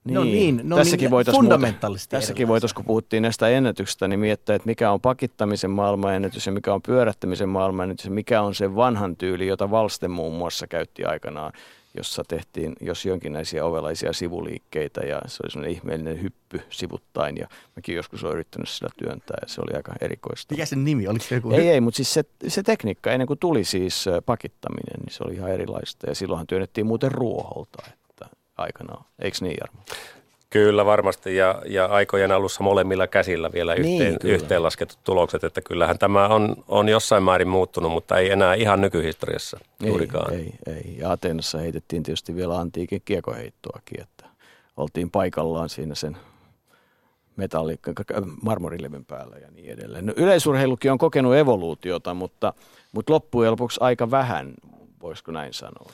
No 0.05 0.25
niin, 0.25 0.61
no 0.65 0.77
tässäkin 0.77 1.05
niin, 1.05 1.11
voitaisiin 1.11 1.41
fundamentaalisesti 1.41 2.17
Tässäkin 2.17 2.49
voitaisiin, 2.49 2.75
kun 2.75 2.85
puhuttiin 2.85 3.23
näistä 3.23 3.49
ennätyksistä, 3.49 4.09
niin 4.09 4.21
miettiä, 4.21 4.55
että 4.55 4.67
mikä 4.67 4.91
on 4.91 5.01
pakittamisen 5.01 5.71
maailmanennätys 5.71 6.47
ja 6.47 6.53
mikä 6.53 6.75
on 6.75 6.83
pyörättämisen 6.83 7.49
maailmanennätys 7.49 8.05
ja 8.05 8.11
mikä 8.11 8.43
on 8.43 8.55
se 8.55 8.75
vanhan 8.75 9.17
tyyli, 9.17 9.47
jota 9.47 9.71
Valste 9.71 10.09
muun 10.09 10.35
muassa 10.35 10.67
käytti 10.67 11.05
aikanaan, 11.05 11.53
jossa 11.97 12.23
tehtiin 12.29 12.73
jos 12.81 13.07
jonkinlaisia 13.07 13.65
ovelaisia 13.65 14.13
sivuliikkeitä 14.13 15.01
ja 15.01 15.21
se 15.27 15.43
oli 15.43 15.51
semmoinen 15.51 15.77
ihmeellinen 15.77 16.23
hyppy 16.23 16.61
sivuttain 16.71 17.37
ja 17.37 17.49
mäkin 17.77 17.95
joskus 17.95 18.25
olen 18.25 18.35
yrittänyt 18.35 18.69
sitä 18.69 18.89
työntää 18.97 19.37
ja 19.43 19.49
se 19.49 19.61
oli 19.61 19.77
aika 19.77 19.93
erikoista. 20.01 20.55
Mikä 20.55 20.67
sen 20.67 20.85
nimi? 20.85 21.09
Oliko 21.09 21.25
se 21.25 21.35
joku? 21.35 21.51
Ei, 21.51 21.69
ei, 21.69 21.81
mutta 21.81 21.97
siis 21.97 22.15
se, 22.15 22.25
se 22.49 22.63
tekniikka 22.63 23.13
ennen 23.13 23.27
kuin 23.27 23.39
tuli 23.39 23.65
siis 23.65 24.05
pakittaminen, 24.27 25.01
niin 25.01 25.13
se 25.13 25.25
oli 25.27 25.35
ihan 25.35 25.51
erilaista 25.51 26.07
ja 26.07 26.15
silloinhan 26.15 26.47
työnnettiin 26.47 26.87
muuten 26.87 27.13
ruoholta 27.13 27.83
aikanaan. 28.57 29.05
Eikö 29.19 29.37
niin, 29.41 29.57
Jarmo? 29.61 29.83
Kyllä 30.51 30.85
varmasti 30.85 31.37
ja, 31.37 31.63
ja 31.67 31.87
aikojen 31.87 32.33
alussa 32.33 32.63
molemmilla 32.63 33.07
käsillä 33.07 33.53
vielä 33.53 33.75
niin, 33.75 34.03
yhteen, 34.03 34.17
niin, 34.23 34.35
yhteenlasketut 34.35 34.99
tulokset, 35.05 35.45
että 35.45 35.61
kyllähän 35.61 35.99
tämä 35.99 36.29
on, 36.29 36.57
on 36.69 36.89
jossain 36.89 37.23
määrin 37.23 37.49
muuttunut, 37.49 37.93
mutta 37.93 38.19
ei 38.19 38.31
enää 38.31 38.55
ihan 38.55 38.81
nykyhistoriassa 38.81 39.59
ei, 39.83 39.89
juurikaan. 39.89 40.35
Ei, 40.35 40.55
ei. 40.67 40.95
Ja 40.99 41.11
Ateenassa 41.11 41.59
heitettiin 41.59 42.03
tietysti 42.03 42.37
vielä 42.37 42.59
antiikin 42.59 43.03
kiekoheittoakin, 43.05 44.01
että 44.01 44.27
oltiin 44.77 45.11
paikallaan 45.11 45.69
siinä 45.69 45.95
sen 45.95 46.17
metalli, 47.37 47.79
marmorilevyn 48.43 49.05
päällä 49.05 49.37
ja 49.37 49.51
niin 49.51 49.73
edelleen. 49.73 50.07
No, 50.07 50.13
yleisurheilukin 50.17 50.93
on 50.93 50.99
kokenut 50.99 51.35
evoluutiota, 51.35 52.15
mutta, 52.15 52.53
mutta 52.93 53.13
loppujen 53.13 53.51
lopuksi 53.51 53.81
aika 53.83 54.11
vähän, 54.11 54.55
voisiko 55.03 55.33
näin 55.33 55.55
sanoa. 55.55 55.91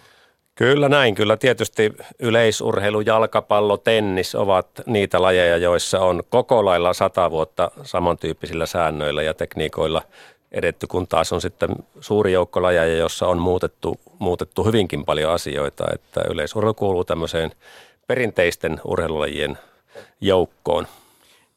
Kyllä 0.61 0.89
näin, 0.89 1.15
kyllä 1.15 1.37
tietysti 1.37 1.93
yleisurheilu, 2.19 3.01
jalkapallo, 3.01 3.77
tennis 3.77 4.35
ovat 4.35 4.67
niitä 4.87 5.23
lajeja, 5.23 5.57
joissa 5.57 6.01
on 6.01 6.23
koko 6.31 6.65
lailla 6.65 6.93
sata 6.93 7.31
vuotta 7.31 7.71
samantyyppisillä 7.83 8.67
säännöillä 8.67 9.23
ja 9.23 9.35
tekniikoilla 9.35 10.03
edetty, 10.53 10.87
kun 10.87 11.09
taas 11.09 11.33
on 11.33 11.41
sitten 11.41 11.71
suuri 12.01 12.33
joukko 12.33 12.63
lajeja, 12.63 12.97
jossa 12.97 13.27
on 13.27 13.39
muutettu, 13.39 14.01
muutettu 14.19 14.65
hyvinkin 14.65 15.05
paljon 15.05 15.33
asioita, 15.33 15.85
että 15.95 16.21
yleisurheilu 16.31 16.75
kuuluu 16.75 17.05
tämmöiseen 17.05 17.51
perinteisten 18.07 18.81
urheilulajien 18.85 19.59
joukkoon. 20.21 20.87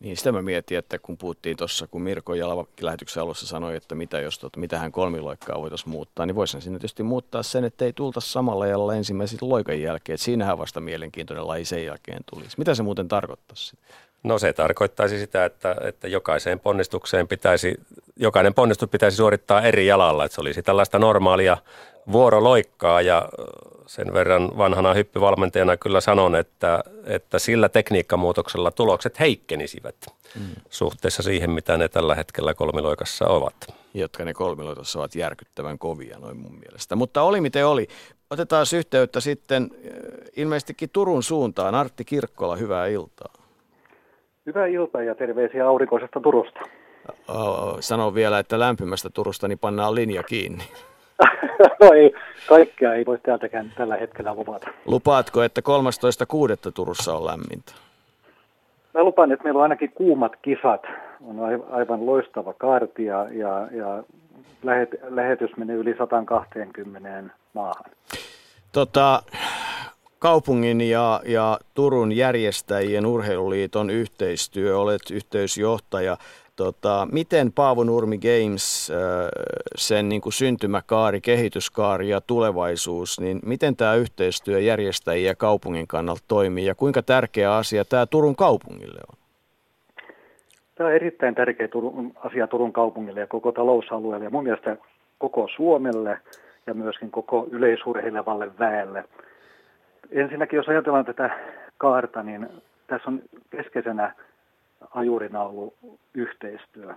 Niin 0.04 0.18
sitä 0.18 0.32
mä 0.32 0.42
mietin, 0.42 0.78
että 0.78 1.00
kun 1.00 1.18
puhuttiin 1.18 1.58
tuossa, 1.58 1.88
kun 1.88 2.02
Mirko 2.02 2.34
Jalava 2.34 2.66
lähetyksen 2.82 3.24
alussa 3.24 3.48
sanoi, 3.48 3.76
että 3.76 3.96
mitä 3.96 4.20
jos 4.20 4.40
tuota, 4.40 4.60
mitä 4.60 4.80
hän 4.80 4.92
kolmiloikkaa 4.92 5.62
voitaisiin 5.62 5.90
muuttaa, 5.90 6.26
niin 6.26 6.36
voisihan 6.36 6.62
sinne 6.62 6.80
tietysti 6.80 7.04
muuttaa 7.04 7.44
sen, 7.44 7.64
että 7.64 7.86
ei 7.86 7.94
tulta 7.94 8.20
samalla 8.20 8.68
jalalla 8.68 8.96
ensimmäisen 8.96 9.40
loikan 9.42 9.82
jälkeen. 9.82 10.14
Että 10.14 10.26
siinähän 10.26 10.58
vasta 10.58 10.82
mielenkiintoinen 10.82 11.48
laji 11.48 11.66
sen 11.66 11.86
jälkeen 11.86 12.22
tulisi. 12.34 12.58
Mitä 12.58 12.76
se 12.76 12.84
muuten 12.84 13.08
tarkoittaisi? 13.08 13.78
No 14.24 14.40
se 14.40 14.54
tarkoittaisi 14.54 15.20
sitä, 15.20 15.46
että, 15.46 15.76
että 15.82 16.08
jokaiseen 16.08 16.60
ponnistukseen 16.60 17.28
pitäisi, 17.28 17.76
jokainen 18.16 18.54
ponnistus 18.54 18.90
pitäisi 18.90 19.18
suorittaa 19.18 19.62
eri 19.62 19.88
jalalla. 19.88 20.26
Että 20.26 20.36
se 20.36 20.42
olisi 20.42 20.64
tällaista 20.64 21.00
normaalia 21.00 21.58
vuoroloikkaa 22.12 23.02
ja 23.02 23.30
sen 23.86 24.14
verran 24.14 24.58
vanhana 24.58 24.94
hyppyvalmentajana 24.94 25.78
kyllä 25.78 26.02
sanon, 26.02 26.36
että, 26.36 26.84
että 27.06 27.40
sillä 27.40 27.70
tekniikkamuutoksella 27.70 28.72
tulokset 28.72 29.20
heikkenisivät 29.20 29.96
mm. 30.36 30.42
suhteessa 30.70 31.24
siihen, 31.24 31.52
mitä 31.52 31.78
ne 31.78 31.88
tällä 31.88 32.16
hetkellä 32.16 32.54
kolmiloikassa 32.54 33.28
ovat. 33.28 33.56
Jotka 33.94 34.26
ne 34.26 34.34
kolmiloikassa 34.34 35.00
ovat 35.00 35.16
järkyttävän 35.16 35.80
kovia 35.80 36.20
noin 36.20 36.38
mun 36.38 36.60
mielestä. 36.60 36.96
Mutta 36.96 37.22
oli 37.22 37.42
miten 37.42 37.68
oli. 37.68 37.88
Otetaan 38.30 38.66
yhteyttä 38.78 39.20
sitten 39.20 39.72
ilmeisestikin 40.36 40.90
Turun 40.90 41.24
suuntaan. 41.24 41.76
Artti 41.76 42.06
Kirkkola, 42.06 42.56
hyvää 42.56 42.88
iltaa. 42.88 43.43
Hyvää 44.46 44.66
iltaa 44.66 45.02
ja 45.02 45.16
terveisiä 45.16 45.68
aurinkoisesta 45.68 46.20
Turusta. 46.20 46.60
Sano 47.80 48.14
vielä, 48.14 48.40
että 48.40 48.60
lämpimästä 48.60 49.10
Turusta 49.14 49.48
niin 49.48 49.60
pannaan 49.60 49.96
linja 49.96 50.24
kiinni. 50.24 50.64
no 51.82 51.94
ei, 51.96 52.14
kaikkea 52.48 52.94
ei 52.94 53.06
voi 53.06 53.18
täältäkään 53.18 53.72
tällä 53.78 53.96
hetkellä 53.98 54.36
lupata. 54.36 54.68
Lupaatko, 54.86 55.44
että 55.44 55.62
13.6. 56.68 56.72
Turussa 56.74 57.14
on 57.14 57.26
lämmintä? 57.26 57.72
Mä 58.94 59.04
lupaan, 59.04 59.32
että 59.32 59.44
meillä 59.44 59.58
on 59.58 59.64
ainakin 59.64 59.92
kuumat 59.96 60.32
kisat. 60.42 60.82
On 61.22 61.64
aivan 61.72 62.06
loistava 62.06 62.54
kaarti 62.54 63.06
ja, 63.06 63.28
ja, 63.32 63.68
ja 63.72 64.04
lähet, 64.64 64.90
lähetys 65.10 65.58
menee 65.58 65.76
yli 65.76 65.96
120 65.98 67.24
maahan. 67.54 67.92
Tota, 68.72 69.22
kaupungin 70.24 70.82
ja, 70.82 71.22
ja 71.26 71.60
Turun 71.74 72.12
järjestäjien 72.12 73.06
urheiluliiton 73.06 73.90
yhteistyö, 73.90 74.78
olet 74.78 75.02
yhteysjohtaja. 75.12 76.18
Tota, 76.56 77.08
miten 77.12 77.52
Paavo 77.52 77.84
Nurmi 77.84 78.18
Games, 78.18 78.92
äh, 78.92 78.98
sen 79.76 80.10
niin 80.10 80.22
kuin 80.22 80.34
syntymäkaari, 80.34 81.22
kehityskaari 81.22 82.10
ja 82.10 82.22
tulevaisuus, 82.22 83.20
niin 83.20 83.40
miten 83.46 83.76
tämä 83.76 83.96
yhteistyö 83.96 84.60
järjestäjien 84.60 85.28
ja 85.28 85.36
kaupungin 85.36 85.88
kannalta 85.88 86.24
toimii 86.28 86.66
ja 86.66 86.76
kuinka 86.76 87.02
tärkeä 87.02 87.56
asia 87.56 87.86
tämä 87.86 88.06
Turun 88.06 88.36
kaupungille 88.36 89.00
on? 89.12 89.18
Tämä 90.76 90.88
on 90.88 90.96
erittäin 90.96 91.36
tärkeä 91.36 91.68
asia 92.16 92.48
Turun 92.48 92.74
kaupungille 92.74 93.20
ja 93.20 93.28
koko 93.28 93.52
talousalueelle 93.52 94.26
ja 94.26 94.32
mun 94.32 94.44
mielestä 94.44 94.78
koko 95.18 95.48
Suomelle 95.56 96.20
ja 96.68 96.74
myöskin 96.74 97.12
koko 97.12 97.48
yleisurheilevalle 97.52 98.52
väelle. 98.60 99.04
Ensinnäkin 100.14 100.58
jos 100.58 100.70
ajatellaan 100.70 101.06
tätä 101.06 101.30
kaarta, 101.78 102.24
niin 102.24 102.50
tässä 102.88 103.10
on 103.10 103.22
keskeisenä 103.50 104.14
ajurina 104.96 105.44
ollut 105.44 105.74
yhteistyö. 106.14 106.94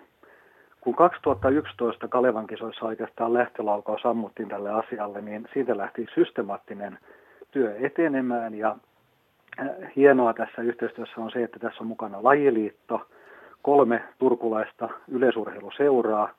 Kun 0.80 0.94
2011 0.94 2.08
Kalevan 2.08 2.46
kisoissa 2.46 2.86
oikeastaan 2.86 3.34
lähtölaukaus 3.34 4.02
sammuttiin 4.02 4.48
tälle 4.48 4.70
asialle, 4.70 5.20
niin 5.20 5.48
siitä 5.52 5.76
lähti 5.76 6.06
systemaattinen 6.14 6.98
työ 7.50 7.76
etenemään 7.80 8.54
ja 8.54 8.76
hienoa 9.96 10.34
tässä 10.34 10.62
yhteistyössä 10.62 11.20
on 11.20 11.30
se, 11.30 11.44
että 11.44 11.58
tässä 11.58 11.78
on 11.80 11.86
mukana 11.86 12.18
lajiliitto, 12.22 13.06
kolme 13.62 14.02
turkulaista 14.18 14.88
yleisurheiluseuraa 15.08 16.30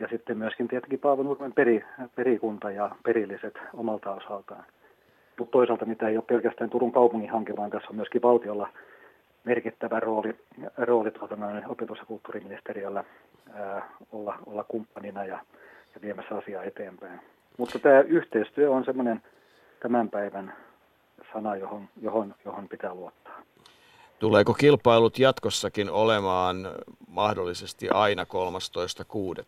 ja 0.00 0.08
sitten 0.08 0.38
myöskin 0.38 0.68
tietenkin 0.68 0.98
Paavo 0.98 1.22
Nurmen 1.22 1.52
peri, 1.52 1.84
perikunta 2.16 2.70
ja 2.70 2.90
perilliset 3.04 3.54
omalta 3.74 4.10
osaltaan. 4.10 4.64
Mutta 5.38 5.52
toisaalta 5.52 5.84
mitä 5.84 6.08
ei 6.08 6.16
ole 6.16 6.24
pelkästään 6.26 6.70
Turun 6.70 6.92
kaupungin 6.92 7.30
hanke, 7.30 7.56
vaan 7.56 7.70
tässä 7.70 7.88
on 7.90 7.96
myöskin 7.96 8.22
valtiolla 8.22 8.68
merkittävä 9.44 10.00
rooli, 10.00 10.34
rooli 10.76 11.10
tuota, 11.10 11.36
opetus- 11.68 11.98
ja 11.98 12.04
kulttuuriministeriöllä 12.04 13.04
ää, 13.54 13.88
olla, 14.12 14.38
olla 14.46 14.64
kumppanina 14.64 15.24
ja, 15.24 15.38
ja 15.94 16.00
viemässä 16.02 16.36
asiaa 16.36 16.64
eteenpäin. 16.64 17.20
Mutta 17.58 17.78
tämä 17.78 18.00
yhteistyö 18.00 18.70
on 18.70 18.84
semmoinen 18.84 19.22
tämän 19.80 20.10
päivän 20.10 20.52
sana, 21.32 21.56
johon, 21.56 21.88
johon, 22.02 22.34
johon 22.44 22.68
pitää 22.68 22.94
luottaa. 22.94 23.42
Tuleeko 24.18 24.54
kilpailut 24.54 25.18
jatkossakin 25.18 25.90
olemaan 25.90 26.56
mahdollisesti 27.08 27.88
aina 27.90 28.24
13.6.? 28.24 29.44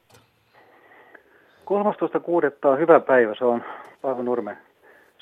13.6. 1.66 2.70
on 2.70 2.78
hyvä 2.78 3.00
päivä, 3.00 3.34
se 3.34 3.44
on 3.44 3.64
Paavo 4.02 4.22
Nurmen 4.22 4.58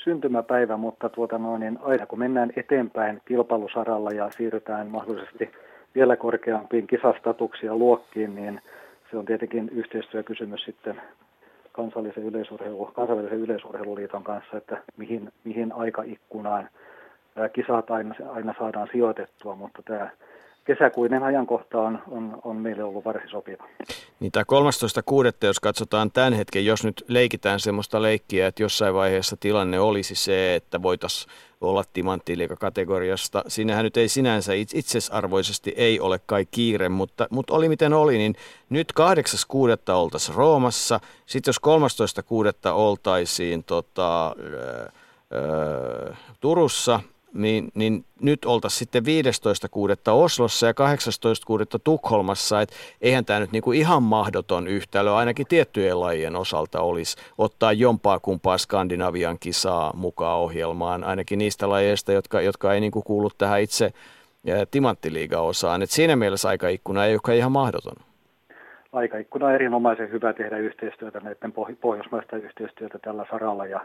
syntymäpäivä, 0.04 0.76
mutta 0.76 1.08
tuota 1.08 1.38
noin, 1.38 1.60
niin 1.60 1.78
aina 1.82 2.06
kun 2.06 2.18
mennään 2.18 2.52
eteenpäin 2.56 3.22
kilpailusaralla 3.24 4.10
ja 4.10 4.30
siirrytään 4.30 4.86
mahdollisesti 4.86 5.50
vielä 5.94 6.16
korkeampiin 6.16 6.86
kisastatuksia 6.86 7.76
luokkiin, 7.76 8.34
niin 8.34 8.60
se 9.10 9.16
on 9.16 9.24
tietenkin 9.24 9.68
yhteistyökysymys 9.68 10.64
sitten 10.64 11.00
kansallisen 11.72 12.24
yleisurheilu, 12.24 12.86
kansainvälisen 12.86 13.38
yleisurheiluliiton 13.38 14.24
kanssa, 14.24 14.56
että 14.56 14.82
mihin, 14.96 15.32
mihin 15.44 15.72
aikaikkunaan 15.72 16.68
kisat 17.52 17.90
aina, 17.90 18.14
aina 18.28 18.54
saadaan 18.58 18.88
sijoitettua, 18.92 19.54
mutta 19.54 19.82
tämä 19.82 20.10
kesäkuinen 20.64 21.22
ajankohta 21.22 21.80
on, 21.80 22.02
on, 22.10 22.38
on 22.44 22.56
meille 22.56 22.84
ollut 22.84 23.04
varsin 23.04 23.30
sopiva. 23.30 23.64
Niin 24.20 24.32
tämä 24.32 24.44
13.6. 25.40 25.46
jos 25.46 25.60
katsotaan 25.60 26.10
tämän 26.10 26.32
hetken, 26.32 26.66
jos 26.66 26.84
nyt 26.84 27.04
leikitään 27.08 27.60
semmoista 27.60 28.02
leikkiä, 28.02 28.46
että 28.46 28.62
jossain 28.62 28.94
vaiheessa 28.94 29.36
tilanne 29.40 29.80
olisi 29.80 30.14
se, 30.14 30.54
että 30.54 30.82
voitaisiin 30.82 31.32
olla 31.60 31.84
kategoriasta. 32.58 33.44
Siinähän 33.48 33.84
nyt 33.84 33.96
ei 33.96 34.08
sinänsä 34.08 34.52
itsesarvoisesti 34.54 35.74
ei 35.76 36.00
ole 36.00 36.20
kai 36.26 36.46
kiire, 36.50 36.88
mutta, 36.88 37.26
mutta 37.30 37.54
oli 37.54 37.68
miten 37.68 37.92
oli, 37.92 38.18
niin 38.18 38.34
nyt 38.70 38.92
8.6. 39.00 39.92
oltaisiin 39.92 40.34
Roomassa, 40.36 41.00
sitten 41.26 41.48
jos 41.48 41.60
13.6. 42.66 42.72
oltaisiin 42.72 43.64
tota, 43.64 44.34
öö, 44.38 44.88
öö, 45.32 46.12
Turussa– 46.40 47.00
niin, 47.34 47.68
niin 47.74 48.04
nyt 48.20 48.44
oltaisiin 48.44 48.78
sitten 48.78 49.04
15.6. 49.04 50.12
Oslossa 50.12 50.66
ja 50.66 50.72
18.6. 50.72 51.80
Tukholmassa, 51.84 52.60
että 52.60 52.74
eihän 53.00 53.24
tämä 53.24 53.40
nyt 53.40 53.52
niinku 53.52 53.72
ihan 53.72 54.02
mahdoton 54.02 54.68
yhtälö 54.68 55.14
ainakin 55.14 55.46
tiettyjen 55.46 56.00
lajien 56.00 56.36
osalta 56.36 56.80
olisi 56.80 57.16
ottaa 57.38 57.72
jompaa 57.72 58.20
kumpaa 58.20 58.58
Skandinavian 58.58 59.36
kisaa 59.40 59.92
mukaan 59.96 60.38
ohjelmaan, 60.38 61.04
ainakin 61.04 61.38
niistä 61.38 61.68
lajeista, 61.68 62.12
jotka, 62.12 62.40
jotka 62.40 62.74
ei 62.74 62.80
niinku 62.80 63.02
kuulu 63.02 63.30
tähän 63.38 63.60
itse 63.60 63.92
timanttiliiga-osaan. 64.70 65.82
Et 65.82 65.90
siinä 65.90 66.16
mielessä 66.16 66.48
aikaikkuna 66.48 67.06
ei 67.06 67.14
ole 67.14 67.36
ihan 67.36 67.52
mahdoton. 67.52 67.96
Aikaikkuna 68.92 69.46
on 69.46 69.54
erinomaisen 69.54 70.10
hyvä 70.10 70.32
tehdä 70.32 70.58
yhteistyötä 70.58 71.20
näiden 71.20 71.52
pohjoismaista 71.80 72.36
yhteistyötä 72.36 72.98
tällä 72.98 73.26
saralla 73.30 73.66
ja 73.66 73.80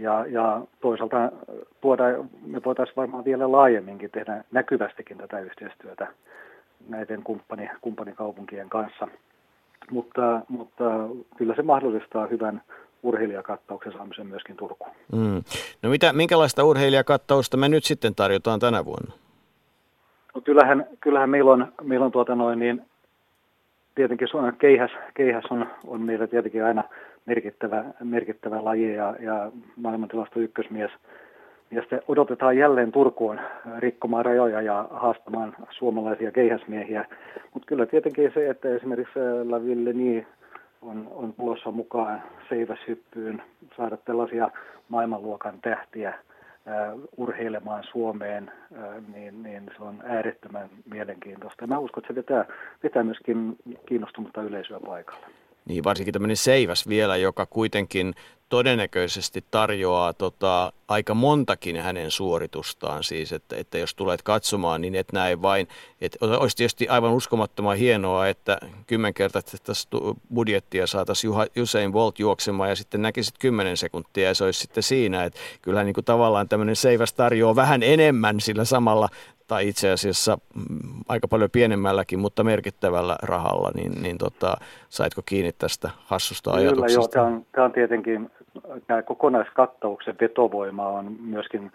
ja, 0.00 0.26
ja 0.28 0.60
toisaalta 0.80 1.32
tuoda, 1.80 2.04
me 2.46 2.60
voitaisiin 2.64 2.96
varmaan 2.96 3.24
vielä 3.24 3.52
laajemminkin 3.52 4.10
tehdä 4.10 4.44
näkyvästikin 4.52 5.18
tätä 5.18 5.40
yhteistyötä 5.40 6.06
näiden 6.88 7.22
kumppani, 7.22 7.70
kumppanikaupunkien 7.80 8.68
kanssa. 8.68 9.08
Mutta, 9.90 10.40
mutta 10.48 10.84
kyllä 11.36 11.54
se 11.54 11.62
mahdollistaa 11.62 12.26
hyvän 12.26 12.62
urheilijakattauksen 13.02 13.92
saamisen 13.92 14.26
myöskin 14.26 14.56
Turkuun. 14.56 14.90
Mm. 15.12 15.42
No 15.82 15.90
mitä, 15.90 16.12
minkälaista 16.12 16.64
urheilijakattausta 16.64 17.56
me 17.56 17.68
nyt 17.68 17.84
sitten 17.84 18.14
tarjotaan 18.14 18.60
tänä 18.60 18.84
vuonna? 18.84 19.14
No 20.34 20.40
kyllähän, 20.40 20.86
kyllähän 21.00 21.30
meillä 21.30 21.52
on, 21.52 21.72
meillä 21.82 22.06
on 22.06 22.12
tuota 22.12 22.34
noin, 22.34 22.58
niin 22.58 22.82
tietenkin 23.94 24.28
keihäs, 24.58 24.90
keihäs 25.14 25.44
on, 25.50 25.66
on 25.86 26.00
meillä 26.00 26.26
tietenkin 26.26 26.64
aina 26.64 26.84
merkittävä, 27.30 27.84
merkittävä 28.04 28.64
laji 28.64 28.94
ja, 28.94 29.16
ja 29.20 29.52
maailmantilasto 29.76 30.40
ykkösmies. 30.40 30.90
Ja 31.70 31.80
sitten 31.80 32.02
odotetaan 32.08 32.56
jälleen 32.56 32.92
Turkuun 32.92 33.40
rikkomaan 33.78 34.24
rajoja 34.24 34.60
ja 34.62 34.88
haastamaan 34.90 35.56
suomalaisia 35.70 36.32
keihäsmiehiä. 36.32 37.04
Mutta 37.54 37.66
kyllä 37.66 37.86
tietenkin 37.86 38.30
se, 38.34 38.50
että 38.50 38.68
esimerkiksi 38.68 39.18
La 39.48 39.64
Villeni 39.64 40.26
on, 40.82 41.08
on 41.10 41.32
tulossa 41.32 41.70
mukaan 41.70 42.22
seiväshyppyyn, 42.48 43.42
saada 43.76 43.96
tällaisia 43.96 44.50
maailmanluokan 44.88 45.54
tähtiä 45.62 46.14
uh, 46.14 47.08
urheilemaan 47.16 47.84
Suomeen, 47.90 48.52
uh, 48.70 49.14
niin, 49.14 49.42
niin 49.42 49.62
se 49.76 49.82
on 49.82 49.94
äärettömän 50.04 50.68
mielenkiintoista. 50.92 51.66
Mä 51.66 51.78
uskon, 51.78 52.02
että 52.02 52.12
se 52.12 52.16
vetää, 52.16 52.44
vetää 52.82 53.02
myöskin 53.02 53.56
kiinnostunutta 53.86 54.42
yleisöä 54.42 54.80
paikalle 54.86 55.26
niin 55.64 55.84
varsinkin 55.84 56.12
tämmöinen 56.12 56.36
Seiväs 56.36 56.88
vielä, 56.88 57.16
joka 57.16 57.46
kuitenkin 57.46 58.14
todennäköisesti 58.50 59.44
tarjoaa 59.50 60.12
tota, 60.12 60.72
aika 60.88 61.14
montakin 61.14 61.76
hänen 61.76 62.10
suoritustaan. 62.10 63.04
Siis, 63.04 63.32
että, 63.32 63.56
että 63.56 63.78
jos 63.78 63.94
tulet 63.94 64.22
katsomaan, 64.22 64.80
niin 64.80 64.94
et 64.94 65.12
näe 65.12 65.42
vain, 65.42 65.68
että 66.00 66.18
olisi 66.20 66.56
tietysti 66.56 66.88
aivan 66.88 67.12
uskomattoman 67.12 67.76
hienoa, 67.76 68.28
että 68.28 68.58
kymmenkertaista 68.86 69.72
budjettia 70.34 70.86
saataisiin 70.86 71.32
Usain 71.62 71.92
Bolt 71.92 72.18
juoksemaan 72.18 72.68
ja 72.68 72.76
sitten 72.76 73.02
näkisit 73.02 73.34
kymmenen 73.38 73.76
sekuntia 73.76 74.28
ja 74.28 74.34
se 74.34 74.44
olisi 74.44 74.60
sitten 74.60 74.82
siinä. 74.82 75.24
Että 75.24 75.40
kyllähän 75.62 75.86
niin 75.86 75.94
kuin 75.94 76.04
tavallaan 76.04 76.48
tämmöinen 76.48 76.76
Seiväs 76.76 77.12
tarjoaa 77.12 77.56
vähän 77.56 77.82
enemmän 77.82 78.40
sillä 78.40 78.64
samalla 78.64 79.08
tai 79.50 79.68
itse 79.68 79.90
asiassa 79.90 80.38
mm, 80.54 81.00
aika 81.08 81.28
paljon 81.28 81.50
pienemmällä,kin 81.50 82.18
mutta 82.18 82.44
merkittävällä 82.44 83.16
rahalla, 83.22 83.70
niin, 83.74 84.02
niin 84.02 84.18
tota, 84.18 84.56
saitko 84.88 85.22
kiinni 85.26 85.52
tästä 85.52 85.90
hassusta 86.04 86.50
Kyllä, 86.50 86.62
ajatuksesta? 86.62 87.00
Joo, 87.00 87.08
tämä 87.08 87.26
on, 87.26 87.46
tämä 87.52 87.64
on 87.64 87.72
tietenkin, 87.72 88.30
tämä 88.86 89.02
kokonaiskattauksen 89.02 90.16
vetovoima 90.20 90.88
on 90.88 91.16
myöskin 91.20 91.72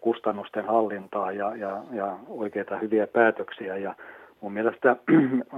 kustannusten 0.00 0.64
hallintaa 0.64 1.32
ja, 1.32 1.56
ja, 1.56 1.82
ja 1.92 2.16
oikeita 2.28 2.78
hyviä 2.78 3.06
päätöksiä. 3.06 3.76
Ja 3.76 3.94
mun 4.40 4.52
mielestä 4.52 4.96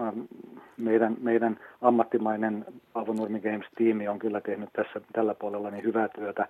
meidän, 0.89 1.16
meidän 1.20 1.60
ammattimainen 1.82 2.64
Paavo 2.93 3.12
Nurmi 3.12 3.40
Games-tiimi 3.40 4.09
on 4.09 4.18
kyllä 4.18 4.40
tehnyt 4.40 4.68
tässä 4.72 5.01
tällä 5.12 5.35
puolella 5.35 5.70
niin 5.70 5.85
hyvää 5.85 6.09
työtä 6.09 6.48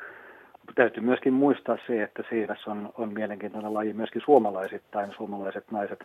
täytyy 0.75 1.03
myöskin 1.03 1.33
muistaa 1.33 1.79
se, 1.87 2.03
että 2.03 2.23
siiväs 2.31 2.67
on, 2.67 2.93
on 2.99 3.13
mielenkiintoinen 3.13 3.75
laji 3.75 3.93
myöskin 3.93 4.23
suomalaisittain. 4.25 5.13
Suomalaiset 5.17 5.71
naiset 5.71 6.05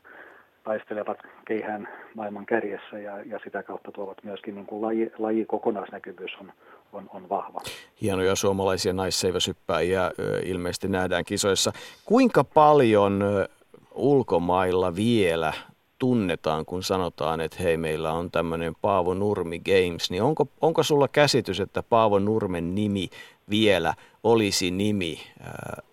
taistelevat 0.64 1.18
keihään 1.48 1.88
maailman 2.16 2.46
kärjessä 2.46 3.00
ja, 3.00 3.22
ja 3.26 3.40
sitä 3.44 3.64
kautta 3.64 3.92
tuovat 3.92 4.18
myöskin 4.24 4.56
niin 4.56 4.66
kuin 4.66 4.82
laji, 4.82 5.12
laji 5.18 5.46
kokonaisnäkyvyys 5.46 6.32
on, 6.42 6.52
on, 6.94 7.10
on 7.14 7.30
vahva. 7.30 7.62
Hienoja 8.02 8.36
suomalaisia 8.36 8.94
naisseiväsyppäjiä 8.94 10.12
ilmeisesti 10.44 10.88
nähdään 10.88 11.26
kisoissa. 11.26 11.72
Kuinka 12.06 12.44
paljon 12.44 13.24
ulkomailla 13.96 14.96
vielä 14.96 15.54
tunnetaan, 16.00 16.66
kun 16.66 16.84
sanotaan, 16.84 17.42
että 17.42 17.64
hei, 17.64 17.78
meillä 17.78 18.12
on 18.12 18.32
tämmöinen 18.32 18.74
Paavo 18.82 19.14
Nurmi 19.14 19.60
Games, 19.60 20.12
niin 20.12 20.24
onko, 20.24 20.48
onko 20.62 20.84
sulla 20.84 21.08
käsitys, 21.08 21.60
että 21.60 21.84
Paavo 21.84 22.20
Nurmen 22.20 22.76
nimi 22.76 23.10
vielä 23.50 23.94
olisi 24.24 24.72
nimi 24.72 25.18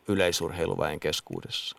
yleisurheiluväen 0.09 1.01
keskuudessa? 1.01 1.77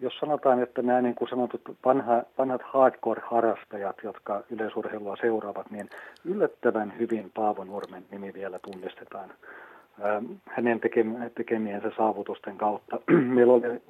Jos 0.00 0.18
sanotaan, 0.20 0.62
että 0.62 0.82
nämä 0.82 1.00
niin 1.00 1.14
kuin 1.14 1.28
sanotut 1.28 1.60
vanha, 1.84 2.22
vanhat 2.38 2.62
hardcore-harrastajat, 2.62 3.96
jotka 4.02 4.42
yleisurheilua 4.50 5.16
seuraavat, 5.20 5.70
niin 5.70 5.90
yllättävän 6.24 6.92
hyvin 6.98 7.30
Paavo 7.34 7.64
Nurmen 7.64 8.04
nimi 8.10 8.34
vielä 8.34 8.58
tunnistetaan 8.58 9.30
hänen 10.46 10.80
tekemiensä 11.34 11.90
saavutusten 11.96 12.56
kautta. 12.56 13.00
Meillä 13.34 13.52
oli 13.52 13.82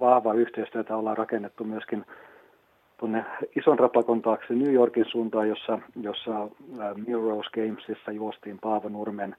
vahva 0.00 0.34
yhteistyötä, 0.34 0.96
ollaan 0.96 1.16
rakennettu 1.16 1.64
myöskin 1.64 2.04
tuonne 2.98 3.24
ison 3.56 3.78
rapakon 3.78 4.22
taakse 4.22 4.54
New 4.54 4.72
Yorkin 4.72 5.04
suuntaan, 5.08 5.48
jossa, 5.48 5.78
jossa 6.02 6.48
Mirrors 7.06 7.48
Gamesissa 7.50 8.12
juostiin 8.12 8.58
Paavo 8.58 8.88
Nurmen 8.88 9.36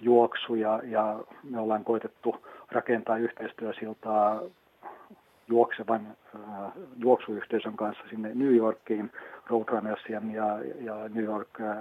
juoksu 0.00 0.54
ja, 0.54 0.80
ja 0.84 1.18
me 1.50 1.60
ollaan 1.60 1.84
koitettu 1.84 2.36
rakentaa 2.70 3.16
yhteistyösiltaa 3.16 4.40
juoksevan 5.48 6.06
äh, 6.34 6.72
juoksuyhteisön 6.96 7.76
kanssa 7.76 8.04
sinne 8.10 8.30
New 8.34 8.56
Yorkiin 8.56 9.10
Roadrunnersien 9.46 10.30
ja, 10.30 10.58
ja 10.80 11.08
New 11.08 11.24
York 11.24 11.48
äh, 11.60 11.76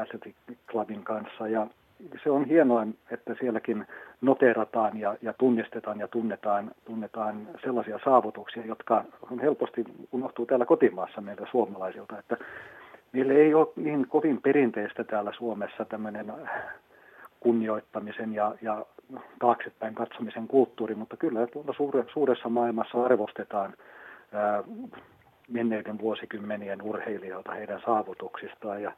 Athletic 0.00 0.34
Clubin 0.70 1.04
kanssa. 1.04 1.48
Ja, 1.48 1.66
se 2.22 2.30
on 2.30 2.44
hienoa, 2.44 2.86
että 3.10 3.34
sielläkin 3.40 3.86
noterataan 4.20 4.98
ja, 5.00 5.16
ja 5.22 5.32
tunnistetaan 5.32 6.00
ja 6.00 6.08
tunnetaan, 6.08 6.70
tunnetaan 6.84 7.48
sellaisia 7.64 7.98
saavutuksia, 8.04 8.66
jotka 8.66 9.04
on 9.30 9.40
helposti 9.40 9.84
unohtuu 10.12 10.46
täällä 10.46 10.66
kotimaassa 10.66 11.20
meiltä 11.20 11.46
suomalaisilta, 11.50 12.18
että 12.18 12.36
meillä 13.14 13.34
ei 13.34 13.54
ole 13.54 13.68
niin 13.76 14.08
kovin 14.08 14.42
perinteistä 14.42 15.04
täällä 15.04 15.32
Suomessa 15.38 15.84
tämmöinen 15.84 16.32
kunnioittamisen 17.40 18.34
ja, 18.34 18.54
ja 18.62 18.86
taaksepäin 19.38 19.94
katsomisen 19.94 20.48
kulttuuri, 20.48 20.94
mutta 20.94 21.16
kyllä 21.16 21.46
tuolla 21.46 21.74
suure, 21.76 22.04
suuressa 22.12 22.48
maailmassa 22.48 23.02
arvostetaan 23.02 23.74
ää, 24.32 24.62
menneiden 25.48 25.98
vuosikymmenien 25.98 26.82
urheilijoita 26.82 27.52
heidän 27.52 27.80
saavutuksistaan 27.84 28.82
ja 28.82 28.92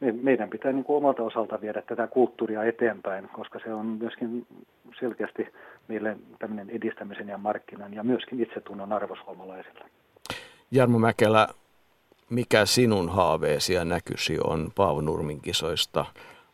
me, 0.00 0.12
meidän 0.12 0.50
pitää 0.50 0.72
niin 0.72 0.84
kuin 0.84 0.96
omalta 0.96 1.22
osalta 1.22 1.60
viedä 1.60 1.82
tätä 1.82 2.06
kulttuuria 2.06 2.64
eteenpäin, 2.64 3.28
koska 3.32 3.58
se 3.64 3.74
on 3.74 3.86
myöskin 3.86 4.46
selkeästi 5.00 5.48
meille 5.88 6.16
tämmöinen 6.38 6.70
edistämisen 6.70 7.28
ja 7.28 7.38
markkinan 7.38 7.94
ja 7.94 8.04
myöskin 8.04 8.42
itsetunnon 8.42 8.92
arvo 8.92 9.16
suomalaisille. 9.24 9.84
Jarmo 10.70 10.98
Mäkelä, 10.98 11.48
mikä 12.30 12.66
sinun 12.66 13.08
haaveesi 13.08 13.74
ja 13.74 13.84
näkysi 13.84 14.38
on 14.44 14.72
Paavo 14.74 15.00
Nurmin 15.00 15.40
kisoista 15.40 16.04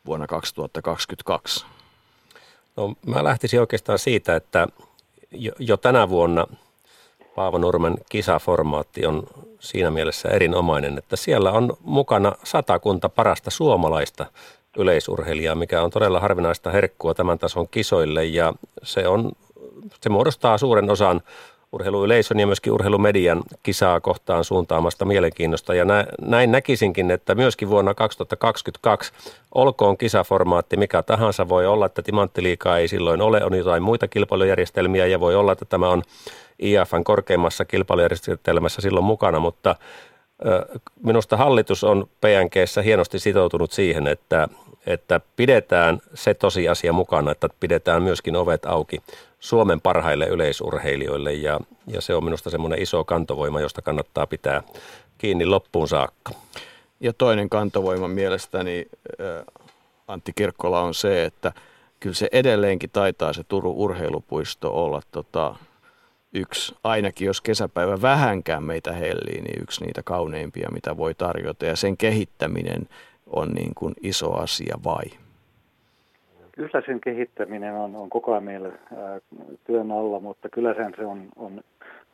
vuonna 0.06 0.26
2022? 0.26 1.66
No, 2.76 2.94
mä 3.06 3.24
lähtisin 3.24 3.60
oikeastaan 3.60 3.98
siitä, 3.98 4.36
että 4.36 4.66
jo, 5.30 5.52
jo 5.58 5.76
tänä 5.76 6.08
vuonna 6.08 6.46
Paavo 7.34 7.58
Nurmen 7.58 7.94
kisaformaatti 8.08 9.06
on 9.06 9.26
siinä 9.60 9.90
mielessä 9.90 10.28
erinomainen, 10.28 10.98
että 10.98 11.16
siellä 11.16 11.52
on 11.52 11.76
mukana 11.80 12.32
satakunta 12.44 13.08
parasta 13.08 13.50
suomalaista 13.50 14.26
yleisurheilijaa, 14.78 15.54
mikä 15.54 15.82
on 15.82 15.90
todella 15.90 16.20
harvinaista 16.20 16.70
herkkua 16.70 17.14
tämän 17.14 17.38
tason 17.38 17.68
kisoille 17.68 18.24
ja 18.24 18.52
se, 18.82 19.08
on, 19.08 19.32
se 20.00 20.08
muodostaa 20.08 20.58
suuren 20.58 20.90
osan 20.90 21.20
urheiluyleisön 21.74 22.40
ja 22.40 22.46
myöskin 22.46 22.72
urheilumedian 22.72 23.42
kisaa 23.62 24.00
kohtaan 24.00 24.44
suuntaamasta 24.44 25.04
mielenkiinnosta. 25.04 25.74
Ja 25.74 25.84
näin 26.20 26.52
näkisinkin, 26.52 27.10
että 27.10 27.34
myöskin 27.34 27.68
vuonna 27.68 27.94
2022 27.94 29.12
olkoon 29.54 29.98
kisaformaatti 29.98 30.76
mikä 30.76 31.02
tahansa, 31.02 31.48
voi 31.48 31.66
olla, 31.66 31.86
että 31.86 32.02
timanttiliikaa 32.02 32.78
ei 32.78 32.88
silloin 32.88 33.22
ole, 33.22 33.44
on 33.44 33.54
jotain 33.54 33.82
muita 33.82 34.08
kilpailujärjestelmiä 34.08 35.06
ja 35.06 35.20
voi 35.20 35.34
olla, 35.34 35.52
että 35.52 35.64
tämä 35.64 35.88
on 35.88 36.02
IFN 36.58 37.04
korkeimmassa 37.04 37.64
kilpailujärjestelmässä 37.64 38.80
silloin 38.80 39.04
mukana, 39.04 39.38
mutta 39.38 39.76
minusta 41.02 41.36
hallitus 41.36 41.84
on 41.84 42.08
PNGssä 42.20 42.82
hienosti 42.82 43.18
sitoutunut 43.18 43.72
siihen, 43.72 44.06
että, 44.06 44.48
että 44.86 45.20
pidetään 45.36 46.00
se 46.14 46.34
tosiasia 46.34 46.92
mukana, 46.92 47.30
että 47.30 47.48
pidetään 47.60 48.02
myöskin 48.02 48.36
ovet 48.36 48.66
auki 48.66 49.02
Suomen 49.40 49.80
parhaille 49.80 50.26
yleisurheilijoille 50.26 51.32
ja, 51.32 51.60
ja 51.86 52.00
se 52.00 52.14
on 52.14 52.24
minusta 52.24 52.50
semmoinen 52.50 52.82
iso 52.82 53.04
kantovoima, 53.04 53.60
josta 53.60 53.82
kannattaa 53.82 54.26
pitää 54.26 54.62
kiinni 55.18 55.46
loppuun 55.46 55.88
saakka. 55.88 56.32
Ja 57.00 57.12
toinen 57.12 57.48
kantovoima 57.48 58.08
mielestäni, 58.08 58.86
Antti 60.08 60.32
Kirkkola, 60.34 60.80
on 60.80 60.94
se, 60.94 61.24
että 61.24 61.52
kyllä 62.00 62.14
se 62.14 62.28
edelleenkin 62.32 62.90
taitaa 62.90 63.32
se 63.32 63.44
Turun 63.44 63.74
urheilupuisto 63.74 64.84
olla 64.84 65.02
tota, 65.10 65.54
yksi, 66.32 66.74
ainakin 66.84 67.26
jos 67.26 67.40
kesäpäivä 67.40 68.02
vähänkään 68.02 68.62
meitä 68.62 68.92
hellii, 68.92 69.40
niin 69.40 69.62
yksi 69.62 69.84
niitä 69.84 70.02
kauneimpia, 70.02 70.68
mitä 70.72 70.96
voi 70.96 71.14
tarjota. 71.14 71.66
Ja 71.66 71.76
sen 71.76 71.96
kehittäminen 71.96 72.88
on 73.36 73.48
niin 73.48 73.72
kuin 73.74 73.94
iso 74.02 74.32
asia 74.32 74.76
vai? 74.84 75.04
Kyllä 76.52 76.82
sen 76.86 77.00
kehittäminen 77.00 77.74
on, 77.74 77.96
on 77.96 78.10
koko 78.10 78.32
ajan 78.32 78.44
meillä 78.44 78.68
ää, 78.68 79.20
työn 79.66 79.92
alla, 79.92 80.20
mutta 80.20 80.48
kyllä 80.48 80.74
sen 80.74 80.94
se 80.96 81.06
on, 81.06 81.28
on 81.36 81.60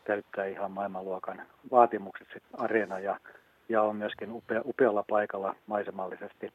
täyttää 0.05 0.47
ihan 0.47 0.71
maailmanluokan 0.71 1.43
vaatimukset 1.71 2.29
sit 2.33 2.43
areena 2.53 2.99
ja, 2.99 3.21
ja 3.69 3.83
on 3.83 3.97
myöskin 3.97 4.33
upea, 4.33 4.63
upealla 4.65 5.05
paikalla 5.09 5.55
maisemallisesti. 5.67 6.53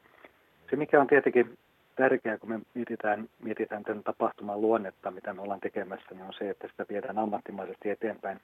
Se 0.70 0.76
mikä 0.76 1.00
on 1.00 1.06
tietenkin 1.06 1.58
tärkeää, 1.96 2.38
kun 2.38 2.48
me 2.48 2.60
mietitään, 2.74 3.28
mietitään 3.42 3.82
tämän 3.82 4.02
tapahtuman 4.02 4.60
luonnetta, 4.60 5.10
mitä 5.10 5.32
me 5.32 5.42
ollaan 5.42 5.60
tekemässä, 5.60 6.06
niin 6.10 6.22
on 6.24 6.32
se, 6.38 6.50
että 6.50 6.68
sitä 6.68 6.86
viedään 6.88 7.18
ammattimaisesti 7.18 7.90
eteenpäin. 7.90 8.40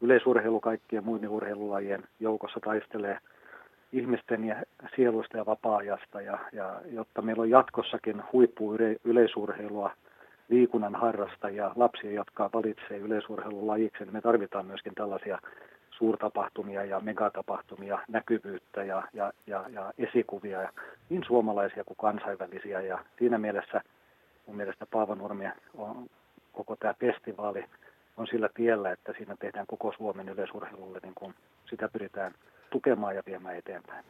Yleisurheilu 0.00 0.60
kaikkien 0.60 1.04
muiden 1.04 1.28
urheilulajien 1.28 2.04
joukossa 2.20 2.60
taistelee 2.64 3.18
ihmisten 3.92 4.44
ja 4.44 4.56
sielusta 4.96 5.36
ja 5.36 5.46
vapaa-ajasta, 5.46 6.20
ja, 6.20 6.38
ja 6.52 6.80
jotta 6.90 7.22
meillä 7.22 7.40
on 7.42 7.50
jatkossakin 7.50 8.22
huippu 8.32 8.74
yleisurheilua, 9.04 9.90
liikunnan 10.48 10.94
harrastajia, 10.94 11.72
lapsia, 11.76 12.12
jotka 12.12 12.50
valitsee 12.54 12.98
yleisurheilun 12.98 13.66
lajiksi, 13.66 14.04
niin 14.04 14.12
me 14.12 14.20
tarvitaan 14.20 14.66
myöskin 14.66 14.94
tällaisia 14.94 15.38
suurtapahtumia 15.90 16.84
ja 16.84 17.00
megatapahtumia, 17.00 17.98
näkyvyyttä 18.08 18.84
ja, 18.84 19.02
ja, 19.12 19.32
ja, 19.46 19.64
ja 19.68 19.92
esikuvia, 19.98 20.72
niin 21.10 21.24
suomalaisia 21.26 21.84
kuin 21.84 21.96
kansainvälisiä. 21.96 22.80
Ja 22.80 23.04
siinä 23.18 23.38
mielessä 23.38 23.80
mun 24.46 24.56
mielestä 24.56 24.86
Nurmi 25.16 25.44
on 25.74 26.06
koko 26.52 26.76
tämä 26.76 26.94
festivaali 27.00 27.64
on 28.16 28.26
sillä 28.26 28.48
tiellä, 28.54 28.92
että 28.92 29.12
siinä 29.18 29.36
tehdään 29.40 29.66
koko 29.66 29.92
Suomen 29.96 30.28
yleisurheilulle, 30.28 30.98
niin 31.02 31.14
kuin 31.14 31.34
sitä 31.70 31.88
pyritään 31.88 32.34
tukemaan 32.72 33.16
ja 33.16 33.22
viemään 33.26 33.56
eteenpäin. 33.56 34.04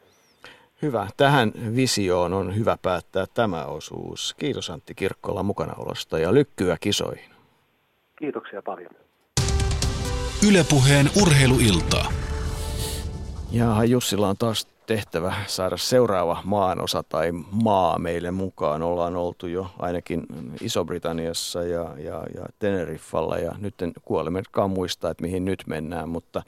Hyvä. 0.82 1.08
Tähän 1.16 1.52
visioon 1.76 2.32
on 2.32 2.56
hyvä 2.56 2.78
päättää 2.82 3.24
tämä 3.34 3.64
osuus. 3.64 4.34
Kiitos 4.38 4.70
Antti 4.70 4.94
Kirkkola 4.94 5.42
mukanaolosta 5.42 6.18
ja 6.18 6.34
lykkyä 6.34 6.76
kisoihin. 6.80 7.30
Kiitoksia 8.18 8.62
paljon. 8.62 8.90
Ylepuheen 10.48 11.10
urheiluiltaa. 11.22 12.12
Ja 13.50 13.84
Jussilla 13.84 14.28
on 14.28 14.36
taas 14.36 14.66
tehtävä 14.86 15.34
saada 15.46 15.76
seuraava 15.76 16.42
maanosa 16.44 17.02
tai 17.02 17.32
maa 17.62 17.98
meille 17.98 18.30
mukaan. 18.30 18.82
Ollaan 18.82 19.16
oltu 19.16 19.46
jo 19.46 19.66
ainakin 19.78 20.26
Iso-Britanniassa 20.60 21.62
ja, 21.62 21.94
ja, 21.98 22.22
ja 22.34 22.46
Teneriffalla 22.58 23.38
ja 23.38 23.52
nyt 23.58 23.82
en 23.82 23.92
kuolemetkaan 24.02 24.70
muista, 24.70 25.10
että 25.10 25.22
mihin 25.22 25.44
nyt 25.44 25.62
mennään, 25.66 26.08
mutta 26.08 26.42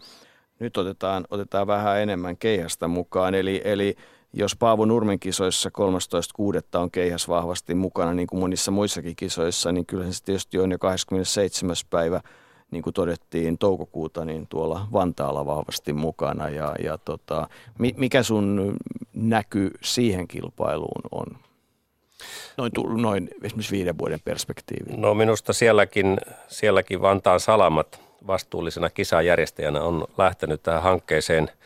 nyt 0.58 0.76
otetaan, 0.76 1.24
otetaan 1.30 1.66
vähän 1.66 2.00
enemmän 2.00 2.36
keihästä 2.36 2.88
mukaan. 2.88 3.34
Eli, 3.34 3.62
eli 3.64 3.96
jos 4.32 4.56
Paavo 4.56 4.84
Nurmen 4.84 5.20
kisoissa 5.20 5.70
13.6. 5.78 6.80
on 6.80 6.90
keihäs 6.90 7.28
vahvasti 7.28 7.74
mukana, 7.74 8.14
niin 8.14 8.26
kuin 8.26 8.40
monissa 8.40 8.70
muissakin 8.70 9.16
kisoissa, 9.16 9.72
niin 9.72 9.86
kyllä 9.86 10.12
se 10.12 10.24
tietysti 10.24 10.58
on 10.58 10.70
jo 10.70 10.78
27. 10.78 11.76
päivä– 11.90 12.20
niin 12.74 12.82
kuin 12.82 12.94
todettiin 12.94 13.58
toukokuuta, 13.58 14.24
niin 14.24 14.46
tuolla 14.48 14.86
Vantaalla 14.92 15.46
vahvasti 15.46 15.92
mukana. 15.92 16.48
Ja, 16.48 16.74
ja 16.84 16.98
tota, 16.98 17.48
mikä 17.96 18.22
sun 18.22 18.76
näky 19.14 19.70
siihen 19.80 20.28
kilpailuun 20.28 21.02
on? 21.10 21.26
Noin, 22.56 22.72
noin 23.02 23.30
esimerkiksi 23.42 23.76
viiden 23.76 23.98
vuoden 23.98 24.20
perspektiivi. 24.24 24.96
No 24.96 25.14
minusta 25.14 25.52
sielläkin, 25.52 26.18
sielläkin 26.48 27.02
Vantaan 27.02 27.40
Salamat 27.40 28.00
vastuullisena 28.26 28.90
kisajärjestäjänä 28.90 29.82
on 29.82 30.06
lähtenyt 30.18 30.62
tähän 30.62 30.82
hankkeeseen– 30.82 31.50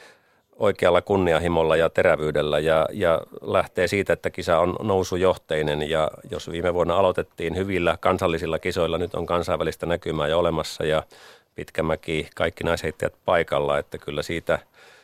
oikealla 0.59 1.03
kunnianhimolla 1.03 1.77
ja 1.77 1.91
terävyydellä 1.91 2.59
ja, 2.59 2.87
ja 2.93 3.21
lähtee 3.43 3.87
siitä, 3.87 4.13
että 4.13 4.31
kisa 4.31 4.59
on 4.59 4.77
nousujohteinen. 4.83 5.91
Ja 5.91 6.11
jos 6.31 6.51
viime 6.51 6.75
vuonna 6.75 6.97
aloitettiin 6.97 7.57
hyvillä 7.57 7.97
kansallisilla 8.01 8.59
kisoilla, 8.59 8.99
nyt 8.99 9.15
on 9.15 9.27
kansainvälistä 9.27 9.87
näkymää 9.87 10.29
jo 10.29 10.39
olemassa 10.39 10.85
ja 10.85 11.03
Pitkämäki, 11.55 12.29
kaikki 12.35 12.65
naisheittäjät 12.65 13.15
paikalla, 13.25 13.79
että 13.79 13.99
kyllä 13.99 14.23
siitä, 14.23 14.59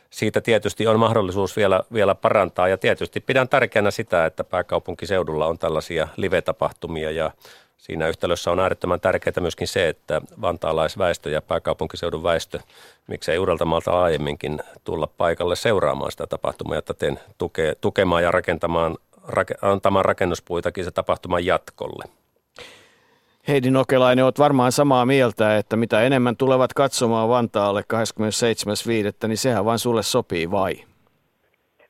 siitä 0.09 0.41
tietysti 0.41 0.87
on 0.87 0.99
mahdollisuus 0.99 1.57
vielä, 1.57 1.83
vielä 1.93 2.15
parantaa. 2.15 2.67
Ja 2.67 2.77
tietysti 2.77 3.19
pidän 3.19 3.49
tärkeänä 3.49 3.91
sitä, 3.91 4.25
että 4.25 4.43
pääkaupunkiseudulla 4.43 5.47
on 5.47 5.59
tällaisia 5.59 6.07
live-tapahtumia 6.17 7.11
ja 7.11 7.31
Siinä 7.85 8.07
yhtälössä 8.07 8.51
on 8.51 8.59
äärettömän 8.59 8.99
tärkeää 8.99 9.41
myöskin 9.41 9.67
se, 9.67 9.89
että 9.89 10.21
vantaalaisväestö 10.41 11.29
ja 11.29 11.41
pääkaupunkiseudun 11.41 12.23
väestö, 12.23 12.59
miksei 13.07 13.37
Uudeltamaalta 13.37 13.91
laajemminkin 13.91 14.59
tulla 14.83 15.07
paikalle 15.07 15.55
seuraamaan 15.55 16.11
sitä 16.11 16.27
tapahtumaa, 16.27 16.75
jotta 16.75 16.93
teen 16.93 17.19
tuke, 17.37 17.75
tukemaan 17.81 18.23
ja 18.23 18.31
rakentamaan, 18.31 18.97
rake, 19.27 19.55
antamaan 19.61 20.05
rakennuspuitakin 20.05 20.83
se 20.83 20.91
tapahtuman 20.91 21.45
jatkolle. 21.45 22.03
Heidi 23.47 23.71
Nokelainen, 23.71 24.25
olet 24.25 24.39
varmaan 24.39 24.71
samaa 24.71 25.05
mieltä, 25.05 25.57
että 25.57 25.75
mitä 25.75 26.01
enemmän 26.01 26.37
tulevat 26.37 26.73
katsomaan 26.73 27.29
Vantaalle 27.29 27.83
27.5., 29.23 29.27
niin 29.27 29.37
sehän 29.37 29.65
vain 29.65 29.79
sulle 29.79 30.03
sopii 30.03 30.51
vai? 30.51 30.75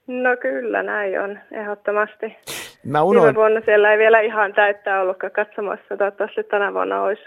No 0.07 0.37
kyllä, 0.41 0.83
näin 0.83 1.21
on, 1.21 1.39
ehdottomasti. 1.51 2.35
Mä 2.83 3.01
unoin... 3.01 3.23
Viime 3.23 3.35
vuonna 3.35 3.61
siellä 3.65 3.91
ei 3.91 3.97
vielä 3.97 4.19
ihan 4.19 4.53
täyttää 4.53 5.01
ollutkaan 5.01 5.31
katsomassa, 5.31 5.97
toivottavasti 5.97 6.43
tänä 6.43 6.73
vuonna 6.73 7.01
olisi. 7.01 7.21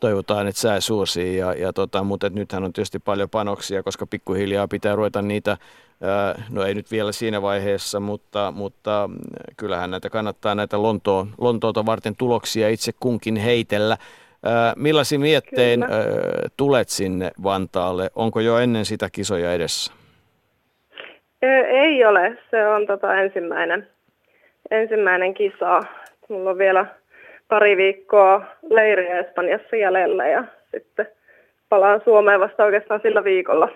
Toivotaan, 0.00 0.48
että 0.48 0.60
sää 0.60 0.80
suosii, 0.80 1.36
ja, 1.36 1.54
ja 1.54 1.72
tota, 1.72 2.02
mutta 2.04 2.28
nythän 2.28 2.64
on 2.64 2.72
tietysti 2.72 2.98
paljon 2.98 3.30
panoksia, 3.30 3.82
koska 3.82 4.06
pikkuhiljaa 4.06 4.68
pitää 4.68 4.96
ruveta 4.96 5.22
niitä, 5.22 5.56
no 6.50 6.64
ei 6.64 6.74
nyt 6.74 6.90
vielä 6.90 7.12
siinä 7.12 7.42
vaiheessa, 7.42 8.00
mutta, 8.00 8.52
mutta 8.56 9.10
kyllähän 9.56 9.90
näitä 9.90 10.10
kannattaa 10.10 10.54
näitä 10.54 10.82
Lontoon, 10.82 11.28
Lontoota 11.40 11.86
varten 11.86 12.16
tuloksia 12.16 12.68
itse 12.68 12.92
kunkin 13.00 13.36
heitellä. 13.36 13.96
Millaisin 14.76 15.20
miettein 15.20 15.80
Kyllä. 15.80 16.04
tulet 16.56 16.88
sinne 16.88 17.30
Vantaalle? 17.42 18.10
Onko 18.14 18.40
jo 18.40 18.58
ennen 18.58 18.84
sitä 18.84 19.08
kisoja 19.12 19.52
edessä? 19.52 19.99
Ei 21.42 22.04
ole. 22.04 22.38
Se 22.50 22.66
on 22.66 22.86
tota 22.86 23.14
ensimmäinen, 23.14 23.88
ensimmäinen 24.70 25.34
kisa. 25.34 25.80
Mulla 26.28 26.50
on 26.50 26.58
vielä 26.58 26.86
pari 27.48 27.76
viikkoa 27.76 28.42
leiriä 28.70 29.18
Espanjassa 29.18 29.76
jäljellä 29.76 30.28
ja 30.28 30.44
sitten 30.70 31.06
palaan 31.68 32.00
Suomeen 32.04 32.40
vasta 32.40 32.64
oikeastaan 32.64 33.00
sillä 33.02 33.24
viikolla. 33.24 33.68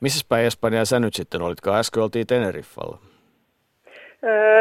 Missä 0.00 0.26
päin 0.28 0.46
Espanjaa 0.46 0.84
sä 0.84 1.00
nyt 1.00 1.14
sitten 1.14 1.42
olitkaan? 1.42 1.78
Äsken 1.78 2.02
oltiin 2.02 2.26
Teneriffalla. 2.26 2.98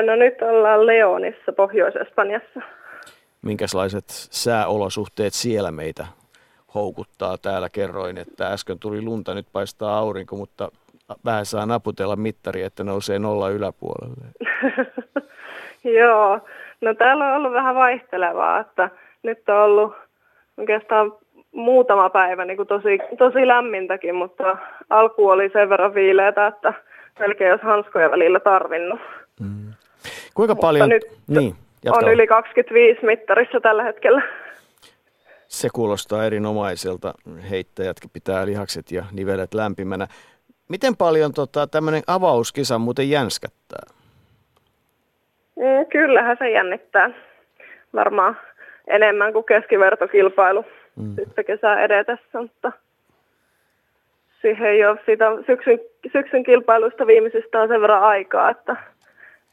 no 0.05 0.15
nyt 0.15 0.41
ollaan 0.41 0.85
Leonissa, 0.85 1.51
Pohjois-Espanjassa. 1.51 2.61
Minkälaiset 3.41 4.05
sääolosuhteet 4.07 5.33
siellä 5.33 5.71
meitä 5.71 6.05
houkuttaa? 6.75 7.37
Täällä 7.37 7.69
kerroin, 7.69 8.17
että 8.17 8.47
äsken 8.47 8.79
tuli 8.79 9.01
lunta, 9.01 9.33
nyt 9.33 9.47
paistaa 9.53 9.97
aurinko, 9.97 10.35
mutta 10.35 10.71
vähän 11.25 11.45
saa 11.45 11.65
naputella 11.65 12.15
mittari, 12.15 12.61
että 12.61 12.83
nousee 12.83 13.19
nolla 13.19 13.49
yläpuolelle. 13.49 14.25
Joo, 15.99 16.39
no 16.81 16.93
täällä 16.93 17.27
on 17.27 17.35
ollut 17.35 17.53
vähän 17.53 17.75
vaihtelevaa, 17.75 18.59
että 18.59 18.89
nyt 19.23 19.49
on 19.49 19.55
ollut 19.55 19.93
oikeastaan 20.57 21.13
muutama 21.51 22.09
päivä 22.09 22.45
niin 22.45 22.57
kuin 22.57 22.67
tosi, 22.67 22.99
tosi 23.17 23.47
lämmintäkin, 23.47 24.15
mutta 24.15 24.57
alku 24.89 25.29
oli 25.29 25.49
sen 25.53 25.69
verran 25.69 25.93
viileätä, 25.93 26.47
että 26.47 26.73
melkein 27.19 27.49
jos 27.49 27.61
hanskoja 27.61 28.11
välillä 28.11 28.39
tarvinnut. 28.39 28.99
Mm. 29.39 29.73
Kuinka 30.33 30.53
mutta 30.53 30.67
paljon? 30.67 30.89
Nyt 30.89 31.03
niin, 31.27 31.55
on 31.91 32.11
yli 32.11 32.27
25 32.27 33.05
mittarissa 33.05 33.59
tällä 33.61 33.83
hetkellä. 33.83 34.21
Se 35.47 35.69
kuulostaa 35.73 36.25
erinomaiselta. 36.25 37.13
Heittäjätkin 37.49 38.09
pitää 38.13 38.45
lihakset 38.45 38.91
ja 38.91 39.05
nivelet 39.11 39.53
lämpimänä. 39.53 40.07
Miten 40.69 40.97
paljon 40.97 41.33
tota, 41.33 41.67
tämmöinen 41.67 42.03
avauskisa 42.07 42.77
muuten 42.77 43.09
jänskättää? 43.09 43.85
Mm, 45.55 45.85
kyllähän 45.91 46.37
se 46.39 46.49
jännittää. 46.49 47.09
Varmaan 47.93 48.37
enemmän 48.87 49.33
kuin 49.33 49.45
keskivertokilpailu 49.45 50.65
mm. 50.95 51.15
sitten 51.15 51.45
kesää 51.45 51.83
edetessä, 51.83 52.41
mutta 52.41 52.71
siihen 54.41 54.69
ei 54.69 54.85
ole 54.85 54.99
siitä 55.05 55.25
syksyn, 55.45 55.79
syksyn 56.11 56.43
kilpailusta 56.43 57.07
viimeisistä 57.07 57.61
on 57.61 57.67
sen 57.67 57.81
verran 57.81 58.03
aikaa, 58.03 58.49
että 58.49 58.75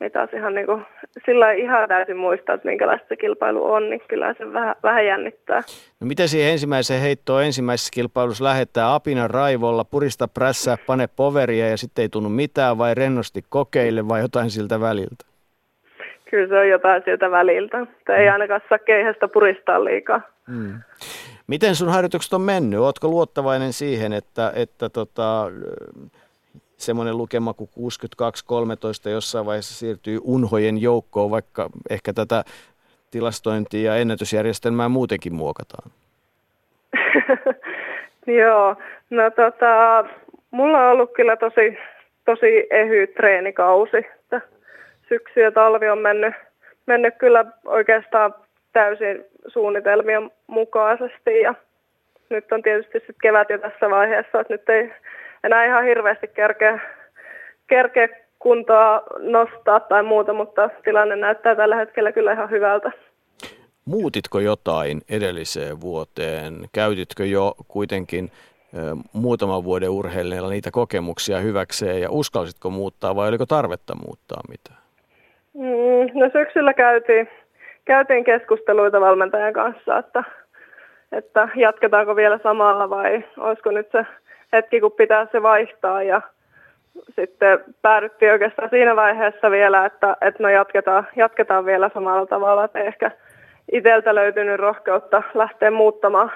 ei 0.01 0.11
taas 0.11 0.31
ihan 0.33 0.55
niin 0.55 0.67
kuin, 0.67 0.83
sillä 1.27 1.53
ihan 1.53 1.89
täysin 1.89 2.17
muistaa, 2.17 2.55
että 2.55 2.69
minkälaista 2.69 3.09
se 3.09 3.17
kilpailu 3.17 3.73
on, 3.73 3.91
niin 3.91 4.03
kyllä 4.09 4.35
se 4.39 4.53
vähän, 4.53 4.77
vähän 4.83 5.07
jännittää. 5.07 5.61
No 6.01 6.07
miten 6.07 6.29
siihen 6.29 6.53
ensimmäiseen 6.53 7.01
heittoon 7.01 7.45
ensimmäisessä 7.45 7.91
kilpailussa 7.95 8.45
lähettää 8.45 8.95
apina 8.95 9.29
raivolla, 9.29 9.85
purista 9.85 10.29
prässää, 10.29 10.77
pane 10.87 11.09
poveria 11.17 11.69
ja 11.69 11.77
sitten 11.77 12.03
ei 12.03 12.09
tunnu 12.09 12.29
mitään 12.29 12.79
vai 12.79 12.95
rennosti 12.95 13.45
kokeille 13.49 14.09
vai 14.09 14.21
jotain 14.21 14.51
siltä 14.51 14.81
väliltä? 14.81 15.25
Kyllä 16.31 16.49
se 16.49 16.59
on 16.59 16.69
jotain 16.69 17.03
siltä 17.05 17.31
väliltä. 17.31 17.87
Tai 18.07 18.17
ei 18.17 18.27
mm. 18.27 18.33
ainakaan 18.33 18.61
saa 18.69 18.79
keihästä 18.79 19.29
puristaa 19.29 19.85
liikaa. 19.85 20.21
Mm. 20.49 20.81
Miten 21.47 21.75
sun 21.75 21.89
harjoitukset 21.89 22.33
on 22.33 22.41
mennyt? 22.41 22.81
Oletko 22.81 23.09
luottavainen 23.09 23.73
siihen, 23.73 24.13
että, 24.13 24.53
että 24.55 24.89
tota, 24.89 25.47
semmoinen 26.81 27.19
lukema 27.19 27.55
kuin 27.55 27.71
62-13 29.07 29.11
jossain 29.11 29.47
vaiheessa 29.47 29.75
siirtyy 29.75 30.19
unhojen 30.23 30.83
joukkoon, 30.83 31.31
vaikka 31.31 31.71
ehkä 31.91 32.13
tätä 32.13 32.45
tilastointia 33.11 33.95
ja 33.95 34.01
ennätysjärjestelmää 34.01 34.89
muutenkin 34.89 35.35
muokataan? 35.35 35.91
Joo, 38.41 38.77
no 39.11 39.31
tota, 39.31 40.05
mulla 40.51 40.87
on 40.87 40.93
ollut 40.93 41.13
kyllä 41.13 41.37
tosi, 41.37 41.79
tosi 42.25 42.67
ehy 42.71 43.07
treenikausi. 43.07 43.97
Että 43.97 44.41
syksy 45.09 45.41
ja 45.41 45.53
talvi 45.53 45.89
on 45.89 45.99
mennyt, 45.99 46.35
mennyt 46.87 47.15
kyllä 47.19 47.45
oikeastaan 47.65 48.35
täysin 48.73 49.25
suunnitelmien 49.47 50.31
mukaisesti 50.47 51.41
ja 51.41 51.55
nyt 52.31 52.53
on 52.53 52.63
tietysti 52.63 52.99
sitten 52.99 53.15
kevät 53.23 53.51
jo 53.51 53.59
tässä 53.59 53.91
vaiheessa, 53.91 54.41
että 54.41 54.55
nyt 54.55 54.69
ei 54.69 54.93
enää 55.45 55.65
ihan 55.65 55.85
hirveästi 55.85 56.29
kerkeä, 56.29 56.81
kerkeä 57.67 58.09
kuntoa 58.39 59.03
nostaa 59.19 59.81
tai 59.81 60.03
muuta, 60.03 60.33
mutta 60.33 60.71
tilanne 60.85 61.17
näyttää 61.17 61.55
tällä 61.55 61.77
hetkellä 61.77 62.13
kyllä 62.13 62.33
ihan 62.33 62.51
hyvältä. 62.51 62.93
Muutitko 63.85 64.41
jotain 64.41 65.01
edelliseen 65.11 65.81
vuoteen? 65.81 66.55
Käytitkö 66.73 67.27
jo 67.27 67.55
kuitenkin 67.69 68.31
muutaman 69.13 69.65
vuoden 69.65 69.91
urheilijoilla 69.91 70.51
niitä 70.51 70.71
kokemuksia 70.71 71.39
hyväkseen 71.39 72.01
ja 72.01 72.11
uskalsitko 72.11 72.71
muuttaa 72.71 73.17
vai 73.17 73.29
oliko 73.29 73.47
tarvetta 73.47 73.95
muuttaa 74.07 74.41
mitään? 74.49 74.79
Mm, 75.55 76.21
no 76.21 76.31
syksyllä 76.33 76.75
käytiin, 76.75 77.29
käytiin 77.85 78.25
keskusteluita 78.25 79.01
valmentajan 79.01 79.53
kanssa, 79.53 79.99
että, 79.99 80.25
että 81.13 81.49
jatketaanko 81.57 82.17
vielä 82.17 82.39
samalla 82.43 82.91
vai 82.91 83.25
olisiko 83.37 83.71
nyt 83.71 83.89
se 83.93 84.07
hetki, 84.53 84.81
kun 84.81 84.93
pitää 84.93 85.27
se 85.33 85.43
vaihtaa 85.43 86.03
ja 86.03 86.21
sitten 87.17 87.65
päädyttiin 87.83 88.33
oikeastaan 88.33 88.71
siinä 88.71 88.97
vaiheessa 88.97 89.51
vielä, 89.51 89.87
että, 89.87 90.17
että 90.21 90.43
no 90.43 90.49
jatketaan, 90.49 91.07
jatketaan 91.17 91.67
vielä 91.67 91.91
samalla 91.95 92.27
tavalla, 92.27 92.65
että 92.65 92.79
ehkä 92.79 93.11
itseltä 93.73 94.15
löytynyt 94.15 94.61
rohkeutta 94.61 95.23
lähteä 95.35 95.71
muuttamaan 95.71 96.33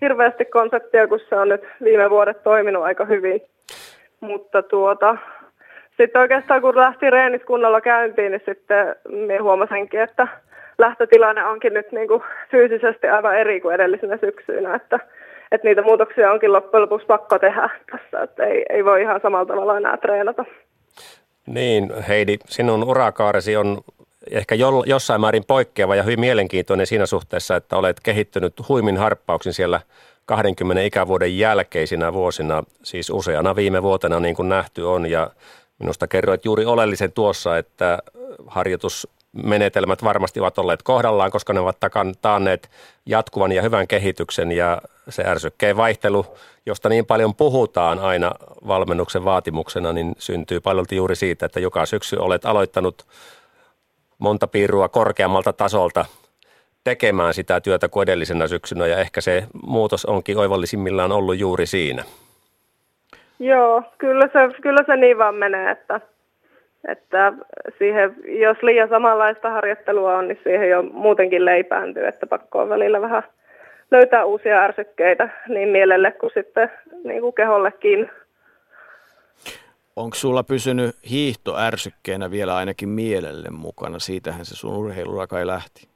hirveästi 0.00 0.44
konseptia, 0.44 1.08
kun 1.08 1.20
se 1.28 1.34
on 1.36 1.48
nyt 1.48 1.62
viime 1.84 2.10
vuodet 2.10 2.42
toiminut 2.42 2.84
aika 2.84 3.04
hyvin. 3.04 3.40
Mutta 4.20 4.62
tuota, 4.62 5.16
sitten 5.96 6.20
oikeastaan 6.20 6.60
kun 6.60 6.76
lähti 6.76 7.10
reenit 7.10 7.44
kunnolla 7.44 7.80
käyntiin, 7.80 8.32
niin 8.32 8.42
sitten 8.46 8.96
minä 9.08 9.42
huomasinkin, 9.42 10.00
että 10.00 10.28
lähtötilanne 10.78 11.44
onkin 11.44 11.74
nyt 11.74 11.92
niin 11.92 12.08
kuin 12.08 12.22
fyysisesti 12.50 13.08
aivan 13.08 13.38
eri 13.38 13.60
kuin 13.60 13.74
edellisenä 13.74 14.16
syksynä, 14.16 14.74
että 14.74 15.00
että 15.52 15.68
niitä 15.68 15.82
muutoksia 15.82 16.32
onkin 16.32 16.52
loppujen 16.52 16.82
lopuksi 16.82 17.06
pakko 17.06 17.38
tehdä 17.38 17.70
tässä, 17.90 18.22
että 18.22 18.44
ei, 18.44 18.64
ei 18.70 18.84
voi 18.84 19.02
ihan 19.02 19.20
samalla 19.20 19.46
tavalla 19.46 19.76
enää 19.76 19.96
treenata. 19.96 20.44
Niin, 21.46 22.02
Heidi, 22.08 22.36
sinun 22.46 22.84
urakaaresi 22.84 23.56
on 23.56 23.78
ehkä 24.30 24.54
jo, 24.54 24.82
jossain 24.86 25.20
määrin 25.20 25.44
poikkeava 25.44 25.96
ja 25.96 26.02
hyvin 26.02 26.20
mielenkiintoinen 26.20 26.86
siinä 26.86 27.06
suhteessa, 27.06 27.56
että 27.56 27.76
olet 27.76 28.00
kehittynyt 28.02 28.68
huimin 28.68 28.96
harppauksin 28.96 29.52
siellä 29.52 29.80
20 30.26 30.82
ikävuoden 30.82 31.38
jälkeisinä 31.38 32.12
vuosina, 32.12 32.62
siis 32.82 33.10
useana 33.10 33.56
viime 33.56 33.82
vuotena 33.82 34.20
niin 34.20 34.36
kuin 34.36 34.48
nähty 34.48 34.82
on 34.82 35.10
ja 35.10 35.30
minusta 35.78 36.06
kerroit 36.06 36.44
juuri 36.44 36.64
oleellisen 36.64 37.12
tuossa, 37.12 37.58
että 37.58 37.98
harjoitus 38.46 39.08
menetelmät 39.44 40.04
varmasti 40.04 40.40
ovat 40.40 40.58
olleet 40.58 40.82
kohdallaan, 40.82 41.30
koska 41.30 41.52
ne 41.52 41.60
ovat 41.60 41.76
taanneet 42.22 42.70
jatkuvan 43.06 43.52
ja 43.52 43.62
hyvän 43.62 43.88
kehityksen 43.88 44.52
ja 44.52 44.78
se 45.08 45.24
ärsykkeen 45.26 45.76
vaihtelu, 45.76 46.26
josta 46.66 46.88
niin 46.88 47.06
paljon 47.06 47.34
puhutaan 47.34 47.98
aina 47.98 48.32
valmennuksen 48.66 49.24
vaatimuksena, 49.24 49.92
niin 49.92 50.14
syntyy 50.18 50.60
paljon 50.60 50.86
juuri 50.90 51.16
siitä, 51.16 51.46
että 51.46 51.60
joka 51.60 51.86
syksy 51.86 52.16
olet 52.16 52.44
aloittanut 52.44 53.06
monta 54.18 54.46
piirua 54.46 54.88
korkeammalta 54.88 55.52
tasolta 55.52 56.04
tekemään 56.84 57.34
sitä 57.34 57.60
työtä 57.60 57.88
kuin 57.88 58.02
edellisenä 58.02 58.46
syksynä 58.46 58.86
ja 58.86 58.98
ehkä 58.98 59.20
se 59.20 59.46
muutos 59.66 60.04
onkin 60.04 60.38
oivallisimmillaan 60.38 61.12
ollut 61.12 61.38
juuri 61.38 61.66
siinä. 61.66 62.04
Joo, 63.38 63.82
kyllä 63.98 64.28
se, 64.32 64.60
kyllä 64.62 64.82
se 64.86 64.96
niin 64.96 65.18
vaan 65.18 65.34
menee, 65.34 65.70
että 65.70 66.00
että 66.88 67.32
siihen, 67.78 68.16
jos 68.40 68.62
liian 68.62 68.88
samanlaista 68.88 69.50
harjoittelua 69.50 70.16
on, 70.16 70.28
niin 70.28 70.40
siihen 70.42 70.68
jo 70.70 70.82
muutenkin 70.82 71.44
leipääntyy, 71.44 72.06
että 72.06 72.26
pakko 72.26 72.60
on 72.60 72.68
välillä 72.68 73.00
vähän 73.00 73.22
löytää 73.90 74.24
uusia 74.24 74.62
ärsykkeitä 74.62 75.28
niin 75.48 75.68
mielelle 75.68 76.12
kuin 76.12 76.32
sitten 76.34 76.70
niin 77.04 77.20
kuin 77.20 77.34
kehollekin. 77.34 78.10
Onko 79.96 80.14
sulla 80.14 80.42
pysynyt 80.42 80.96
hiihto 81.10 81.58
ärsykkeenä 81.58 82.30
vielä 82.30 82.56
ainakin 82.56 82.88
mielelle 82.88 83.48
mukana? 83.50 83.98
Siitähän 83.98 84.44
se 84.44 84.56
sun 84.56 84.76
urheilura 84.76 85.26
kai 85.26 85.46
lähti. 85.46 85.88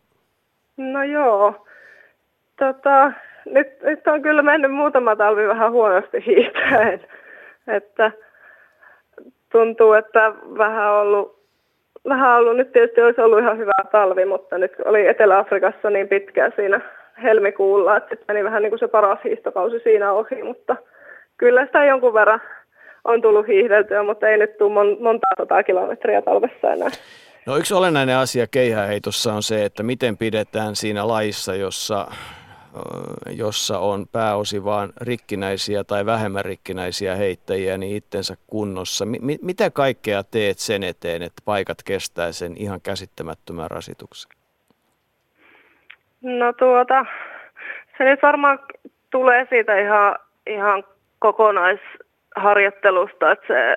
No 0.76 1.02
joo. 1.02 1.66
Tota, 2.58 3.12
nyt, 3.44 3.82
nyt 3.82 4.06
on 4.06 4.22
kyllä 4.22 4.42
mennyt 4.42 4.72
muutama 4.72 5.16
talvi 5.16 5.48
vähän 5.48 5.72
huonosti 5.72 6.26
hiihtäen. 6.26 7.00
Että 7.76 8.12
tuntuu, 9.52 9.92
että 9.92 10.32
vähän 10.58 10.92
ollut, 10.92 11.40
vähän 12.08 12.36
ollut, 12.36 12.56
nyt 12.56 12.72
tietysti 12.72 13.00
olisi 13.00 13.20
ollut 13.20 13.38
ihan 13.38 13.58
hyvä 13.58 13.72
talvi, 13.92 14.24
mutta 14.24 14.58
nyt 14.58 14.72
oli 14.84 15.06
Etelä-Afrikassa 15.06 15.90
niin 15.90 16.08
pitkään 16.08 16.52
siinä 16.56 16.80
helmikuulla, 17.22 17.96
että 17.96 18.16
meni 18.28 18.44
vähän 18.44 18.62
niin 18.62 18.70
kuin 18.70 18.80
se 18.80 18.88
paras 18.88 19.18
hiihtokausi 19.24 19.78
siinä 19.78 20.12
ohi, 20.12 20.42
mutta 20.42 20.76
kyllä 21.36 21.66
sitä 21.66 21.84
jonkun 21.84 22.14
verran 22.14 22.40
on 23.04 23.22
tullut 23.22 23.46
hiihdeltyä, 23.46 24.02
mutta 24.02 24.28
ei 24.28 24.38
nyt 24.38 24.58
tule 24.58 24.72
mon, 24.72 24.96
monta 25.00 25.26
sataa 25.38 25.62
kilometriä 25.62 26.22
talvessa 26.22 26.72
enää. 26.72 26.90
No 27.46 27.56
yksi 27.56 27.74
olennainen 27.74 28.16
asia 28.16 28.46
keihäheitossa 28.46 29.32
on 29.32 29.42
se, 29.42 29.64
että 29.64 29.82
miten 29.82 30.16
pidetään 30.16 30.76
siinä 30.76 31.08
laissa, 31.08 31.54
jossa, 31.54 32.06
jossa 33.30 33.78
on 33.78 34.06
pääosin 34.12 34.64
vain 34.64 34.90
rikkinäisiä 35.00 35.84
tai 35.84 36.06
vähemmän 36.06 36.44
rikkinäisiä 36.44 37.14
heittäjiä, 37.14 37.78
niin 37.78 37.96
itsensä 37.96 38.36
kunnossa. 38.46 39.04
M- 39.04 39.38
mitä 39.42 39.70
kaikkea 39.70 40.22
teet 40.22 40.58
sen 40.58 40.82
eteen, 40.82 41.22
että 41.22 41.42
paikat 41.44 41.78
kestää 41.86 42.32
sen 42.32 42.56
ihan 42.56 42.80
käsittämättömän 42.80 43.70
rasituksen? 43.70 44.30
No 46.22 46.52
tuota, 46.52 47.06
se 47.98 48.04
nyt 48.04 48.22
varmaan 48.22 48.58
tulee 49.10 49.46
siitä 49.48 49.78
ihan, 49.78 50.16
ihan 50.46 50.84
kokonaisharjoittelusta, 51.18 53.32
että 53.32 53.46
se 53.46 53.76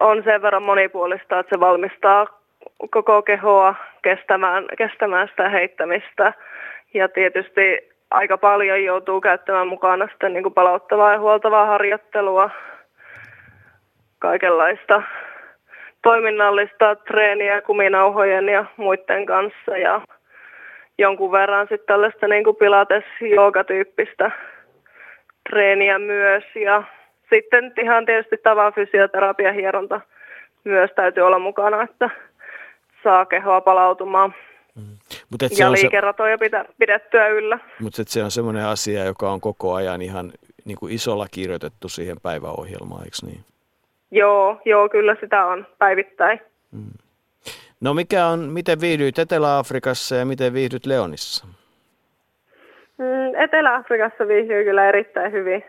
on 0.00 0.22
sen 0.24 0.42
verran 0.42 0.62
monipuolista, 0.62 1.38
että 1.38 1.56
se 1.56 1.60
valmistaa 1.60 2.26
koko 2.90 3.22
kehoa 3.22 3.74
kestämään, 4.02 4.64
kestämään 4.78 5.28
sitä 5.28 5.48
heittämistä. 5.48 6.32
Ja 6.94 7.08
tietysti 7.08 7.90
aika 8.10 8.38
paljon 8.38 8.84
joutuu 8.84 9.20
käyttämään 9.20 9.68
mukana 9.68 10.08
sitten 10.08 10.32
niin 10.32 10.42
kuin 10.42 10.54
palauttavaa 10.54 11.12
ja 11.12 11.20
huoltavaa 11.20 11.66
harjoittelua, 11.66 12.50
kaikenlaista 14.18 15.02
toiminnallista 16.02 16.96
treeniä 16.96 17.62
kuminauhojen 17.62 18.48
ja 18.48 18.64
muiden 18.76 19.26
kanssa 19.26 19.76
ja 19.76 20.00
jonkun 20.98 21.32
verran 21.32 21.66
sitten 21.68 21.86
tällaista 21.86 22.28
niin 22.28 22.44
kuin 22.44 22.56
pilates 22.56 23.04
tyyppistä 23.66 24.30
treeniä 25.50 25.98
myös 25.98 26.44
ja 26.54 26.82
sitten 27.30 27.72
ihan 27.82 28.06
tietysti 28.06 28.36
tavan 28.42 28.72
fysioterapia 28.72 29.52
hieronta 29.52 30.00
myös 30.64 30.90
täytyy 30.96 31.22
olla 31.22 31.38
mukana, 31.38 31.82
että 31.82 32.10
saa 33.04 33.26
kehoa 33.26 33.60
palautumaan. 33.60 34.34
Mm. 34.76 35.07
Mut 35.30 35.42
et 35.42 35.58
ja 35.58 35.72
liikeratoja 35.72 36.38
se... 36.38 36.64
pidettyä 36.78 37.28
yllä. 37.28 37.58
Mutta 37.80 38.02
se 38.06 38.24
on 38.24 38.30
semmoinen 38.30 38.64
asia, 38.64 39.04
joka 39.04 39.30
on 39.30 39.40
koko 39.40 39.74
ajan 39.74 40.02
ihan 40.02 40.32
niin 40.64 40.78
kuin 40.78 40.92
isolla 40.92 41.26
kirjoitettu 41.30 41.88
siihen 41.88 42.16
päiväohjelmaan, 42.22 43.04
eikö 43.04 43.16
niin? 43.26 43.40
Joo, 44.10 44.60
joo, 44.64 44.88
kyllä 44.88 45.16
sitä 45.20 45.46
on 45.46 45.66
päivittäin. 45.78 46.40
Mm. 46.72 46.90
No 47.80 47.94
mikä 47.94 48.26
on, 48.26 48.40
miten 48.40 48.80
viihdyit 48.80 49.18
Etelä-Afrikassa 49.18 50.14
ja 50.16 50.24
miten 50.24 50.52
viihdyt 50.52 50.86
Leonissa? 50.86 51.46
Mm, 52.98 53.34
Etelä-Afrikassa 53.44 54.28
viihdyin 54.28 54.64
kyllä 54.64 54.88
erittäin 54.88 55.32
hyvin. 55.32 55.64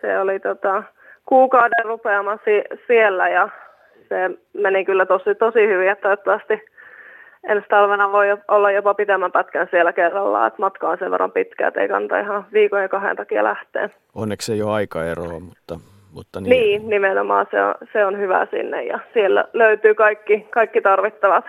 Se 0.00 0.18
oli 0.18 0.40
tota, 0.40 0.82
kuukauden 1.26 1.84
rupeama 1.84 2.38
si- 2.44 2.78
siellä 2.86 3.28
ja 3.28 3.48
se 4.08 4.30
meni 4.52 4.84
kyllä 4.84 5.06
tosi, 5.06 5.34
tosi 5.34 5.66
hyvin, 5.66 5.90
että 5.90 6.02
toivottavasti 6.02 6.69
ensi 7.48 7.68
talvena 7.68 8.12
voi 8.12 8.26
olla 8.48 8.70
jopa 8.70 8.94
pitemmän 8.94 9.32
pätkän 9.32 9.68
siellä 9.70 9.92
kerrallaan, 9.92 10.46
että 10.46 10.62
matka 10.62 10.88
on 10.88 10.98
sen 10.98 11.10
verran 11.10 11.32
pitkä, 11.32 11.68
että 11.68 11.80
ei 11.80 11.88
kannata 11.88 12.20
ihan 12.20 12.46
viikon 12.52 12.82
ja 12.82 12.88
kahden 12.88 13.16
takia 13.16 13.44
lähteä. 13.44 13.90
Onneksi 14.14 14.52
ei 14.52 14.62
ole 14.62 14.72
aikaeroa, 14.72 15.40
mutta... 15.40 15.78
mutta 16.14 16.40
niin. 16.40 16.50
niin, 16.50 16.88
nimenomaan 16.88 17.46
se 17.50 17.62
on, 17.62 17.74
se 17.92 18.04
on 18.06 18.18
hyvä 18.18 18.46
sinne 18.50 18.84
ja 18.84 18.98
siellä 19.14 19.44
löytyy 19.52 19.94
kaikki, 19.94 20.46
kaikki 20.50 20.80
tarvittavat 20.80 21.44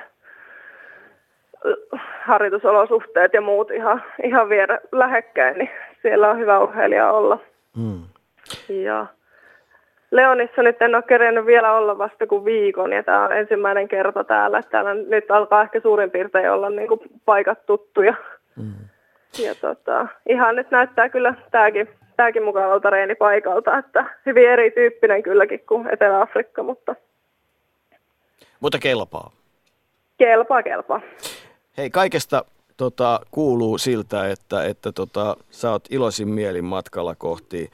harjoitusolosuhteet 2.25 3.33
ja 3.33 3.41
muut 3.41 3.71
ihan, 3.71 4.03
ihan 4.23 4.49
vielä 4.49 4.79
lähekkäin, 4.91 5.57
niin 5.57 5.69
siellä 6.01 6.29
on 6.29 6.39
hyvä 6.39 6.59
urheilija 6.59 7.11
olla. 7.11 7.39
Hmm. 7.77 8.03
Ja 8.69 9.05
Leonissa 10.11 10.63
nyt 10.63 10.81
en 10.81 10.95
ole 10.95 11.03
kerennyt 11.03 11.45
vielä 11.45 11.73
olla 11.73 11.97
vasta 11.97 12.27
kuin 12.27 12.45
viikon 12.45 12.93
ja 12.93 13.03
tämä 13.03 13.25
on 13.25 13.37
ensimmäinen 13.37 13.87
kerta 13.87 14.23
täällä. 14.23 14.61
Täällä 14.61 14.93
nyt 14.93 15.31
alkaa 15.31 15.61
ehkä 15.61 15.79
suurin 15.79 16.11
piirtein 16.11 16.51
olla 16.51 16.69
niin 16.69 16.87
kuin 16.87 16.99
paikat 17.25 17.65
tuttuja. 17.65 18.13
Mm. 18.55 18.73
Ja 19.45 19.55
tota, 19.55 20.07
ihan 20.29 20.55
nyt 20.55 20.71
näyttää 20.71 21.09
kyllä 21.09 21.33
tämäkin, 21.51 21.89
tämäkin 22.17 22.43
mukavalta 22.43 22.89
reenipaikalta, 22.89 23.77
että 23.77 24.05
hyvin 24.25 24.49
erityyppinen 24.49 25.23
kylläkin 25.23 25.59
kuin 25.67 25.87
Etelä-Afrikka, 25.93 26.63
mutta... 26.63 26.95
Mutta 28.59 28.79
kelpaa. 28.79 29.31
Kelpaa, 30.17 30.63
kelpaa. 30.63 31.01
Hei, 31.77 31.89
kaikesta 31.89 32.45
tota, 32.77 33.19
kuuluu 33.31 33.77
siltä, 33.77 34.29
että, 34.29 34.63
että 34.63 34.91
tota, 34.91 35.37
sä 35.49 35.71
oot 35.71 35.83
iloisin 35.89 36.29
mielin 36.29 36.65
matkalla 36.65 37.15
kohti 37.15 37.69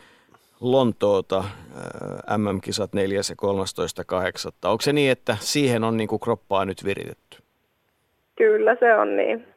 Lontoota, 0.61 1.37
äh, 1.37 2.37
MM-kisat 2.37 2.93
4. 2.93 3.17
ja 3.17 3.35
13.8. 3.35 4.69
Onko 4.69 4.81
se 4.81 4.93
niin, 4.93 5.11
että 5.11 5.37
siihen 5.39 5.83
on 5.83 5.97
niin 5.97 6.07
kuin 6.07 6.19
kroppaa 6.19 6.65
nyt 6.65 6.83
viritetty? 6.83 7.37
Kyllä 8.35 8.75
se 8.79 8.93
on 8.93 9.17
niin. 9.17 9.47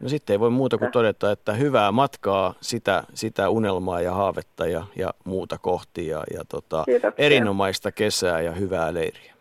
No 0.00 0.08
sitten 0.08 0.34
ei 0.34 0.40
voi 0.40 0.50
muuta 0.50 0.78
kuin 0.78 0.90
todeta, 0.90 1.30
että 1.30 1.52
hyvää 1.52 1.92
matkaa 1.92 2.54
sitä, 2.60 3.02
sitä 3.14 3.48
unelmaa 3.48 4.00
ja 4.00 4.12
haavetta 4.12 4.66
ja, 4.66 4.84
ja 4.96 5.14
muuta 5.24 5.58
kohti 5.58 6.06
ja, 6.06 6.24
ja 6.34 6.44
tota, 6.48 6.84
erinomaista 7.18 7.92
kesää 7.92 8.40
ja 8.40 8.52
hyvää 8.52 8.94
leiriä. 8.94 9.34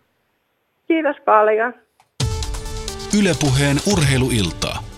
Kiitos 0.88 1.16
paljon. 1.26 1.74
Ylepuheen 3.20 3.78
urheiluiltaa. 3.94 4.91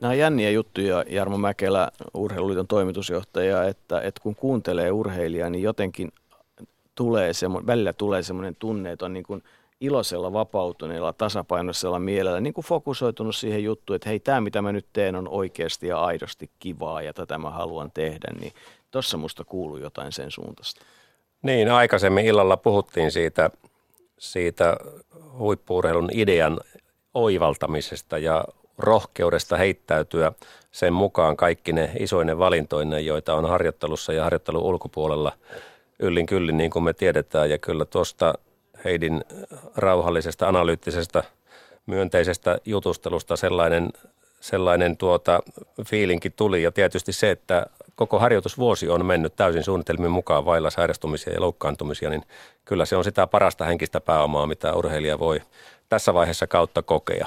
Nämä 0.00 0.10
on 0.10 0.18
jänniä 0.18 0.50
juttuja, 0.50 1.04
Jarmo 1.08 1.38
Mäkelä, 1.38 1.90
Urheiluliiton 2.14 2.66
toimitusjohtaja, 2.66 3.64
että, 3.64 4.00
että 4.00 4.20
kun 4.22 4.34
kuuntelee 4.34 4.90
urheilijaa, 4.92 5.50
niin 5.50 5.62
jotenkin 5.62 6.12
tulee 6.94 7.32
semmo, 7.32 7.62
välillä 7.66 7.92
tulee 7.92 8.22
semmoinen 8.22 8.56
tunne, 8.58 8.92
että 8.92 9.04
on 9.04 9.12
niin 9.12 9.24
kuin 9.24 9.42
iloisella, 9.80 10.32
vapautuneella, 10.32 11.12
tasapainoisella 11.12 11.98
mielellä 11.98 12.40
niin 12.40 12.54
kuin 12.54 12.64
fokusoitunut 12.64 13.36
siihen 13.36 13.64
juttuun, 13.64 13.94
että 13.94 14.08
hei, 14.08 14.20
tämä 14.20 14.40
mitä 14.40 14.62
mä 14.62 14.72
nyt 14.72 14.86
teen 14.92 15.16
on 15.16 15.28
oikeasti 15.28 15.86
ja 15.86 16.00
aidosti 16.00 16.50
kivaa 16.58 17.02
ja 17.02 17.12
tätä 17.12 17.38
mä 17.38 17.50
haluan 17.50 17.90
tehdä, 17.94 18.28
niin 18.40 18.52
tuossa 18.90 19.16
musta 19.16 19.44
kuuluu 19.44 19.76
jotain 19.76 20.12
sen 20.12 20.30
suuntaista. 20.30 20.80
Niin, 21.42 21.70
aikaisemmin 21.70 22.26
illalla 22.26 22.56
puhuttiin 22.56 23.12
siitä, 23.12 23.50
siitä 24.18 24.76
huippuurheilun 25.38 26.10
idean 26.12 26.60
oivaltamisesta 27.14 28.18
ja 28.18 28.44
rohkeudesta 28.78 29.56
heittäytyä 29.56 30.32
sen 30.72 30.92
mukaan 30.92 31.36
kaikki 31.36 31.72
ne 31.72 31.90
isoinen 31.98 32.38
valintoinen, 32.38 33.06
joita 33.06 33.34
on 33.34 33.48
harjoittelussa 33.48 34.12
ja 34.12 34.24
harjoittelun 34.24 34.62
ulkopuolella 34.62 35.32
yllin 35.98 36.26
kyllin, 36.26 36.56
niin 36.56 36.70
kuin 36.70 36.82
me 36.82 36.92
tiedetään. 36.92 37.50
Ja 37.50 37.58
kyllä 37.58 37.84
tuosta 37.84 38.34
Heidin 38.84 39.24
rauhallisesta, 39.76 40.48
analyyttisesta, 40.48 41.24
myönteisestä 41.86 42.58
jutustelusta 42.64 43.36
sellainen, 43.36 43.92
sellainen 44.40 44.96
tuota, 44.96 45.40
fiilinki 45.86 46.30
tuli. 46.30 46.62
Ja 46.62 46.72
tietysti 46.72 47.12
se, 47.12 47.30
että 47.30 47.66
koko 47.94 48.18
harjoitusvuosi 48.18 48.88
on 48.88 49.06
mennyt 49.06 49.36
täysin 49.36 49.64
suunnitelmien 49.64 50.10
mukaan 50.10 50.44
vailla 50.44 50.70
sairastumisia 50.70 51.32
ja 51.32 51.40
loukkaantumisia, 51.40 52.10
niin 52.10 52.22
kyllä 52.64 52.84
se 52.84 52.96
on 52.96 53.04
sitä 53.04 53.26
parasta 53.26 53.64
henkistä 53.64 54.00
pääomaa, 54.00 54.46
mitä 54.46 54.74
urheilija 54.74 55.18
voi 55.18 55.40
tässä 55.88 56.14
vaiheessa 56.14 56.46
kautta 56.46 56.82
kokea. 56.82 57.26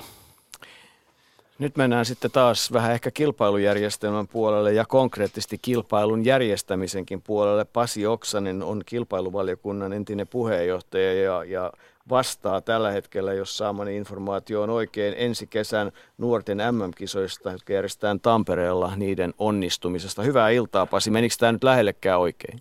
Nyt 1.60 1.78
mennään 1.78 2.06
sitten 2.06 2.32
taas 2.32 2.74
vähän 2.74 2.92
ehkä 2.92 3.12
kilpailujärjestelmän 3.12 4.28
puolelle 4.28 4.74
ja 4.74 4.86
konkreettisesti 4.86 5.58
kilpailun 5.62 6.26
järjestämisenkin 6.26 7.22
puolelle. 7.22 7.66
Pasi 7.74 8.08
Oksanen 8.08 8.64
on 8.64 8.82
kilpailuvaliokunnan 8.86 9.94
entinen 9.94 10.28
puheenjohtaja 10.28 11.14
ja, 11.14 11.44
ja 11.44 11.72
vastaa 12.10 12.62
tällä 12.62 12.92
hetkellä, 12.92 13.34
jos 13.34 13.58
saamani 13.58 13.98
informaatio 13.98 14.62
on 14.62 14.70
oikein, 14.70 15.14
ensi 15.18 15.48
kesän 15.48 15.92
nuorten 16.18 16.58
MM-kisoista, 16.58 17.52
jotka 17.52 17.74
järjestetään 17.74 18.20
Tampereella 18.20 18.92
niiden 18.96 19.34
onnistumisesta. 19.38 20.24
Hyvää 20.24 20.50
iltaa 20.50 20.86
Pasi, 20.86 21.12
menikö 21.12 21.36
tämä 21.40 21.52
nyt 21.52 21.64
lähellekään 21.64 22.20
oikein? 22.20 22.60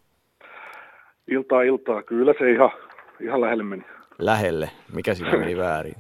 Iltaa, 1.29 1.63
iltaa. 1.63 2.03
Kyllä 2.03 2.35
se 2.39 2.53
ihan, 2.53 2.71
ihan 3.21 3.41
lähelle 3.41 3.63
meni. 3.63 3.85
Lähelle? 4.19 4.71
Mikä 4.95 5.15
siinä 5.15 5.37
meni 5.37 5.57
väärin? 5.57 5.95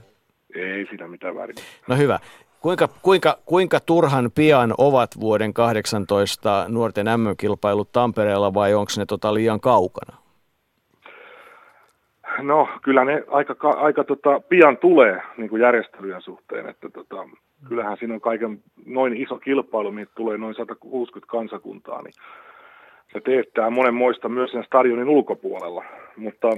Ei 0.54 0.86
siinä 0.86 1.08
mitään 1.08 1.34
väärin. 1.34 1.56
No 1.88 1.96
hyvä. 1.96 2.18
Kuinka, 2.60 2.88
kuinka, 3.02 3.38
kuinka 3.44 3.80
turhan 3.80 4.30
pian 4.34 4.74
ovat 4.78 5.10
vuoden 5.20 5.54
18 5.54 6.64
nuorten 6.68 7.06
MM-kilpailut 7.06 7.92
Tampereella 7.92 8.54
vai 8.54 8.74
onko 8.74 8.92
ne 8.98 9.06
tota 9.06 9.34
liian 9.34 9.60
kaukana? 9.60 10.16
No 12.42 12.68
kyllä 12.82 13.04
ne 13.04 13.24
aika, 13.30 13.70
aika 13.70 14.04
tota, 14.04 14.40
pian 14.48 14.76
tulee 14.76 15.22
niin 15.36 15.50
kuin 15.50 15.62
järjestelyjen 15.62 16.22
suhteen, 16.22 16.68
että 16.68 16.88
tota, 16.90 17.28
kyllähän 17.68 17.96
siinä 17.98 18.14
on 18.14 18.20
kaiken 18.20 18.62
noin 18.86 19.16
iso 19.16 19.38
kilpailu, 19.38 19.92
mihin 19.92 20.08
tulee 20.14 20.38
noin 20.38 20.54
160 20.54 21.30
kansakuntaa, 21.30 22.02
niin 22.02 22.14
se 23.12 23.20
teettää 23.20 23.70
monen 23.70 23.94
moista 23.94 24.28
myös 24.28 24.50
sen 24.50 24.64
stadionin 24.64 25.08
ulkopuolella, 25.08 25.84
mutta 26.16 26.48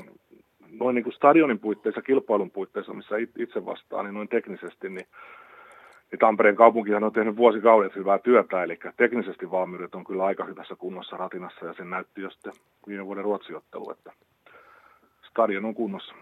noin 0.80 0.94
niin 0.94 1.04
kuin 1.04 1.14
stadionin 1.14 1.58
puitteissa, 1.58 2.02
kilpailun 2.02 2.50
puitteissa, 2.50 2.94
missä 2.94 3.14
itse 3.38 3.66
vastaan, 3.66 4.04
niin 4.04 4.14
noin 4.14 4.28
teknisesti, 4.28 4.88
niin, 4.88 5.06
niin 6.10 6.18
Tampereen 6.18 6.56
kaupunkihan 6.56 7.04
on 7.04 7.12
tehnyt 7.12 7.36
vuosikaudet 7.36 7.96
hyvää 7.96 8.18
työtä, 8.18 8.62
eli 8.62 8.78
teknisesti 8.96 9.50
valmiudet 9.50 9.94
on 9.94 10.04
kyllä 10.04 10.24
aika 10.24 10.44
hyvässä 10.44 10.76
kunnossa 10.76 11.16
ratinassa, 11.16 11.66
ja 11.66 11.74
sen 11.74 11.90
näytti 11.90 12.20
jo 12.20 12.30
sitten 12.30 12.52
viime 12.88 13.06
vuoden 13.06 13.24
ruotsiottelu, 13.24 13.90
että 13.90 14.12
stadion 15.30 15.64
on 15.64 15.74
kunnossa. 15.74 16.14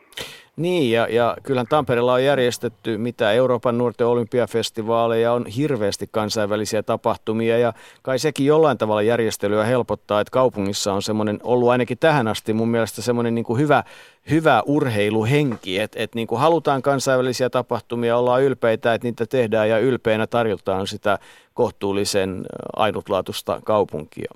Niin, 0.56 0.90
ja, 0.90 1.06
ja 1.10 1.36
kyllähän 1.42 1.66
Tampereella 1.66 2.12
on 2.12 2.24
järjestetty 2.24 2.98
mitä 2.98 3.32
Euroopan 3.32 3.78
nuorten 3.78 4.06
olympiafestivaaleja, 4.06 5.32
on 5.32 5.46
hirveästi 5.46 6.06
kansainvälisiä 6.10 6.82
tapahtumia, 6.82 7.58
ja 7.58 7.72
kai 8.02 8.18
sekin 8.18 8.46
jollain 8.46 8.78
tavalla 8.78 9.02
järjestelyä 9.02 9.64
helpottaa, 9.64 10.20
että 10.20 10.30
kaupungissa 10.30 10.92
on 10.92 11.02
semmoinen 11.02 11.38
ollut 11.42 11.68
ainakin 11.68 11.98
tähän 11.98 12.28
asti 12.28 12.52
mun 12.52 12.68
mielestä 12.68 13.02
semmoinen 13.02 13.34
niin 13.34 13.44
kuin 13.44 13.60
hyvä, 13.60 13.84
hyvä 14.30 14.62
urheiluhenki, 14.66 15.78
että 15.78 16.02
et 16.02 16.14
niin 16.14 16.26
kuin 16.26 16.40
halutaan 16.40 16.82
kansainvälisiä 16.82 17.50
tapahtumia, 17.50 18.16
ollaan 18.16 18.42
ylpeitä, 18.42 18.94
että 18.94 19.06
niitä 19.08 19.26
tehdään, 19.26 19.68
ja 19.68 19.78
ylpeänä 19.78 20.26
tarjotaan 20.26 20.86
sitä 20.86 21.18
kohtuullisen 21.54 22.44
ainutlaatuista 22.76 23.60
kaupunkia. 23.64 24.32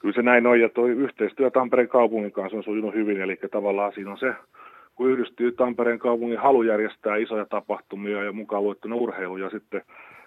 Kyllä 0.00 0.14
se 0.14 0.22
näin 0.22 0.46
on, 0.46 0.60
ja 0.60 0.68
tuo 0.68 0.86
yhteistyö 0.86 1.50
Tampereen 1.50 1.88
kaupungin 1.88 2.32
kanssa 2.32 2.56
on 2.56 2.64
sujunut 2.64 2.94
hyvin, 2.94 3.20
eli 3.20 3.38
tavallaan 3.50 3.92
siinä 3.92 4.10
on 4.10 4.18
se 4.18 4.34
kun 5.00 5.10
yhdistyy 5.10 5.52
Tampereen 5.52 5.98
kaupungin 5.98 6.38
halu 6.38 6.62
järjestää 6.62 7.16
isoja 7.16 7.46
tapahtumia 7.46 8.24
ja 8.24 8.32
mukaan 8.32 8.64
luettuna 8.64 8.96
urheilu 8.96 9.36
ja 9.36 9.50
sitten 9.50 9.82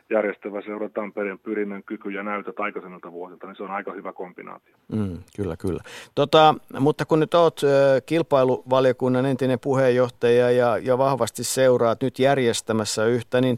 järjestävä 0.09 0.61
seura 0.61 0.89
Tampereen 0.89 1.39
pyrinnän 1.39 1.83
kyky 1.83 2.09
ja 2.09 2.23
näytöt 2.23 2.59
aikaisemmilta 2.59 3.11
vuosilta, 3.11 3.47
niin 3.47 3.55
se 3.55 3.63
on 3.63 3.71
aika 3.71 3.91
hyvä 3.91 4.13
kombinaatio. 4.13 4.75
Mm, 4.93 5.17
kyllä, 5.35 5.55
kyllä. 5.57 5.81
Tota, 6.15 6.55
mutta 6.79 7.05
kun 7.05 7.19
nyt 7.19 7.33
olet 7.33 7.61
kilpailuvaliokunnan 8.05 9.25
entinen 9.25 9.59
puheenjohtaja 9.59 10.51
ja, 10.51 10.77
ja 10.77 10.97
vahvasti 10.97 11.43
seuraat 11.43 12.01
nyt 12.01 12.19
järjestämässä 12.19 13.05
yhtä, 13.05 13.41
niin 13.41 13.57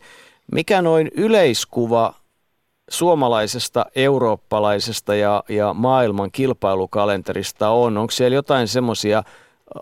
mikä 0.52 0.82
noin 0.82 1.12
yleiskuva 1.18 2.14
suomalaisesta, 2.90 3.86
eurooppalaisesta 3.96 5.16
ja, 5.16 5.44
ja 5.50 5.74
maailman 5.74 6.30
kilpailukalenterista 6.32 7.70
on? 7.70 7.98
Onko 7.98 8.12
siellä 8.12 8.36
jotain 8.36 8.68
semmoisia 8.68 9.24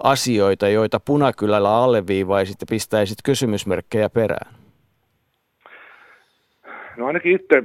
asioita, 0.03 0.67
joita 0.67 0.99
punakylällä 0.99 1.75
alleviivaisit 1.75 2.61
ja 2.61 2.67
pistäisit 2.69 3.17
kysymysmerkkejä 3.25 4.09
perään? 4.09 4.53
No 6.97 7.07
ainakin 7.07 7.35
itse, 7.35 7.63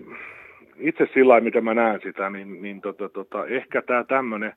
itse 0.79 1.09
sillä 1.15 1.29
lailla, 1.29 1.45
mitä 1.45 1.61
mä 1.61 1.75
näen 1.75 2.01
sitä, 2.03 2.31
niin, 2.31 2.63
niin 2.63 2.81
tota, 2.81 3.09
tota, 3.09 3.47
ehkä 3.47 3.83
tämä 3.83 4.05
tämmöinen, 4.05 4.53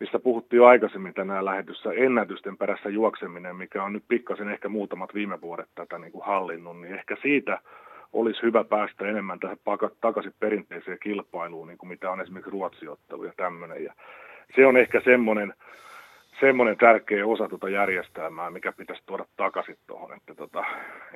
mistä 0.00 0.18
puhuttiin 0.18 0.58
jo 0.58 0.66
aikaisemmin 0.66 1.14
tänään 1.14 1.44
lähetyssä, 1.44 1.92
ennätysten 1.92 2.56
perässä 2.56 2.88
juokseminen, 2.88 3.56
mikä 3.56 3.84
on 3.84 3.92
nyt 3.92 4.04
pikkasen 4.08 4.48
ehkä 4.48 4.68
muutamat 4.68 5.14
viime 5.14 5.40
vuodet 5.40 5.68
tätä 5.74 5.98
niin 5.98 6.12
kuin 6.12 6.24
hallinnut, 6.24 6.80
niin 6.80 6.94
ehkä 6.94 7.16
siitä 7.22 7.58
olisi 8.12 8.42
hyvä 8.42 8.64
päästä 8.64 9.06
enemmän 9.06 9.40
tähän 9.40 9.56
takaisin 10.00 10.34
perinteiseen 10.40 10.98
kilpailuun, 11.02 11.68
niin 11.68 11.78
kuin 11.78 11.88
mitä 11.88 12.10
on 12.10 12.20
esimerkiksi 12.20 12.50
ruotsiottelu 12.50 13.24
ja 13.24 13.32
tämmöinen. 13.36 13.84
Ja 13.84 13.94
se 14.56 14.66
on 14.66 14.76
ehkä 14.76 15.00
semmoinen, 15.04 15.54
semmoinen 16.40 16.76
tärkeä 16.76 17.26
osa 17.26 17.48
tuota 17.48 17.68
järjestelmää, 17.68 18.50
mikä 18.50 18.72
pitäisi 18.72 19.02
tuoda 19.06 19.24
takaisin 19.36 19.78
tuohon, 19.86 20.16
että, 20.16 20.34
tota, 20.34 20.64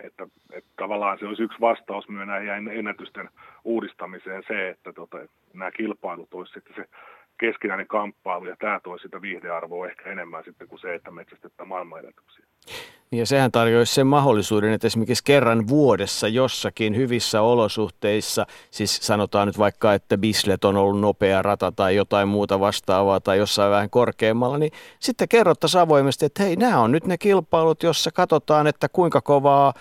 että, 0.04 0.26
että, 0.52 0.70
tavallaan 0.76 1.18
se 1.18 1.26
olisi 1.26 1.42
yksi 1.42 1.60
vastaus 1.60 2.08
myös 2.08 2.26
näihin 2.26 2.68
ennätysten 2.68 3.28
uudistamiseen 3.64 4.42
se, 4.46 4.68
että 4.68 4.92
tota, 4.92 5.18
nämä 5.52 5.70
kilpailut 5.70 6.34
olisi 6.34 6.52
sitten 6.52 6.76
se 6.76 6.88
keskinäinen 7.38 7.86
kamppailu 7.86 8.44
ja 8.44 8.56
tämä 8.58 8.80
toisi 8.82 9.02
sitä 9.02 9.22
viihdearvoa 9.22 9.86
ehkä 9.86 10.10
enemmän 10.10 10.44
sitten 10.44 10.68
kuin 10.68 10.78
se, 10.78 10.94
että 10.94 11.10
metsästetään 11.10 11.68
maailmanennätyksiä. 11.68 12.44
Niin 13.14 13.20
ja 13.20 13.26
sehän 13.26 13.52
tarjoaisi 13.52 13.94
sen 13.94 14.06
mahdollisuuden, 14.06 14.72
että 14.72 14.86
esimerkiksi 14.86 15.24
kerran 15.24 15.68
vuodessa 15.68 16.28
jossakin 16.28 16.96
hyvissä 16.96 17.42
olosuhteissa, 17.42 18.46
siis 18.70 18.98
sanotaan 19.02 19.46
nyt 19.46 19.58
vaikka, 19.58 19.94
että 19.94 20.18
Bislet 20.18 20.64
on 20.64 20.76
ollut 20.76 21.00
nopea 21.00 21.42
rata 21.42 21.72
tai 21.72 21.96
jotain 21.96 22.28
muuta 22.28 22.60
vastaavaa 22.60 23.20
tai 23.20 23.38
jossain 23.38 23.70
vähän 23.70 23.90
korkeammalla, 23.90 24.58
niin 24.58 24.72
sitten 25.00 25.28
kerrottaisiin 25.28 25.80
avoimesti, 25.80 26.26
että 26.26 26.42
hei, 26.42 26.56
nämä 26.56 26.80
on 26.80 26.92
nyt 26.92 27.06
ne 27.06 27.18
kilpailut, 27.18 27.82
jossa 27.82 28.10
katsotaan, 28.10 28.66
että 28.66 28.88
kuinka 28.88 29.20
kovaa 29.20 29.74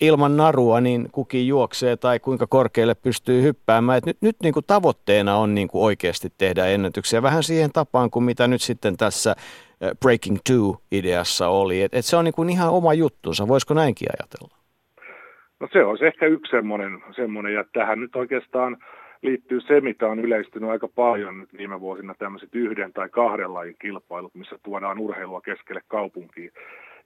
ilman 0.00 0.36
narua 0.36 0.80
niin 0.80 1.08
kukin 1.12 1.46
juoksee 1.46 1.96
tai 1.96 2.20
kuinka 2.20 2.46
korkealle 2.46 2.94
pystyy 2.94 3.42
hyppäämään. 3.42 3.98
Et 3.98 4.06
nyt 4.06 4.18
nyt 4.20 4.36
niin 4.42 4.54
kuin 4.54 4.64
tavoitteena 4.66 5.36
on 5.36 5.54
niin 5.54 5.68
kuin 5.68 5.82
oikeasti 5.82 6.32
tehdä 6.38 6.66
ennätyksiä 6.66 7.22
vähän 7.22 7.42
siihen 7.42 7.72
tapaan 7.72 8.10
kuin 8.10 8.24
mitä 8.24 8.48
nyt 8.48 8.62
sitten 8.62 8.96
tässä 8.96 9.36
Breaking 10.00 10.38
Two-ideassa 10.48 11.48
oli. 11.48 11.82
Et, 11.82 11.94
et 11.94 12.04
se 12.04 12.16
on 12.16 12.24
niin 12.24 12.34
kuin 12.34 12.50
ihan 12.50 12.70
oma 12.70 12.94
juttunsa. 12.94 13.48
Voisiko 13.48 13.74
näinkin 13.74 14.08
ajatella? 14.10 14.56
No 15.60 15.68
se 15.72 15.84
on 15.84 16.04
ehkä 16.04 16.26
yksi 16.26 16.50
semmoinen, 16.50 17.02
semmoinen, 17.16 17.54
ja 17.54 17.64
tähän 17.72 18.00
nyt 18.00 18.16
oikeastaan 18.16 18.76
liittyy 19.22 19.60
se, 19.60 19.80
mitä 19.80 20.06
on 20.06 20.20
yleistynyt 20.20 20.70
aika 20.70 20.88
paljon 20.88 21.38
nyt 21.40 21.52
viime 21.58 21.80
vuosina 21.80 22.14
tämmöiset 22.14 22.54
yhden 22.54 22.92
tai 22.92 23.08
kahden 23.08 23.54
lajin 23.54 23.76
kilpailut, 23.78 24.34
missä 24.34 24.58
tuodaan 24.62 24.98
urheilua 24.98 25.40
keskelle 25.40 25.80
kaupunkiin. 25.88 26.50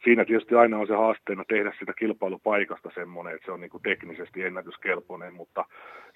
Siinä 0.04 0.24
tietysti 0.24 0.54
aina 0.54 0.78
on 0.78 0.86
se 0.86 0.94
haasteena 0.94 1.44
tehdä 1.48 1.72
sitä 1.78 1.92
kilpailupaikasta 1.98 2.90
semmoinen, 2.94 3.34
että 3.34 3.44
se 3.44 3.52
on 3.52 3.60
niin 3.60 3.70
kuin 3.70 3.82
teknisesti 3.82 4.42
ennätyskelpoinen, 4.42 5.34
mutta 5.34 5.64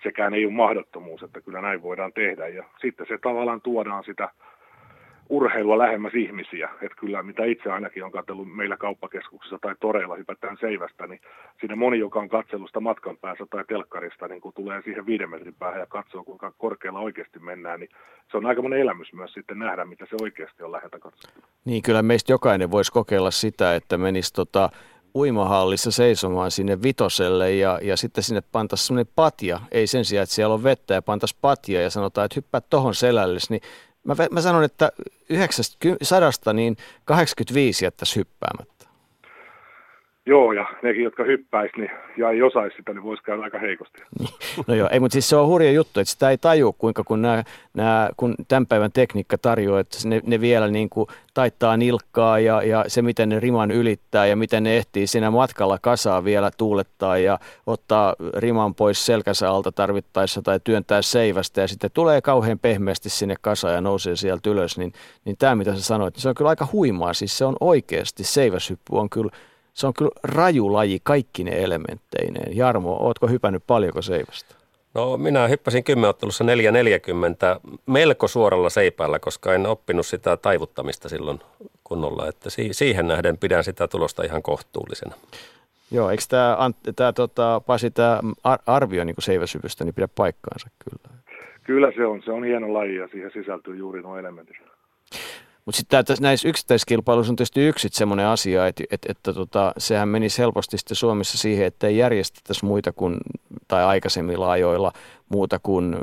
sekään 0.03 0.35
ei 0.35 0.45
ole 0.45 0.53
mahdottomuus, 0.53 1.23
että 1.23 1.41
kyllä 1.41 1.61
näin 1.61 1.83
voidaan 1.83 2.13
tehdä. 2.13 2.49
Ja 2.49 2.65
sitten 2.81 3.07
se 3.09 3.19
tavallaan 3.19 3.61
tuodaan 3.61 4.05
sitä 4.05 4.29
urheilua 5.29 5.79
lähemmäs 5.79 6.15
ihmisiä. 6.15 6.69
Että 6.83 6.97
kyllä 7.01 7.23
mitä 7.23 7.45
itse 7.45 7.71
ainakin 7.71 8.05
on 8.05 8.13
katsellut 8.13 8.57
meillä 8.57 8.77
kauppakeskuksessa 8.77 9.59
tai 9.63 9.75
toreilla 9.81 10.17
hypätään 10.17 10.57
seivästä, 10.61 11.07
niin 11.07 11.21
siinä 11.61 11.77
moni, 11.77 11.99
joka 11.99 12.19
on 12.19 12.29
katsellusta 12.29 12.81
matkan 12.81 13.17
päässä 13.17 13.47
tai 13.51 13.65
telkkarista, 13.69 14.29
niin 14.29 14.41
kun 14.41 14.53
tulee 14.53 14.83
siihen 14.83 15.07
viiden 15.07 15.31
metrin 15.31 15.55
päähän 15.59 15.81
ja 15.81 15.87
katsoo, 15.87 16.25
kuinka 16.25 16.53
korkealla 16.59 17.01
oikeasti 17.01 17.39
mennään, 17.39 17.81
niin 17.81 17.91
se 18.31 18.37
on 18.37 18.47
aika 18.47 18.63
monen 18.63 18.81
elämys 18.81 19.13
myös 19.13 19.33
sitten 19.33 19.59
nähdä, 19.59 19.85
mitä 19.85 20.07
se 20.11 20.17
oikeasti 20.23 20.63
on 20.63 20.73
läheltä 20.73 20.99
katsottuna. 20.99 21.47
Niin, 21.65 21.83
kyllä 21.83 22.03
meistä 22.03 22.33
jokainen 22.33 22.71
voisi 22.71 22.93
kokeilla 22.93 23.31
sitä, 23.31 23.75
että 23.75 23.99
menisi 23.99 24.33
tota 24.33 24.71
uimahallissa 25.15 25.91
seisomaan 25.91 26.51
sinne 26.51 26.83
vitoselle 26.83 27.53
ja, 27.53 27.79
ja 27.83 27.97
sitten 27.97 28.25
sinne 28.25 28.43
pantaisiin 28.53 28.87
semmoinen 28.87 29.13
patja, 29.17 29.61
ei 29.73 29.87
sen 29.87 30.05
sijaan, 30.05 30.23
että 30.23 30.35
siellä 30.35 30.55
on 30.55 30.65
vettä 30.65 30.95
ja 30.95 31.03
pantaisiin 31.03 31.39
patja 31.41 31.83
ja 31.83 31.91
sanotaan, 31.91 32.25
että 32.25 32.35
hyppää 32.37 32.61
tohon 32.61 32.95
selälle, 32.95 33.39
niin 33.51 33.61
Mä, 34.05 34.15
mä 34.31 34.41
sanon, 34.41 34.65
että 34.65 34.93
900 35.29 36.53
niin 36.53 36.77
85 37.05 37.85
jättäisi 37.85 38.17
hyppäämättä. 38.17 38.74
Joo, 40.27 40.53
ja 40.53 40.67
nekin, 40.83 41.05
jotka 41.05 41.25
hyppäisi 41.25 41.77
niin, 41.77 41.91
ja 42.17 42.31
ei 42.31 42.43
osaisi 42.43 42.77
sitä, 42.77 42.93
niin 42.93 43.03
voisi 43.03 43.23
käydä 43.23 43.43
aika 43.43 43.59
heikosti. 43.59 44.03
No 44.67 44.75
joo, 44.75 44.89
ei, 44.93 45.01
mutta 45.01 45.13
siis 45.13 45.29
se 45.29 45.37
on 45.37 45.47
hurja 45.47 45.73
juttu, 45.73 46.01
että 46.01 46.11
sitä 46.11 46.31
ei 46.31 46.39
tajua, 46.39 46.73
kuinka 46.79 47.05
kun, 47.05 47.23
nämä, 47.23 47.43
nämä, 47.75 48.11
kun 48.17 48.35
tämän 48.49 48.67
päivän 48.67 48.93
tekniikka 48.93 49.39
tarjoaa, 49.39 49.81
että 49.81 49.99
ne, 50.05 50.21
ne 50.27 50.41
vielä 50.41 50.69
niin 50.69 50.91
kuin 50.91 51.07
taittaa 51.35 51.77
nilkkaa 51.77 52.39
ja, 52.39 52.63
ja 52.63 52.85
se, 52.89 53.03
miten 53.03 53.29
ne 53.29 53.41
riman 53.41 53.71
ylittää 53.71 54.27
ja 54.27 54.37
miten 54.37 54.63
ne 54.63 54.77
ehtii 54.77 55.07
siinä 55.07 55.31
matkalla 55.31 55.79
kasaa 55.83 56.25
vielä 56.25 56.51
tuulettaa 56.59 57.19
ja 57.19 57.39
ottaa 57.67 58.15
riman 58.37 58.75
pois 58.75 59.07
selkänsä 59.07 59.51
alta 59.51 59.73
tarvittaessa 59.73 60.43
tai 60.43 60.61
työntää 60.65 61.03
seivästä 61.03 61.61
ja 61.61 61.69
sitten 61.69 61.91
tulee 61.95 62.21
kauhean 62.21 62.59
pehmeästi 62.59 63.11
sinne 63.11 63.35
kasaan 63.41 63.75
ja 63.75 63.81
nousee 63.81 64.17
sieltä 64.17 64.51
ylös, 64.51 64.79
niin, 64.79 64.93
niin 65.25 65.37
tämä 65.39 65.55
mitä 65.55 65.75
sä 65.75 65.83
sanoit, 65.83 66.15
niin 66.15 66.23
se 66.23 66.29
on 66.29 66.35
kyllä 66.35 66.51
aika 66.51 66.69
huimaa, 66.73 67.15
siis 67.15 67.39
se 67.39 67.45
on 67.45 67.57
oikeasti, 67.61 68.25
seiväshyppy 68.25 68.97
on 68.97 69.11
kyllä 69.11 69.31
se 69.75 69.87
on 69.87 69.95
kyllä 69.95 70.11
raju 70.23 70.73
laji 70.73 71.01
kaikki 71.03 71.45
ne 71.45 71.63
elementteineen. 71.63 72.57
Jarmo, 72.57 72.97
ootko 72.97 73.27
hypännyt 73.27 73.63
paljonko 73.67 74.03
seivästä? 74.03 74.55
No 74.95 75.17
minä 75.17 75.49
hyppäsin 75.49 75.85
kymmenottelussa 75.85 76.45
440 76.45 77.61
melko 77.87 78.29
suoralla 78.29 78.71
seipäällä, 78.71 79.19
koska 79.19 79.55
en 79.55 79.67
oppinut 79.67 80.07
sitä 80.07 80.37
taivuttamista 80.37 81.09
silloin 81.09 81.41
kunnolla. 81.85 82.29
Että 82.29 82.51
siihen 82.73 83.09
nähden 83.09 83.39
pidän 83.39 83.65
sitä 83.65 83.89
tulosta 83.89 84.23
ihan 84.23 84.43
kohtuullisena. 84.43 85.15
Joo, 85.91 86.11
eikö 86.11 86.23
tämä, 86.29 86.57
tämä 86.97 87.13
tota, 87.13 87.63
Pasi, 87.67 87.91
tämä 87.91 88.21
arvio 88.67 89.05
niin 89.05 89.17
seiväsyvystä 89.19 89.85
niin 89.85 89.95
pidä 89.95 90.09
paikkaansa 90.09 90.69
kyllä? 90.85 91.19
Kyllä 91.65 91.93
se 91.97 92.07
on. 92.07 92.23
Se 92.25 92.33
on 92.33 92.45
hieno 92.45 92.75
laji 92.75 92.97
ja 92.97 93.09
siihen 93.09 93.31
sisältyy 93.31 93.77
juuri 93.77 94.03
nuo 94.03 94.19
elementit. 94.19 94.57
Mutta 95.67 95.77
sitten 95.77 96.05
näissä 96.21 96.49
yksittäiskilpailuissa 96.49 97.33
on 97.33 97.37
tietysti 97.37 97.67
yksi 97.67 97.89
semmoinen 97.93 98.27
asia, 98.27 98.67
että, 98.67 98.85
että, 98.91 99.13
että 99.13 99.33
tota, 99.33 99.73
sehän 99.79 100.09
menisi 100.09 100.39
helposti 100.39 100.79
sitten 100.79 100.97
Suomessa 100.97 101.39
siihen, 101.39 101.67
että 101.67 101.87
ei 101.87 101.97
järjestettäisi 101.97 102.65
muita 102.65 102.93
kuin, 102.93 103.17
tai 103.69 103.85
aikaisemmilla 103.85 104.51
ajoilla 104.51 104.93
muuta 105.29 105.59
kuin, 105.63 105.97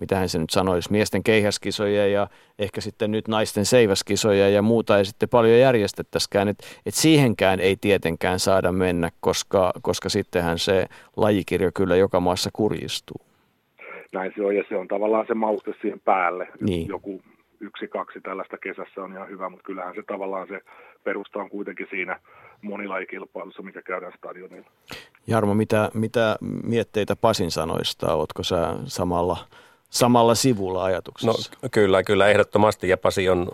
mitähän 0.00 0.28
se 0.28 0.38
nyt 0.38 0.50
sanoisi, 0.50 0.92
miesten 0.92 1.22
keihäskisoja 1.22 2.06
ja 2.06 2.28
ehkä 2.58 2.80
sitten 2.80 3.10
nyt 3.10 3.28
naisten 3.28 3.64
seiväskisoja 3.64 4.48
ja 4.48 4.62
muuta 4.62 4.98
ei 4.98 5.04
sitten 5.04 5.28
paljon 5.28 5.58
järjestettäisikään. 5.58 6.48
Että 6.48 6.66
et 6.86 6.94
siihenkään 6.94 7.60
ei 7.60 7.76
tietenkään 7.80 8.40
saada 8.40 8.72
mennä, 8.72 9.10
koska, 9.20 9.72
koska 9.82 10.08
sittenhän 10.08 10.58
se 10.58 10.86
lajikirjo 11.16 11.70
kyllä 11.74 11.96
joka 11.96 12.20
maassa 12.20 12.50
kurjistuu. 12.52 13.26
Näin 14.12 14.32
se 14.36 14.44
on 14.44 14.56
ja 14.56 14.64
se 14.68 14.76
on 14.76 14.88
tavallaan 14.88 15.26
se 15.26 15.34
mauste 15.34 15.72
siihen 15.80 16.00
päälle. 16.00 16.48
Niin. 16.60 16.88
Joku 16.88 17.22
yksi, 17.62 17.88
kaksi 17.88 18.20
tällaista 18.20 18.58
kesässä 18.58 19.02
on 19.02 19.12
ihan 19.12 19.28
hyvä, 19.28 19.48
mutta 19.48 19.64
kyllähän 19.64 19.94
se 19.94 20.02
tavallaan 20.02 20.48
se 20.48 20.60
perusta 21.04 21.38
on 21.38 21.50
kuitenkin 21.50 21.86
siinä 21.90 22.20
monilajikilpailussa, 22.62 23.62
mikä 23.62 23.82
käydään 23.82 24.12
stadionilla. 24.18 24.70
Jarmo, 25.26 25.54
mitä, 25.54 25.90
mitä 25.94 26.36
mietteitä 26.64 27.16
Pasin 27.16 27.50
sanoista? 27.50 28.14
Oletko 28.14 28.42
sä 28.42 28.76
samalla, 28.84 29.36
samalla 29.90 30.34
sivulla 30.34 30.84
ajatuksessa? 30.84 31.52
No, 31.62 31.68
kyllä, 31.68 32.02
kyllä 32.02 32.28
ehdottomasti 32.28 32.88
ja 32.88 32.96
Pasi 32.96 33.28
on 33.28 33.48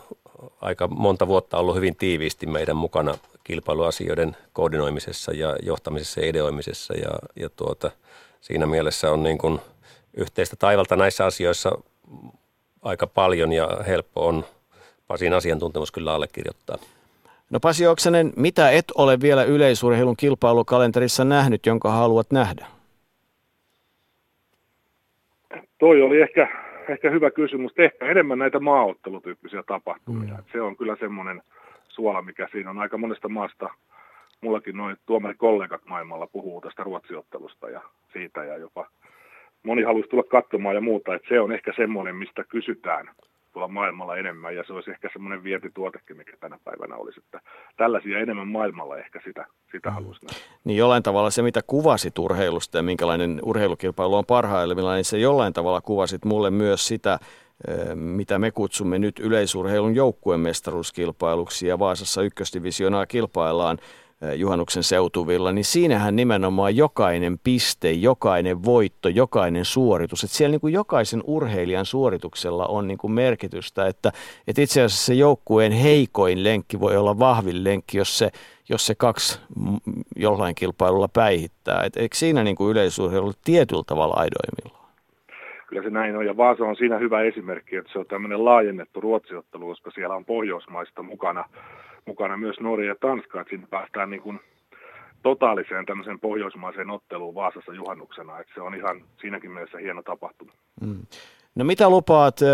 aika 0.61 0.89
monta 0.89 1.27
vuotta 1.27 1.59
ollut 1.59 1.77
hyvin 1.77 1.97
tiiviisti 1.97 2.47
meidän 2.47 2.77
mukana 2.77 3.15
kilpailuasioiden 3.45 4.37
koordinoimisessa 4.53 5.33
ja 5.33 5.57
johtamisessa 5.63 6.21
ja 6.21 6.27
ideoimisessa 6.29 6.95
ja, 6.95 7.11
ja 7.37 7.49
tuota, 7.51 7.91
siinä 8.41 8.67
mielessä 8.67 9.11
on 9.11 9.23
niin 9.23 9.39
kuin 9.39 9.61
yhteistä 10.17 10.57
taivalta 10.57 10.97
näissä 10.97 11.25
asioissa 11.25 11.79
aika 12.83 13.07
paljon 13.07 13.53
ja 13.53 13.69
helppo 13.87 14.27
on 14.27 14.45
Pasin 15.07 15.33
asiantuntemus 15.33 15.93
kyllä 15.93 16.15
allekirjoittaa. 16.15 16.77
No 17.51 17.61
Pasi 17.61 17.87
Oksanen, 17.87 18.33
mitä 18.37 18.71
et 18.71 18.85
ole 18.95 19.21
vielä 19.21 19.45
yleisurheilun 19.45 20.17
kilpailukalenterissa 20.17 21.25
nähnyt, 21.25 21.67
jonka 21.67 21.91
haluat 21.91 22.31
nähdä? 22.31 22.67
Toi 25.79 26.03
oli 26.03 26.21
ehkä, 26.21 26.49
ehkä 26.89 27.11
hyvä 27.11 27.31
kysymys. 27.31 27.73
Ehkä 27.79 28.07
enemmän 28.07 28.39
näitä 28.39 28.61
maaottelutyyppisiä 28.61 29.63
tapahtumia. 29.63 30.35
Mm. 30.35 30.43
Se 30.53 30.61
on 30.61 30.77
kyllä 30.77 30.97
semmoinen 31.01 31.43
suola, 31.89 32.23
mikä 32.23 32.49
siinä 32.53 32.71
on 32.71 32.79
aika 32.79 32.99
monesta 32.99 33.29
maasta. 33.29 33.69
Mullakin 34.41 34.77
noin 34.77 34.97
tuomarikollegat 35.07 35.81
maailmalla 35.87 36.27
puhuu 36.27 36.61
tästä 36.61 36.83
ruotsiottelusta 36.83 37.71
ja 37.71 37.81
siitä 38.13 38.45
ja 38.45 38.57
jopa 38.57 38.87
moni 39.63 39.83
haluaisi 39.83 40.11
tulla 40.11 40.23
katsomaan 40.23 40.75
ja 40.75 40.81
muuta. 40.81 41.15
Että 41.15 41.29
se 41.29 41.41
on 41.41 41.53
ehkä 41.53 41.73
semmoinen, 41.77 42.17
mistä 42.17 42.45
kysytään 42.45 43.11
tuolla 43.53 43.69
maailmalla 43.69 44.17
enemmän 44.17 44.57
ja 44.57 44.65
se 44.67 44.73
olisi 44.73 44.91
ehkä 44.91 45.09
semmoinen 45.13 45.45
vientituotekin, 45.45 46.17
mikä 46.17 46.37
tänä 46.41 46.59
päivänä 46.65 46.97
olisi. 46.97 47.21
Että 47.21 47.41
tällaisia 47.77 48.19
enemmän 48.19 48.49
maailmalla 48.49 48.99
ehkä 48.99 49.21
sitä, 49.25 49.47
sitä 49.73 49.91
haluaisi 49.91 50.25
nähdä. 50.25 50.41
Niin 50.65 50.77
jollain 50.77 51.03
tavalla 51.03 51.31
se, 51.31 51.43
mitä 51.43 51.61
kuvasit 51.67 52.19
urheilusta 52.19 52.79
ja 52.79 52.83
minkälainen 52.83 53.41
urheilukilpailu 53.43 54.15
on 54.15 54.27
parhaimmillaan, 54.27 54.97
niin 54.97 55.05
se 55.05 55.19
jollain 55.19 55.53
tavalla 55.53 55.81
kuvasit 55.81 56.25
mulle 56.25 56.51
myös 56.51 56.89
sitä, 56.89 57.19
mitä 57.95 58.39
me 58.39 58.51
kutsumme 58.51 58.99
nyt 58.99 59.19
yleisurheilun 59.19 59.95
joukkueen 59.95 60.41
mestaruuskilpailuksi 60.41 61.67
ja 61.67 61.79
Vaasassa 61.79 62.23
ykkösdivisioonaa 62.23 63.07
kilpaillaan 63.07 63.79
juhannuksen 64.37 64.83
seutuvilla, 64.83 65.53
niin 65.53 65.65
siinähän 65.65 66.17
nimenomaan 66.17 66.77
jokainen 66.77 67.39
piste, 67.45 67.93
jokainen 67.93 68.65
voitto, 68.65 69.09
jokainen 69.09 69.65
suoritus, 69.65 70.25
että 70.25 70.37
siellä 70.37 70.51
niin 70.51 70.61
kuin 70.61 70.75
jokaisen 70.75 71.23
urheilijan 71.27 71.87
suorituksella 71.87 72.67
on 72.67 72.89
niin 72.89 72.99
kuin 72.99 73.13
merkitystä, 73.13 73.87
että, 73.87 74.13
että 74.47 74.63
itse 74.63 74.83
asiassa 74.83 75.07
se 75.07 75.15
joukkueen 75.15 75.73
heikoin 75.73 76.45
lenkki 76.45 76.81
voi 76.81 76.97
olla 76.97 77.19
vahvin 77.19 77.65
lenkki, 77.65 77.99
jos 77.99 78.19
se, 78.19 78.31
jos 78.69 78.87
se 78.87 78.95
kaksi 78.95 79.39
jollain 80.17 80.55
kilpailulla 80.55 81.09
päihittää. 81.09 81.83
Et 81.85 81.97
eikö 81.97 82.17
siinä 82.17 82.45
niin 82.45 82.57
kuin 82.57 82.71
yleisurheilu 82.71 83.33
tietyllä 83.45 83.83
tavalla 83.87 84.15
aidoimmillaan? 84.15 84.78
Kyllä 85.69 85.83
se 85.83 85.91
näin 85.91 86.17
on, 86.17 86.27
ja 86.27 86.37
Vaasa 86.37 86.65
on 86.65 86.77
siinä 86.77 86.99
hyvä 86.99 87.23
esimerkki, 87.23 87.77
että 87.77 87.93
se 87.93 87.99
on 87.99 88.07
tämmöinen 88.07 88.45
laajennettu 88.45 89.01
ruotsiottelu, 89.01 89.67
koska 89.67 89.91
siellä 89.91 90.15
on 90.17 90.25
Pohjoismaista 90.25 91.03
mukana 91.03 91.45
mukana 92.09 92.37
myös 92.37 92.61
Norja 92.61 92.89
ja 92.89 92.95
Tanska, 93.01 93.41
että 93.41 93.51
siinä 93.51 93.67
päästään 93.71 94.11
niin 94.11 94.23
kuin 94.23 94.41
totaaliseen 95.23 95.87
tämmöiseen 95.87 96.21
pohjoismaiseen 96.21 96.91
otteluun 96.91 97.35
Vaasassa 97.35 97.73
juhannuksena, 97.73 98.41
että 98.41 98.55
se 98.55 98.61
on 98.61 98.75
ihan 98.75 99.03
siinäkin 99.21 99.51
mielessä 99.51 99.79
hieno 99.79 100.03
tapahtuma. 100.03 100.53
Mm. 100.81 101.03
No 101.55 101.65
mitä 101.65 101.91
lupaat 101.91 102.43
äh, 102.43 102.49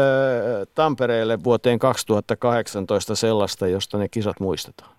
Tampereelle 0.74 1.38
vuoteen 1.44 1.78
2018 1.78 3.14
sellaista, 3.14 3.66
josta 3.66 3.98
ne 3.98 4.08
kisat 4.08 4.40
muistetaan? 4.40 4.90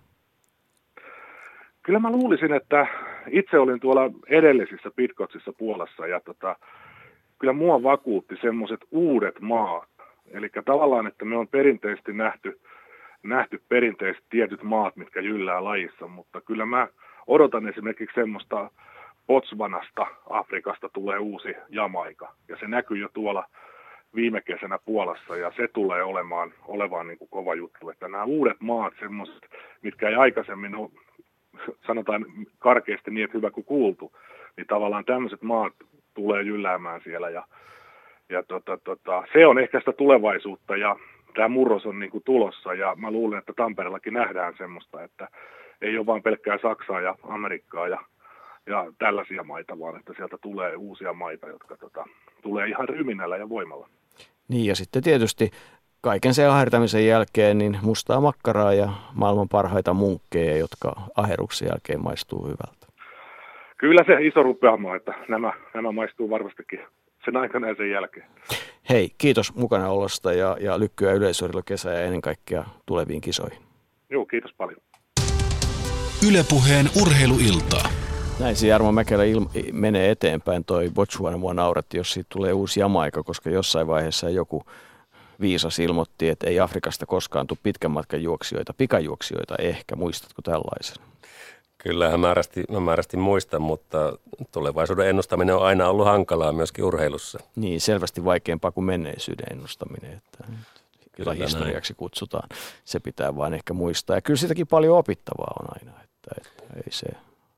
Kyllä 1.82 1.98
mä 1.98 2.10
luulisin, 2.10 2.52
että 2.52 2.86
itse 3.30 3.58
olin 3.58 3.80
tuolla 3.80 4.10
edellisissä 4.28 4.90
pitkotsissa 4.96 5.52
Puolassa 5.58 6.06
ja 6.06 6.20
tota, 6.20 6.56
kyllä 7.38 7.52
mua 7.52 7.82
vakuutti 7.82 8.36
semmoiset 8.40 8.80
uudet 8.90 9.40
maat. 9.40 9.88
Eli 10.30 10.50
tavallaan, 10.64 11.06
että 11.06 11.24
me 11.24 11.36
on 11.36 11.48
perinteisesti 11.48 12.12
nähty 12.12 12.60
nähty 13.26 13.62
perinteisesti 13.68 14.26
tietyt 14.30 14.62
maat, 14.62 14.96
mitkä 14.96 15.20
jyllää 15.20 15.64
lajissa, 15.64 16.06
mutta 16.06 16.40
kyllä 16.40 16.66
mä 16.66 16.88
odotan 17.26 17.68
esimerkiksi 17.68 18.14
semmoista 18.14 18.70
Botswanasta, 19.26 20.06
Afrikasta 20.30 20.88
tulee 20.88 21.18
uusi 21.18 21.54
Jamaika, 21.68 22.32
ja 22.48 22.56
se 22.60 22.66
näkyy 22.66 22.98
jo 22.98 23.08
tuolla 23.14 23.46
viime 24.14 24.40
kesänä 24.40 24.78
Puolassa, 24.84 25.36
ja 25.36 25.52
se 25.56 25.68
tulee 25.68 26.02
olemaan, 26.02 26.52
olemaan 26.64 27.08
niin 27.08 27.18
kuin 27.18 27.28
kova 27.28 27.54
juttu, 27.54 27.90
että 27.90 28.08
nämä 28.08 28.24
uudet 28.24 28.60
maat, 28.60 28.94
semmoiset, 28.98 29.42
mitkä 29.82 30.08
ei 30.08 30.14
aikaisemmin 30.14 30.74
ole, 30.74 30.90
sanotaan 31.86 32.26
karkeasti 32.58 33.10
niin, 33.10 33.24
että 33.24 33.38
hyvä 33.38 33.50
kuin 33.50 33.64
kuultu, 33.64 34.12
niin 34.56 34.66
tavallaan 34.66 35.04
tämmöiset 35.04 35.42
maat 35.42 35.72
tulee 36.16 36.42
jylläämään 36.42 37.00
siellä, 37.04 37.30
ja, 37.30 37.44
ja 38.28 38.42
tota, 38.42 38.78
tota, 38.84 39.22
se 39.32 39.46
on 39.46 39.58
ehkä 39.58 39.78
sitä 39.78 39.92
tulevaisuutta, 39.92 40.76
ja 40.76 40.96
tämä 41.34 41.48
murros 41.48 41.86
on 41.86 41.98
niin 41.98 42.10
kuin 42.10 42.24
tulossa 42.24 42.74
ja 42.74 42.94
mä 42.96 43.10
luulen, 43.10 43.38
että 43.38 43.52
Tampereellakin 43.56 44.14
nähdään 44.14 44.54
semmoista, 44.58 45.02
että 45.02 45.28
ei 45.82 45.98
ole 45.98 46.06
vain 46.06 46.22
pelkkää 46.22 46.58
Saksaa 46.62 47.00
ja 47.00 47.14
Amerikkaa 47.22 47.88
ja, 47.88 47.98
ja 48.66 48.92
tällaisia 48.98 49.42
maita, 49.44 49.78
vaan 49.78 49.96
että 49.96 50.12
sieltä 50.16 50.38
tulee 50.38 50.76
uusia 50.76 51.12
maita, 51.12 51.46
jotka 51.48 51.76
tota, 51.76 52.04
tulee 52.42 52.68
ihan 52.68 52.88
ryminällä 52.88 53.36
ja 53.36 53.48
voimalla. 53.48 53.88
Niin 54.48 54.66
ja 54.66 54.76
sitten 54.76 55.02
tietysti 55.02 55.50
kaiken 56.00 56.34
sen 56.34 56.50
ahertamisen 56.50 57.06
jälkeen 57.06 57.58
niin 57.58 57.78
mustaa 57.82 58.20
makkaraa 58.20 58.74
ja 58.74 58.88
maailman 59.14 59.48
parhaita 59.48 59.94
munkkeja, 59.94 60.56
jotka 60.56 60.92
aheruksen 61.16 61.68
jälkeen 61.68 62.02
maistuu 62.02 62.44
hyvältä. 62.44 62.75
Kyllä 63.76 64.04
se 64.06 64.26
iso 64.26 64.42
rupeama, 64.42 64.96
että 64.96 65.14
nämä, 65.28 65.52
nämä 65.74 65.92
maistuu 65.92 66.30
varmastikin 66.30 66.80
sen 67.24 67.36
aikana 67.36 67.68
ja 67.68 67.74
sen 67.74 67.90
jälkeen. 67.90 68.26
Hei, 68.88 69.10
kiitos 69.18 69.54
mukana 69.54 69.88
olosta 69.88 70.32
ja, 70.32 70.56
ja 70.60 70.78
lykkyä 70.78 71.12
yleisurheilu 71.12 71.62
kesä 71.62 71.90
ja 71.92 72.00
ennen 72.00 72.20
kaikkea 72.20 72.64
tuleviin 72.86 73.20
kisoihin. 73.20 73.58
Joo, 74.10 74.26
kiitos 74.26 74.52
paljon. 74.58 74.80
Ylepuheen 76.28 76.86
urheiluiltaa. 77.02 77.88
Näin 78.40 78.56
se 78.56 78.66
Jarmo 78.66 78.92
Mäkelä 78.92 79.22
il- 79.24 79.72
menee 79.72 80.10
eteenpäin. 80.10 80.64
Toi 80.64 80.90
Botswana 80.94 81.36
mua 81.38 81.54
nauratti, 81.54 81.96
jos 81.96 82.12
siitä 82.12 82.26
tulee 82.32 82.52
uusi 82.52 82.80
jamaika, 82.80 83.22
koska 83.22 83.50
jossain 83.50 83.86
vaiheessa 83.86 84.30
joku 84.30 84.62
viisas 85.40 85.78
ilmoitti, 85.78 86.28
että 86.28 86.46
ei 86.46 86.60
Afrikasta 86.60 87.06
koskaan 87.06 87.46
tule 87.46 87.58
pitkän 87.62 87.90
matkan 87.90 88.22
juoksijoita, 88.22 88.74
pikajuoksijoita 88.78 89.54
ehkä. 89.58 89.96
Muistatko 89.96 90.42
tällaisen? 90.42 90.96
Kyllä, 91.78 92.16
määrästi, 92.16 92.64
mä 92.70 92.80
määrästi 92.80 93.16
muistan, 93.16 93.62
mutta 93.62 94.18
tulevaisuuden 94.52 95.08
ennustaminen 95.08 95.56
on 95.56 95.66
aina 95.66 95.88
ollut 95.88 96.06
hankalaa 96.06 96.52
myöskin 96.52 96.84
urheilussa. 96.84 97.38
Niin, 97.56 97.80
selvästi 97.80 98.24
vaikeampaa 98.24 98.72
kuin 98.72 98.84
menneisyyden 98.84 99.46
ennustaminen, 99.50 100.12
että 100.12 100.44
kyllä, 100.44 100.60
kyllä 101.12 101.34
historiaksi 101.34 101.92
näin. 101.92 101.98
kutsutaan. 101.98 102.48
Se 102.84 103.00
pitää 103.00 103.36
vain 103.36 103.54
ehkä 103.54 103.74
muistaa. 103.74 104.16
Ja 104.16 104.20
kyllä 104.20 104.38
sitäkin 104.38 104.66
paljon 104.66 104.98
opittavaa 104.98 105.52
on 105.60 105.66
aina, 105.78 106.02
että, 106.02 106.30
että 106.38 106.64
ei 106.76 106.92
se 106.92 107.06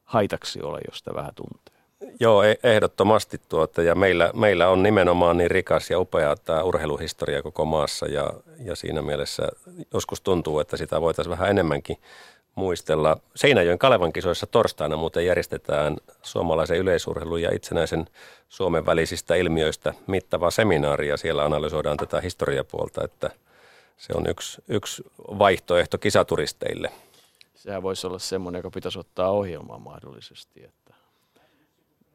haitaksi 0.04 0.62
ole, 0.62 0.80
jos 0.88 0.98
sitä 0.98 1.14
vähän 1.14 1.34
tuntee. 1.34 1.78
Joo, 2.20 2.42
e- 2.42 2.58
ehdottomasti 2.62 3.40
tuota, 3.48 3.82
ja 3.82 3.94
meillä, 3.94 4.30
meillä 4.34 4.68
on 4.68 4.82
nimenomaan 4.82 5.36
niin 5.36 5.50
rikas 5.50 5.90
ja 5.90 5.98
upea 5.98 6.36
tämä 6.36 6.62
urheiluhistoria 6.62 7.42
koko 7.42 7.64
maassa, 7.64 8.06
ja, 8.06 8.32
ja 8.64 8.76
siinä 8.76 9.02
mielessä 9.02 9.48
joskus 9.94 10.20
tuntuu, 10.20 10.60
että 10.60 10.76
sitä 10.76 11.00
voitaisiin 11.00 11.30
vähän 11.30 11.50
enemmänkin 11.50 11.96
muistella. 12.59 13.16
Seinäjoen 13.36 13.78
Kalevan 13.78 14.12
kisoissa 14.12 14.47
torstaina 14.47 14.97
muuten 14.97 15.26
järjestetään 15.26 15.97
suomalaisen 16.22 16.78
yleisurheilun 16.78 17.43
ja 17.43 17.55
itsenäisen 17.55 18.06
Suomen 18.48 18.86
välisistä 18.86 19.35
ilmiöistä 19.35 19.94
mittava 20.06 20.51
seminaari 20.51 21.09
ja 21.09 21.16
siellä 21.16 21.44
analysoidaan 21.44 21.97
tätä 21.97 22.20
historiapuolta, 22.20 23.05
että 23.05 23.30
se 23.97 24.12
on 24.16 24.26
yksi, 24.26 24.62
yksi 24.68 25.02
vaihtoehto 25.18 25.98
kisaturisteille. 25.98 26.93
Sehän 27.55 27.82
voisi 27.82 28.06
olla 28.06 28.18
semmoinen, 28.18 28.59
joka 28.59 28.70
pitäisi 28.70 28.98
ottaa 28.98 29.30
ohjelmaan 29.30 29.82
mahdollisesti, 29.82 30.64
että 30.64 30.94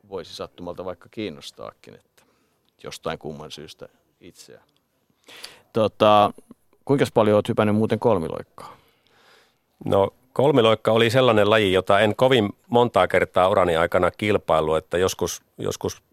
voisi 0.09 0.35
sattumalta 0.35 0.85
vaikka 0.85 1.09
kiinnostaakin, 1.11 1.93
että 1.93 2.23
jostain 2.83 3.19
kumman 3.19 3.51
syystä 3.51 3.89
itseä. 4.21 4.61
Tota, 5.73 6.33
kuinka 6.85 7.05
paljon 7.13 7.35
olet 7.35 7.49
hypännyt 7.49 7.75
muuten 7.75 7.99
kolmiloikkaa? 7.99 8.77
No 9.85 10.13
Kolmiloikka 10.33 10.91
oli 10.91 11.09
sellainen 11.09 11.49
laji, 11.49 11.73
jota 11.73 11.99
en 11.99 12.15
kovin 12.15 12.49
montaa 12.69 13.07
kertaa 13.07 13.49
urani 13.49 13.77
aikana 13.77 14.11
kilpailu, 14.11 14.75
että 14.75 14.97
joskus, 14.97 15.41
joskus 15.57 16.03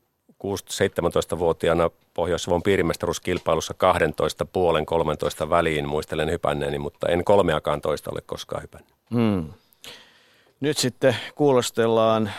6-17-vuotiaana 0.44 1.90
Pohjois-Savon 2.14 2.62
piirimestaruuskilpailussa 2.62 3.74
12 3.74 4.44
puolen 4.44 4.86
13 4.86 5.50
väliin 5.50 5.88
muistelen 5.88 6.30
hypänneeni, 6.30 6.78
mutta 6.78 7.08
en 7.08 7.24
kolmeakaan 7.24 7.80
toista 7.80 8.10
ole 8.10 8.20
koskaan 8.26 8.62
hypännyt. 8.62 8.94
Hmm. 9.14 9.46
Nyt 10.60 10.78
sitten 10.78 11.16
kuulostellaan 11.34 12.30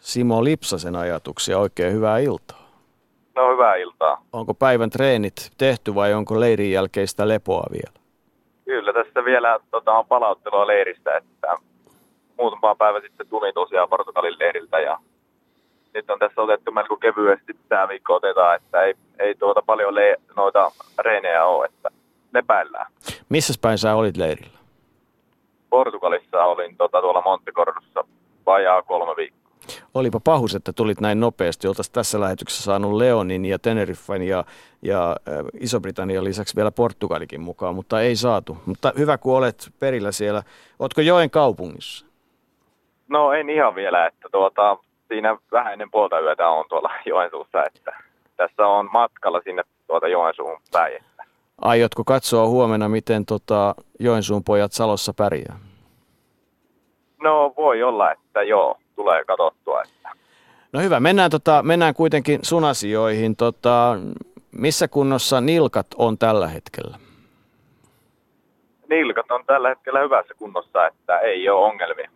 Simo 0.00 0.44
Lipsasen 0.44 0.96
ajatuksia. 0.96 1.58
Oikein 1.58 1.92
hyvää 1.92 2.18
iltaa. 2.18 2.70
No 3.36 3.52
hyvää 3.52 3.74
iltaa. 3.74 4.22
Onko 4.32 4.54
päivän 4.54 4.90
treenit 4.90 5.50
tehty 5.58 5.94
vai 5.94 6.14
onko 6.14 6.40
leirin 6.40 6.72
jälkeistä 6.72 7.28
lepoa 7.28 7.66
vielä? 7.72 8.03
Kyllä, 8.64 8.92
tässä 8.92 9.24
vielä 9.24 9.60
tota, 9.70 9.92
on 9.92 10.06
palauttelua 10.06 10.66
leiristä, 10.66 11.16
että 11.16 11.56
muutama 12.38 12.74
päivä 12.74 13.00
sitten 13.00 13.28
tuli 13.28 13.52
tosiaan 13.52 13.88
Portugalin 13.88 14.38
leiriltä 14.38 14.80
ja 14.80 14.98
nyt 15.94 16.10
on 16.10 16.18
tässä 16.18 16.42
otettu 16.42 16.72
melko 16.72 16.96
kevyesti 16.96 17.52
tämä 17.68 17.88
viikko 17.88 18.14
otetaan, 18.14 18.56
että 18.56 18.82
ei, 18.82 18.94
ei 19.18 19.34
tuota 19.34 19.62
paljon 19.66 19.94
le- 19.94 20.16
noita 20.36 20.70
reenejä 20.98 21.44
ole, 21.44 21.66
että 21.66 21.88
lepäillään. 22.34 22.86
Missä 23.28 23.54
päin 23.60 23.78
sä 23.78 23.94
olit 23.94 24.16
leirillä? 24.16 24.58
Portugalissa 25.70 26.44
olin 26.44 26.76
tota, 26.76 27.00
tuolla 27.00 27.22
Montecordossa 27.22 28.04
vajaa 28.46 28.82
kolme 28.82 29.16
viikkoa. 29.16 29.43
Olipa 29.94 30.20
pahus, 30.20 30.54
että 30.54 30.72
tulit 30.72 31.00
näin 31.00 31.20
nopeasti. 31.20 31.68
Oltaisiin 31.68 31.92
tässä 31.94 32.20
lähetyksessä 32.20 32.64
saanut 32.64 32.92
Leonin 32.92 33.44
ja 33.44 33.58
Teneriffen 33.58 34.22
ja, 34.22 34.44
ja 34.82 35.16
äh, 35.28 35.34
Iso-Britannian 35.60 36.24
lisäksi 36.24 36.56
vielä 36.56 36.70
Portugalikin 36.70 37.40
mukaan, 37.40 37.74
mutta 37.74 38.00
ei 38.00 38.16
saatu. 38.16 38.58
Mutta 38.66 38.92
hyvä, 38.98 39.18
kun 39.18 39.36
olet 39.36 39.70
perillä 39.80 40.12
siellä. 40.12 40.42
Oletko 40.78 41.00
Joen 41.00 41.30
kaupungissa? 41.30 42.06
No 43.08 43.32
en 43.32 43.50
ihan 43.50 43.74
vielä, 43.74 44.06
että 44.06 44.28
tuota, 44.32 44.78
siinä 45.08 45.36
vähän 45.52 45.72
ennen 45.72 45.90
puolta 45.90 46.20
yötä 46.20 46.48
on 46.48 46.64
tuolla 46.68 46.90
Joensuussa, 47.06 47.64
että 47.64 47.96
tässä 48.36 48.66
on 48.66 48.88
matkalla 48.92 49.40
sinne 49.44 49.62
tuota 49.86 50.08
Joensuun 50.08 50.60
päin. 50.72 51.04
Aiotko 51.60 52.04
katsoa 52.04 52.46
huomenna, 52.46 52.88
miten 52.88 53.26
tota 53.26 53.74
Joensuun 54.00 54.44
pojat 54.44 54.72
Salossa 54.72 55.12
pärjää? 55.14 55.58
No 57.22 57.54
voi 57.56 57.82
olla, 57.82 58.12
että 58.12 58.42
joo, 58.42 58.76
tulee 58.96 59.24
katsottua. 59.24 59.82
Että. 59.82 60.08
No 60.72 60.80
hyvä, 60.80 61.00
mennään, 61.00 61.30
tota, 61.30 61.62
mennään 61.62 61.94
kuitenkin 61.94 62.40
sun 62.42 62.64
asioihin. 62.64 63.36
Tota, 63.36 63.96
missä 64.58 64.88
kunnossa 64.88 65.40
nilkat 65.40 65.86
on 65.98 66.18
tällä 66.18 66.48
hetkellä? 66.48 66.98
Nilkat 68.88 69.30
on 69.30 69.44
tällä 69.46 69.68
hetkellä 69.68 70.00
hyvässä 70.00 70.34
kunnossa, 70.34 70.86
että 70.86 71.18
ei 71.18 71.48
ole 71.48 71.66
ongelmia. 71.66 72.10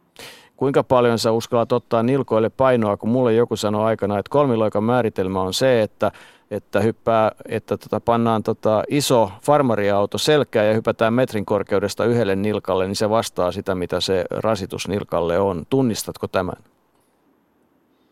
Kuinka 0.58 0.82
paljon 0.82 1.18
sä 1.18 1.32
uskallat 1.32 1.72
ottaa 1.72 2.02
nilkoille 2.02 2.48
painoa, 2.48 2.96
kun 2.96 3.08
mulle 3.08 3.32
joku 3.32 3.56
sanoi 3.56 3.84
aikana, 3.84 4.18
että 4.18 4.30
kolmiloikan 4.30 4.84
määritelmä 4.84 5.40
on 5.40 5.54
se, 5.54 5.82
että 5.82 6.10
että, 6.50 6.80
hyppää, 6.80 7.32
että 7.48 7.76
tota, 7.76 8.00
pannaan 8.00 8.42
tota 8.42 8.82
iso 8.88 9.30
farmariauto 9.42 10.18
selkään 10.18 10.66
ja 10.66 10.74
hypätään 10.74 11.14
metrin 11.14 11.46
korkeudesta 11.46 12.04
yhdelle 12.04 12.36
nilkalle, 12.36 12.86
niin 12.86 12.96
se 12.96 13.10
vastaa 13.10 13.52
sitä, 13.52 13.74
mitä 13.74 14.00
se 14.00 14.24
rasitus 14.30 14.88
nilkalle 14.88 15.38
on. 15.38 15.66
Tunnistatko 15.70 16.28
tämän? 16.28 16.56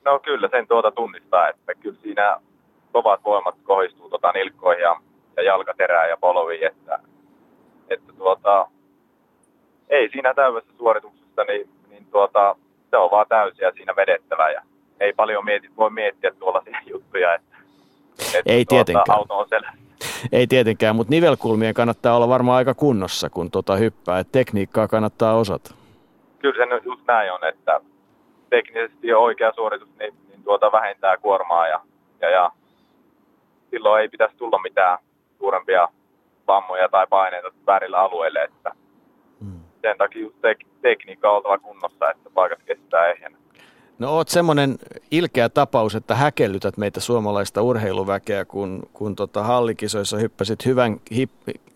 No 0.04 0.18
kyllä 0.18 0.48
sen 0.48 0.68
tuota 0.68 0.90
tunnistaa, 0.90 1.48
että 1.48 1.74
kyllä 1.74 1.98
siinä 2.02 2.36
kovat 2.92 3.20
voimat 3.24 3.54
kohdistuu 3.64 4.08
tuota 4.08 4.32
nilkkoihin 4.32 4.82
ja, 4.82 5.00
ja 5.36 5.42
jalkaterään 5.42 6.08
ja 6.08 6.16
polviin, 6.16 6.66
että, 6.66 6.98
että 7.88 8.12
tuota, 8.12 8.68
ei 9.88 10.08
siinä 10.08 10.34
täydessä 10.34 10.72
suorituksessa, 10.78 11.44
niin, 11.44 11.75
niin 11.96 12.10
tuota, 12.10 12.56
se 12.90 12.96
on 12.96 13.10
vaan 13.10 13.26
täysiä 13.28 13.72
siinä 13.72 13.96
vedettävä 13.96 14.50
ja 14.50 14.62
ei 15.00 15.12
paljon 15.12 15.44
mieti, 15.44 15.70
voi 15.76 15.90
miettiä 15.90 16.32
tuollaisia 16.38 16.78
juttuja, 16.92 17.34
että 17.34 17.56
ei 18.46 18.64
tuota, 18.64 18.84
tietenkään. 18.84 19.18
Auto 19.18 19.38
on 19.38 19.46
Ei 20.32 20.46
tietenkään, 20.46 20.96
mutta 20.96 21.10
nivelkulmien 21.10 21.74
kannattaa 21.74 22.16
olla 22.16 22.28
varmaan 22.28 22.56
aika 22.56 22.74
kunnossa, 22.74 23.30
kun 23.30 23.50
tota 23.50 23.76
hyppää. 23.76 24.18
Et 24.18 24.32
tekniikkaa 24.32 24.88
kannattaa 24.88 25.36
osata. 25.36 25.74
Kyllä 26.38 26.66
se 26.66 26.80
just 26.84 27.02
näin 27.06 27.32
on, 27.32 27.44
että 27.44 27.80
teknisesti 28.50 29.14
oikea 29.14 29.52
suoritus 29.52 29.88
niin, 29.98 30.14
niin 30.28 30.42
tuota 30.44 30.72
vähentää 30.72 31.16
kuormaa 31.16 31.68
ja, 31.68 31.80
ja, 32.20 32.30
ja 32.30 32.50
silloin 33.70 34.02
ei 34.02 34.08
pitäisi 34.08 34.36
tulla 34.36 34.58
mitään 34.58 34.98
suurempia 35.38 35.88
vammoja 36.46 36.88
tai 36.88 37.06
paineita 37.10 37.52
väärillä 37.66 37.98
alueille, 38.00 38.42
että. 38.42 38.85
Sen 39.86 39.98
takia 39.98 40.22
just 40.22 40.36
tek- 40.36 40.66
tekniikka 40.82 41.30
on 41.30 41.36
oltava 41.36 41.58
kunnossa, 41.58 42.10
että 42.10 42.30
paikat 42.34 42.62
kestää 42.62 43.10
ehjänä. 43.10 43.36
No 43.98 44.10
oot 44.10 44.28
semmoinen 44.28 44.78
ilkeä 45.10 45.48
tapaus, 45.48 45.94
että 45.94 46.14
häkellytät 46.14 46.76
meitä 46.76 47.00
suomalaista 47.00 47.62
urheiluväkeä, 47.62 48.44
kun, 48.44 48.82
kun 48.92 49.16
tota 49.16 49.42
hallikisoissa 49.42 50.16
hyppäsit 50.16 50.64
hyvän 50.64 51.00
hip, 51.14 51.30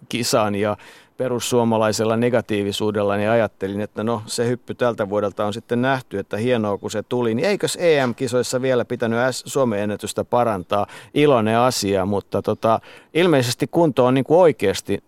kisan 0.08 0.54
ja 0.54 0.76
perussuomalaisella 1.16 2.16
negatiivisuudella, 2.16 3.16
niin 3.16 3.30
ajattelin, 3.30 3.80
että 3.80 4.04
no 4.04 4.22
se 4.26 4.46
hyppy 4.46 4.74
tältä 4.74 5.08
vuodelta 5.08 5.46
on 5.46 5.52
sitten 5.52 5.82
nähty, 5.82 6.18
että 6.18 6.36
hienoa 6.36 6.78
kun 6.78 6.90
se 6.90 7.02
tuli. 7.02 7.34
Niin 7.34 7.48
eikös 7.48 7.78
EM-kisoissa 7.80 8.62
vielä 8.62 8.84
pitänyt 8.84 9.18
Suomen 9.30 9.80
ennätystä 9.80 10.24
parantaa? 10.24 10.86
Iloinen 11.14 11.58
asia, 11.58 12.06
mutta 12.06 12.42
tota, 12.42 12.80
ilmeisesti 13.14 13.66
kunto 13.66 14.06
on 14.06 14.14
niin 14.14 14.24
kuin 14.24 14.38
oikeasti 14.38 15.02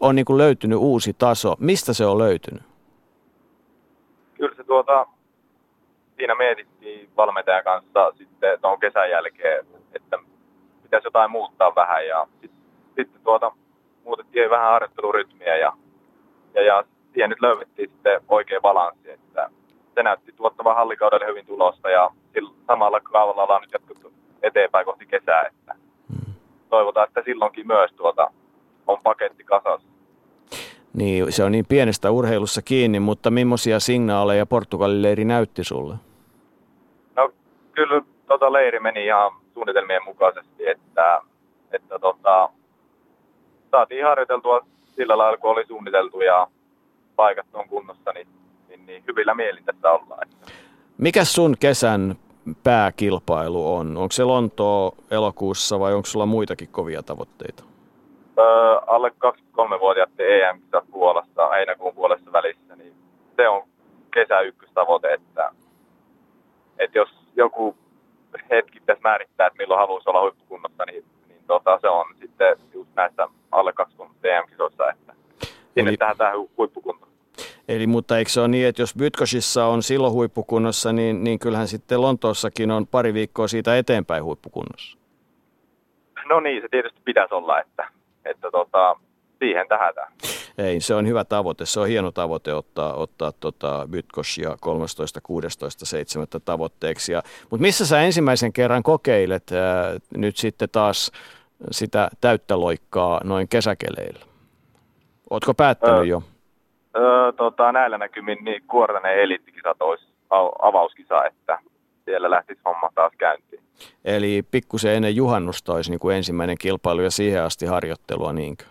on 0.00 0.14
niin 0.14 0.24
kuin 0.24 0.38
löytynyt 0.38 0.78
uusi 0.78 1.12
taso. 1.18 1.54
Mistä 1.58 1.92
se 1.92 2.06
on 2.06 2.18
löytynyt? 2.18 2.62
Kyllä 4.34 4.54
se 4.56 4.64
tuota, 4.64 5.06
siinä 6.16 6.34
mietittiin 6.34 7.10
valmentajan 7.16 7.64
kanssa 7.64 8.12
sitten 8.18 8.60
tuon 8.60 8.80
kesän 8.80 9.10
jälkeen, 9.10 9.66
että 9.94 10.18
pitäisi 10.82 11.06
jotain 11.06 11.30
muuttaa 11.30 11.74
vähän 11.74 12.06
ja 12.06 12.26
sitten 12.40 12.60
sit 12.96 13.22
tuota, 13.24 13.52
muutettiin 14.04 14.50
vähän 14.50 14.70
harjoittelurytmiä 14.70 15.56
ja, 15.56 15.72
ja, 16.54 16.62
ja 16.62 16.84
siihen 17.12 17.30
nyt 17.30 17.40
löydettiin 17.40 17.90
sitten 17.90 18.20
oikea 18.28 18.60
balanssi, 18.60 19.10
että 19.10 19.50
se 19.94 20.02
näytti 20.02 20.32
tuottavan 20.32 20.76
hallikaudelle 20.76 21.26
hyvin 21.26 21.46
tulosta 21.46 21.90
ja 21.90 22.10
samalla 22.66 23.00
kaavalla 23.00 23.42
ollaan 23.42 23.62
nyt 23.62 23.72
jatkettu 23.72 24.12
eteenpäin 24.42 24.86
kohti 24.86 25.06
kesää, 25.06 25.42
että 25.42 25.74
toivotaan, 26.70 27.08
että 27.08 27.22
silloinkin 27.24 27.66
myös 27.66 27.92
tuota 27.92 28.30
on 28.86 28.98
paketti 29.02 29.44
kasassa. 29.44 29.88
Niin, 30.92 31.32
se 31.32 31.44
on 31.44 31.52
niin 31.52 31.66
pienestä 31.68 32.10
urheilussa 32.10 32.62
kiinni, 32.62 33.00
mutta 33.00 33.30
millaisia 33.30 33.80
signaaleja 33.80 34.46
Portugalin 34.46 35.02
leiri 35.02 35.24
näytti 35.24 35.64
sulle? 35.64 35.94
No 37.16 37.30
kyllä 37.72 38.02
tota 38.26 38.52
leiri 38.52 38.80
meni 38.80 39.04
ihan 39.04 39.32
suunnitelmien 39.54 40.04
mukaisesti, 40.04 40.68
että, 40.68 41.20
että 41.72 41.98
tota, 41.98 42.48
saatiin 43.70 44.04
harjoiteltua 44.04 44.66
sillä 44.96 45.18
lailla, 45.18 45.38
kun 45.38 45.50
oli 45.50 45.66
suunniteltu 45.66 46.20
ja 46.20 46.46
paikat 47.16 47.46
on 47.52 47.68
kunnossa, 47.68 48.12
niin, 48.12 48.28
niin, 48.68 48.86
niin 48.86 49.04
hyvillä 49.08 49.34
mielin 49.34 49.64
tässä 49.64 49.90
ollaan. 49.90 50.28
Mikä 50.98 51.24
sun 51.24 51.54
kesän 51.60 52.14
pääkilpailu 52.62 53.74
on? 53.74 53.96
Onko 53.96 54.12
se 54.12 54.24
Lontoo 54.24 54.94
elokuussa 55.10 55.80
vai 55.80 55.94
onko 55.94 56.06
sulla 56.06 56.26
muitakin 56.26 56.68
kovia 56.68 57.02
tavoitteita? 57.02 57.64
Öö, 58.38 58.44
alle 58.86 59.08
23-vuotiaat 59.08 60.10
em 60.18 60.60
Puolassa 60.90 61.48
heinäkuun 61.48 61.94
puolessa 61.94 62.32
välissä, 62.32 62.76
niin 62.76 62.94
se 63.36 63.48
on 63.48 63.62
kesä 64.14 64.40
ykköstavoite, 64.40 65.12
että, 65.12 65.50
että 66.78 66.98
jos 66.98 67.08
joku 67.36 67.76
hetki 68.50 68.80
pitäisi 68.80 69.02
määrittää, 69.02 69.46
että 69.46 69.56
milloin 69.58 69.80
haluaisi 69.80 70.10
olla 70.10 70.22
huippukunnossa, 70.22 70.84
niin, 70.86 71.04
niin 71.28 71.40
tota, 71.46 71.78
se 71.80 71.88
on 71.88 72.06
sitten 72.20 72.56
just 72.74 72.90
näissä 72.96 73.28
alle 73.52 73.72
20 73.72 74.28
EM-kisoissa, 74.28 74.90
että 74.90 75.14
sinne 75.74 75.90
Eli... 75.90 75.96
tähän 75.96 76.48
huippukunto. 76.58 77.06
Eli 77.68 77.86
mutta 77.86 78.18
eikö 78.18 78.30
se 78.30 78.40
ole 78.40 78.48
niin, 78.48 78.66
että 78.68 78.82
jos 78.82 78.94
Bytkosissa 78.96 79.66
on 79.66 79.82
silloin 79.82 80.12
huippukunnossa, 80.12 80.92
niin, 80.92 81.24
niin 81.24 81.38
kyllähän 81.38 81.68
sitten 81.68 82.02
Lontoossakin 82.02 82.70
on 82.70 82.86
pari 82.86 83.14
viikkoa 83.14 83.48
siitä 83.48 83.78
eteenpäin 83.78 84.24
huippukunnossa? 84.24 84.98
No 86.28 86.40
niin, 86.40 86.62
se 86.62 86.68
tietysti 86.68 87.00
pitäisi 87.04 87.34
olla, 87.34 87.60
että, 87.60 87.88
että 88.24 88.50
tota, 88.50 88.96
siihen 89.38 89.68
tähätään. 89.68 90.12
Ei, 90.58 90.80
se 90.80 90.94
on 90.94 91.06
hyvä 91.06 91.24
tavoite. 91.24 91.66
Se 91.66 91.80
on 91.80 91.88
hieno 91.88 92.10
tavoite 92.10 92.54
ottaa, 92.54 92.94
ottaa 92.94 93.32
tota 93.32 93.88
Bytkos 93.90 94.38
ja 94.38 94.56
13, 94.60 95.20
16, 95.22 95.86
7 95.86 96.26
tavoitteeksi. 96.44 97.12
Ja, 97.12 97.22
mutta 97.50 97.62
missä 97.62 97.86
sä 97.86 98.00
ensimmäisen 98.00 98.52
kerran 98.52 98.82
kokeilet 98.82 99.52
ää, 99.52 99.96
nyt 100.16 100.36
sitten 100.36 100.68
taas 100.72 101.12
sitä 101.70 102.08
täyttä 102.20 102.60
loikkaa 102.60 103.20
noin 103.24 103.48
kesäkeleillä? 103.48 104.20
Ootko 105.30 105.54
päättänyt 105.54 105.98
öö, 105.98 106.04
jo? 106.04 106.22
Öö, 106.96 107.32
tota, 107.32 107.72
näillä 107.72 107.98
näkymin 107.98 108.38
niin 108.44 108.62
Kuortanen 108.66 109.18
eliittikisat 109.18 109.82
olisi 109.82 110.04
avauskisa, 110.62 111.24
että 111.24 111.58
siellä 112.04 112.30
lähtisi 112.30 112.60
homma 112.64 112.90
taas 112.94 113.12
käyntiin. 113.18 113.62
Eli 114.04 114.42
pikkusen 114.50 114.94
ennen 114.94 115.16
juhannusta 115.16 115.72
olisi 115.72 115.90
niin 115.90 116.00
kuin 116.00 116.16
ensimmäinen 116.16 116.56
kilpailu 116.60 117.00
ja 117.00 117.10
siihen 117.10 117.42
asti 117.42 117.66
harjoittelua, 117.66 118.32
niinkö? 118.32 118.64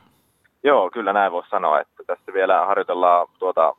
Joo, 0.63 0.89
kyllä 0.89 1.13
näin 1.13 1.31
voisi 1.31 1.49
sanoa, 1.49 1.79
että 1.79 2.03
tässä 2.07 2.33
vielä 2.33 2.65
harjoitellaan 2.65 3.27
tuota, 3.39 3.75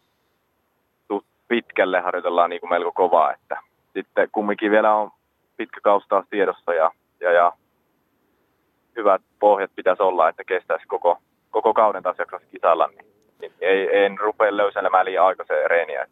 pitkälle 1.48 2.00
harjoitellaan 2.00 2.50
niin 2.50 2.60
kuin 2.60 2.70
melko 2.70 2.92
kovaa, 2.92 3.32
että 3.32 3.56
sitten 3.92 4.28
kumminkin 4.32 4.70
vielä 4.70 4.94
on 4.94 5.10
pitkä 5.56 5.80
kausi 5.82 6.06
taas 6.08 6.24
tiedossa 6.30 6.74
ja, 6.74 6.90
ja, 7.20 7.32
ja 7.32 7.52
hyvät 8.96 9.22
pohjat 9.38 9.70
pitäisi 9.76 10.02
olla, 10.02 10.28
että 10.28 10.44
kestäisi 10.44 10.86
koko, 10.86 11.18
koko 11.50 11.74
kauden 11.74 12.02
taas 12.02 12.18
jaksaisi 12.18 12.46
kisailla, 12.50 12.86
niin, 12.86 13.06
niin 13.40 13.52
ei, 13.60 14.04
en 14.04 14.18
rupea 14.18 14.56
löysäilemään 14.56 15.04
liian 15.04 15.26
aikaisen 15.26 15.70
reeniä. 15.70 16.06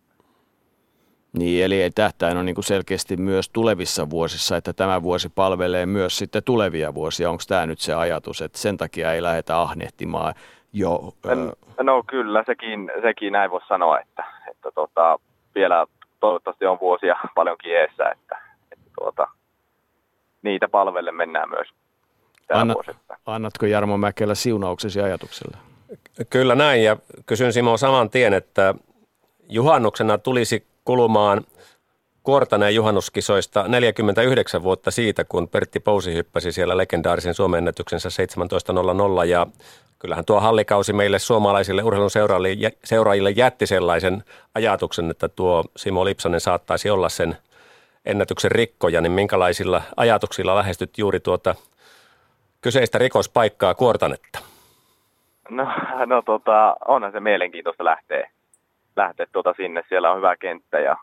Niin, 1.39 1.65
eli 1.65 1.91
tähtäin 1.95 2.37
on 2.37 2.47
niin 2.47 2.55
kuin 2.55 2.65
selkeästi 2.65 3.17
myös 3.17 3.49
tulevissa 3.49 4.11
vuosissa, 4.11 4.57
että 4.57 4.73
tämä 4.73 5.03
vuosi 5.03 5.29
palvelee 5.29 5.87
myös 5.87 6.19
sitten 6.19 6.45
tulevia 6.45 6.95
vuosia. 6.95 7.31
Onko 7.31 7.43
tämä 7.49 7.67
nyt 7.67 7.79
se 7.79 7.95
ajatus, 7.95 8.43
että 8.43 8.59
sen 8.59 8.77
takia 8.77 9.13
ei 9.13 9.23
lähdetä 9.23 9.61
ahnehtimaan 9.61 10.35
jo? 10.73 11.15
No 11.83 12.03
kyllä, 12.07 12.45
sekin, 12.47 12.91
sekin 13.03 13.33
näin 13.33 13.51
voisi 13.51 13.67
sanoa, 13.67 14.01
että, 14.01 14.25
että 14.51 14.71
tota, 14.75 15.19
vielä 15.55 15.87
toivottavasti 16.21 16.67
on 16.67 16.81
vuosia 16.81 17.17
paljonkin 17.35 17.77
eessä, 17.77 18.11
että, 18.11 18.39
että 18.73 18.91
tuota, 18.99 19.29
niitä 20.43 20.69
palvelle 20.69 21.13
mennään 21.13 21.49
myös 21.49 21.69
Anna, 22.53 22.75
Annatko 23.27 23.67
Jarmo 23.67 23.99
Mäkelä 23.99 24.35
siunauksesi 24.35 25.01
ajatukselle? 25.01 25.57
Kyllä 26.31 26.55
näin 26.55 26.85
ja 26.85 26.97
kysyn 27.27 27.53
Simo 27.53 27.77
saman 27.77 28.11
tien, 28.11 28.33
että 28.33 28.75
juhannuksena 29.49 30.19
tulisi 30.19 30.67
kulumaan 30.85 31.45
Kuortaneen 32.23 32.75
juhannuskisoista 32.75 33.69
49 33.69 34.63
vuotta 34.63 34.91
siitä, 34.91 35.25
kun 35.25 35.49
Pertti 35.49 35.81
Pousi 35.81 36.15
hyppäsi 36.15 36.53
siellä 36.53 36.77
legendaarisen 36.77 37.35
Suomen 37.35 37.59
ennätyksensä 37.59 38.09
17.00 39.21 39.27
ja 39.27 39.47
kyllähän 39.99 40.25
tuo 40.25 40.41
hallikausi 40.41 40.93
meille 40.93 41.19
suomalaisille 41.19 41.83
urheilun 41.83 42.11
seuraajille, 42.85 43.31
jätti 43.31 43.67
sellaisen 43.67 44.25
ajatuksen, 44.55 45.11
että 45.11 45.29
tuo 45.29 45.65
Simo 45.77 46.05
Lipsanen 46.05 46.41
saattaisi 46.41 46.91
olla 46.91 47.09
sen 47.09 47.37
ennätyksen 48.05 48.51
rikkoja, 48.51 49.01
niin 49.01 49.13
minkälaisilla 49.13 49.83
ajatuksilla 49.97 50.57
lähestyt 50.57 50.99
juuri 50.99 51.21
tuota 51.21 51.55
kyseistä 52.61 52.99
rikospaikkaa 52.99 53.75
Kuortanetta? 53.75 54.39
No, 55.51 55.67
no 56.07 56.23
tota, 56.23 56.77
onhan 56.89 57.13
se 57.13 57.21
mielenkiintoista 57.21 57.85
lähteä, 57.85 58.31
lähteä 58.97 59.27
tuota 59.33 59.55
sinne. 59.57 59.83
Siellä 59.89 60.11
on 60.11 60.17
hyvä 60.17 60.37
kenttä 60.37 60.81
ja 60.81 60.97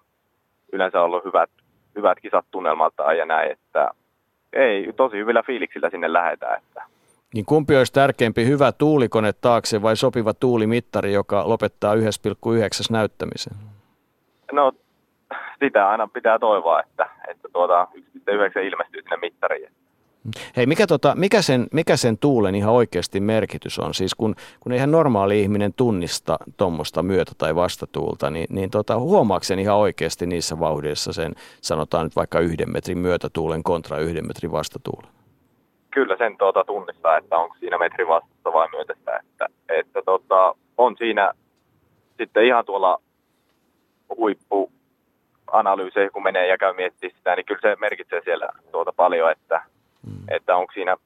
yleensä 0.72 1.02
ollut 1.02 1.26
hyvät, 1.26 1.50
hyvät 1.96 2.20
kisat 2.20 2.46
tunnelmaltaan 2.52 3.18
ja 3.18 3.26
näin, 3.26 3.52
että 3.52 3.92
ei, 4.54 4.94
tosi 4.94 5.18
hyvillä 5.18 5.44
fiiliksillä 5.44 5.90
sinne 5.90 6.14
lähdetään. 6.14 6.58
Että. 6.58 6.84
Niin 7.34 7.46
kumpi 7.46 7.78
olisi 7.78 7.94
tärkeämpi, 7.94 8.46
hyvä 8.46 8.72
tuulikone 8.72 9.34
taakse 9.34 9.82
vai 9.82 9.96
sopiva 9.96 10.34
tuulimittari, 10.34 11.14
joka 11.14 11.50
lopettaa 11.50 11.96
1,9 11.96 12.02
näyttämisen? 12.92 13.54
No, 14.52 14.72
sitä 15.60 15.90
aina 15.90 16.08
pitää 16.08 16.40
toivoa, 16.40 16.82
että, 16.82 17.10
että 17.28 17.48
tuota 17.54 17.88
1,9 17.94 18.60
ilmestyy 18.60 19.02
sinne 19.02 19.18
mittariin. 19.22 19.72
Hei, 20.58 20.66
mikä, 20.66 20.88
tota, 20.88 21.16
mikä, 21.16 21.42
sen, 21.42 21.68
mikä 21.74 21.98
sen 21.98 22.18
tuulen 22.18 22.56
ihan 22.56 22.74
oikeasti 22.74 23.20
merkitys 23.20 23.80
on? 23.80 23.94
Siis 23.94 24.16
kun, 24.16 24.36
kun 24.60 24.72
eihän 24.72 24.92
normaali 24.92 25.42
ihminen 25.42 25.74
tunnista 25.74 26.38
tuommoista 26.58 27.04
myötä- 27.04 27.32
tai 27.38 27.56
vastatuulta, 27.56 28.30
niin, 28.30 28.48
niin 28.50 28.70
tota, 28.70 29.00
huomaako 29.00 29.44
sen 29.44 29.60
ihan 29.60 29.78
oikeasti 29.78 30.26
niissä 30.26 30.60
vauhdissa 30.60 31.14
sen, 31.14 31.36
sanotaan 31.62 32.06
nyt 32.06 32.16
vaikka 32.16 32.40
yhden 32.40 32.72
metrin 32.72 32.98
myötätuulen 32.98 33.64
kontra 33.64 33.98
yhden 33.98 34.28
metrin 34.28 34.52
vastatuulen? 34.52 35.10
Kyllä 35.92 36.18
sen 36.18 36.38
tuota, 36.38 36.64
tunnistaa, 36.66 37.18
että 37.18 37.38
onko 37.38 37.56
siinä 37.60 37.78
metri 37.78 38.08
vastassa 38.08 38.54
vai 38.54 38.68
myötästä. 38.72 39.20
Että, 39.20 39.48
että 39.70 40.02
tota, 40.06 40.56
on 40.78 40.96
siinä 40.98 41.34
sitten 42.18 42.46
ihan 42.46 42.66
tuolla 42.66 43.02
huippu 44.18 44.72
analyyseihin, 45.52 46.12
kun 46.12 46.24
menee 46.24 46.48
ja 46.48 46.58
käy 46.58 46.74
miettimään 46.74 47.18
sitä, 47.18 47.36
niin 47.36 47.46
kyllä 47.46 47.62
se 47.62 47.76
merkitsee 47.80 48.22
siellä 48.24 48.50
tuota 48.72 48.94
paljon, 48.94 49.32
että 49.32 49.62
Mm. 50.08 50.24
Että 50.36 50.56
onko 50.56 50.74
siinä, 50.74 50.98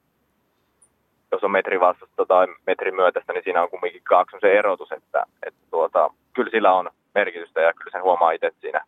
jos 1.32 1.44
on 1.44 1.52
metri 1.52 1.80
vastasta 1.80 2.26
tai 2.26 2.48
metrin 2.68 2.96
myötästä, 2.96 3.34
niin 3.34 3.44
siinä 3.44 3.64
on 3.64 3.70
kumminkin 3.70 4.04
kaksi 4.04 4.38
se 4.42 4.60
erotus, 4.60 4.92
että, 4.92 5.26
että 5.48 5.60
tuota, 5.72 6.10
kyllä 6.34 6.52
sillä 6.52 6.74
on 6.74 6.90
merkitystä 7.16 7.62
ja 7.62 7.74
kyllä 7.74 7.92
sen 7.92 8.04
huomaa 8.04 8.32
itse, 8.32 8.48
että 8.48 8.62
siinä 8.62 8.86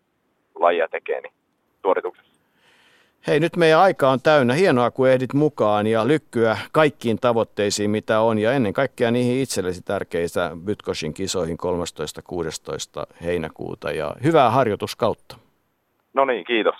lajia 0.55 0.87
tekee 0.87 1.21
niin 1.21 1.33
suorituksessa. 1.81 2.35
Hei, 3.27 3.39
nyt 3.39 3.55
meidän 3.55 3.79
aika 3.79 4.09
on 4.09 4.21
täynnä. 4.21 4.53
Hienoa, 4.53 4.91
kun 4.91 5.09
ehdit 5.09 5.33
mukaan 5.33 5.87
ja 5.87 6.07
lykkyä 6.07 6.57
kaikkiin 6.71 7.17
tavoitteisiin, 7.21 7.89
mitä 7.89 8.19
on. 8.19 8.39
Ja 8.39 8.51
ennen 8.51 8.73
kaikkea 8.73 9.11
niihin 9.11 9.41
itsellesi 9.43 9.81
tärkeistä 9.81 10.51
Bytkoshin 10.65 11.13
kisoihin 11.13 11.57
13.16. 11.65 13.15
heinäkuuta. 13.25 13.91
Ja 13.91 14.15
hyvää 14.23 14.49
harjoituskautta. 14.49 15.37
No 16.13 16.25
niin, 16.25 16.45
kiitos. 16.45 16.75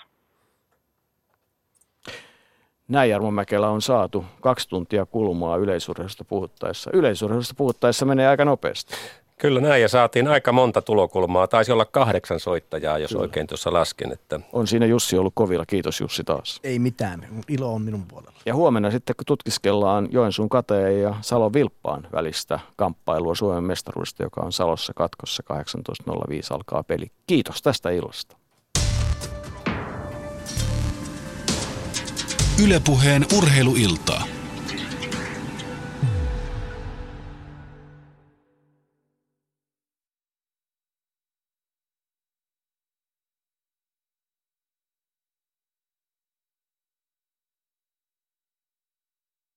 Näin 2.88 3.10
Jarmo 3.10 3.30
Mäkelä 3.30 3.68
on 3.68 3.82
saatu 3.82 4.24
kaksi 4.40 4.68
tuntia 4.68 5.06
kulmaa 5.06 5.56
yleisurheilusta 5.56 6.24
puhuttaessa. 6.24 6.90
Yleisurheilusta 6.94 7.54
puhuttaessa 7.56 8.04
menee 8.06 8.28
aika 8.28 8.44
nopeasti. 8.44 8.94
Kyllä 9.40 9.60
näin 9.60 9.82
ja 9.82 9.88
saatiin 9.88 10.28
aika 10.28 10.52
monta 10.52 10.82
tulokulmaa. 10.82 11.46
Taisi 11.46 11.72
olla 11.72 11.84
kahdeksan 11.84 12.40
soittajaa, 12.40 12.98
jos 12.98 13.10
Kyllä. 13.10 13.22
oikein 13.22 13.46
tuossa 13.46 13.72
lasken. 13.72 14.12
Että... 14.12 14.40
On 14.52 14.66
siinä 14.66 14.86
Jussi 14.86 15.18
ollut 15.18 15.32
kovilla. 15.36 15.66
Kiitos 15.66 16.00
Jussi 16.00 16.24
taas. 16.24 16.60
Ei 16.64 16.78
mitään. 16.78 17.28
Ilo 17.48 17.74
on 17.74 17.82
minun 17.82 18.04
puolella. 18.08 18.32
Ja 18.46 18.54
huomenna 18.54 18.90
sitten 18.90 19.16
kun 19.16 19.26
tutkiskellaan 19.26 20.08
Joensuun 20.10 20.48
kateen 20.48 21.00
ja 21.00 21.14
Salon 21.20 21.52
Vilppaan 21.52 22.08
välistä 22.12 22.60
kamppailua 22.76 23.34
Suomen 23.34 23.64
mestaruudesta, 23.64 24.22
joka 24.22 24.40
on 24.40 24.52
Salossa 24.52 24.92
katkossa 24.94 25.42
18.05 25.52 26.14
alkaa 26.50 26.82
peli. 26.82 27.06
Kiitos 27.26 27.62
tästä 27.62 27.90
illasta. 27.90 28.36
Ylepuheen 32.58 33.26
urheiluiltaa. 33.32 34.35